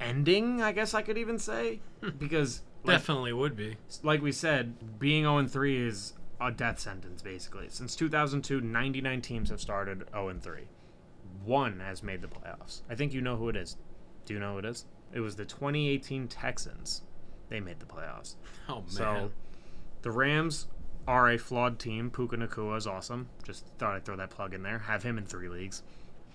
ending, 0.00 0.62
I 0.62 0.72
guess 0.72 0.94
I 0.94 1.02
could 1.02 1.18
even 1.18 1.38
say. 1.38 1.80
Hmm. 2.02 2.10
Because, 2.18 2.62
like, 2.84 2.96
Definitely 2.98 3.32
would 3.32 3.56
be. 3.56 3.76
like 4.02 4.22
we 4.22 4.32
said, 4.32 4.98
being 4.98 5.24
0 5.24 5.46
3 5.46 5.86
is 5.88 6.14
a 6.40 6.50
death 6.50 6.78
sentence, 6.80 7.22
basically. 7.22 7.66
Since 7.68 7.96
2002, 7.96 8.60
99 8.60 9.20
teams 9.22 9.50
have 9.50 9.60
started 9.60 10.04
0 10.12 10.34
3. 10.40 10.62
One 11.44 11.80
has 11.80 12.02
made 12.02 12.22
the 12.22 12.28
playoffs. 12.28 12.82
I 12.90 12.94
think 12.94 13.12
you 13.12 13.20
know 13.20 13.36
who 13.36 13.48
it 13.48 13.56
is. 13.56 13.76
Do 14.24 14.34
you 14.34 14.40
know 14.40 14.54
who 14.54 14.58
it 14.58 14.64
is? 14.64 14.84
It 15.12 15.20
was 15.20 15.36
the 15.36 15.44
2018 15.44 16.28
Texans. 16.28 17.02
They 17.48 17.60
made 17.60 17.78
the 17.78 17.86
playoffs. 17.86 18.34
Oh 18.68 18.80
man. 18.80 18.88
So 18.88 19.30
the 20.02 20.10
Rams 20.10 20.66
are 21.06 21.30
a 21.30 21.38
flawed 21.38 21.78
team. 21.78 22.10
Puka 22.10 22.36
Nacua 22.36 22.76
is 22.76 22.86
awesome. 22.86 23.28
Just 23.44 23.64
thought 23.78 23.94
I'd 23.94 24.04
throw 24.04 24.16
that 24.16 24.30
plug 24.30 24.54
in 24.54 24.62
there. 24.64 24.80
Have 24.80 25.04
him 25.04 25.18
in 25.18 25.24
three 25.24 25.48
leagues. 25.48 25.82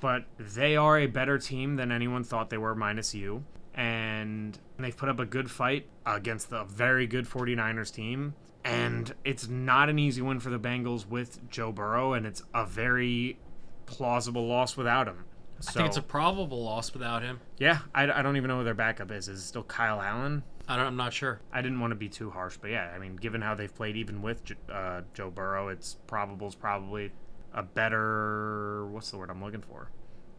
But 0.01 0.25
they 0.37 0.75
are 0.75 0.99
a 0.99 1.07
better 1.07 1.37
team 1.37 1.77
than 1.77 1.91
anyone 1.91 2.23
thought 2.25 2.49
they 2.49 2.57
were, 2.57 2.75
minus 2.75 3.15
you. 3.15 3.45
And 3.73 4.57
they've 4.77 4.95
put 4.95 5.07
up 5.07 5.19
a 5.19 5.25
good 5.25 5.49
fight 5.49 5.87
against 6.05 6.49
the 6.49 6.65
very 6.65 7.07
good 7.07 7.25
49ers 7.25 7.93
team. 7.93 8.33
And 8.65 9.13
it's 9.23 9.47
not 9.47 9.89
an 9.89 9.97
easy 9.97 10.21
win 10.21 10.39
for 10.39 10.49
the 10.49 10.59
Bengals 10.59 11.07
with 11.07 11.49
Joe 11.49 11.71
Burrow, 11.71 12.13
and 12.13 12.25
it's 12.27 12.43
a 12.53 12.65
very 12.65 13.37
plausible 13.85 14.45
loss 14.47 14.75
without 14.77 15.07
him. 15.07 15.25
So, 15.59 15.69
I 15.69 15.73
think 15.73 15.87
it's 15.87 15.97
a 15.97 16.01
probable 16.01 16.63
loss 16.63 16.91
without 16.93 17.21
him. 17.21 17.39
yeah, 17.59 17.79
I, 17.93 18.11
I 18.11 18.21
don't 18.21 18.35
even 18.37 18.49
know 18.49 18.57
who 18.59 18.63
their 18.63 18.73
backup 18.73 19.11
is. 19.11 19.27
Is 19.27 19.39
it 19.39 19.43
still 19.43 19.63
Kyle 19.63 20.01
Allen? 20.01 20.43
I 20.67 20.75
don't, 20.75 20.87
I'm 20.87 20.95
not 20.95 21.13
sure. 21.13 21.39
I 21.51 21.61
didn't 21.61 21.79
want 21.79 21.91
to 21.91 21.95
be 21.95 22.09
too 22.09 22.29
harsh, 22.29 22.57
but 22.59 22.71
yeah, 22.71 22.91
I 22.95 22.99
mean, 22.99 23.15
given 23.15 23.41
how 23.41 23.55
they've 23.55 23.73
played 23.73 23.95
even 23.95 24.21
with 24.21 24.43
J- 24.43 24.55
uh, 24.71 25.01
Joe 25.13 25.29
Burrow, 25.29 25.67
it's 25.69 25.95
probable 26.07 26.47
is 26.47 26.55
probably 26.55 27.11
a 27.53 27.63
better 27.63 28.85
what's 28.87 29.11
the 29.11 29.17
word 29.17 29.29
I'm 29.29 29.43
looking 29.43 29.61
for? 29.61 29.89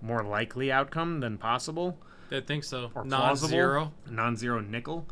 More 0.00 0.22
likely 0.24 0.72
outcome 0.72 1.20
than 1.20 1.38
possible 1.38 1.98
I 2.30 2.40
think 2.40 2.64
so. 2.64 2.90
or 2.94 3.04
Non-zero. 3.04 3.80
plausible. 3.80 3.92
non-zero 4.14 4.60
nickel. 4.60 5.06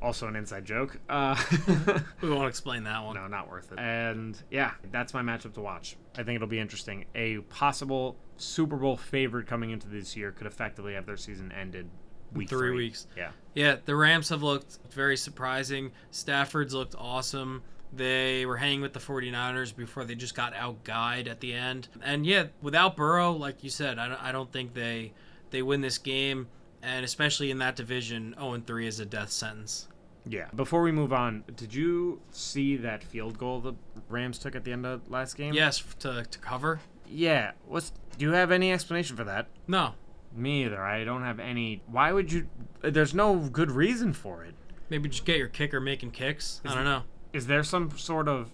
Also 0.00 0.26
an 0.26 0.34
inside 0.34 0.64
joke. 0.64 0.98
Uh, 1.08 1.36
We 2.20 2.30
won't 2.30 2.48
explain 2.48 2.82
that 2.84 3.04
one. 3.04 3.14
no, 3.14 3.28
not 3.28 3.48
worth 3.48 3.70
it. 3.70 3.78
And 3.78 4.36
yeah, 4.50 4.72
that's 4.90 5.14
my 5.14 5.22
matchup 5.22 5.52
to 5.54 5.60
watch. 5.60 5.96
I 6.16 6.22
think 6.24 6.36
it'll 6.36 6.48
be 6.48 6.58
interesting. 6.58 7.04
A 7.14 7.38
possible 7.42 8.16
Super 8.36 8.76
Bowl 8.76 8.96
favorite 8.96 9.46
coming 9.46 9.70
into 9.70 9.86
this 9.88 10.16
year 10.16 10.32
could 10.32 10.46
effectively 10.48 10.94
have 10.94 11.06
their 11.06 11.16
season 11.16 11.52
ended 11.52 11.88
week 12.32 12.48
three 12.48 12.58
three 12.70 12.76
weeks. 12.76 13.06
Yeah. 13.16 13.30
Yeah, 13.54 13.76
the 13.84 13.94
Rams 13.94 14.30
have 14.30 14.42
looked 14.42 14.78
very 14.90 15.16
surprising. 15.16 15.92
Stafford's 16.10 16.74
looked 16.74 16.96
awesome. 16.98 17.62
They 17.92 18.46
were 18.46 18.56
hanging 18.56 18.80
with 18.80 18.94
the 18.94 19.00
49ers 19.00 19.76
before 19.76 20.04
they 20.04 20.14
just 20.14 20.34
got 20.34 20.54
outguide 20.54 21.28
at 21.28 21.40
the 21.40 21.52
end. 21.52 21.88
And 22.02 22.24
yeah, 22.24 22.46
without 22.62 22.96
Burrow, 22.96 23.32
like 23.32 23.62
you 23.62 23.70
said, 23.70 23.98
I 23.98 24.08
don't, 24.08 24.22
I 24.22 24.32
don't 24.32 24.50
think 24.50 24.74
they 24.74 25.12
they 25.50 25.62
win 25.62 25.82
this 25.82 25.98
game. 25.98 26.48
And 26.82 27.04
especially 27.04 27.50
in 27.50 27.58
that 27.58 27.76
division, 27.76 28.34
0 28.38 28.62
3 28.66 28.86
is 28.86 28.98
a 28.98 29.04
death 29.04 29.30
sentence. 29.30 29.88
Yeah. 30.26 30.46
Before 30.54 30.82
we 30.82 30.92
move 30.92 31.12
on, 31.12 31.44
did 31.56 31.74
you 31.74 32.20
see 32.30 32.76
that 32.76 33.02
field 33.04 33.38
goal 33.38 33.60
the 33.60 33.74
Rams 34.08 34.38
took 34.38 34.56
at 34.56 34.64
the 34.64 34.72
end 34.72 34.86
of 34.86 35.08
last 35.10 35.36
game? 35.36 35.52
Yes, 35.52 35.82
to, 36.00 36.24
to 36.24 36.38
cover? 36.38 36.80
Yeah. 37.08 37.52
What's 37.66 37.92
do 38.18 38.24
you 38.24 38.32
have 38.32 38.50
any 38.50 38.72
explanation 38.72 39.16
for 39.16 39.24
that? 39.24 39.48
No. 39.66 39.94
Me 40.34 40.64
either. 40.64 40.82
I 40.82 41.04
don't 41.04 41.22
have 41.22 41.38
any. 41.38 41.82
Why 41.86 42.12
would 42.12 42.32
you? 42.32 42.48
There's 42.80 43.14
no 43.14 43.36
good 43.36 43.70
reason 43.70 44.12
for 44.12 44.44
it. 44.44 44.54
Maybe 44.88 45.08
just 45.08 45.24
get 45.24 45.38
your 45.38 45.48
kicker 45.48 45.80
making 45.80 46.10
kicks. 46.10 46.60
I 46.64 46.74
don't 46.74 46.84
know. 46.84 47.02
Is 47.32 47.46
there 47.46 47.62
some 47.62 47.96
sort 47.98 48.28
of 48.28 48.50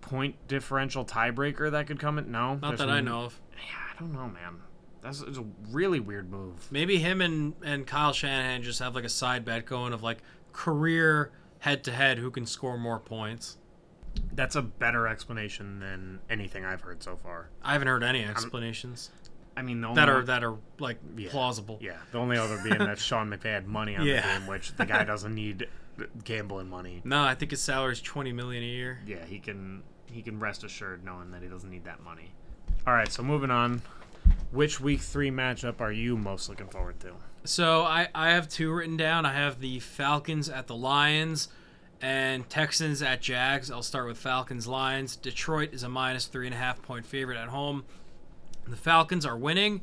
point 0.00 0.34
differential 0.48 1.04
tiebreaker 1.04 1.70
that 1.70 1.86
could 1.86 1.98
come 1.98 2.18
in? 2.18 2.30
No. 2.30 2.56
Not 2.56 2.78
that 2.78 2.88
I 2.90 3.00
know 3.00 3.22
of. 3.24 3.40
Yeah, 3.54 3.94
I 3.96 4.00
don't 4.00 4.12
know, 4.12 4.28
man. 4.28 4.60
That's 5.02 5.20
it's 5.20 5.38
a 5.38 5.44
really 5.70 6.00
weird 6.00 6.30
move. 6.30 6.68
Maybe 6.70 6.98
him 6.98 7.20
and, 7.20 7.54
and 7.64 7.86
Kyle 7.86 8.12
Shanahan 8.12 8.62
just 8.62 8.78
have 8.78 8.94
like 8.94 9.04
a 9.04 9.08
side 9.08 9.44
bet 9.44 9.66
going 9.66 9.92
of 9.92 10.02
like 10.02 10.18
career 10.52 11.30
head 11.58 11.84
to 11.84 11.92
head 11.92 12.18
who 12.18 12.30
can 12.30 12.46
score 12.46 12.78
more 12.78 13.00
points. 13.00 13.58
That's 14.34 14.56
a 14.56 14.62
better 14.62 15.08
explanation 15.08 15.80
than 15.80 16.20
anything 16.28 16.64
I've 16.64 16.82
heard 16.82 17.02
so 17.02 17.16
far. 17.16 17.48
I 17.62 17.72
haven't 17.72 17.88
heard 17.88 18.02
any 18.02 18.24
explanations 18.24 19.10
I 19.56 19.62
mean, 19.62 19.80
the 19.80 19.88
only 19.88 20.00
that 20.00 20.08
are 20.08 20.22
that 20.24 20.44
are 20.44 20.56
like 20.78 20.98
Yeah. 21.16 21.30
plausible. 21.30 21.78
Yeah, 21.80 21.96
the 22.10 22.18
only 22.18 22.38
other 22.38 22.58
being 22.62 22.78
that 22.78 22.98
Sean 22.98 23.28
McVay 23.30 23.52
had 23.54 23.66
money 23.66 23.96
on 23.96 24.06
Yeah. 24.06 24.20
the 24.34 24.38
game, 24.40 24.46
which 24.48 24.74
the 24.76 24.86
guy 24.86 25.04
doesn't 25.04 25.34
need 25.34 25.68
gambling 26.24 26.68
money. 26.68 27.00
No, 27.04 27.22
I 27.22 27.34
think 27.34 27.50
his 27.50 27.60
salary 27.60 27.92
is 27.92 28.00
twenty 28.00 28.32
million 28.32 28.62
a 28.62 28.66
year. 28.66 29.00
Yeah, 29.06 29.24
he 29.24 29.38
can 29.38 29.82
he 30.06 30.22
can 30.22 30.38
rest 30.38 30.64
assured 30.64 31.04
knowing 31.04 31.30
that 31.30 31.42
he 31.42 31.48
doesn't 31.48 31.70
need 31.70 31.84
that 31.84 32.02
money. 32.02 32.32
All 32.86 32.94
right, 32.94 33.10
so 33.10 33.22
moving 33.22 33.50
on. 33.50 33.82
Which 34.50 34.80
week 34.80 35.00
three 35.00 35.30
matchup 35.30 35.80
are 35.80 35.92
you 35.92 36.16
most 36.16 36.48
looking 36.48 36.68
forward 36.68 37.00
to? 37.00 37.12
So 37.44 37.82
I 37.82 38.08
I 38.14 38.30
have 38.30 38.48
two 38.48 38.72
written 38.72 38.96
down. 38.96 39.26
I 39.26 39.32
have 39.32 39.60
the 39.60 39.80
Falcons 39.80 40.48
at 40.48 40.66
the 40.66 40.76
Lions, 40.76 41.48
and 42.00 42.48
Texans 42.50 43.00
at 43.02 43.22
Jags. 43.22 43.70
I'll 43.70 43.82
start 43.82 44.06
with 44.06 44.18
Falcons 44.18 44.66
Lions. 44.66 45.16
Detroit 45.16 45.72
is 45.72 45.82
a 45.82 45.88
minus 45.88 46.26
three 46.26 46.46
and 46.46 46.54
a 46.54 46.58
half 46.58 46.82
point 46.82 47.06
favorite 47.06 47.38
at 47.38 47.48
home. 47.48 47.84
The 48.66 48.76
Falcons 48.76 49.24
are 49.26 49.36
winning, 49.36 49.82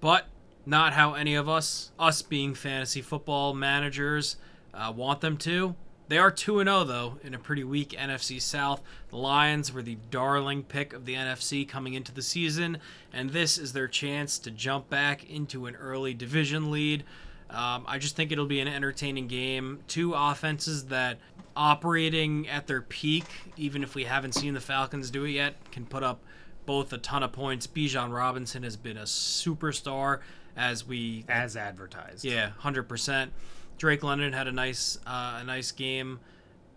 but 0.00 0.26
not 0.66 0.92
how 0.92 1.14
any 1.14 1.34
of 1.34 1.48
us, 1.48 1.90
us 1.98 2.22
being 2.22 2.54
fantasy 2.54 3.02
football 3.02 3.54
managers, 3.54 4.36
uh, 4.74 4.92
want 4.94 5.20
them 5.20 5.36
to. 5.38 5.74
They 6.08 6.18
are 6.18 6.30
2 6.32 6.58
0, 6.64 6.84
though, 6.84 7.18
in 7.22 7.34
a 7.34 7.38
pretty 7.38 7.62
weak 7.62 7.90
NFC 7.90 8.40
South. 8.42 8.82
The 9.10 9.16
Lions 9.16 9.72
were 9.72 9.82
the 9.82 9.96
darling 10.10 10.64
pick 10.64 10.92
of 10.92 11.04
the 11.06 11.14
NFC 11.14 11.68
coming 11.68 11.94
into 11.94 12.12
the 12.12 12.22
season, 12.22 12.78
and 13.12 13.30
this 13.30 13.58
is 13.58 13.72
their 13.72 13.86
chance 13.86 14.38
to 14.40 14.50
jump 14.50 14.90
back 14.90 15.28
into 15.30 15.66
an 15.66 15.76
early 15.76 16.12
division 16.14 16.70
lead. 16.72 17.04
Um, 17.48 17.84
I 17.86 17.98
just 17.98 18.16
think 18.16 18.32
it'll 18.32 18.46
be 18.46 18.60
an 18.60 18.66
entertaining 18.68 19.28
game. 19.28 19.80
Two 19.86 20.14
offenses 20.14 20.86
that, 20.86 21.18
operating 21.56 22.48
at 22.48 22.66
their 22.66 22.80
peak, 22.80 23.24
even 23.56 23.82
if 23.82 23.94
we 23.94 24.04
haven't 24.04 24.34
seen 24.34 24.54
the 24.54 24.60
Falcons 24.60 25.10
do 25.10 25.24
it 25.24 25.30
yet, 25.30 25.54
can 25.70 25.84
put 25.84 26.02
up 26.02 26.20
both 26.66 26.92
a 26.92 26.98
ton 26.98 27.22
of 27.22 27.32
points. 27.32 27.66
Bijan 27.66 28.12
Robinson 28.12 28.62
has 28.62 28.76
been 28.76 28.96
a 28.96 29.02
superstar 29.02 30.20
as 30.56 30.86
we 30.86 31.24
As 31.28 31.56
advertised. 31.56 32.24
yeah, 32.24 32.50
hundred 32.58 32.84
percent. 32.84 33.32
Drake 33.80 34.02
London 34.02 34.34
had 34.34 34.46
a 34.46 34.52
nice 34.52 34.98
uh, 35.06 35.38
a 35.40 35.44
nice 35.44 35.72
game. 35.72 36.20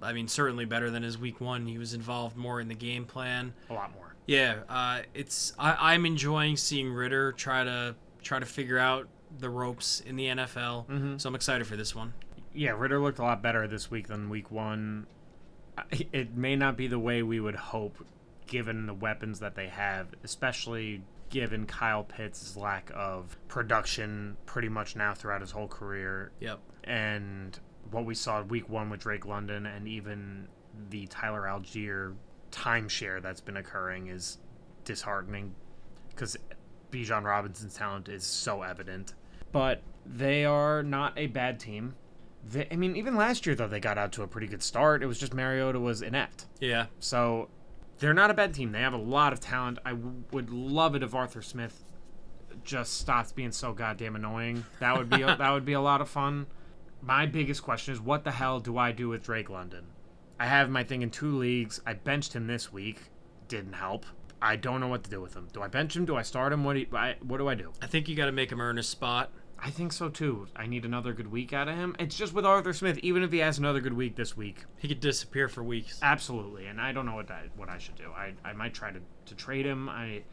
I 0.01 0.13
mean, 0.13 0.29
certainly 0.29 0.63
better 0.63 0.89
than 0.89 1.03
his 1.03 1.17
week 1.17 1.41
one. 1.41 1.67
He 1.67 1.77
was 1.77 1.93
involved 1.93 2.37
more 2.37 2.61
in 2.61 2.69
the 2.69 2.75
game 2.75 3.03
plan. 3.03 3.53
A 3.69 3.73
lot 3.73 3.93
more. 3.93 4.15
Yeah, 4.25 4.59
uh, 4.69 5.01
it's 5.13 5.51
I, 5.59 5.93
I'm 5.93 6.05
enjoying 6.05 6.55
seeing 6.55 6.91
Ridder 6.91 7.33
try 7.33 7.65
to 7.65 7.95
try 8.21 8.39
to 8.39 8.45
figure 8.45 8.79
out 8.79 9.09
the 9.37 9.49
ropes 9.49 9.99
in 9.99 10.15
the 10.15 10.27
NFL. 10.27 11.19
So 11.19 11.27
I'm 11.27 11.35
excited 11.35 11.67
for 11.67 11.75
this 11.75 11.93
one. 11.93 12.13
Yeah, 12.53 12.71
Ridder 12.71 12.99
looked 13.01 13.19
a 13.19 13.23
lot 13.23 13.41
better 13.41 13.67
this 13.67 13.91
week 13.91 14.07
than 14.07 14.29
week 14.29 14.49
one. 14.49 15.05
It 15.91 16.37
may 16.37 16.55
not 16.55 16.77
be 16.77 16.87
the 16.87 16.99
way 16.99 17.21
we 17.21 17.39
would 17.41 17.55
hope, 17.55 18.05
given 18.47 18.85
the 18.85 18.93
weapons 18.93 19.39
that 19.39 19.55
they 19.55 19.67
have, 19.67 20.07
especially 20.23 21.01
given 21.33 21.65
Kyle 21.65 22.03
Pitts' 22.03 22.55
lack 22.55 22.91
of 22.93 23.35
production 23.47 24.37
pretty 24.45 24.69
much 24.69 24.95
now 24.95 25.15
throughout 25.15 25.41
his 25.41 25.49
whole 25.49 25.67
career. 25.67 26.31
Yep. 26.39 26.59
and 26.83 27.59
what 27.89 28.05
we 28.05 28.13
saw 28.15 28.41
week 28.43 28.69
one 28.69 28.89
with 28.89 29.01
Drake 29.01 29.25
London 29.25 29.65
and 29.65 29.87
even 29.87 30.47
the 30.89 31.07
Tyler 31.07 31.41
Allgeier 31.41 32.15
timeshare 32.51 33.21
that's 33.21 33.41
been 33.41 33.57
occurring 33.57 34.07
is 34.07 34.37
disheartening 34.85 35.53
because 36.09 36.37
Bijan 36.91 37.23
Robinson's 37.23 37.73
talent 37.75 38.09
is 38.09 38.23
so 38.23 38.61
evident. 38.61 39.13
But 39.51 39.81
they 40.05 40.45
are 40.45 40.83
not 40.83 41.13
a 41.17 41.27
bad 41.27 41.59
team. 41.59 41.95
They, 42.47 42.67
I 42.71 42.75
mean, 42.75 42.95
even 42.95 43.15
last 43.15 43.45
year 43.45 43.55
though, 43.55 43.67
they 43.67 43.79
got 43.79 43.97
out 43.97 44.11
to 44.13 44.23
a 44.23 44.27
pretty 44.27 44.47
good 44.47 44.63
start. 44.63 45.01
It 45.01 45.07
was 45.07 45.17
just 45.19 45.33
Mariota 45.33 45.79
was 45.79 46.01
inept. 46.01 46.45
Yeah. 46.59 46.85
So 46.99 47.49
they're 47.99 48.13
not 48.13 48.31
a 48.31 48.33
bad 48.33 48.53
team. 48.53 48.71
They 48.71 48.81
have 48.81 48.93
a 48.93 48.97
lot 48.97 49.33
of 49.33 49.39
talent. 49.39 49.79
I 49.85 49.91
w- 49.91 50.23
would 50.31 50.49
love 50.49 50.95
it 50.95 51.03
if 51.03 51.13
Arthur 51.13 51.41
Smith 51.41 51.83
just 52.63 52.99
stopped 52.99 53.35
being 53.35 53.51
so 53.51 53.73
goddamn 53.73 54.15
annoying. 54.15 54.65
That 54.79 54.97
would 54.97 55.09
be 55.09 55.21
a, 55.21 55.35
that 55.37 55.51
would 55.51 55.65
be 55.65 55.73
a 55.73 55.81
lot 55.81 56.01
of 56.01 56.09
fun. 56.09 56.47
My 57.01 57.25
biggest 57.25 57.63
question 57.63 57.93
is 57.93 57.99
what 57.99 58.23
the 58.23 58.31
hell 58.31 58.59
do 58.59 58.77
I 58.77 58.91
do 58.91 59.09
with 59.09 59.23
Drake 59.23 59.49
London? 59.49 59.87
I 60.39 60.45
have 60.47 60.69
my 60.69 60.83
thing 60.83 61.01
in 61.01 61.09
two 61.09 61.37
leagues. 61.37 61.81
I 61.85 61.93
benched 61.93 62.33
him 62.33 62.47
this 62.47 62.71
week. 62.71 63.01
Didn't 63.47 63.73
help. 63.73 64.05
I 64.41 64.57
don't 64.57 64.81
know 64.81 64.89
what 64.89 65.03
to 65.05 65.09
do 65.09 65.21
with 65.21 65.33
him. 65.33 65.47
Do 65.53 65.61
I 65.61 65.67
bench 65.69 65.95
him? 65.95 66.03
Do 66.03 66.17
I 66.17 66.21
start 66.21 66.51
him? 66.51 66.65
What 66.65 66.73
do 66.73 66.79
you, 66.81 66.87
I, 66.93 67.15
what 67.21 67.37
do 67.37 67.47
I 67.47 67.55
do? 67.55 67.71
I 67.81 67.87
think 67.87 68.09
you 68.09 68.15
got 68.15 68.25
to 68.25 68.33
make 68.33 68.51
him 68.51 68.59
earn 68.59 68.75
his 68.75 68.89
spot. 68.89 69.31
I 69.65 69.69
think 69.69 69.93
so 69.93 70.09
too. 70.09 70.47
I 70.55 70.67
need 70.67 70.83
another 70.83 71.13
good 71.13 71.31
week 71.31 71.53
out 71.53 71.67
of 71.69 71.75
him. 71.75 71.95
It's 71.97 72.17
just 72.17 72.33
with 72.33 72.45
Arthur 72.45 72.73
Smith. 72.73 72.97
Even 72.99 73.23
if 73.23 73.31
he 73.31 73.37
has 73.39 73.57
another 73.59 73.79
good 73.79 73.93
week 73.93 74.15
this 74.17 74.35
week, 74.35 74.65
He 74.77 74.87
could 74.89 74.99
disappear 74.99 75.47
for 75.47 75.63
weeks. 75.63 75.99
Absolutely, 76.01 76.65
and 76.67 76.81
I 76.81 76.91
don't 76.91 77.05
know 77.05 77.15
what 77.15 77.31
I, 77.31 77.43
what 77.55 77.69
I 77.69 77.77
should 77.77 77.95
do. 77.95 78.11
I, 78.15 78.33
I 78.43 78.51
might 78.53 78.73
try 78.73 78.91
to, 78.91 78.99
to 79.25 79.35
trade 79.35 79.65
him. 79.65 79.87
I, 79.87 80.23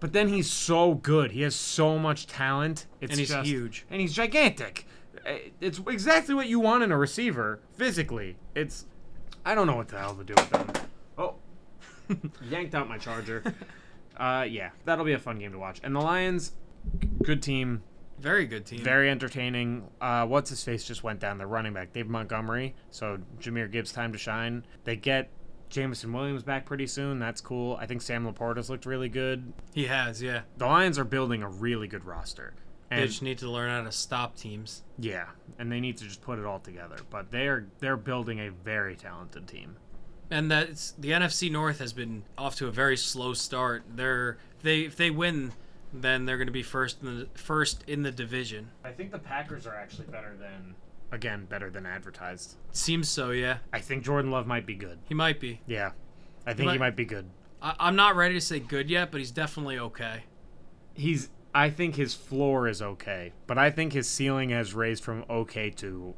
but 0.00 0.14
then 0.14 0.28
he's 0.28 0.50
so 0.50 0.94
good. 0.94 1.32
He 1.32 1.42
has 1.42 1.54
so 1.54 1.98
much 1.98 2.26
talent. 2.26 2.86
It's 3.02 3.10
And 3.10 3.18
he's 3.20 3.28
just- 3.28 3.46
huge. 3.46 3.84
and 3.90 4.00
he's 4.00 4.14
gigantic. 4.14 4.86
Uh, 5.26 5.32
It's 5.60 5.78
exactly 5.86 6.34
what 6.34 6.46
you 6.48 6.58
want 6.60 6.82
in 6.82 6.90
a 6.90 6.96
receiver 6.96 7.60
physically. 7.74 8.36
It's 8.54 8.86
I 9.44 9.54
don't 9.54 9.66
know 9.66 9.76
what 9.76 9.88
the 9.88 9.98
hell 9.98 10.14
to 10.14 10.24
do 10.24 10.32
with 10.34 10.56
him. 10.56 10.66
Oh, 11.18 11.34
yanked 12.48 12.74
out 12.74 12.88
my 12.88 12.96
charger. 12.98 13.42
Uh, 14.16 14.42
yeah, 14.42 14.68
that'll 14.84 15.04
be 15.06 15.14
a 15.14 15.18
fun 15.18 15.38
game 15.38 15.50
to 15.50 15.58
watch. 15.58 15.80
And 15.82 15.96
the 15.96 16.00
Lions, 16.00 16.52
good 17.22 17.42
team, 17.42 17.82
Very 18.20 18.46
good 18.46 18.66
team. 18.66 18.80
very 18.80 19.10
entertaining. 19.10 19.88
Uh, 20.00 20.26
what's 20.26 20.50
his 20.50 20.62
face 20.62 20.84
just 20.84 21.02
went 21.02 21.20
down. 21.20 21.38
The 21.38 21.46
running 21.46 21.72
back, 21.72 21.92
Dave 21.92 22.08
Montgomery. 22.08 22.74
So 22.90 23.18
Jahmyr 23.40 23.70
Gibbs 23.70 23.92
time 23.92 24.12
to 24.12 24.18
shine. 24.18 24.64
They 24.84 24.96
get 24.96 25.30
Jameson 25.70 26.12
Williams 26.12 26.42
back 26.42 26.66
pretty 26.66 26.86
soon. 26.86 27.18
That's 27.18 27.40
cool. 27.40 27.76
I 27.80 27.86
think 27.86 28.02
Sam 28.02 28.26
LaPorta's 28.30 28.68
looked 28.68 28.86
really 28.86 29.08
good. 29.08 29.52
he 29.72 29.86
has, 29.86 30.22
yeah. 30.22 30.42
The 30.58 30.66
Lions 30.66 30.98
are 30.98 31.04
building 31.04 31.42
a 31.42 31.48
really 31.48 31.86
good 31.88 32.04
roster. 32.04 32.54
They 32.90 33.06
just 33.06 33.22
need 33.22 33.38
to 33.38 33.48
learn 33.48 33.70
how 33.70 33.84
to 33.84 33.92
stop 33.92 34.36
teams. 34.36 34.82
yeah, 34.98 35.26
and 35.60 35.70
they 35.70 35.78
need 35.78 35.96
to 35.98 36.04
just 36.04 36.22
put 36.22 36.40
it 36.40 36.44
all 36.44 36.58
together. 36.58 36.96
But 37.08 37.30
they're 37.30 37.66
they're 37.78 37.96
building 37.96 38.40
a 38.40 38.50
very 38.50 38.96
talented 38.96 39.46
team. 39.46 39.76
And 40.28 40.50
that's 40.50 40.90
the 40.98 41.10
NFC 41.10 41.52
North 41.52 41.78
has 41.78 41.92
been 41.92 42.24
off 42.36 42.56
to 42.56 42.66
a 42.66 42.72
very 42.72 42.96
slow 42.96 43.32
start. 43.32 43.84
They're 43.94 44.38
they 44.64 44.80
if 44.80 44.96
they 44.96 45.10
win, 45.10 45.52
then 45.92 46.24
they're 46.24 46.36
going 46.36 46.46
to 46.46 46.52
be 46.52 46.62
first 46.62 47.02
in 47.02 47.18
the 47.20 47.28
first 47.34 47.84
in 47.86 48.02
the 48.02 48.10
division. 48.10 48.70
I 48.84 48.90
think 48.90 49.10
the 49.10 49.18
Packers 49.18 49.66
are 49.66 49.74
actually 49.74 50.06
better 50.06 50.36
than 50.38 50.74
again 51.12 51.46
better 51.46 51.70
than 51.70 51.86
advertised. 51.86 52.56
Seems 52.72 53.08
so, 53.08 53.30
yeah. 53.30 53.58
I 53.72 53.80
think 53.80 54.04
Jordan 54.04 54.30
Love 54.30 54.46
might 54.46 54.66
be 54.66 54.74
good. 54.74 54.98
He 55.08 55.14
might 55.14 55.40
be. 55.40 55.60
Yeah, 55.66 55.90
I 56.46 56.50
think 56.54 56.60
he 56.60 56.66
might- 56.66 56.80
might 56.80 56.96
be 56.96 57.04
good. 57.04 57.26
I, 57.62 57.74
I'm 57.78 57.96
not 57.96 58.16
ready 58.16 58.34
to 58.34 58.40
say 58.40 58.58
good 58.60 58.88
yet, 58.88 59.10
but 59.10 59.18
he's 59.18 59.30
definitely 59.32 59.78
okay. 59.78 60.24
he's 60.94 61.28
I 61.54 61.68
think 61.70 61.96
his 61.96 62.14
floor 62.14 62.68
is 62.68 62.80
okay, 62.80 63.32
but 63.48 63.58
I 63.58 63.70
think 63.70 63.92
his 63.92 64.08
ceiling 64.08 64.50
has 64.50 64.72
raised 64.72 65.02
from 65.02 65.24
okay 65.28 65.70
to 65.70 66.14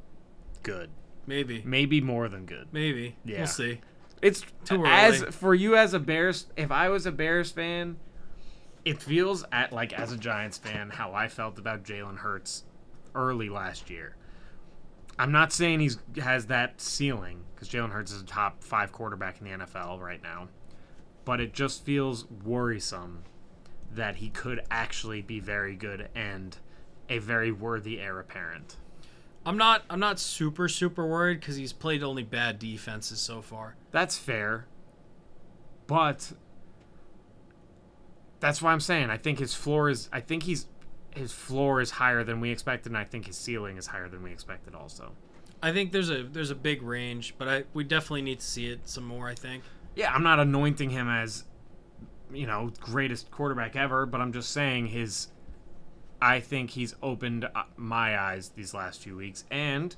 good. 0.62 0.90
Maybe. 1.26 1.62
Maybe 1.64 2.00
more 2.00 2.28
than 2.28 2.44
good. 2.44 2.68
Maybe. 2.72 3.16
Yeah. 3.24 3.38
We'll 3.38 3.46
see. 3.46 3.80
It's 4.20 4.44
Too 4.64 4.82
early. 4.84 4.88
as 4.90 5.22
for 5.34 5.54
you 5.54 5.76
as 5.76 5.94
a 5.94 5.98
Bears 5.98 6.46
if 6.56 6.70
I 6.70 6.88
was 6.90 7.06
a 7.06 7.12
Bears 7.12 7.50
fan, 7.50 7.96
it 8.84 9.00
feels 9.02 9.44
at 9.52 9.72
like 9.72 9.92
as 9.92 10.12
a 10.12 10.16
Giants 10.16 10.58
fan 10.58 10.90
how 10.90 11.12
I 11.12 11.28
felt 11.28 11.58
about 11.58 11.84
Jalen 11.84 12.18
Hurts 12.18 12.64
early 13.14 13.48
last 13.48 13.90
year. 13.90 14.16
I'm 15.18 15.32
not 15.32 15.52
saying 15.52 15.80
he's 15.80 15.98
has 16.20 16.46
that 16.46 16.80
ceiling 16.80 17.44
because 17.54 17.68
Jalen 17.68 17.90
Hurts 17.90 18.12
is 18.12 18.22
a 18.22 18.26
top 18.26 18.64
five 18.64 18.92
quarterback 18.92 19.40
in 19.40 19.44
the 19.44 19.66
NFL 19.66 20.00
right 20.00 20.22
now, 20.22 20.48
but 21.24 21.40
it 21.40 21.52
just 21.52 21.84
feels 21.84 22.26
worrisome 22.44 23.24
that 23.94 24.16
he 24.16 24.30
could 24.30 24.62
actually 24.70 25.20
be 25.20 25.38
very 25.38 25.76
good 25.76 26.08
and 26.14 26.56
a 27.08 27.18
very 27.18 27.52
worthy 27.52 28.00
heir 28.00 28.18
apparent. 28.18 28.76
I'm 29.44 29.58
not 29.58 29.84
I'm 29.90 30.00
not 30.00 30.18
super 30.18 30.68
super 30.68 31.06
worried 31.06 31.40
because 31.40 31.56
he's 31.56 31.72
played 31.72 32.02
only 32.02 32.22
bad 32.22 32.58
defenses 32.58 33.20
so 33.20 33.42
far. 33.42 33.76
That's 33.90 34.16
fair. 34.16 34.66
But 35.86 36.32
that's 38.42 38.60
why 38.60 38.72
I'm 38.72 38.80
saying 38.80 39.08
I 39.08 39.16
think 39.16 39.38
his 39.38 39.54
floor 39.54 39.88
is 39.88 40.08
I 40.12 40.20
think 40.20 40.42
he's 40.42 40.66
his 41.14 41.32
floor 41.32 41.80
is 41.80 41.92
higher 41.92 42.24
than 42.24 42.40
we 42.40 42.50
expected 42.50 42.90
and 42.90 42.98
I 42.98 43.04
think 43.04 43.26
his 43.26 43.36
ceiling 43.36 43.76
is 43.76 43.86
higher 43.86 44.08
than 44.08 44.22
we 44.22 44.32
expected 44.32 44.74
also. 44.74 45.12
I 45.62 45.72
think 45.72 45.92
there's 45.92 46.10
a 46.10 46.24
there's 46.24 46.50
a 46.50 46.56
big 46.56 46.82
range, 46.82 47.34
but 47.38 47.48
I 47.48 47.64
we 47.72 47.84
definitely 47.84 48.22
need 48.22 48.40
to 48.40 48.46
see 48.46 48.66
it 48.66 48.88
some 48.88 49.04
more. 49.04 49.28
I 49.28 49.34
think. 49.34 49.62
Yeah, 49.94 50.12
I'm 50.12 50.24
not 50.24 50.40
anointing 50.40 50.90
him 50.90 51.08
as 51.08 51.44
you 52.32 52.46
know, 52.46 52.72
greatest 52.80 53.30
quarterback 53.30 53.76
ever, 53.76 54.06
but 54.06 54.20
I'm 54.20 54.32
just 54.32 54.50
saying 54.50 54.88
his 54.88 55.28
I 56.20 56.40
think 56.40 56.70
he's 56.70 56.96
opened 57.00 57.44
uh, 57.44 57.62
my 57.76 58.18
eyes 58.18 58.50
these 58.50 58.74
last 58.74 59.02
few 59.02 59.16
weeks 59.16 59.44
and 59.50 59.94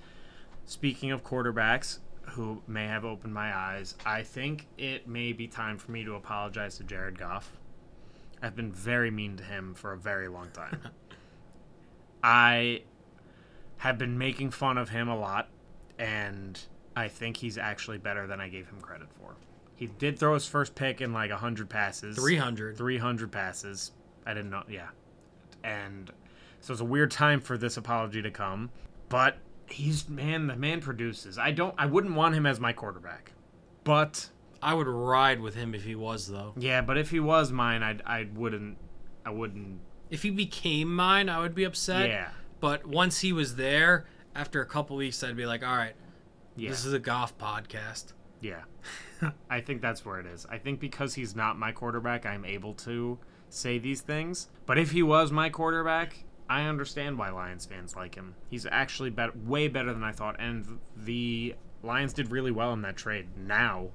speaking 0.67 1.13
of 1.13 1.25
quarterbacks 1.25 2.01
who 2.31 2.63
may 2.67 2.87
have 2.87 3.05
opened 3.05 3.33
my 3.33 3.55
eyes, 3.55 3.95
I 4.05 4.23
think 4.23 4.67
it 4.77 5.09
may 5.09 5.33
be 5.33 5.47
time 5.47 5.79
for 5.79 5.93
me 5.93 6.05
to 6.05 6.15
apologize 6.15 6.77
to 6.79 6.85
Jared 6.85 7.19
Goff. 7.19 7.53
I've 8.45 8.55
been 8.55 8.73
very 8.73 9.11
mean 9.11 9.39
to 9.39 9.43
him 9.43 9.73
for 9.73 9.93
a 9.93 9.97
very 9.97 10.29
long 10.29 10.51
time. 10.53 10.79
I 12.23 12.83
have 13.79 13.97
been 13.97 14.19
making 14.19 14.51
fun 14.51 14.77
of 14.77 14.91
him 14.91 15.09
a 15.09 15.17
lot, 15.17 15.49
and 15.99 16.61
I 16.95 17.09
think 17.09 17.39
he's 17.39 17.57
actually 17.57 17.97
better 17.97 18.27
than 18.27 18.43
I 18.43 18.49
gave 18.49 18.69
him 18.69 18.83
credit 18.83 19.09
for. 19.19 19.37
He 19.77 19.87
did 19.87 20.19
throw 20.19 20.35
his 20.35 20.47
first 20.47 20.75
pick 20.75 21.01
in 21.01 21.15
like 21.15 21.31
100 21.31 21.71
passes. 21.71 22.17
300. 22.17 22.77
300 22.77 23.33
passes. 23.33 23.93
I 24.27 24.35
didn't 24.35 24.51
know. 24.51 24.63
Yeah. 24.69 24.89
And 25.63 26.13
so 26.61 26.73
it's 26.75 26.83
a 26.83 26.85
weird 26.85 27.11
time 27.11 27.41
for 27.41 27.57
this 27.57 27.79
apology 27.79 28.21
to 28.21 28.31
come. 28.31 28.71
But 29.09 29.39
he's, 29.71 30.07
man, 30.07 30.49
the 30.49 30.57
man 30.57 30.83
produces. 30.83 31.39
I 31.39 31.51
don't, 31.51 31.75
I 31.79 31.87
wouldn't 31.87 32.15
want 32.15 32.35
him 32.35 32.45
as 32.45 32.61
my 32.61 32.75
quarterback. 32.75 33.33
But, 33.85 34.29
I 34.65 34.75
would 34.75 34.87
ride 34.89 35.41
with 35.41 35.55
him 35.55 35.75
if 35.75 35.85
he 35.85 35.95
was 35.95 36.27
though. 36.27 36.55
yeah, 36.57 36.81
but 36.81 36.97
if 36.99 37.11
he 37.11 37.21
was 37.21 37.53
mine, 37.53 37.83
I'd, 37.83 38.03
I 38.07 38.27
wouldn't, 38.35 38.79
I 39.25 39.31
wouldn't, 39.31 39.81
If 40.11 40.23
he 40.23 40.31
became 40.31 40.95
mine, 40.95 41.29
I 41.29 41.39
would 41.41 41.55
be 41.55 41.65
upset. 41.65 42.09
yeah. 42.09 42.31
But 42.61 42.87
once 42.87 43.21
he 43.21 43.33
was 43.33 43.57
there, 43.57 44.07
after 44.35 44.61
a 44.63 44.67
couple 44.67 44.97
weeks, 44.97 45.23
I'd 45.23 45.37
be 45.37 45.45
like, 45.47 45.63
all 45.63 45.77
right, 45.77 45.95
Yeah. 46.57 46.71
this 46.71 46.85
is 46.85 46.93
a 46.95 46.99
golf 46.99 47.37
podcast. 47.39 48.15
Yeah. 48.41 48.63
I 49.51 49.61
think 49.61 49.81
that's 49.83 50.05
where 50.05 50.19
it 50.19 50.27
is. 50.27 50.47
I 50.51 50.59
think 50.59 50.81
because 50.81 51.15
he's 51.15 51.37
not 51.37 51.59
my 51.59 51.73
quarterback, 51.73 52.25
I'm 52.27 52.45
able 52.45 52.73
to 52.75 53.19
say 53.51 53.79
these 53.79 54.01
things. 54.01 54.49
But 54.67 54.79
if 54.79 54.91
he 54.93 55.03
was 55.03 55.31
my 55.31 55.51
quarterback, 55.51 56.25
I 56.49 56.63
understand 56.63 57.19
why 57.19 57.31
Lions 57.31 57.67
fans 57.67 57.95
like 57.97 58.15
him. 58.15 58.35
He's 58.51 58.67
actually 58.71 59.11
better, 59.11 59.33
way 59.45 59.69
better 59.69 59.93
than 59.93 60.03
I 60.05 60.13
thought, 60.13 60.37
and 60.39 60.79
the 60.97 61.55
Lions 61.83 62.13
did 62.15 62.31
really 62.31 62.51
well 62.51 62.73
in 62.73 62.83
that 62.83 62.97
trade. 62.97 63.29
Now, 63.37 63.89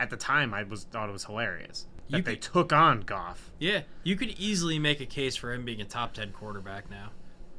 at 0.00 0.10
the 0.10 0.16
time, 0.16 0.52
I 0.54 0.62
was 0.64 0.84
thought 0.84 1.08
it 1.08 1.12
was 1.12 1.24
hilarious 1.24 1.86
that 2.08 2.16
You 2.18 2.22
they 2.24 2.32
could- 2.36 2.42
took 2.42 2.72
on 2.72 3.02
Goff. 3.02 3.50
Yeah, 3.58 3.82
you 4.02 4.16
could 4.16 4.30
easily 4.30 4.78
make 4.78 5.00
a 5.00 5.06
case 5.06 5.36
for 5.36 5.52
him 5.52 5.64
being 5.64 5.80
a 5.80 5.84
top 5.84 6.14
10 6.14 6.32
quarterback 6.32 6.90
now. 6.90 7.10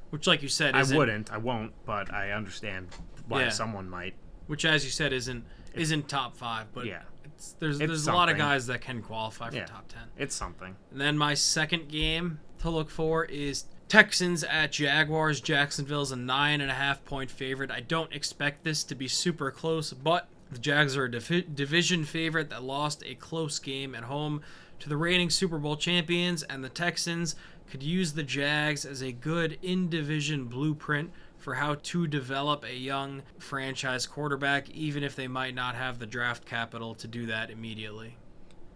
Which, 0.09 0.27
like 0.27 0.41
you 0.43 0.49
said, 0.49 0.75
I 0.75 0.83
wouldn't, 0.83 1.31
I 1.31 1.37
won't, 1.37 1.71
but 1.85 2.13
I 2.13 2.31
understand 2.31 2.89
why 3.27 3.43
Yeah. 3.43 3.49
someone 3.49 3.89
might. 3.89 4.15
Which, 4.47 4.65
as 4.65 4.83
you 4.83 4.91
said, 4.91 5.13
isn't 5.13 5.45
isn't 5.73 6.09
top 6.09 6.35
five. 6.35 6.67
But 6.73 6.85
Yeah. 6.85 7.03
it's, 7.23 7.53
there's 7.59 7.79
It's 7.79 7.87
there's 7.87 8.07
a 8.07 8.11
lot 8.11 8.27
of 8.27 8.37
guys 8.37 8.67
that 8.67 8.81
can 8.81 9.01
qualify 9.01 9.49
for 9.51 9.55
Yeah. 9.55 9.65
top 9.65 9.87
10. 9.87 10.01
It's 10.17 10.35
something. 10.35 10.75
And 10.91 10.99
then 10.99 11.17
my 11.17 11.33
second 11.33 11.87
game 11.87 12.41
to 12.59 12.69
look 12.69 12.89
for 12.89 13.23
is 13.23 13.65
Texans 13.87 14.43
at 14.43 14.73
Jaguars. 14.73 15.39
Jacksonville's 15.39 16.11
a 16.11 16.17
nine 16.17 16.59
and 16.59 16.69
a 16.69 16.73
half 16.73 17.05
point 17.05 17.31
favorite. 17.31 17.71
I 17.71 17.79
don't 17.79 18.11
expect 18.11 18.65
this 18.65 18.83
to 18.85 18.95
be 18.95 19.07
super 19.07 19.49
close, 19.49 19.93
but 19.93 20.27
the 20.51 20.59
Jags 20.59 20.97
are 20.97 21.05
a 21.05 21.11
divi- 21.11 21.47
division 21.53 22.03
favorite 22.03 22.49
that 22.49 22.63
lost 22.63 23.03
a 23.05 23.15
close 23.15 23.59
game 23.59 23.95
at 23.95 24.03
home 24.03 24.41
to 24.79 24.89
the 24.89 24.97
reigning 24.97 25.29
Super 25.29 25.57
Bowl 25.57 25.77
champions, 25.77 26.43
and 26.43 26.63
the 26.63 26.69
Texans 26.69 27.35
could 27.69 27.83
use 27.83 28.13
the 28.13 28.23
Jags 28.23 28.85
as 28.85 29.01
a 29.01 29.11
good 29.11 29.57
in 29.61 29.89
division 29.89 30.45
blueprint 30.45 31.11
for 31.37 31.55
how 31.55 31.75
to 31.75 32.05
develop 32.05 32.63
a 32.63 32.75
young 32.75 33.23
franchise 33.39 34.05
quarterback, 34.05 34.69
even 34.71 35.03
if 35.03 35.15
they 35.15 35.27
might 35.27 35.55
not 35.55 35.75
have 35.75 35.97
the 35.99 36.05
draft 36.05 36.45
capital 36.45 36.93
to 36.95 37.07
do 37.07 37.25
that 37.27 37.49
immediately. 37.49 38.17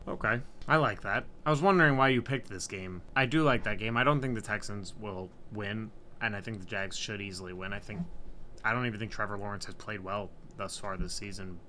Okay. 0.07 0.39
I 0.67 0.77
like 0.77 1.01
that. 1.01 1.25
I 1.45 1.49
was 1.49 1.61
wondering 1.61 1.97
why 1.97 2.09
you 2.09 2.21
picked 2.21 2.49
this 2.49 2.67
game. 2.67 3.01
I 3.15 3.25
do 3.25 3.43
like 3.43 3.63
that 3.63 3.77
game. 3.77 3.97
I 3.97 4.03
don't 4.03 4.21
think 4.21 4.35
the 4.35 4.41
Texans 4.41 4.93
will 4.99 5.29
win, 5.51 5.91
and 6.21 6.35
I 6.35 6.41
think 6.41 6.59
the 6.59 6.65
Jags 6.65 6.97
should 6.97 7.21
easily 7.21 7.53
win. 7.53 7.73
I 7.73 7.79
think 7.79 8.01
I 8.63 8.73
don't 8.73 8.85
even 8.87 8.99
think 8.99 9.11
Trevor 9.11 9.37
Lawrence 9.37 9.65
has 9.65 9.75
played 9.75 9.99
well 9.99 10.31
thus 10.57 10.77
far 10.77 10.97
this 10.97 11.13
season, 11.13 11.59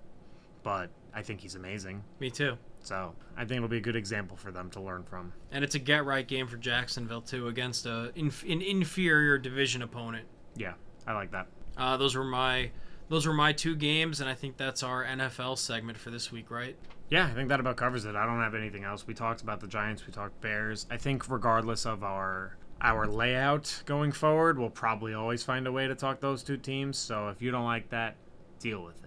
but 0.66 0.90
I 1.14 1.22
think 1.22 1.38
he's 1.38 1.54
amazing. 1.54 2.02
Me 2.18 2.28
too. 2.28 2.58
So 2.80 3.14
I 3.36 3.44
think 3.44 3.58
it'll 3.58 3.68
be 3.68 3.76
a 3.76 3.80
good 3.80 3.94
example 3.94 4.36
for 4.36 4.50
them 4.50 4.68
to 4.70 4.80
learn 4.80 5.04
from. 5.04 5.32
And 5.52 5.62
it's 5.62 5.76
a 5.76 5.78
get 5.78 6.04
right 6.04 6.26
game 6.26 6.48
for 6.48 6.56
Jacksonville 6.56 7.20
too 7.20 7.46
against 7.46 7.86
a 7.86 8.10
inf- 8.16 8.42
an 8.42 8.60
inferior 8.60 9.38
division 9.38 9.82
opponent. 9.82 10.26
Yeah, 10.56 10.72
I 11.06 11.12
like 11.12 11.30
that. 11.30 11.46
Uh, 11.76 11.96
those 11.96 12.16
were 12.16 12.24
my 12.24 12.72
those 13.08 13.28
were 13.28 13.32
my 13.32 13.52
two 13.52 13.76
games, 13.76 14.20
and 14.20 14.28
I 14.28 14.34
think 14.34 14.56
that's 14.56 14.82
our 14.82 15.04
NFL 15.04 15.56
segment 15.56 15.98
for 15.98 16.10
this 16.10 16.32
week, 16.32 16.50
right? 16.50 16.74
Yeah, 17.10 17.28
I 17.28 17.34
think 17.34 17.48
that 17.50 17.60
about 17.60 17.76
covers 17.76 18.04
it. 18.04 18.16
I 18.16 18.26
don't 18.26 18.40
have 18.40 18.56
anything 18.56 18.82
else. 18.82 19.06
We 19.06 19.14
talked 19.14 19.42
about 19.42 19.60
the 19.60 19.68
Giants, 19.68 20.04
we 20.04 20.12
talked 20.12 20.40
Bears. 20.40 20.84
I 20.90 20.96
think 20.96 21.30
regardless 21.30 21.86
of 21.86 22.02
our 22.02 22.56
our 22.80 23.06
layout 23.06 23.84
going 23.86 24.10
forward, 24.10 24.58
we'll 24.58 24.70
probably 24.70 25.14
always 25.14 25.44
find 25.44 25.68
a 25.68 25.72
way 25.72 25.86
to 25.86 25.94
talk 25.94 26.18
those 26.18 26.42
two 26.42 26.56
teams. 26.56 26.98
So 26.98 27.28
if 27.28 27.40
you 27.40 27.52
don't 27.52 27.64
like 27.64 27.88
that, 27.90 28.16
deal 28.58 28.82
with 28.82 29.04
it. 29.04 29.05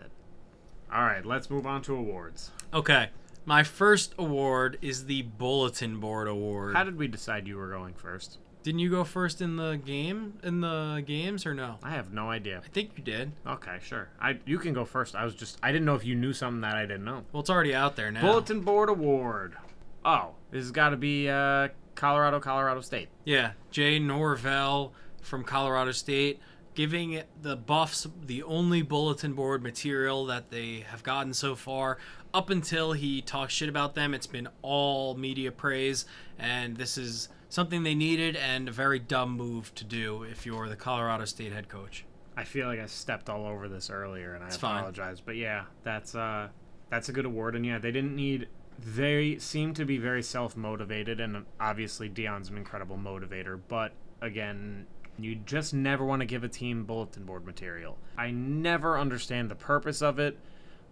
All 0.92 1.04
right, 1.04 1.26
let's 1.26 1.50
move 1.50 1.68
on 1.68 1.82
to 1.84 1.96
awards. 1.96 2.52
Okay. 2.74 3.10
My 3.46 3.64
first 3.64 4.14
award 4.18 4.78
is 4.82 5.06
the 5.06 5.24
Bulletin 5.24 6.00
Board 6.00 6.28
Award. 6.28 6.76
How 6.76 6.84
did 6.84 6.98
we 6.98 7.08
decide 7.08 7.48
you 7.48 7.58
were 7.58 7.70
going 7.70 7.94
first? 7.94 8.38
Didn't 8.62 8.80
you 8.80 8.90
go 8.90 9.04
first 9.04 9.42
in 9.42 9.56
the 9.56 9.78
game 9.84 10.38
in 10.44 10.62
the 10.62 11.02
games 11.06 11.46
or 11.46 11.54
no? 11.54 11.78
I 11.82 11.92
have 11.92 12.12
no 12.12 12.30
idea. 12.30 12.62
I 12.64 12.68
think 12.68 12.92
you 12.98 13.04
did. 13.04 13.32
Okay, 13.48 13.78
sure. 13.82 14.10
I 14.20 14.38
you 14.46 14.60
can 14.60 14.74
go 14.74 14.84
first. 14.84 15.16
I 15.16 15.24
was 15.24 15.34
just 15.34 15.58
I 15.64 15.72
didn't 15.72 15.86
know 15.86 15.96
if 15.96 16.06
you 16.06 16.16
knew 16.16 16.34
something 16.34 16.62
that 16.62 16.76
I 16.76 16.82
didn't 16.82 17.06
know. 17.06 17.24
Well, 17.32 17.40
it's 17.40 17.50
already 17.50 17.74
out 17.74 17.96
there 17.96 18.12
now. 18.12 18.22
Bulletin 18.22 18.62
Board 18.62 18.90
Award. 18.90 19.56
Oh, 20.04 20.32
this 20.52 20.64
has 20.64 20.72
got 20.72 20.90
to 20.90 20.98
be 20.98 21.30
uh, 21.30 21.70
Colorado, 21.96 22.40
Colorado 22.40 22.82
State. 22.82 23.08
Yeah, 23.24 23.54
Jay 23.72 23.98
Norvell 23.98 24.94
from 25.22 25.44
Colorado 25.44 25.92
State 25.92 26.40
giving 26.80 27.22
the 27.42 27.58
Buffs 27.58 28.08
the 28.26 28.42
only 28.44 28.82
bulletin 28.82 29.34
board 29.34 29.62
material 29.62 30.26
that 30.26 30.50
they 30.50 30.86
have 30.90 31.04
gotten 31.04 31.34
so 31.34 31.54
far. 31.54 31.98
Up 32.34 32.50
until 32.50 32.94
he 32.94 33.22
talks 33.22 33.54
shit 33.54 33.68
about 33.68 33.96
them, 33.96 34.14
it's 34.14 34.28
been 34.28 34.48
all 34.62 35.14
media 35.14 35.52
praise, 35.52 36.06
and 36.38 36.78
this 36.78 36.98
is 36.98 37.28
something 37.50 37.84
they 37.84 37.96
needed 37.96 38.38
and 38.38 38.70
a 38.70 38.72
very 38.72 38.98
dumb 38.98 39.32
move 39.32 39.76
to 39.76 39.84
do 39.84 40.24
if 40.24 40.46
you're 40.46 40.70
the 40.70 40.78
Colorado 40.78 41.26
State 41.26 41.52
head 41.52 41.68
coach. 41.68 42.06
I 42.38 42.46
feel 42.46 42.68
like 42.68 42.80
I 42.80 42.86
stepped 42.86 43.30
all 43.30 43.46
over 43.46 43.68
this 43.68 43.90
earlier, 43.90 44.34
and 44.36 44.42
I 44.42 44.48
It's 44.48 44.56
fine. 44.56 44.78
apologize. 44.78 45.20
But 45.20 45.36
yeah, 45.36 45.66
that's 45.84 46.16
uh, 46.16 46.48
that's 46.90 47.10
a 47.10 47.12
good 47.12 47.26
award, 47.26 47.58
and 47.58 47.66
yeah, 47.66 47.78
they 47.80 47.92
didn't 47.92 48.16
need. 48.16 48.48
They 48.80 49.38
seem 49.40 49.74
to 49.74 49.84
be 49.84 49.98
very 49.98 50.24
self 50.24 50.56
motivated, 50.56 51.20
and 51.20 51.44
obviously 51.60 52.10
Deion's 52.10 52.48
an 52.50 52.56
incredible 52.56 52.96
motivator. 52.98 53.60
But 53.68 53.92
again, 54.22 54.86
you 55.24 55.36
just 55.36 55.74
never 55.74 56.06
want 56.06 56.22
to 56.22 56.26
give 56.26 56.44
a 56.44 56.50
team 56.50 56.86
bulletin 56.86 57.24
board 57.24 57.46
material. 57.46 57.98
I 58.18 58.32
never 58.32 58.98
understand 58.98 59.50
the 59.50 59.56
purpose 59.56 60.02
of 60.02 60.20
it, 60.20 60.38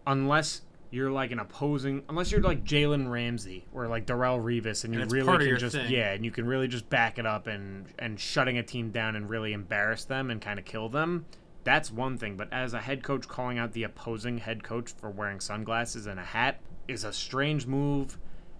unless 0.05 0.61
you're 0.89 1.11
like 1.11 1.31
an 1.31 1.39
opposing, 1.39 2.03
unless 2.07 2.31
you're 2.31 2.41
like 2.41 2.63
Jalen 2.63 3.09
Ramsey 3.09 3.65
or 3.73 3.87
like 3.87 4.05
Darrelle 4.05 4.41
Revis, 4.41 4.85
and 4.85 4.93
you 4.93 5.01
And 5.01 5.11
really 5.11 5.47
can 5.49 5.59
just 5.59 5.75
thing. 5.75 5.91
yeah, 5.91 6.13
and 6.13 6.23
you 6.23 6.31
can 6.31 6.45
really 6.47 6.67
just 6.67 6.89
back 6.89 7.19
it 7.19 7.25
up 7.25 7.47
and 7.47 7.87
and 7.99 8.19
shutting 8.19 8.57
a 8.57 8.63
team 8.63 8.91
down 8.91 9.15
and 9.15 9.29
really 9.29 9.53
embarrass 9.53 10.05
them 10.05 10.31
and 10.31 10.41
kind 10.41 10.59
of 10.59 10.65
kill 10.65 10.87
them. 10.89 11.25
That's 11.63 11.91
one 11.91 12.17
thing, 12.17 12.37
but 12.37 12.47
as 12.53 12.73
a 12.73 12.79
head 12.79 13.03
coach 13.03 13.27
calling 13.27 13.57
out 13.57 13.73
the 13.73 13.83
opposing 13.83 14.37
head 14.37 14.63
coach 14.63 14.93
for 14.93 15.09
wearing 15.09 15.41
sunglasses 15.41 16.07
and 16.07 16.17
a 16.19 16.23
hat 16.23 16.61
is 16.87 17.03
a 17.03 17.11
strange 17.11 17.67
move 17.67 18.17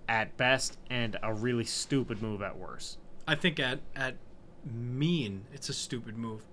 at 0.10 0.36
best 0.36 0.78
and 0.90 1.16
a 1.24 1.34
really 1.34 1.64
stupid 1.64 2.22
move 2.22 2.42
at 2.42 2.58
worst. 2.58 2.98
I 3.26 3.36
think 3.36 3.60
at 3.60 3.80
at 3.96 4.16
mean, 4.72 5.46
it's 5.54 5.70
a 5.70 5.74
stupid 5.74 6.18
move. 6.18 6.46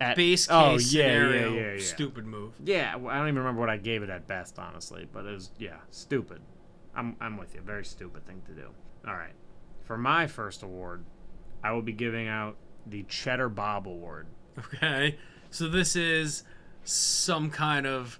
At, 0.00 0.16
Base 0.16 0.48
oh, 0.50 0.72
case 0.72 0.94
oh, 0.94 0.98
yeah, 0.98 1.04
scenario, 1.04 1.52
yeah, 1.52 1.60
yeah, 1.60 1.72
yeah. 1.74 1.80
stupid 1.80 2.26
move. 2.26 2.54
Yeah, 2.64 2.96
well, 2.96 3.14
I 3.14 3.18
don't 3.18 3.28
even 3.28 3.38
remember 3.38 3.60
what 3.60 3.70
I 3.70 3.76
gave 3.76 4.02
it 4.02 4.10
at 4.10 4.26
best, 4.26 4.58
honestly, 4.58 5.06
but 5.12 5.24
it 5.26 5.32
was 5.32 5.50
yeah, 5.58 5.76
stupid. 5.90 6.40
I'm 6.94 7.16
I'm 7.20 7.36
with 7.36 7.54
you. 7.54 7.60
Very 7.60 7.84
stupid 7.84 8.26
thing 8.26 8.42
to 8.46 8.52
do. 8.52 8.68
All 9.06 9.14
right, 9.14 9.34
for 9.84 9.96
my 9.96 10.26
first 10.26 10.64
award, 10.64 11.04
I 11.62 11.70
will 11.72 11.82
be 11.82 11.92
giving 11.92 12.26
out 12.26 12.56
the 12.86 13.04
Cheddar 13.04 13.48
Bob 13.48 13.86
Award. 13.86 14.26
Okay. 14.58 15.18
So 15.50 15.68
this 15.68 15.96
is 15.96 16.44
some 16.84 17.50
kind 17.50 17.86
of 17.86 18.18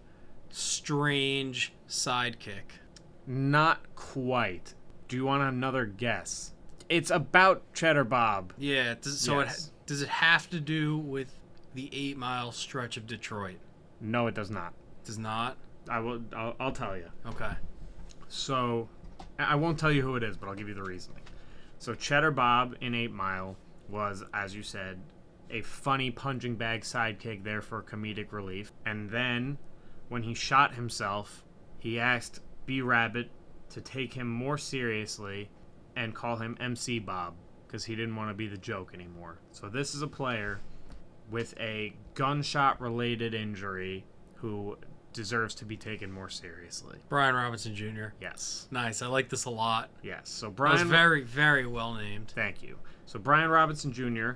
strange 0.50 1.72
sidekick. 1.88 2.78
Not 3.26 3.94
quite. 3.94 4.74
Do 5.08 5.16
you 5.16 5.24
want 5.24 5.42
another 5.42 5.86
guess? 5.86 6.52
It's 6.92 7.10
about 7.10 7.72
Cheddar 7.72 8.04
Bob. 8.04 8.52
Yeah. 8.58 8.96
Does, 9.00 9.18
so 9.18 9.40
Yes. 9.40 9.68
it 9.68 9.86
does 9.86 10.02
it 10.02 10.10
have 10.10 10.50
to 10.50 10.60
do 10.60 10.98
with 10.98 11.34
the 11.72 11.88
eight 11.90 12.18
mile 12.18 12.52
stretch 12.52 12.98
of 12.98 13.06
Detroit? 13.06 13.56
No, 13.98 14.26
it 14.26 14.34
does 14.34 14.50
not. 14.50 14.74
Does 15.02 15.16
not. 15.16 15.56
I 15.88 16.00
will. 16.00 16.20
I'll, 16.36 16.54
I'll 16.60 16.72
tell 16.72 16.94
you. 16.94 17.06
Okay. 17.28 17.52
So, 18.28 18.90
I 19.38 19.52
I 19.52 19.54
won't 19.54 19.78
tell 19.78 19.90
you 19.90 20.02
who 20.02 20.16
it 20.16 20.22
is, 20.22 20.36
but 20.36 20.50
I'll 20.50 20.54
give 20.54 20.68
you 20.68 20.74
the 20.74 20.82
reasoning. 20.82 21.22
So, 21.78 21.94
Cheddar 21.94 22.32
Bob 22.32 22.76
in 22.82 22.94
Eight 22.94 23.10
Mile 23.10 23.56
was, 23.88 24.22
as 24.34 24.54
you 24.54 24.62
said, 24.62 25.00
a 25.48 25.62
funny 25.62 26.10
punching 26.10 26.56
bag 26.56 26.82
sidekick 26.82 27.42
there 27.42 27.62
for 27.62 27.82
comedic 27.82 28.32
relief. 28.32 28.70
And 28.84 29.08
then, 29.08 29.56
when 30.10 30.24
he 30.24 30.34
shot 30.34 30.74
himself, 30.74 31.42
he 31.78 31.98
asked 31.98 32.40
B 32.66 32.82
Rabbit 32.82 33.30
to 33.70 33.80
take 33.80 34.12
him 34.12 34.28
more 34.28 34.58
seriously 34.58 35.48
and 35.96 36.14
call 36.14 36.36
him 36.36 36.56
MC 36.60 36.98
Bob 36.98 37.34
because 37.66 37.84
he 37.84 37.94
didn't 37.94 38.16
want 38.16 38.30
to 38.30 38.34
be 38.34 38.46
the 38.48 38.56
joke 38.56 38.92
anymore. 38.94 39.38
So, 39.50 39.68
this 39.68 39.94
is 39.94 40.02
a 40.02 40.08
player 40.08 40.60
with 41.30 41.54
a 41.58 41.94
gunshot 42.14 42.80
related 42.80 43.34
injury 43.34 44.04
who 44.34 44.76
deserves 45.12 45.54
to 45.56 45.64
be 45.64 45.76
taken 45.76 46.10
more 46.10 46.28
seriously. 46.28 46.98
Brian 47.08 47.34
Robinson 47.34 47.74
Jr. 47.74 48.08
Yes. 48.20 48.66
Nice. 48.70 49.02
I 49.02 49.06
like 49.06 49.28
this 49.28 49.44
a 49.44 49.50
lot. 49.50 49.90
Yes. 50.02 50.28
So 50.28 50.48
That 50.50 50.72
was 50.72 50.82
very, 50.82 51.22
very 51.22 51.66
well 51.66 51.94
named. 51.94 52.32
Thank 52.34 52.62
you. 52.62 52.78
So 53.06 53.18
Brian 53.18 53.50
Robinson 53.50 53.92
Jr., 53.92 54.32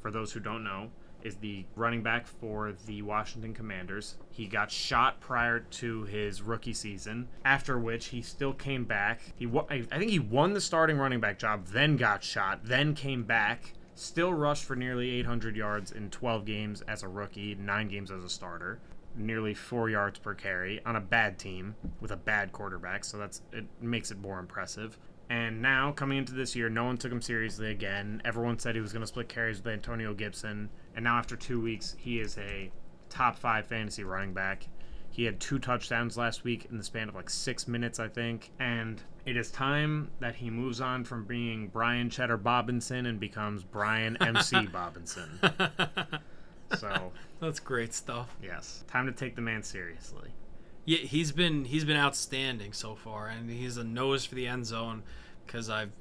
for 0.00 0.10
those 0.10 0.32
who 0.32 0.40
don't 0.40 0.64
know, 0.64 0.90
is 1.22 1.36
the 1.36 1.64
running 1.76 2.02
back 2.02 2.26
for 2.26 2.72
the 2.86 3.02
Washington 3.02 3.54
Commanders. 3.54 4.16
He 4.30 4.46
got 4.46 4.70
shot 4.70 5.20
prior 5.20 5.60
to 5.60 6.04
his 6.04 6.42
rookie 6.42 6.74
season, 6.74 7.28
after 7.44 7.78
which 7.78 8.06
he 8.06 8.22
still 8.22 8.52
came 8.52 8.84
back. 8.84 9.20
He 9.34 9.46
I 9.68 9.82
think 9.82 10.10
he 10.10 10.18
won 10.18 10.54
the 10.54 10.60
starting 10.60 10.98
running 10.98 11.20
back 11.20 11.38
job, 11.38 11.66
then 11.68 11.96
got 11.96 12.22
shot, 12.24 12.60
then 12.64 12.94
came 12.94 13.24
back, 13.24 13.74
still 13.94 14.32
rushed 14.32 14.64
for 14.64 14.76
nearly 14.76 15.10
800 15.10 15.56
yards 15.56 15.92
in 15.92 16.10
12 16.10 16.44
games 16.44 16.82
as 16.82 17.02
a 17.02 17.08
rookie, 17.08 17.54
9 17.54 17.88
games 17.88 18.10
as 18.10 18.24
a 18.24 18.28
starter. 18.28 18.80
Nearly 19.16 19.54
four 19.54 19.90
yards 19.90 20.20
per 20.20 20.34
carry 20.34 20.80
on 20.86 20.94
a 20.94 21.00
bad 21.00 21.36
team 21.36 21.74
with 22.00 22.12
a 22.12 22.16
bad 22.16 22.52
quarterback, 22.52 23.04
so 23.04 23.18
that's 23.18 23.42
it 23.52 23.66
makes 23.80 24.12
it 24.12 24.18
more 24.20 24.38
impressive. 24.38 24.98
And 25.30 25.62
now, 25.62 25.92
coming 25.92 26.18
into 26.18 26.34
this 26.34 26.56
year, 26.56 26.68
no 26.68 26.84
one 26.84 26.98
took 26.98 27.12
him 27.12 27.22
seriously 27.22 27.70
again. 27.70 28.20
Everyone 28.24 28.58
said 28.58 28.74
he 28.74 28.80
was 28.80 28.92
going 28.92 29.02
to 29.02 29.06
split 29.06 29.28
carries 29.28 29.58
with 29.58 29.68
Antonio 29.72 30.12
Gibson. 30.12 30.68
And 30.96 31.04
now, 31.04 31.18
after 31.18 31.36
two 31.36 31.60
weeks, 31.60 31.94
he 31.98 32.18
is 32.18 32.36
a 32.36 32.72
top 33.08 33.38
five 33.38 33.66
fantasy 33.66 34.02
running 34.02 34.34
back. 34.34 34.66
He 35.08 35.24
had 35.24 35.38
two 35.40 35.60
touchdowns 35.60 36.16
last 36.16 36.42
week 36.42 36.66
in 36.70 36.78
the 36.78 36.84
span 36.84 37.08
of 37.08 37.14
like 37.14 37.30
six 37.30 37.68
minutes, 37.68 38.00
I 38.00 38.08
think. 38.08 38.50
And 38.58 39.00
it 39.24 39.36
is 39.36 39.52
time 39.52 40.10
that 40.18 40.34
he 40.34 40.50
moves 40.50 40.80
on 40.80 41.04
from 41.04 41.24
being 41.24 41.68
Brian 41.68 42.10
Cheddar 42.10 42.38
Bobinson 42.38 43.06
and 43.08 43.20
becomes 43.20 43.62
Brian 43.62 44.16
MC 44.20 44.56
Bobinson. 44.66 46.20
So, 46.78 47.10
That's 47.40 47.58
great 47.58 47.92
stuff. 47.92 48.36
yes, 48.40 48.84
time 48.86 49.06
to 49.06 49.12
take 49.12 49.34
the 49.34 49.42
man 49.42 49.64
seriously. 49.64 50.30
Yeah, 50.84 50.98
he's 50.98 51.32
been 51.32 51.64
he's 51.66 51.84
been 51.84 51.96
outstanding 51.96 52.72
so 52.72 52.94
far, 52.94 53.26
and 53.28 53.50
he's 53.50 53.76
a 53.76 53.84
nose 53.84 54.24
for 54.24 54.34
the 54.34 54.46
end 54.46 54.66
zone 54.66 55.02
because 55.46 55.68
I've 55.70 55.92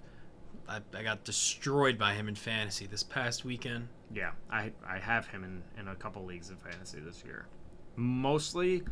I, 0.68 0.80
I 0.96 1.04
got 1.04 1.24
destroyed 1.24 1.98
by 1.98 2.14
him 2.14 2.28
in 2.28 2.36
fantasy 2.36 2.86
this 2.86 3.04
past 3.04 3.44
weekend. 3.44 3.90
Yeah, 4.14 4.32
I 4.52 4.72
I 4.88 5.00
have 5.00 5.28
him 5.28 5.44
in 5.44 5.64
in 5.80 5.88
a 5.88 5.96
couple 5.96 6.24
leagues 6.26 6.50
of 6.50 6.60
fantasy 6.60 7.00
this 7.00 7.24
year, 7.26 7.48
mostly 7.96 8.84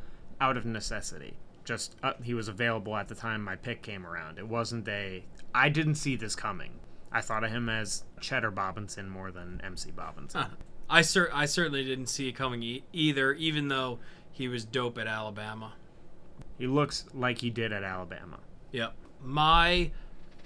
out 0.42 0.58
of 0.58 0.66
necessity. 0.66 1.38
Just 1.64 1.96
uh, 2.04 2.14
he 2.24 2.34
was 2.34 2.48
available 2.48 2.96
at 2.96 3.08
the 3.08 3.16
time 3.16 3.44
my 3.44 3.56
pick 3.56 3.82
came 3.82 4.06
around. 4.06 4.38
It 4.38 4.48
wasn't 4.48 4.88
a 4.88 5.24
I 5.54 5.70
didn't 5.70 5.96
see 5.96 6.16
this 6.16 6.36
coming. 6.36 6.72
I 7.12 7.22
thought 7.22 7.44
of 7.44 7.52
him 7.52 7.70
as 7.70 8.04
Cheddar 8.20 8.52
Bobinson 8.52 9.08
more 9.08 9.32
than 9.32 9.62
MC 9.64 9.92
Bobinson. 9.92 10.36
Huh. 10.36 10.48
I 10.90 11.02
cer- 11.02 11.30
I 11.34 11.46
certainly 11.46 11.84
didn't 11.84 12.08
see 12.08 12.30
it 12.30 12.34
coming 12.34 12.62
e- 12.64 12.84
either, 12.94 13.34
even 13.34 13.68
though 13.68 14.00
he 14.38 14.48
was 14.48 14.64
dope 14.64 15.00
at 15.00 15.08
Alabama. 15.08 15.74
He 16.60 16.68
looks 16.68 17.06
like 17.14 17.40
he 17.40 17.50
did 17.50 17.74
at 17.74 17.84
Alabama. 17.84 18.38
Yep. 18.72 18.94
My 19.24 19.90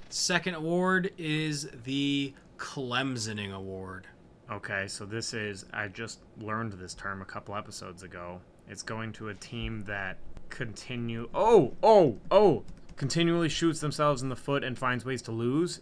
second 0.10 0.56
award 0.56 1.12
is 1.18 1.70
the 1.84 2.34
Clemsoning 2.58 3.54
Award. 3.54 4.08
Okay, 4.50 4.88
so 4.88 5.06
this 5.06 5.34
is 5.34 5.66
I 5.74 5.90
just 5.90 6.20
learned 6.38 6.74
this 6.74 6.94
term 6.94 7.22
a 7.22 7.26
couple 7.26 7.54
episodes 7.54 8.04
ago. 8.04 8.40
It's 8.70 8.82
going 8.82 9.12
to 9.14 9.28
a 9.28 9.34
team 9.34 9.84
that 9.88 10.18
continue 10.50 11.30
Oh, 11.34 11.74
oh, 11.84 12.18
oh, 12.32 12.64
continually 12.96 13.50
shoots 13.50 13.82
themselves 13.82 14.22
in 14.22 14.30
the 14.30 14.36
foot 14.38 14.64
and 14.64 14.78
finds 14.78 15.04
ways 15.04 15.22
to 15.24 15.32
lose. 15.34 15.82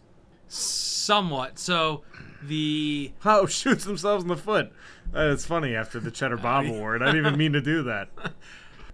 Somewhat. 0.50 1.58
So 1.60 2.04
the 2.44 3.12
Oh, 3.24 3.46
shoots 3.48 3.86
themselves 3.86 4.24
in 4.24 4.28
the 4.28 4.36
foot. 4.38 4.72
It's 5.14 5.46
funny 5.46 5.76
after 5.76 6.00
the 6.00 6.12
Cheddar 6.12 6.38
Bob 6.44 6.66
Award. 6.66 7.02
I 7.02 7.08
didn't 7.08 7.26
even 7.26 7.38
mean 7.38 7.54
to 7.54 7.62
do 7.62 7.84
that. 7.84 8.10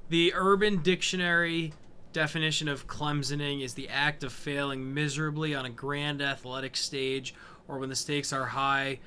The 0.07 0.33
Urban 0.35 0.83
Dictionary 0.83 1.73
definition 2.13 2.67
of 2.67 2.85
Clemsoning 2.85 3.63
is 3.63 3.73
the 3.73 3.89
act 3.89 4.23
of 4.23 4.31
failing 4.31 4.93
miserably 4.93 5.55
on 5.55 5.65
a 5.65 5.69
grand 5.71 6.21
athletic 6.21 6.77
stage 6.77 7.33
or 7.67 7.79
when 7.79 7.89
the 7.89 7.95
stakes 7.95 8.31
are 8.31 8.45
high 8.45 8.99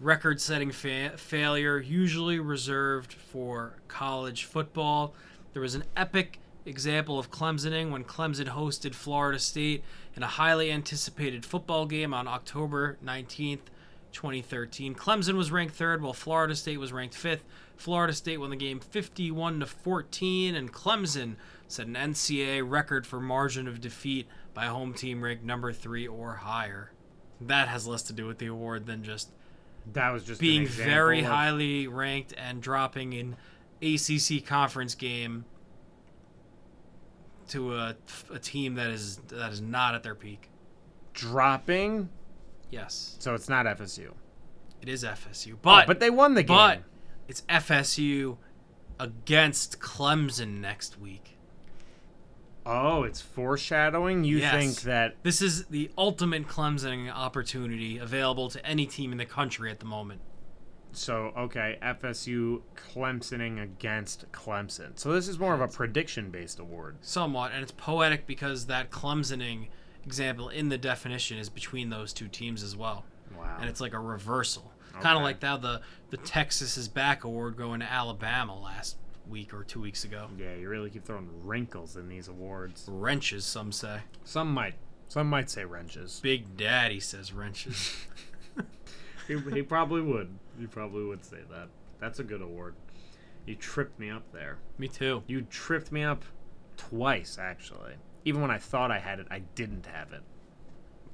record 0.00 0.40
setting 0.40 0.70
fa- 0.70 1.14
failure, 1.16 1.80
usually 1.80 2.38
reserved 2.38 3.12
for 3.12 3.74
college 3.88 4.44
football. 4.44 5.14
There 5.52 5.62
was 5.62 5.74
an 5.74 5.82
epic 5.96 6.38
example 6.64 7.18
of 7.18 7.28
Clemsoning 7.32 7.90
when 7.90 8.04
Clemson 8.04 8.46
hosted 8.46 8.94
Florida 8.94 9.40
State 9.40 9.82
in 10.16 10.22
a 10.22 10.26
highly 10.26 10.72
anticipated 10.72 11.44
football 11.44 11.84
game 11.86 12.14
on 12.14 12.26
October 12.26 12.96
19th, 13.04 13.60
2013. 14.12 14.94
Clemson 14.94 15.34
was 15.34 15.50
ranked 15.52 15.74
third, 15.74 16.00
while 16.02 16.14
Florida 16.14 16.56
State 16.56 16.78
was 16.78 16.92
ranked 16.92 17.14
fifth. 17.14 17.44
Florida 17.76 18.14
State 18.14 18.38
won 18.38 18.48
the 18.48 18.56
game 18.56 18.80
51 18.80 19.60
to 19.60 19.66
14, 19.66 20.54
and 20.54 20.72
Clemson 20.72 21.36
set 21.68 21.86
an 21.86 21.94
NCAA 21.94 22.62
record 22.66 23.06
for 23.06 23.20
margin 23.20 23.68
of 23.68 23.80
defeat 23.82 24.26
by 24.54 24.64
a 24.64 24.70
home 24.70 24.94
team 24.94 25.22
ranked 25.22 25.44
number 25.44 25.70
three 25.72 26.06
or 26.06 26.36
higher. 26.36 26.92
That 27.42 27.68
has 27.68 27.86
less 27.86 28.02
to 28.04 28.14
do 28.14 28.26
with 28.26 28.38
the 28.38 28.46
award 28.46 28.86
than 28.86 29.02
just 29.04 29.28
That 29.92 30.10
was 30.10 30.24
just 30.24 30.40
being 30.40 30.66
very 30.66 31.20
of- 31.20 31.26
highly 31.26 31.86
ranked 31.86 32.32
and 32.38 32.62
dropping 32.62 33.12
in 33.12 33.36
ACC 33.82 34.46
conference 34.46 34.94
game 34.94 35.44
to 37.48 37.74
a, 37.74 37.96
a 38.32 38.38
team 38.38 38.74
that 38.74 38.90
is 38.90 39.16
that 39.28 39.52
is 39.52 39.60
not 39.60 39.94
at 39.94 40.02
their 40.02 40.14
peak. 40.14 40.48
dropping. 41.12 42.08
Yes, 42.70 43.16
So 43.20 43.34
it's 43.34 43.48
not 43.48 43.64
FSU. 43.66 44.12
it 44.82 44.88
is 44.88 45.04
FSU, 45.04 45.56
But 45.62 45.70
oh, 45.70 45.76
but 45.82 45.86
but 45.86 46.00
they 46.00 46.10
won 46.10 46.34
the 46.34 46.42
game. 46.42 46.56
but 46.56 46.82
it's 47.28 47.42
FSU 47.48 48.36
against 48.98 49.78
Clemson 49.80 50.60
next 50.60 50.98
week. 51.00 51.38
oh, 52.66 53.04
it's 53.04 53.20
foreshadowing. 53.20 54.24
You 54.24 54.38
Yes. 54.38 54.52
think 54.52 54.80
that 54.82 55.14
This 55.22 55.40
is 55.40 55.66
the 55.66 55.90
ultimate 55.96 56.48
Clemson 56.48 57.08
opportunity 57.12 57.96
available 57.98 58.50
to 58.50 58.66
any 58.66 58.86
team 58.86 59.12
in 59.12 59.18
the 59.18 59.24
country 59.26 59.70
at 59.70 59.78
the 59.78 59.86
moment. 59.86 60.20
So? 60.98 61.32
Okay, 61.36 61.78
FSU 61.82 62.62
Clemsoning 62.92 63.62
against 63.62 64.30
Clemson. 64.32 64.98
So 64.98 65.12
this 65.12 65.28
is 65.28 65.38
more 65.38 65.54
of 65.54 65.60
a 65.60 65.68
prediction-based 65.68 66.58
award. 66.58 66.96
Somewhat, 67.00 67.52
and 67.52 67.62
it's 67.62 67.72
poetic 67.72 68.26
because 68.26 68.66
that 68.66 68.90
Clemsoning 68.90 69.68
example 70.04 70.48
in 70.48 70.68
the 70.68 70.78
definition 70.78 71.38
is 71.38 71.48
between 71.48 71.90
those 71.90 72.12
two 72.12 72.28
teams 72.28 72.62
as 72.62 72.76
well. 72.76 73.04
Wow. 73.36 73.56
and 73.60 73.68
it's 73.68 73.80
like 73.80 73.92
a 73.92 73.98
reversal. 73.98 74.72
Kind 75.00 75.18
of 75.18 75.22
like 75.22 75.42
how 75.42 75.58
the 75.58 75.82
the 76.08 76.16
Texas 76.16 76.78
is 76.78 76.88
back 76.88 77.24
award 77.24 77.56
going 77.56 77.80
to 77.80 77.86
Alabama 77.92 78.58
last 78.58 78.96
week 79.28 79.52
or 79.52 79.62
two 79.62 79.80
weeks 79.80 80.04
ago. 80.04 80.28
yeah, 80.38 80.54
you 80.54 80.68
really 80.68 80.88
keep 80.88 81.04
throwing 81.04 81.28
wrinkles 81.42 81.96
in 81.96 82.08
these 82.08 82.28
awards. 82.28 82.86
Wrenches, 82.88 83.44
some 83.44 83.72
say. 83.72 84.00
Some 84.24 84.54
might, 84.54 84.74
some 85.08 85.28
might 85.28 85.50
say 85.50 85.64
wrenches. 85.64 86.20
Big 86.22 86.56
Daddy 86.56 87.00
says 87.00 87.32
wrenches. 87.32 87.94
He, 89.26 89.38
he 89.52 89.62
probably 89.62 90.00
would. 90.00 90.28
He 90.58 90.66
probably 90.66 91.04
would 91.04 91.24
say 91.24 91.38
that. 91.50 91.68
That's 92.00 92.18
a 92.18 92.24
good 92.24 92.42
award. 92.42 92.74
You 93.46 93.54
tripped 93.54 93.98
me 93.98 94.10
up 94.10 94.24
there. 94.32 94.58
Me 94.78 94.88
too. 94.88 95.22
You 95.26 95.42
tripped 95.42 95.92
me 95.92 96.02
up 96.02 96.24
twice, 96.76 97.38
actually. 97.40 97.94
Even 98.24 98.42
when 98.42 98.50
I 98.50 98.58
thought 98.58 98.90
I 98.90 98.98
had 98.98 99.20
it, 99.20 99.26
I 99.30 99.40
didn't 99.54 99.86
have 99.86 100.12
it. 100.12 100.22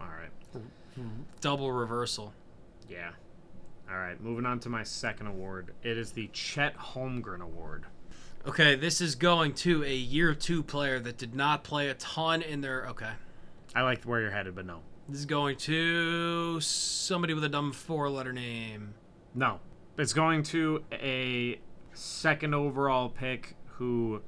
All 0.00 0.08
right. 0.08 0.62
Double 1.40 1.72
reversal. 1.72 2.32
Yeah. 2.88 3.10
All 3.90 3.96
right. 3.96 4.20
Moving 4.20 4.46
on 4.46 4.60
to 4.60 4.68
my 4.68 4.82
second 4.82 5.26
award. 5.26 5.74
It 5.82 5.98
is 5.98 6.12
the 6.12 6.28
Chet 6.32 6.76
Holmgren 6.76 7.40
Award. 7.40 7.84
Okay, 8.46 8.74
this 8.74 9.00
is 9.00 9.14
going 9.14 9.54
to 9.54 9.84
a 9.84 9.94
year 9.94 10.34
two 10.34 10.62
player 10.62 10.98
that 10.98 11.16
did 11.16 11.34
not 11.34 11.62
play 11.62 11.88
a 11.88 11.94
ton 11.94 12.42
in 12.42 12.60
their. 12.60 12.86
Okay. 12.88 13.10
I 13.74 13.82
like 13.82 14.02
where 14.04 14.20
you're 14.20 14.30
headed, 14.30 14.54
but 14.54 14.66
no. 14.66 14.80
This 15.12 15.20
is 15.20 15.26
going 15.26 15.56
to 15.58 16.58
somebody 16.60 17.34
with 17.34 17.44
a 17.44 17.48
dumb 17.50 17.72
four 17.72 18.08
letter 18.08 18.32
name. 18.32 18.94
No. 19.34 19.60
It's 19.98 20.14
going 20.14 20.42
to 20.44 20.84
a 20.90 21.60
second 21.92 22.54
overall 22.54 23.10
pick 23.10 23.54
who 23.72 24.22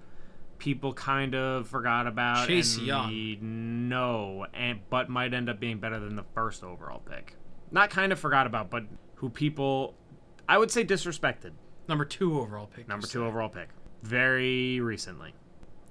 people 0.59 0.93
kind 0.93 1.35
of 1.35 1.69
forgot 1.69 2.07
about. 2.07 2.49
Chase 2.49 2.77
and 2.77 2.87
Young. 2.87 3.89
know, 3.89 4.45
and 4.53 4.81
but 4.91 5.09
might 5.09 5.33
end 5.33 5.49
up 5.49 5.59
being 5.59 5.79
better 5.79 5.99
than 5.99 6.17
the 6.17 6.25
first 6.35 6.63
overall 6.63 7.01
pick. 7.01 7.35
Not 7.71 7.89
kind 7.89 8.13
of 8.13 8.19
forgot 8.19 8.47
about, 8.47 8.69
but 8.69 8.85
who 9.15 9.31
people, 9.31 9.95
I 10.47 10.59
would 10.59 10.71
say, 10.71 10.85
disrespected. 10.85 11.53
Number 11.89 12.05
two 12.05 12.39
overall 12.39 12.67
pick. 12.67 12.89
Number 12.89 13.07
two 13.07 13.25
overall 13.25 13.49
pick. 13.49 13.71
Very 14.03 14.81
recently. 14.81 15.33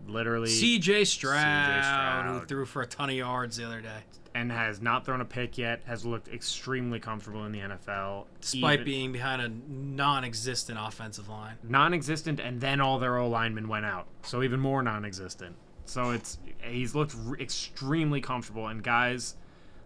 Literally. 0.07 0.49
CJ 0.49 1.05
Stroud, 1.07 1.83
Stroud. 1.83 2.25
who 2.41 2.45
threw 2.45 2.65
for 2.65 2.81
a 2.81 2.87
ton 2.87 3.09
of 3.09 3.15
yards 3.15 3.57
the 3.57 3.65
other 3.65 3.81
day, 3.81 3.99
and 4.35 4.51
has 4.51 4.81
not 4.81 5.05
thrown 5.05 5.21
a 5.21 5.25
pick 5.25 5.57
yet, 5.57 5.81
has 5.85 6.05
looked 6.05 6.27
extremely 6.27 6.99
comfortable 6.99 7.45
in 7.45 7.51
the 7.51 7.59
NFL. 7.59 8.27
despite 8.41 8.73
even- 8.81 8.85
being 8.85 9.11
behind 9.11 9.41
a 9.41 9.49
non-existent 9.71 10.77
offensive 10.81 11.29
line. 11.29 11.55
non-existent, 11.63 12.39
and 12.39 12.59
then 12.61 12.81
all 12.81 12.99
their 12.99 13.17
O 13.17 13.27
linemen 13.29 13.67
went 13.67 13.85
out, 13.85 14.07
so 14.23 14.43
even 14.43 14.59
more 14.59 14.81
non-existent. 14.81 15.55
So 15.85 16.11
it's 16.11 16.37
he's 16.63 16.95
looked 16.95 17.15
r- 17.27 17.35
extremely 17.37 18.21
comfortable, 18.21 18.67
and 18.67 18.83
guys 18.83 19.35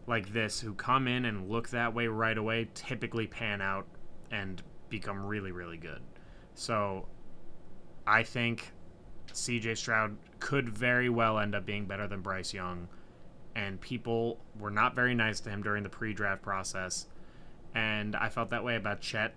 like 0.07 0.31
this 0.31 0.61
who 0.61 0.73
come 0.73 1.07
in 1.07 1.25
and 1.25 1.49
look 1.49 1.69
that 1.69 1.93
way 1.93 2.07
right 2.07 2.37
away 2.37 2.69
typically 2.73 3.27
pan 3.27 3.61
out 3.61 3.85
and 4.31 4.61
become 4.89 5.25
really, 5.25 5.51
really 5.51 5.77
good. 5.77 6.01
So 6.55 7.07
I 8.05 8.23
think 8.23 8.71
C.J. 9.37 9.75
Stroud 9.75 10.17
could 10.39 10.69
very 10.69 11.09
well 11.09 11.39
end 11.39 11.55
up 11.55 11.65
being 11.65 11.85
better 11.85 12.07
than 12.07 12.21
Bryce 12.21 12.53
Young, 12.53 12.87
and 13.55 13.79
people 13.79 14.39
were 14.59 14.71
not 14.71 14.95
very 14.95 15.15
nice 15.15 15.39
to 15.41 15.49
him 15.49 15.61
during 15.61 15.83
the 15.83 15.89
pre-draft 15.89 16.41
process, 16.41 17.07
and 17.75 18.15
I 18.15 18.29
felt 18.29 18.49
that 18.49 18.63
way 18.63 18.75
about 18.75 19.01
Chet 19.01 19.35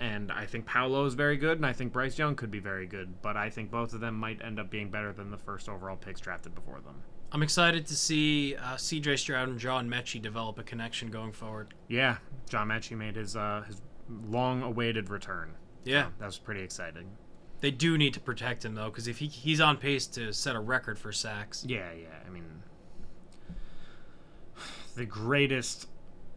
and 0.00 0.30
I 0.30 0.46
think 0.46 0.66
Paolo 0.66 1.04
is 1.06 1.14
very 1.14 1.36
good, 1.36 1.58
and 1.58 1.66
I 1.66 1.72
think 1.72 1.92
Bryce 1.92 2.18
Young 2.18 2.36
could 2.36 2.50
be 2.50 2.60
very 2.60 2.86
good, 2.86 3.20
but 3.20 3.36
I 3.36 3.50
think 3.50 3.70
both 3.70 3.92
of 3.92 4.00
them 4.00 4.14
might 4.14 4.40
end 4.42 4.60
up 4.60 4.70
being 4.70 4.90
better 4.90 5.12
than 5.12 5.30
the 5.30 5.36
first 5.36 5.68
overall 5.68 5.96
picks 5.96 6.20
drafted 6.20 6.54
before 6.54 6.80
them. 6.80 7.02
I'm 7.32 7.42
excited 7.42 7.84
to 7.86 7.96
see 7.96 8.54
uh, 8.56 8.76
C.J. 8.76 9.16
Stroud 9.16 9.48
and 9.48 9.58
John 9.58 9.88
Metchie 9.88 10.22
develop 10.22 10.58
a 10.58 10.62
connection 10.62 11.10
going 11.10 11.32
forward. 11.32 11.74
Yeah, 11.88 12.18
John 12.48 12.68
Metchie 12.68 12.96
made 12.96 13.16
his 13.16 13.36
uh, 13.36 13.64
his 13.66 13.82
long-awaited 14.28 15.10
return. 15.10 15.54
Yeah, 15.84 16.08
That 16.18 16.26
was 16.26 16.38
pretty 16.38 16.62
exciting. 16.62 17.08
They 17.60 17.70
do 17.70 17.98
need 17.98 18.14
to 18.14 18.20
protect 18.20 18.64
him 18.64 18.74
though, 18.74 18.90
because 18.90 19.08
if 19.08 19.18
he 19.18 19.26
he's 19.26 19.60
on 19.60 19.76
pace 19.76 20.06
to 20.08 20.32
set 20.32 20.56
a 20.56 20.60
record 20.60 20.98
for 20.98 21.12
sacks. 21.12 21.64
Yeah, 21.66 21.92
yeah. 21.92 22.06
I 22.26 22.30
mean, 22.30 22.62
the 24.96 25.06
greatest 25.06 25.88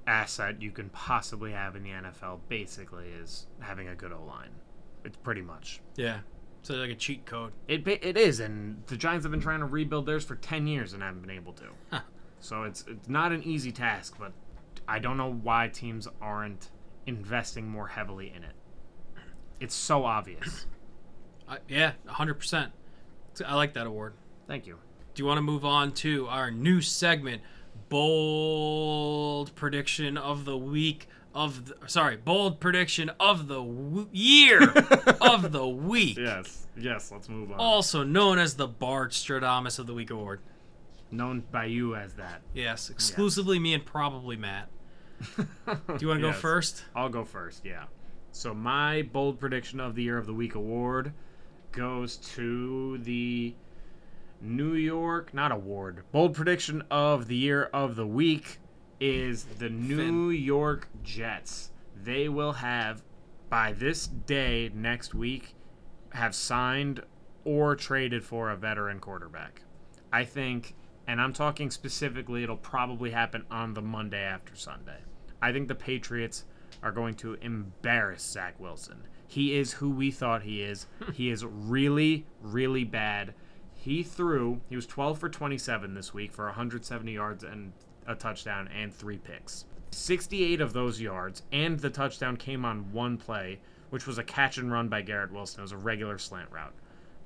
asset 0.08 0.62
you 0.62 0.72
can 0.72 0.90
possibly 0.90 1.52
have 1.52 1.76
in 1.76 1.84
the 1.84 1.90
NFL 1.90 2.40
basically 2.50 3.08
is 3.22 3.48
having 3.60 3.88
a 3.88 3.96
good 3.96 4.12
O 4.12 4.24
line. 4.24 4.52
It's 5.04 5.18
pretty 5.18 5.42
much. 5.42 5.82
Yeah, 5.96 6.20
so 6.64 6.76
like 6.76 6.92
a 6.92 6.96
cheat 6.96 7.26
code. 7.26 7.54
It 7.68 7.88
it 7.88 8.18
is, 8.18 8.40
and 8.40 8.84
the 8.88 8.98
Giants 8.98 9.24
have 9.26 9.32
been 9.32 9.42
trying 9.42 9.60
to 9.60 9.66
rebuild 9.66 10.06
theirs 10.06 10.26
for 10.26 10.36
ten 10.36 10.68
years 10.68 10.94
and 10.94 11.04
haven't 11.04 11.22
been 11.22 11.32
able 11.32 11.54
to. 11.54 11.66
Huh. 11.92 12.02
So 12.40 12.64
it's 12.64 12.84
it's 12.88 13.08
not 13.08 13.32
an 13.32 13.44
easy 13.44 13.72
task, 13.72 14.16
but 14.20 14.32
I 14.88 15.00
don't 15.00 15.18
know 15.18 15.32
why 15.32 15.68
teams 15.68 16.08
aren't 16.22 16.70
investing 17.06 17.68
more 17.68 17.88
heavily 17.88 18.34
in 18.36 18.44
it. 18.44 18.54
It's 19.60 19.76
so 19.76 20.06
obvious. 20.06 20.66
I, 21.52 21.58
yeah, 21.68 21.92
100. 22.06 22.34
percent 22.36 22.72
I 23.46 23.56
like 23.56 23.74
that 23.74 23.86
award. 23.88 24.14
Thank 24.48 24.66
you. 24.68 24.78
Do 25.14 25.22
you 25.24 25.28
want 25.28 25.38
to 25.38 25.42
move 25.42 25.66
on 25.66 25.92
to 25.94 26.28
our 26.28 26.50
new 26.52 26.82
segment, 26.82 27.42
bold 27.90 29.54
prediction 29.56 30.18
of 30.18 30.46
the 30.46 30.58
week 30.58 31.08
of 31.34 31.66
the, 31.66 31.76
sorry, 31.88 32.18
bold 32.18 32.60
prediction 32.60 33.10
of 33.20 33.48
the 33.48 33.62
w- 33.62 34.08
year 34.12 34.62
of 35.22 35.52
the 35.52 35.68
week, 35.68 36.18
Yes, 36.18 36.68
yes. 36.78 37.10
Let's 37.12 37.30
move 37.30 37.52
on. 37.52 37.58
also 37.60 38.04
known 38.04 38.38
as 38.38 38.56
the 38.56 38.68
Bart 38.68 39.12
Stradamus 39.12 39.80
of 39.80 39.88
the 39.88 39.94
Week 39.94 40.10
award. 40.10 40.42
Known 41.10 41.44
by 41.52 41.66
you 41.66 41.96
as 41.96 42.14
that. 42.16 42.42
Yes, 42.54 42.90
exclusively 42.90 43.60
me 43.60 43.74
and 43.74 43.86
probably 43.86 44.36
Matt. 44.36 44.70
Do 45.38 45.46
you 46.00 46.08
want 46.08 46.20
to 46.20 46.28
go 46.28 46.34
first? 46.34 46.84
I'll 46.96 47.10
go 47.10 47.24
first. 47.24 47.64
Yeah. 47.66 47.84
So 48.34 48.54
my 48.54 49.02
bold 49.04 49.40
prediction 49.40 49.80
of 49.80 49.96
the 49.96 50.04
year 50.04 50.18
of 50.18 50.26
the 50.26 50.34
week 50.34 50.56
award 50.56 51.14
goes 51.72 52.18
to 52.18 52.98
the 53.00 53.54
New 54.42 54.74
York, 54.74 55.34
not 55.34 55.52
award. 55.52 56.04
Bold 56.12 56.34
prediction 56.34 56.84
of 56.90 57.28
the 57.28 57.36
year 57.36 57.70
of 57.74 57.96
the 57.96 58.08
week 58.08 58.60
is 59.00 59.44
the 59.60 59.70
New 59.70 60.30
York 60.30 60.88
Jets. 61.04 61.72
They 62.04 62.30
will 62.30 62.54
have 62.54 63.04
by 63.50 63.74
this 63.74 64.08
day 64.08 64.72
next 64.74 65.14
week 65.14 65.54
have 66.12 66.34
signed 66.34 67.04
or 67.44 67.76
traded 67.76 68.24
for 68.24 68.50
a 68.50 68.56
veteran 68.56 69.00
quarterback. 69.00 69.62
I 70.12 70.26
think 70.26 70.76
and 71.08 71.20
I'm 71.20 71.34
talking 71.34 71.72
specifically 71.72 72.44
it'll 72.44 72.58
probably 72.58 73.12
happen 73.12 73.46
on 73.50 73.74
the 73.74 73.82
Monday 73.82 74.22
after 74.22 74.56
Sunday. 74.56 75.00
I 75.42 75.52
think 75.52 75.68
the 75.68 75.76
Patriots 75.76 76.46
are 76.84 76.92
going 76.92 77.16
to 77.16 77.34
embarrass 77.42 78.24
Zach 78.24 78.60
Wilson. 78.60 79.04
He 79.32 79.56
is 79.56 79.72
who 79.72 79.90
we 79.90 80.12
thought 80.12 80.44
he 80.44 80.62
is. 80.62 80.88
he 81.14 81.30
is 81.30 81.46
really, 81.46 82.26
really 82.42 82.84
bad. 82.84 83.34
He 83.74 84.04
threw, 84.04 84.60
he 84.70 84.76
was 84.76 84.86
12 84.86 85.20
for 85.20 85.30
27 85.30 85.94
this 85.94 86.14
week 86.14 86.34
for 86.34 86.46
170 86.48 87.14
yards 87.14 87.46
and 87.46 87.72
a 88.06 88.14
touchdown 88.14 88.68
and 88.68 88.94
three 88.94 89.18
picks. 89.18 89.64
68 89.92 90.60
of 90.60 90.74
those 90.74 91.00
yards 91.00 91.44
and 91.54 91.80
the 91.80 91.90
touchdown 91.90 92.36
came 92.36 92.66
on 92.66 92.92
one 92.92 93.18
play, 93.18 93.60
which 93.90 94.06
was 94.06 94.18
a 94.18 94.24
catch 94.24 94.58
and 94.58 94.70
run 94.70 94.90
by 94.90 95.02
Garrett 95.02 95.32
Wilson. 95.32 95.62
It 95.62 95.64
was 95.64 95.72
a 95.72 95.78
regular 95.78 96.18
slant 96.18 96.52
route. 96.52 96.74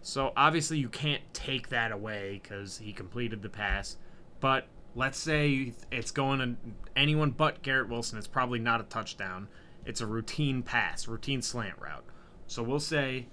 So 0.03 0.31
obviously 0.37 0.77
you 0.77 0.89
can't 0.89 1.23
take 1.33 1.69
that 1.69 1.91
away 1.91 2.39
because 2.43 2.77
he 2.77 2.93
completed 2.93 3.41
the 3.41 3.49
pass. 3.49 3.97
But 4.41 4.67
let's 4.93 5.17
say 5.17 5.73
it's 5.91 6.11
going 6.11 6.37
to 6.37 6.55
anyone 6.95 7.31
but 7.31 7.63
Garrett 7.63 7.89
Wilson. 7.89 8.19
It's 8.19 8.27
probably 8.27 8.59
not 8.59 8.79
a 8.79 8.83
touchdown. 8.83 9.47
It's 9.85 10.01
a 10.01 10.07
routine 10.07 10.63
pass, 10.63 11.07
routine 11.07 11.41
slant 11.41 11.79
route. 11.79 12.05
So 12.47 12.63
we'll 12.63 12.79
say 12.79 13.27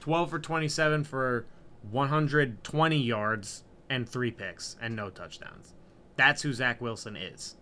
12 0.00 0.30
for 0.30 0.38
27 0.38 1.04
for 1.04 1.46
120 1.90 2.96
yards 2.98 3.64
and 3.88 4.08
three 4.08 4.30
picks 4.30 4.76
and 4.80 4.94
no 4.96 5.10
touchdowns. 5.10 5.74
That's 6.16 6.42
who 6.42 6.52
Zach 6.52 6.80
Wilson 6.80 7.16
is 7.16 7.56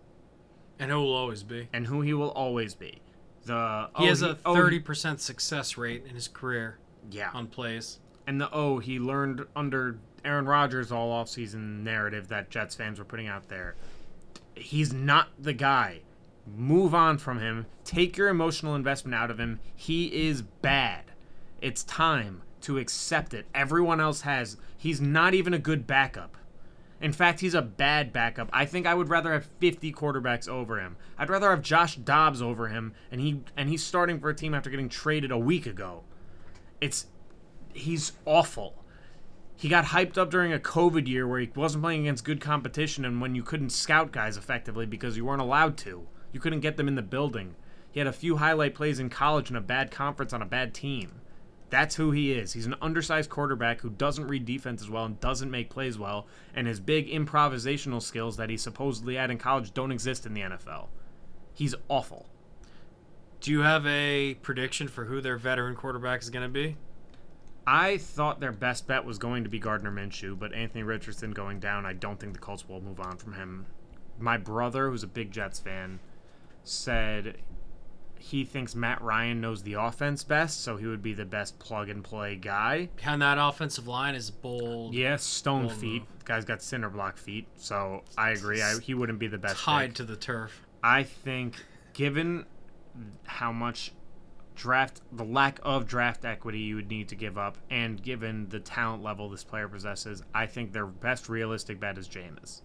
And 0.79 0.89
who 0.91 0.97
will 0.99 1.13
always 1.13 1.43
be. 1.43 1.67
and 1.73 1.87
who 1.87 2.01
he 2.01 2.13
will 2.13 2.31
always 2.31 2.73
be. 2.75 3.01
The 3.45 3.89
He 3.97 4.05
oh, 4.05 4.07
has 4.07 4.21
a 4.23 4.35
thirty 4.35 4.79
percent 4.79 5.21
success 5.21 5.77
rate 5.77 6.05
in 6.07 6.15
his 6.15 6.27
career 6.27 6.79
yeah, 7.11 7.29
on 7.33 7.47
plays. 7.47 7.99
and 8.25 8.41
the 8.41 8.49
oh 8.51 8.79
he 8.79 8.97
learned 8.99 9.45
under 9.55 9.99
Aaron 10.23 10.45
Rodgers 10.47 10.91
all 10.91 11.11
offseason 11.23 11.83
narrative 11.83 12.29
that 12.29 12.49
Jets 12.49 12.73
fans 12.73 12.97
were 12.97 13.05
putting 13.05 13.27
out 13.27 13.47
there. 13.49 13.75
He's 14.55 14.91
not 14.91 15.27
the 15.37 15.53
guy. 15.53 16.01
Move 16.45 16.93
on 16.93 17.17
from 17.17 17.39
him. 17.39 17.65
Take 17.83 18.17
your 18.17 18.29
emotional 18.29 18.75
investment 18.75 19.15
out 19.15 19.31
of 19.31 19.39
him. 19.39 19.59
He 19.75 20.27
is 20.27 20.41
bad. 20.41 21.05
It's 21.61 21.83
time 21.83 22.43
to 22.61 22.77
accept 22.77 23.33
it. 23.33 23.47
Everyone 23.53 23.99
else 23.99 24.21
has. 24.21 24.57
He's 24.77 25.01
not 25.01 25.33
even 25.33 25.53
a 25.53 25.59
good 25.59 25.87
backup. 25.87 26.37
In 27.01 27.11
fact, 27.11 27.41
he's 27.41 27.53
a 27.53 27.61
bad 27.61 28.13
backup. 28.13 28.49
I 28.53 28.65
think 28.65 28.85
I 28.85 28.93
would 28.93 29.09
rather 29.09 29.33
have 29.33 29.45
50 29.59 29.91
quarterbacks 29.93 30.47
over 30.47 30.79
him. 30.79 30.95
I'd 31.17 31.29
rather 31.29 31.49
have 31.49 31.61
Josh 31.61 31.95
Dobbs 31.97 32.41
over 32.41 32.67
him 32.69 32.93
and 33.11 33.19
he 33.19 33.41
and 33.57 33.69
he's 33.69 33.83
starting 33.83 34.19
for 34.19 34.29
a 34.29 34.35
team 34.35 34.53
after 34.53 34.69
getting 34.69 34.89
traded 34.89 35.31
a 35.31 35.37
week 35.37 35.65
ago. 35.65 36.03
It's 36.79 37.07
he's 37.73 38.13
awful. 38.25 38.85
He 39.57 39.69
got 39.69 39.85
hyped 39.85 40.17
up 40.17 40.31
during 40.31 40.53
a 40.53 40.59
COVID 40.59 41.07
year 41.07 41.27
where 41.27 41.39
he 41.39 41.49
wasn't 41.55 41.83
playing 41.83 42.01
against 42.01 42.25
good 42.25 42.41
competition 42.41 43.05
and 43.05 43.21
when 43.21 43.35
you 43.35 43.43
couldn't 43.43 43.69
scout 43.69 44.11
guys 44.11 44.37
effectively 44.37 44.85
because 44.85 45.17
you 45.17 45.25
weren't 45.25 45.41
allowed 45.41 45.77
to. 45.77 46.07
You 46.35 46.41
couldn't 46.41 46.59
get 46.59 46.75
them 46.75 46.89
in 46.89 46.95
the 46.95 47.01
building. 47.01 47.55
He 47.93 48.01
had 48.01 48.07
a 48.07 48.11
few 48.11 48.35
highlight 48.35 48.75
plays 48.75 48.99
in 48.99 49.09
college 49.09 49.49
in 49.49 49.55
a 49.55 49.61
bad 49.61 49.89
conference 49.89 50.33
on 50.33 50.41
a 50.41 50.45
bad 50.45 50.73
team. 50.73 51.21
That's 51.69 51.95
who 51.95 52.11
he 52.11 52.33
is. 52.33 52.51
He's 52.51 52.65
an 52.65 52.75
undersized 52.81 53.29
quarterback 53.29 53.79
who 53.79 53.89
doesn't 53.89 54.27
read 54.27 54.43
defenses 54.43 54.89
well 54.89 55.05
and 55.05 55.17
doesn't 55.21 55.49
make 55.49 55.69
plays 55.69 55.97
well, 55.97 56.27
and 56.53 56.67
his 56.67 56.81
big 56.81 57.07
improvisational 57.07 58.01
skills 58.01 58.35
that 58.35 58.49
he 58.49 58.57
supposedly 58.57 59.15
had 59.15 59.31
in 59.31 59.37
college 59.37 59.73
don't 59.73 59.93
exist 59.93 60.25
in 60.25 60.33
the 60.33 60.41
NFL. 60.41 60.89
He's 61.53 61.73
awful. 61.87 62.25
Do 63.39 63.51
you 63.51 63.61
have 63.61 63.87
a 63.87 64.33
prediction 64.41 64.89
for 64.89 65.05
who 65.05 65.21
their 65.21 65.37
veteran 65.37 65.77
quarterback 65.77 66.21
is 66.21 66.29
going 66.29 66.43
to 66.43 66.49
be? 66.49 66.75
I 67.65 67.95
thought 67.95 68.41
their 68.41 68.51
best 68.51 68.87
bet 68.87 69.05
was 69.05 69.19
going 69.19 69.45
to 69.45 69.49
be 69.49 69.57
Gardner 69.57 69.89
Minshew, 69.89 70.37
but 70.37 70.53
Anthony 70.53 70.83
Richardson 70.83 71.31
going 71.31 71.61
down, 71.61 71.85
I 71.85 71.93
don't 71.93 72.19
think 72.19 72.33
the 72.33 72.39
Colts 72.39 72.67
will 72.67 72.81
move 72.81 72.99
on 72.99 73.15
from 73.15 73.35
him. 73.35 73.67
My 74.19 74.35
brother, 74.35 74.89
who's 74.89 75.03
a 75.03 75.07
big 75.07 75.31
Jets 75.31 75.59
fan, 75.59 76.01
said 76.65 77.37
he 78.19 78.43
thinks 78.43 78.73
Matt 78.75 79.01
Ryan 79.01 79.39
knows 79.39 79.63
the 79.63 79.73
offense 79.73 80.23
best, 80.23 80.61
so 80.63 80.77
he 80.77 80.85
would 80.87 81.01
be 81.03 81.13
the 81.13 81.25
best 81.25 81.59
plug 81.59 81.89
and 81.89 82.03
play 82.03 82.35
guy. 82.35 82.89
Behind 82.95 83.21
that 83.21 83.37
offensive 83.39 83.87
line 83.87 84.15
is 84.15 84.31
bold, 84.31 84.93
Yes, 84.95 85.23
stone 85.23 85.67
Bold 85.67 85.73
feet. 85.73 86.01
move. 86.01 86.25
Guy's 86.25 86.43
got 86.45 86.61
cinder 86.63 86.89
block 86.89 87.17
feet, 87.17 87.47
so 87.55 88.03
I 88.17 88.31
agree. 88.31 88.61
I, 88.61 88.79
he 88.79 88.93
wouldn't 88.95 89.19
be 89.19 89.27
the 89.27 89.37
best. 89.37 89.57
tied 89.61 89.89
pick. 89.89 89.95
to 89.97 90.03
the 90.05 90.15
turf. 90.15 90.65
I 90.83 91.03
think, 91.03 91.63
given 91.93 92.45
how 93.25 93.51
much 93.51 93.91
draft, 94.55 95.01
the 95.11 95.23
lack 95.25 95.59
of 95.61 95.85
draft 95.85 96.25
equity 96.25 96.59
you 96.59 96.77
would 96.77 96.87
need 96.89 97.09
to 97.09 97.15
give 97.15 97.37
up, 97.37 97.59
and 97.69 98.01
given 98.01 98.49
the 98.49 98.59
talent 98.59 99.03
level 99.03 99.29
this 99.29 99.43
player 99.43 99.67
possesses, 99.67 100.23
I 100.33 100.47
think 100.47 100.73
their 100.73 100.87
best 100.87 101.29
realistic 101.29 101.79
bet 101.79 101.97
is 101.99 102.07
Jameis. 102.07 102.61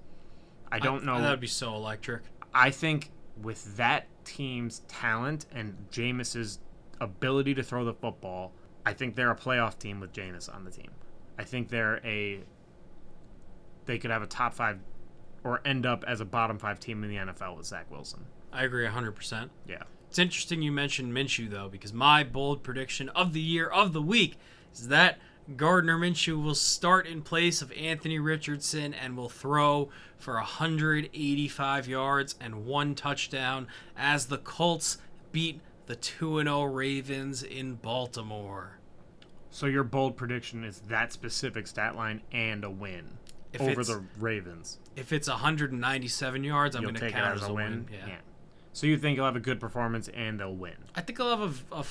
I 0.72 0.78
don't 0.78 1.04
know. 1.04 1.20
That 1.20 1.30
would 1.30 1.40
be 1.40 1.46
so 1.48 1.74
electric. 1.74 2.22
I 2.54 2.70
think 2.70 3.10
with 3.42 3.76
that 3.76 4.06
team's 4.24 4.80
talent 4.88 5.46
and 5.52 5.76
Jameis's 5.90 6.58
ability 7.00 7.54
to 7.54 7.62
throw 7.62 7.84
the 7.84 7.94
football, 7.94 8.52
I 8.84 8.92
think 8.92 9.14
they're 9.14 9.30
a 9.30 9.36
playoff 9.36 9.78
team 9.78 10.00
with 10.00 10.12
Jameis 10.12 10.54
on 10.54 10.64
the 10.64 10.70
team. 10.70 10.90
I 11.38 11.44
think 11.44 11.68
they're 11.68 12.00
a 12.04 12.40
they 13.86 13.98
could 13.98 14.10
have 14.10 14.22
a 14.22 14.26
top 14.26 14.54
five 14.54 14.78
or 15.42 15.60
end 15.64 15.86
up 15.86 16.04
as 16.06 16.20
a 16.20 16.24
bottom 16.24 16.58
five 16.58 16.78
team 16.78 17.02
in 17.02 17.10
the 17.10 17.16
NFL 17.16 17.56
with 17.56 17.66
Zach 17.66 17.90
Wilson. 17.90 18.26
I 18.52 18.64
agree 18.64 18.86
100%. 18.86 19.48
Yeah. 19.66 19.82
It's 20.08 20.18
interesting 20.18 20.60
you 20.60 20.72
mentioned 20.72 21.12
Minshew, 21.12 21.48
though, 21.48 21.68
because 21.68 21.92
my 21.92 22.24
bold 22.24 22.62
prediction 22.62 23.08
of 23.10 23.32
the 23.32 23.40
year, 23.40 23.68
of 23.68 23.92
the 23.92 24.02
week, 24.02 24.36
is 24.74 24.88
that 24.88 25.18
Gardner 25.56 25.98
Minshew 25.98 26.42
will 26.42 26.54
start 26.54 27.06
in 27.06 27.22
place 27.22 27.60
of 27.60 27.72
Anthony 27.72 28.18
Richardson 28.18 28.94
and 28.94 29.16
will 29.16 29.28
throw 29.28 29.88
for 30.18 30.34
185 30.34 31.88
yards 31.88 32.34
and 32.40 32.66
one 32.66 32.94
touchdown 32.94 33.66
as 33.96 34.26
the 34.26 34.38
Colts 34.38 34.98
beat 35.32 35.60
the 35.86 35.96
2 35.96 36.42
0 36.42 36.64
Ravens 36.64 37.42
in 37.42 37.74
Baltimore. 37.74 38.78
So 39.50 39.66
your 39.66 39.82
bold 39.82 40.16
prediction 40.16 40.62
is 40.62 40.80
that 40.88 41.12
specific 41.12 41.66
stat 41.66 41.96
line 41.96 42.20
and 42.30 42.62
a 42.62 42.70
win 42.70 43.18
If 43.52 43.60
over 43.60 43.82
the 43.82 44.04
Ravens. 44.18 44.78
If 44.94 45.12
it's 45.12 45.28
197 45.28 46.44
yards, 46.44 46.76
I'm 46.76 46.82
going 46.82 46.94
to 46.94 47.10
count 47.10 47.36
as 47.36 47.42
as 47.42 47.48
a 47.48 47.50
a 47.50 47.54
win. 47.54 47.86
win. 47.90 47.98
Yeah. 48.06 48.16
So 48.72 48.86
you 48.86 48.96
think 48.96 49.16
you'll 49.16 49.26
have 49.26 49.34
a 49.34 49.40
good 49.40 49.58
performance 49.58 50.08
and 50.08 50.38
they'll 50.38 50.54
win. 50.54 50.76
I 50.94 51.00
think 51.00 51.18
I'll 51.18 51.36
have 51.36 51.64
a 51.72 51.84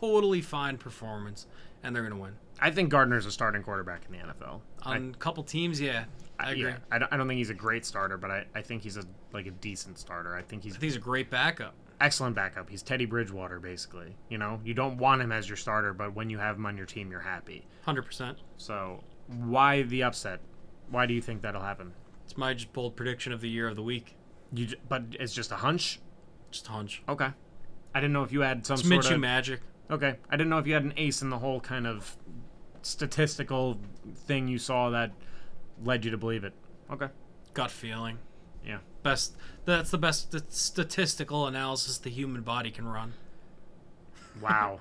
totally 0.00 0.40
fine 0.40 0.78
performance, 0.78 1.46
and 1.82 1.94
they're 1.94 2.02
going 2.02 2.14
to 2.14 2.22
win. 2.22 2.32
I 2.62 2.70
think 2.70 2.90
Gardner's 2.90 3.26
a 3.26 3.30
starting 3.32 3.62
quarterback 3.62 4.02
in 4.06 4.12
the 4.12 4.24
NFL. 4.32 4.60
On 4.84 5.12
a 5.14 5.18
couple 5.18 5.42
teams, 5.42 5.80
yeah, 5.80 6.04
I 6.38 6.52
agree. 6.52 6.62
Yeah, 6.62 6.76
I 6.90 6.98
don't, 6.98 7.12
I 7.12 7.16
don't 7.16 7.26
think 7.28 7.38
he's 7.38 7.50
a 7.50 7.54
great 7.54 7.84
starter, 7.84 8.16
but 8.16 8.30
I, 8.30 8.44
I 8.54 8.62
think 8.62 8.82
he's 8.82 8.96
a 8.96 9.02
like 9.32 9.46
a 9.46 9.50
decent 9.50 9.98
starter. 9.98 10.34
I 10.36 10.42
think 10.42 10.62
he's 10.62 10.74
I 10.74 10.78
think 10.78 10.84
he's 10.92 10.96
a 10.96 11.00
great 11.00 11.28
backup. 11.28 11.74
excellent 12.00 12.36
backup. 12.36 12.70
He's 12.70 12.82
Teddy 12.82 13.04
Bridgewater, 13.04 13.58
basically. 13.60 14.14
You 14.28 14.38
know, 14.38 14.60
you 14.64 14.74
don't 14.74 14.96
want 14.96 15.22
him 15.22 15.32
as 15.32 15.48
your 15.48 15.56
starter, 15.56 15.92
but 15.92 16.14
when 16.14 16.30
you 16.30 16.38
have 16.38 16.56
him 16.56 16.64
on 16.66 16.76
your 16.76 16.86
team, 16.86 17.10
you're 17.10 17.20
happy. 17.20 17.66
Hundred 17.82 18.02
percent. 18.02 18.38
So 18.56 19.02
why 19.26 19.82
the 19.82 20.04
upset? 20.04 20.40
Why 20.90 21.06
do 21.06 21.14
you 21.14 21.20
think 21.22 21.42
that'll 21.42 21.62
happen? 21.62 21.92
It's 22.24 22.36
my 22.36 22.54
just 22.54 22.72
bold 22.72 22.94
prediction 22.96 23.32
of 23.32 23.40
the 23.40 23.48
year 23.48 23.66
of 23.68 23.74
the 23.76 23.82
week. 23.82 24.14
You, 24.52 24.68
but 24.88 25.02
it's 25.18 25.34
just 25.34 25.50
a 25.50 25.56
hunch. 25.56 26.00
Just 26.52 26.68
a 26.68 26.70
hunch. 26.70 27.02
Okay. 27.08 27.30
I 27.94 28.00
didn't 28.00 28.12
know 28.12 28.22
if 28.22 28.32
you 28.32 28.40
had 28.42 28.64
some 28.66 28.74
It's 28.74 28.88
sort 28.88 29.04
Minshew 29.04 29.14
of 29.14 29.20
magic. 29.20 29.60
okay. 29.90 30.16
I 30.30 30.36
didn't 30.36 30.50
know 30.50 30.58
if 30.58 30.66
you 30.66 30.74
had 30.74 30.84
an 30.84 30.94
ace 30.96 31.22
in 31.22 31.30
the 31.30 31.38
whole 31.38 31.60
kind 31.60 31.86
of 31.86 32.16
statistical 32.82 33.78
thing 34.26 34.48
you 34.48 34.58
saw 34.58 34.90
that 34.90 35.12
led 35.84 36.04
you 36.04 36.10
to 36.10 36.18
believe 36.18 36.44
it. 36.44 36.52
Okay. 36.90 37.08
Gut 37.54 37.70
feeling. 37.70 38.18
Yeah. 38.66 38.78
Best. 39.02 39.36
That's 39.64 39.90
the 39.90 39.98
best 39.98 40.32
st- 40.32 40.52
statistical 40.52 41.46
analysis 41.46 41.98
the 41.98 42.10
human 42.10 42.42
body 42.42 42.70
can 42.70 42.86
run. 42.86 43.14
Wow. 44.40 44.80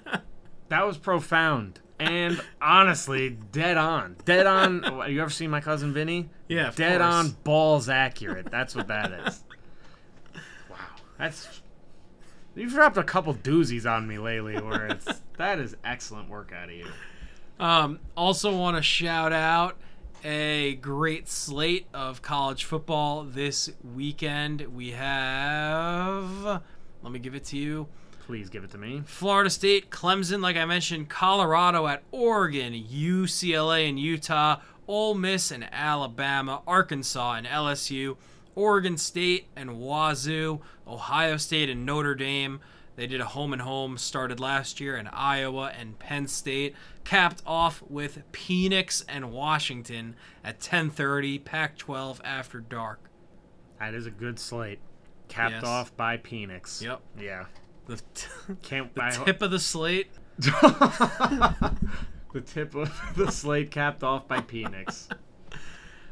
that 0.68 0.86
was 0.86 0.98
profound. 0.98 1.80
And 1.98 2.40
honestly, 2.60 3.30
dead 3.30 3.76
on. 3.76 4.16
Dead 4.24 4.46
on. 4.46 4.82
You 5.10 5.20
ever 5.22 5.30
seen 5.30 5.50
my 5.50 5.60
cousin 5.60 5.92
Vinny? 5.92 6.28
Yeah, 6.48 6.68
of 6.68 6.76
Dead 6.76 7.00
course. 7.00 7.14
on, 7.14 7.30
balls 7.44 7.88
accurate. 7.88 8.50
That's 8.50 8.74
what 8.74 8.88
that 8.88 9.12
is. 9.26 9.44
wow. 10.70 10.76
That's. 11.18 11.60
You've 12.56 12.72
dropped 12.72 12.96
a 12.96 13.04
couple 13.04 13.34
doozies 13.34 13.88
on 13.90 14.06
me 14.06 14.18
lately 14.18 14.60
where 14.60 14.86
it's. 14.86 15.22
That 15.38 15.58
is 15.60 15.76
excellent 15.84 16.28
work 16.28 16.52
out 16.52 16.68
of 16.68 16.74
you. 16.74 16.86
Um, 17.58 18.00
also, 18.16 18.56
want 18.56 18.76
to 18.76 18.82
shout 18.82 19.32
out 19.32 19.76
a 20.24 20.74
great 20.76 21.28
slate 21.28 21.86
of 21.92 22.22
college 22.22 22.64
football 22.64 23.24
this 23.24 23.70
weekend. 23.94 24.62
We 24.74 24.92
have. 24.92 26.62
Let 27.02 27.12
me 27.12 27.18
give 27.18 27.34
it 27.34 27.44
to 27.46 27.58
you. 27.58 27.86
Please 28.26 28.48
give 28.48 28.64
it 28.64 28.70
to 28.70 28.78
me. 28.78 29.02
Florida 29.04 29.50
State, 29.50 29.90
Clemson, 29.90 30.40
like 30.40 30.56
I 30.56 30.64
mentioned, 30.64 31.10
Colorado 31.10 31.86
at 31.86 32.02
Oregon, 32.10 32.72
UCLA 32.72 33.86
and 33.86 34.00
Utah, 34.00 34.60
Ole 34.88 35.14
Miss 35.14 35.50
and 35.50 35.68
Alabama, 35.70 36.62
Arkansas 36.66 37.34
and 37.34 37.46
LSU, 37.46 38.16
Oregon 38.54 38.96
State 38.96 39.48
and 39.54 39.70
Wazzu, 39.70 40.60
Ohio 40.86 41.36
State 41.36 41.68
and 41.68 41.84
Notre 41.84 42.14
Dame. 42.14 42.60
They 42.96 43.06
did 43.08 43.20
a 43.20 43.24
home 43.26 43.52
and 43.52 43.62
home 43.62 43.98
started 43.98 44.38
last 44.38 44.78
year, 44.80 44.96
in 44.96 45.08
Iowa 45.08 45.72
and 45.76 45.98
Penn 45.98 46.28
State 46.28 46.76
capped 47.04 47.42
off 47.44 47.82
with 47.88 48.22
Penix 48.32 49.04
and 49.08 49.32
Washington 49.32 50.14
at 50.44 50.60
10:30, 50.60 51.44
Pac-12 51.44 52.20
after 52.24 52.60
dark. 52.60 53.10
That 53.80 53.94
is 53.94 54.06
a 54.06 54.10
good 54.12 54.38
slate. 54.38 54.78
Capped 55.28 55.54
Yes. 55.54 55.64
off 55.64 55.96
by 55.96 56.18
Penix. 56.18 56.80
Yep. 56.82 57.00
Yeah. 57.18 57.46
The, 57.86 58.00
Can't 58.62 58.94
the 58.94 59.04
I- 59.04 59.10
tip 59.10 59.42
of 59.42 59.50
the 59.50 59.58
slate. 59.58 60.10
the 60.38 61.76
tip 62.44 62.74
of 62.74 62.90
the 63.16 63.30
slate 63.30 63.70
capped 63.70 64.02
off 64.02 64.26
by 64.28 64.38
Penix. 64.40 65.08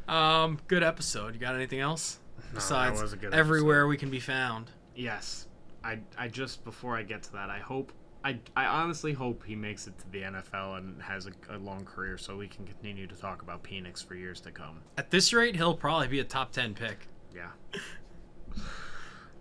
Um, 0.07 0.59
good 0.67 0.83
episode. 0.83 1.33
You 1.33 1.39
got 1.39 1.55
anything 1.55 1.79
else? 1.79 2.19
besides 2.53 3.01
was 3.01 3.13
a 3.13 3.17
good 3.17 3.33
everywhere 3.33 3.79
episode. 3.81 3.89
we 3.89 3.97
can 3.97 4.09
be 4.11 4.19
found. 4.19 4.69
Yes, 4.95 5.47
I 5.83 5.99
I 6.17 6.27
just 6.27 6.63
before 6.63 6.97
I 6.97 7.03
get 7.03 7.23
to 7.23 7.33
that, 7.33 7.49
I 7.49 7.59
hope 7.59 7.91
I 8.23 8.39
I 8.55 8.65
honestly 8.65 9.13
hope 9.13 9.43
he 9.45 9.55
makes 9.55 9.87
it 9.87 9.97
to 9.99 10.09
the 10.11 10.21
NFL 10.21 10.77
and 10.77 11.01
has 11.01 11.27
a, 11.27 11.55
a 11.55 11.57
long 11.57 11.85
career, 11.85 12.17
so 12.17 12.37
we 12.37 12.47
can 12.47 12.65
continue 12.65 13.07
to 13.07 13.15
talk 13.15 13.41
about 13.41 13.63
Penix 13.63 14.05
for 14.05 14.15
years 14.15 14.39
to 14.41 14.51
come. 14.51 14.79
At 14.97 15.11
this 15.11 15.33
rate, 15.33 15.55
he'll 15.55 15.75
probably 15.75 16.07
be 16.07 16.19
a 16.19 16.23
top 16.23 16.51
10 16.51 16.73
pick. 16.73 17.07
Yeah. 17.35 17.49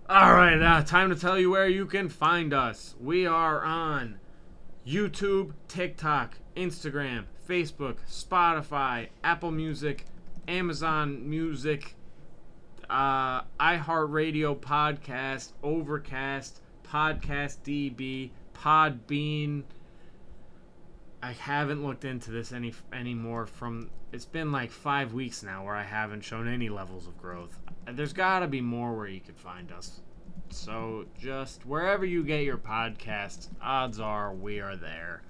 All 0.08 0.34
right, 0.34 0.60
uh, 0.60 0.82
time 0.82 1.10
to 1.10 1.16
tell 1.16 1.38
you 1.38 1.50
where 1.50 1.68
you 1.68 1.86
can 1.86 2.08
find 2.08 2.52
us. 2.52 2.96
We 3.00 3.24
are 3.26 3.62
on 3.62 4.18
YouTube, 4.86 5.52
TikTok, 5.68 6.38
Instagram, 6.56 7.24
Facebook, 7.48 7.98
Spotify, 8.10 9.08
Apple 9.22 9.52
Music, 9.52 10.06
Amazon 10.48 11.30
Music, 11.30 11.94
uh, 12.92 13.42
iHeartRadio 13.58 14.54
Podcast, 14.58 15.52
Overcast, 15.62 16.60
Podcast 16.86 17.56
DB, 17.64 18.30
Podbean. 18.54 19.62
I 21.22 21.32
haven't 21.32 21.84
looked 21.84 22.04
into 22.04 22.30
this 22.30 22.52
any 22.52 22.74
anymore. 22.92 23.46
From 23.46 23.90
it's 24.12 24.26
been 24.26 24.52
like 24.52 24.70
five 24.70 25.14
weeks 25.14 25.42
now 25.42 25.64
where 25.64 25.74
I 25.74 25.84
haven't 25.84 26.22
shown 26.22 26.46
any 26.46 26.68
levels 26.68 27.06
of 27.06 27.16
growth. 27.16 27.58
There's 27.90 28.12
got 28.12 28.40
to 28.40 28.46
be 28.46 28.60
more 28.60 28.94
where 28.94 29.08
you 29.08 29.20
could 29.20 29.38
find 29.38 29.72
us. 29.72 30.02
So 30.50 31.06
just 31.18 31.64
wherever 31.64 32.04
you 32.04 32.22
get 32.22 32.44
your 32.44 32.58
podcasts, 32.58 33.48
odds 33.62 34.00
are 34.00 34.34
we 34.34 34.60
are 34.60 34.76
there. 34.76 35.22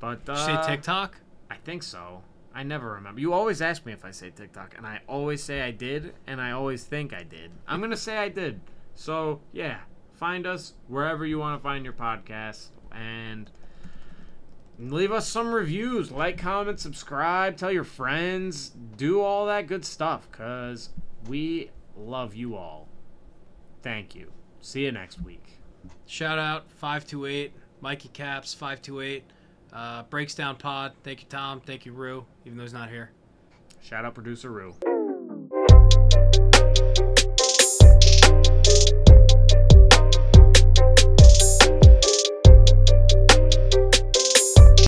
But 0.00 0.28
uh, 0.28 0.32
you 0.32 0.38
say 0.38 0.72
TikTok? 0.74 1.20
I 1.48 1.56
think 1.56 1.84
so. 1.84 2.22
I 2.54 2.62
never 2.62 2.92
remember. 2.92 3.20
You 3.20 3.32
always 3.32 3.62
ask 3.62 3.86
me 3.86 3.92
if 3.92 4.04
I 4.04 4.10
say 4.10 4.30
TikTok, 4.30 4.74
and 4.76 4.86
I 4.86 5.00
always 5.08 5.42
say 5.42 5.62
I 5.62 5.70
did, 5.70 6.14
and 6.26 6.40
I 6.40 6.52
always 6.52 6.84
think 6.84 7.12
I 7.12 7.22
did. 7.22 7.50
I'm 7.66 7.80
gonna 7.80 7.96
say 7.96 8.18
I 8.18 8.28
did. 8.28 8.60
So 8.94 9.40
yeah, 9.52 9.78
find 10.12 10.46
us 10.46 10.74
wherever 10.88 11.24
you 11.26 11.38
want 11.38 11.58
to 11.58 11.62
find 11.62 11.84
your 11.84 11.94
podcast 11.94 12.68
and 12.92 13.50
leave 14.78 15.12
us 15.12 15.28
some 15.28 15.52
reviews. 15.52 16.10
Like, 16.10 16.38
comment, 16.38 16.80
subscribe, 16.80 17.56
tell 17.56 17.72
your 17.72 17.84
friends, 17.84 18.72
do 18.96 19.20
all 19.20 19.46
that 19.46 19.66
good 19.66 19.84
stuff, 19.84 20.30
cause 20.30 20.90
we 21.28 21.70
love 21.96 22.34
you 22.34 22.56
all. 22.56 22.88
Thank 23.82 24.14
you. 24.14 24.30
See 24.60 24.84
you 24.84 24.92
next 24.92 25.20
week. 25.20 25.58
Shout 26.06 26.38
out 26.38 26.70
528, 26.70 27.52
Mikey 27.80 28.08
Caps 28.08 28.54
528, 28.54 29.24
uh, 29.72 30.02
Breaks 30.04 30.34
Down 30.34 30.56
Pod. 30.56 30.92
Thank 31.02 31.20
you, 31.22 31.26
Tom. 31.28 31.60
Thank 31.60 31.86
you, 31.86 31.92
Rue, 31.92 32.24
even 32.44 32.58
though 32.58 32.64
he's 32.64 32.72
not 32.72 32.90
here. 32.90 33.10
Shout 33.80 34.04
out 34.04 34.14
producer 34.14 34.50
Rue. 34.50 34.74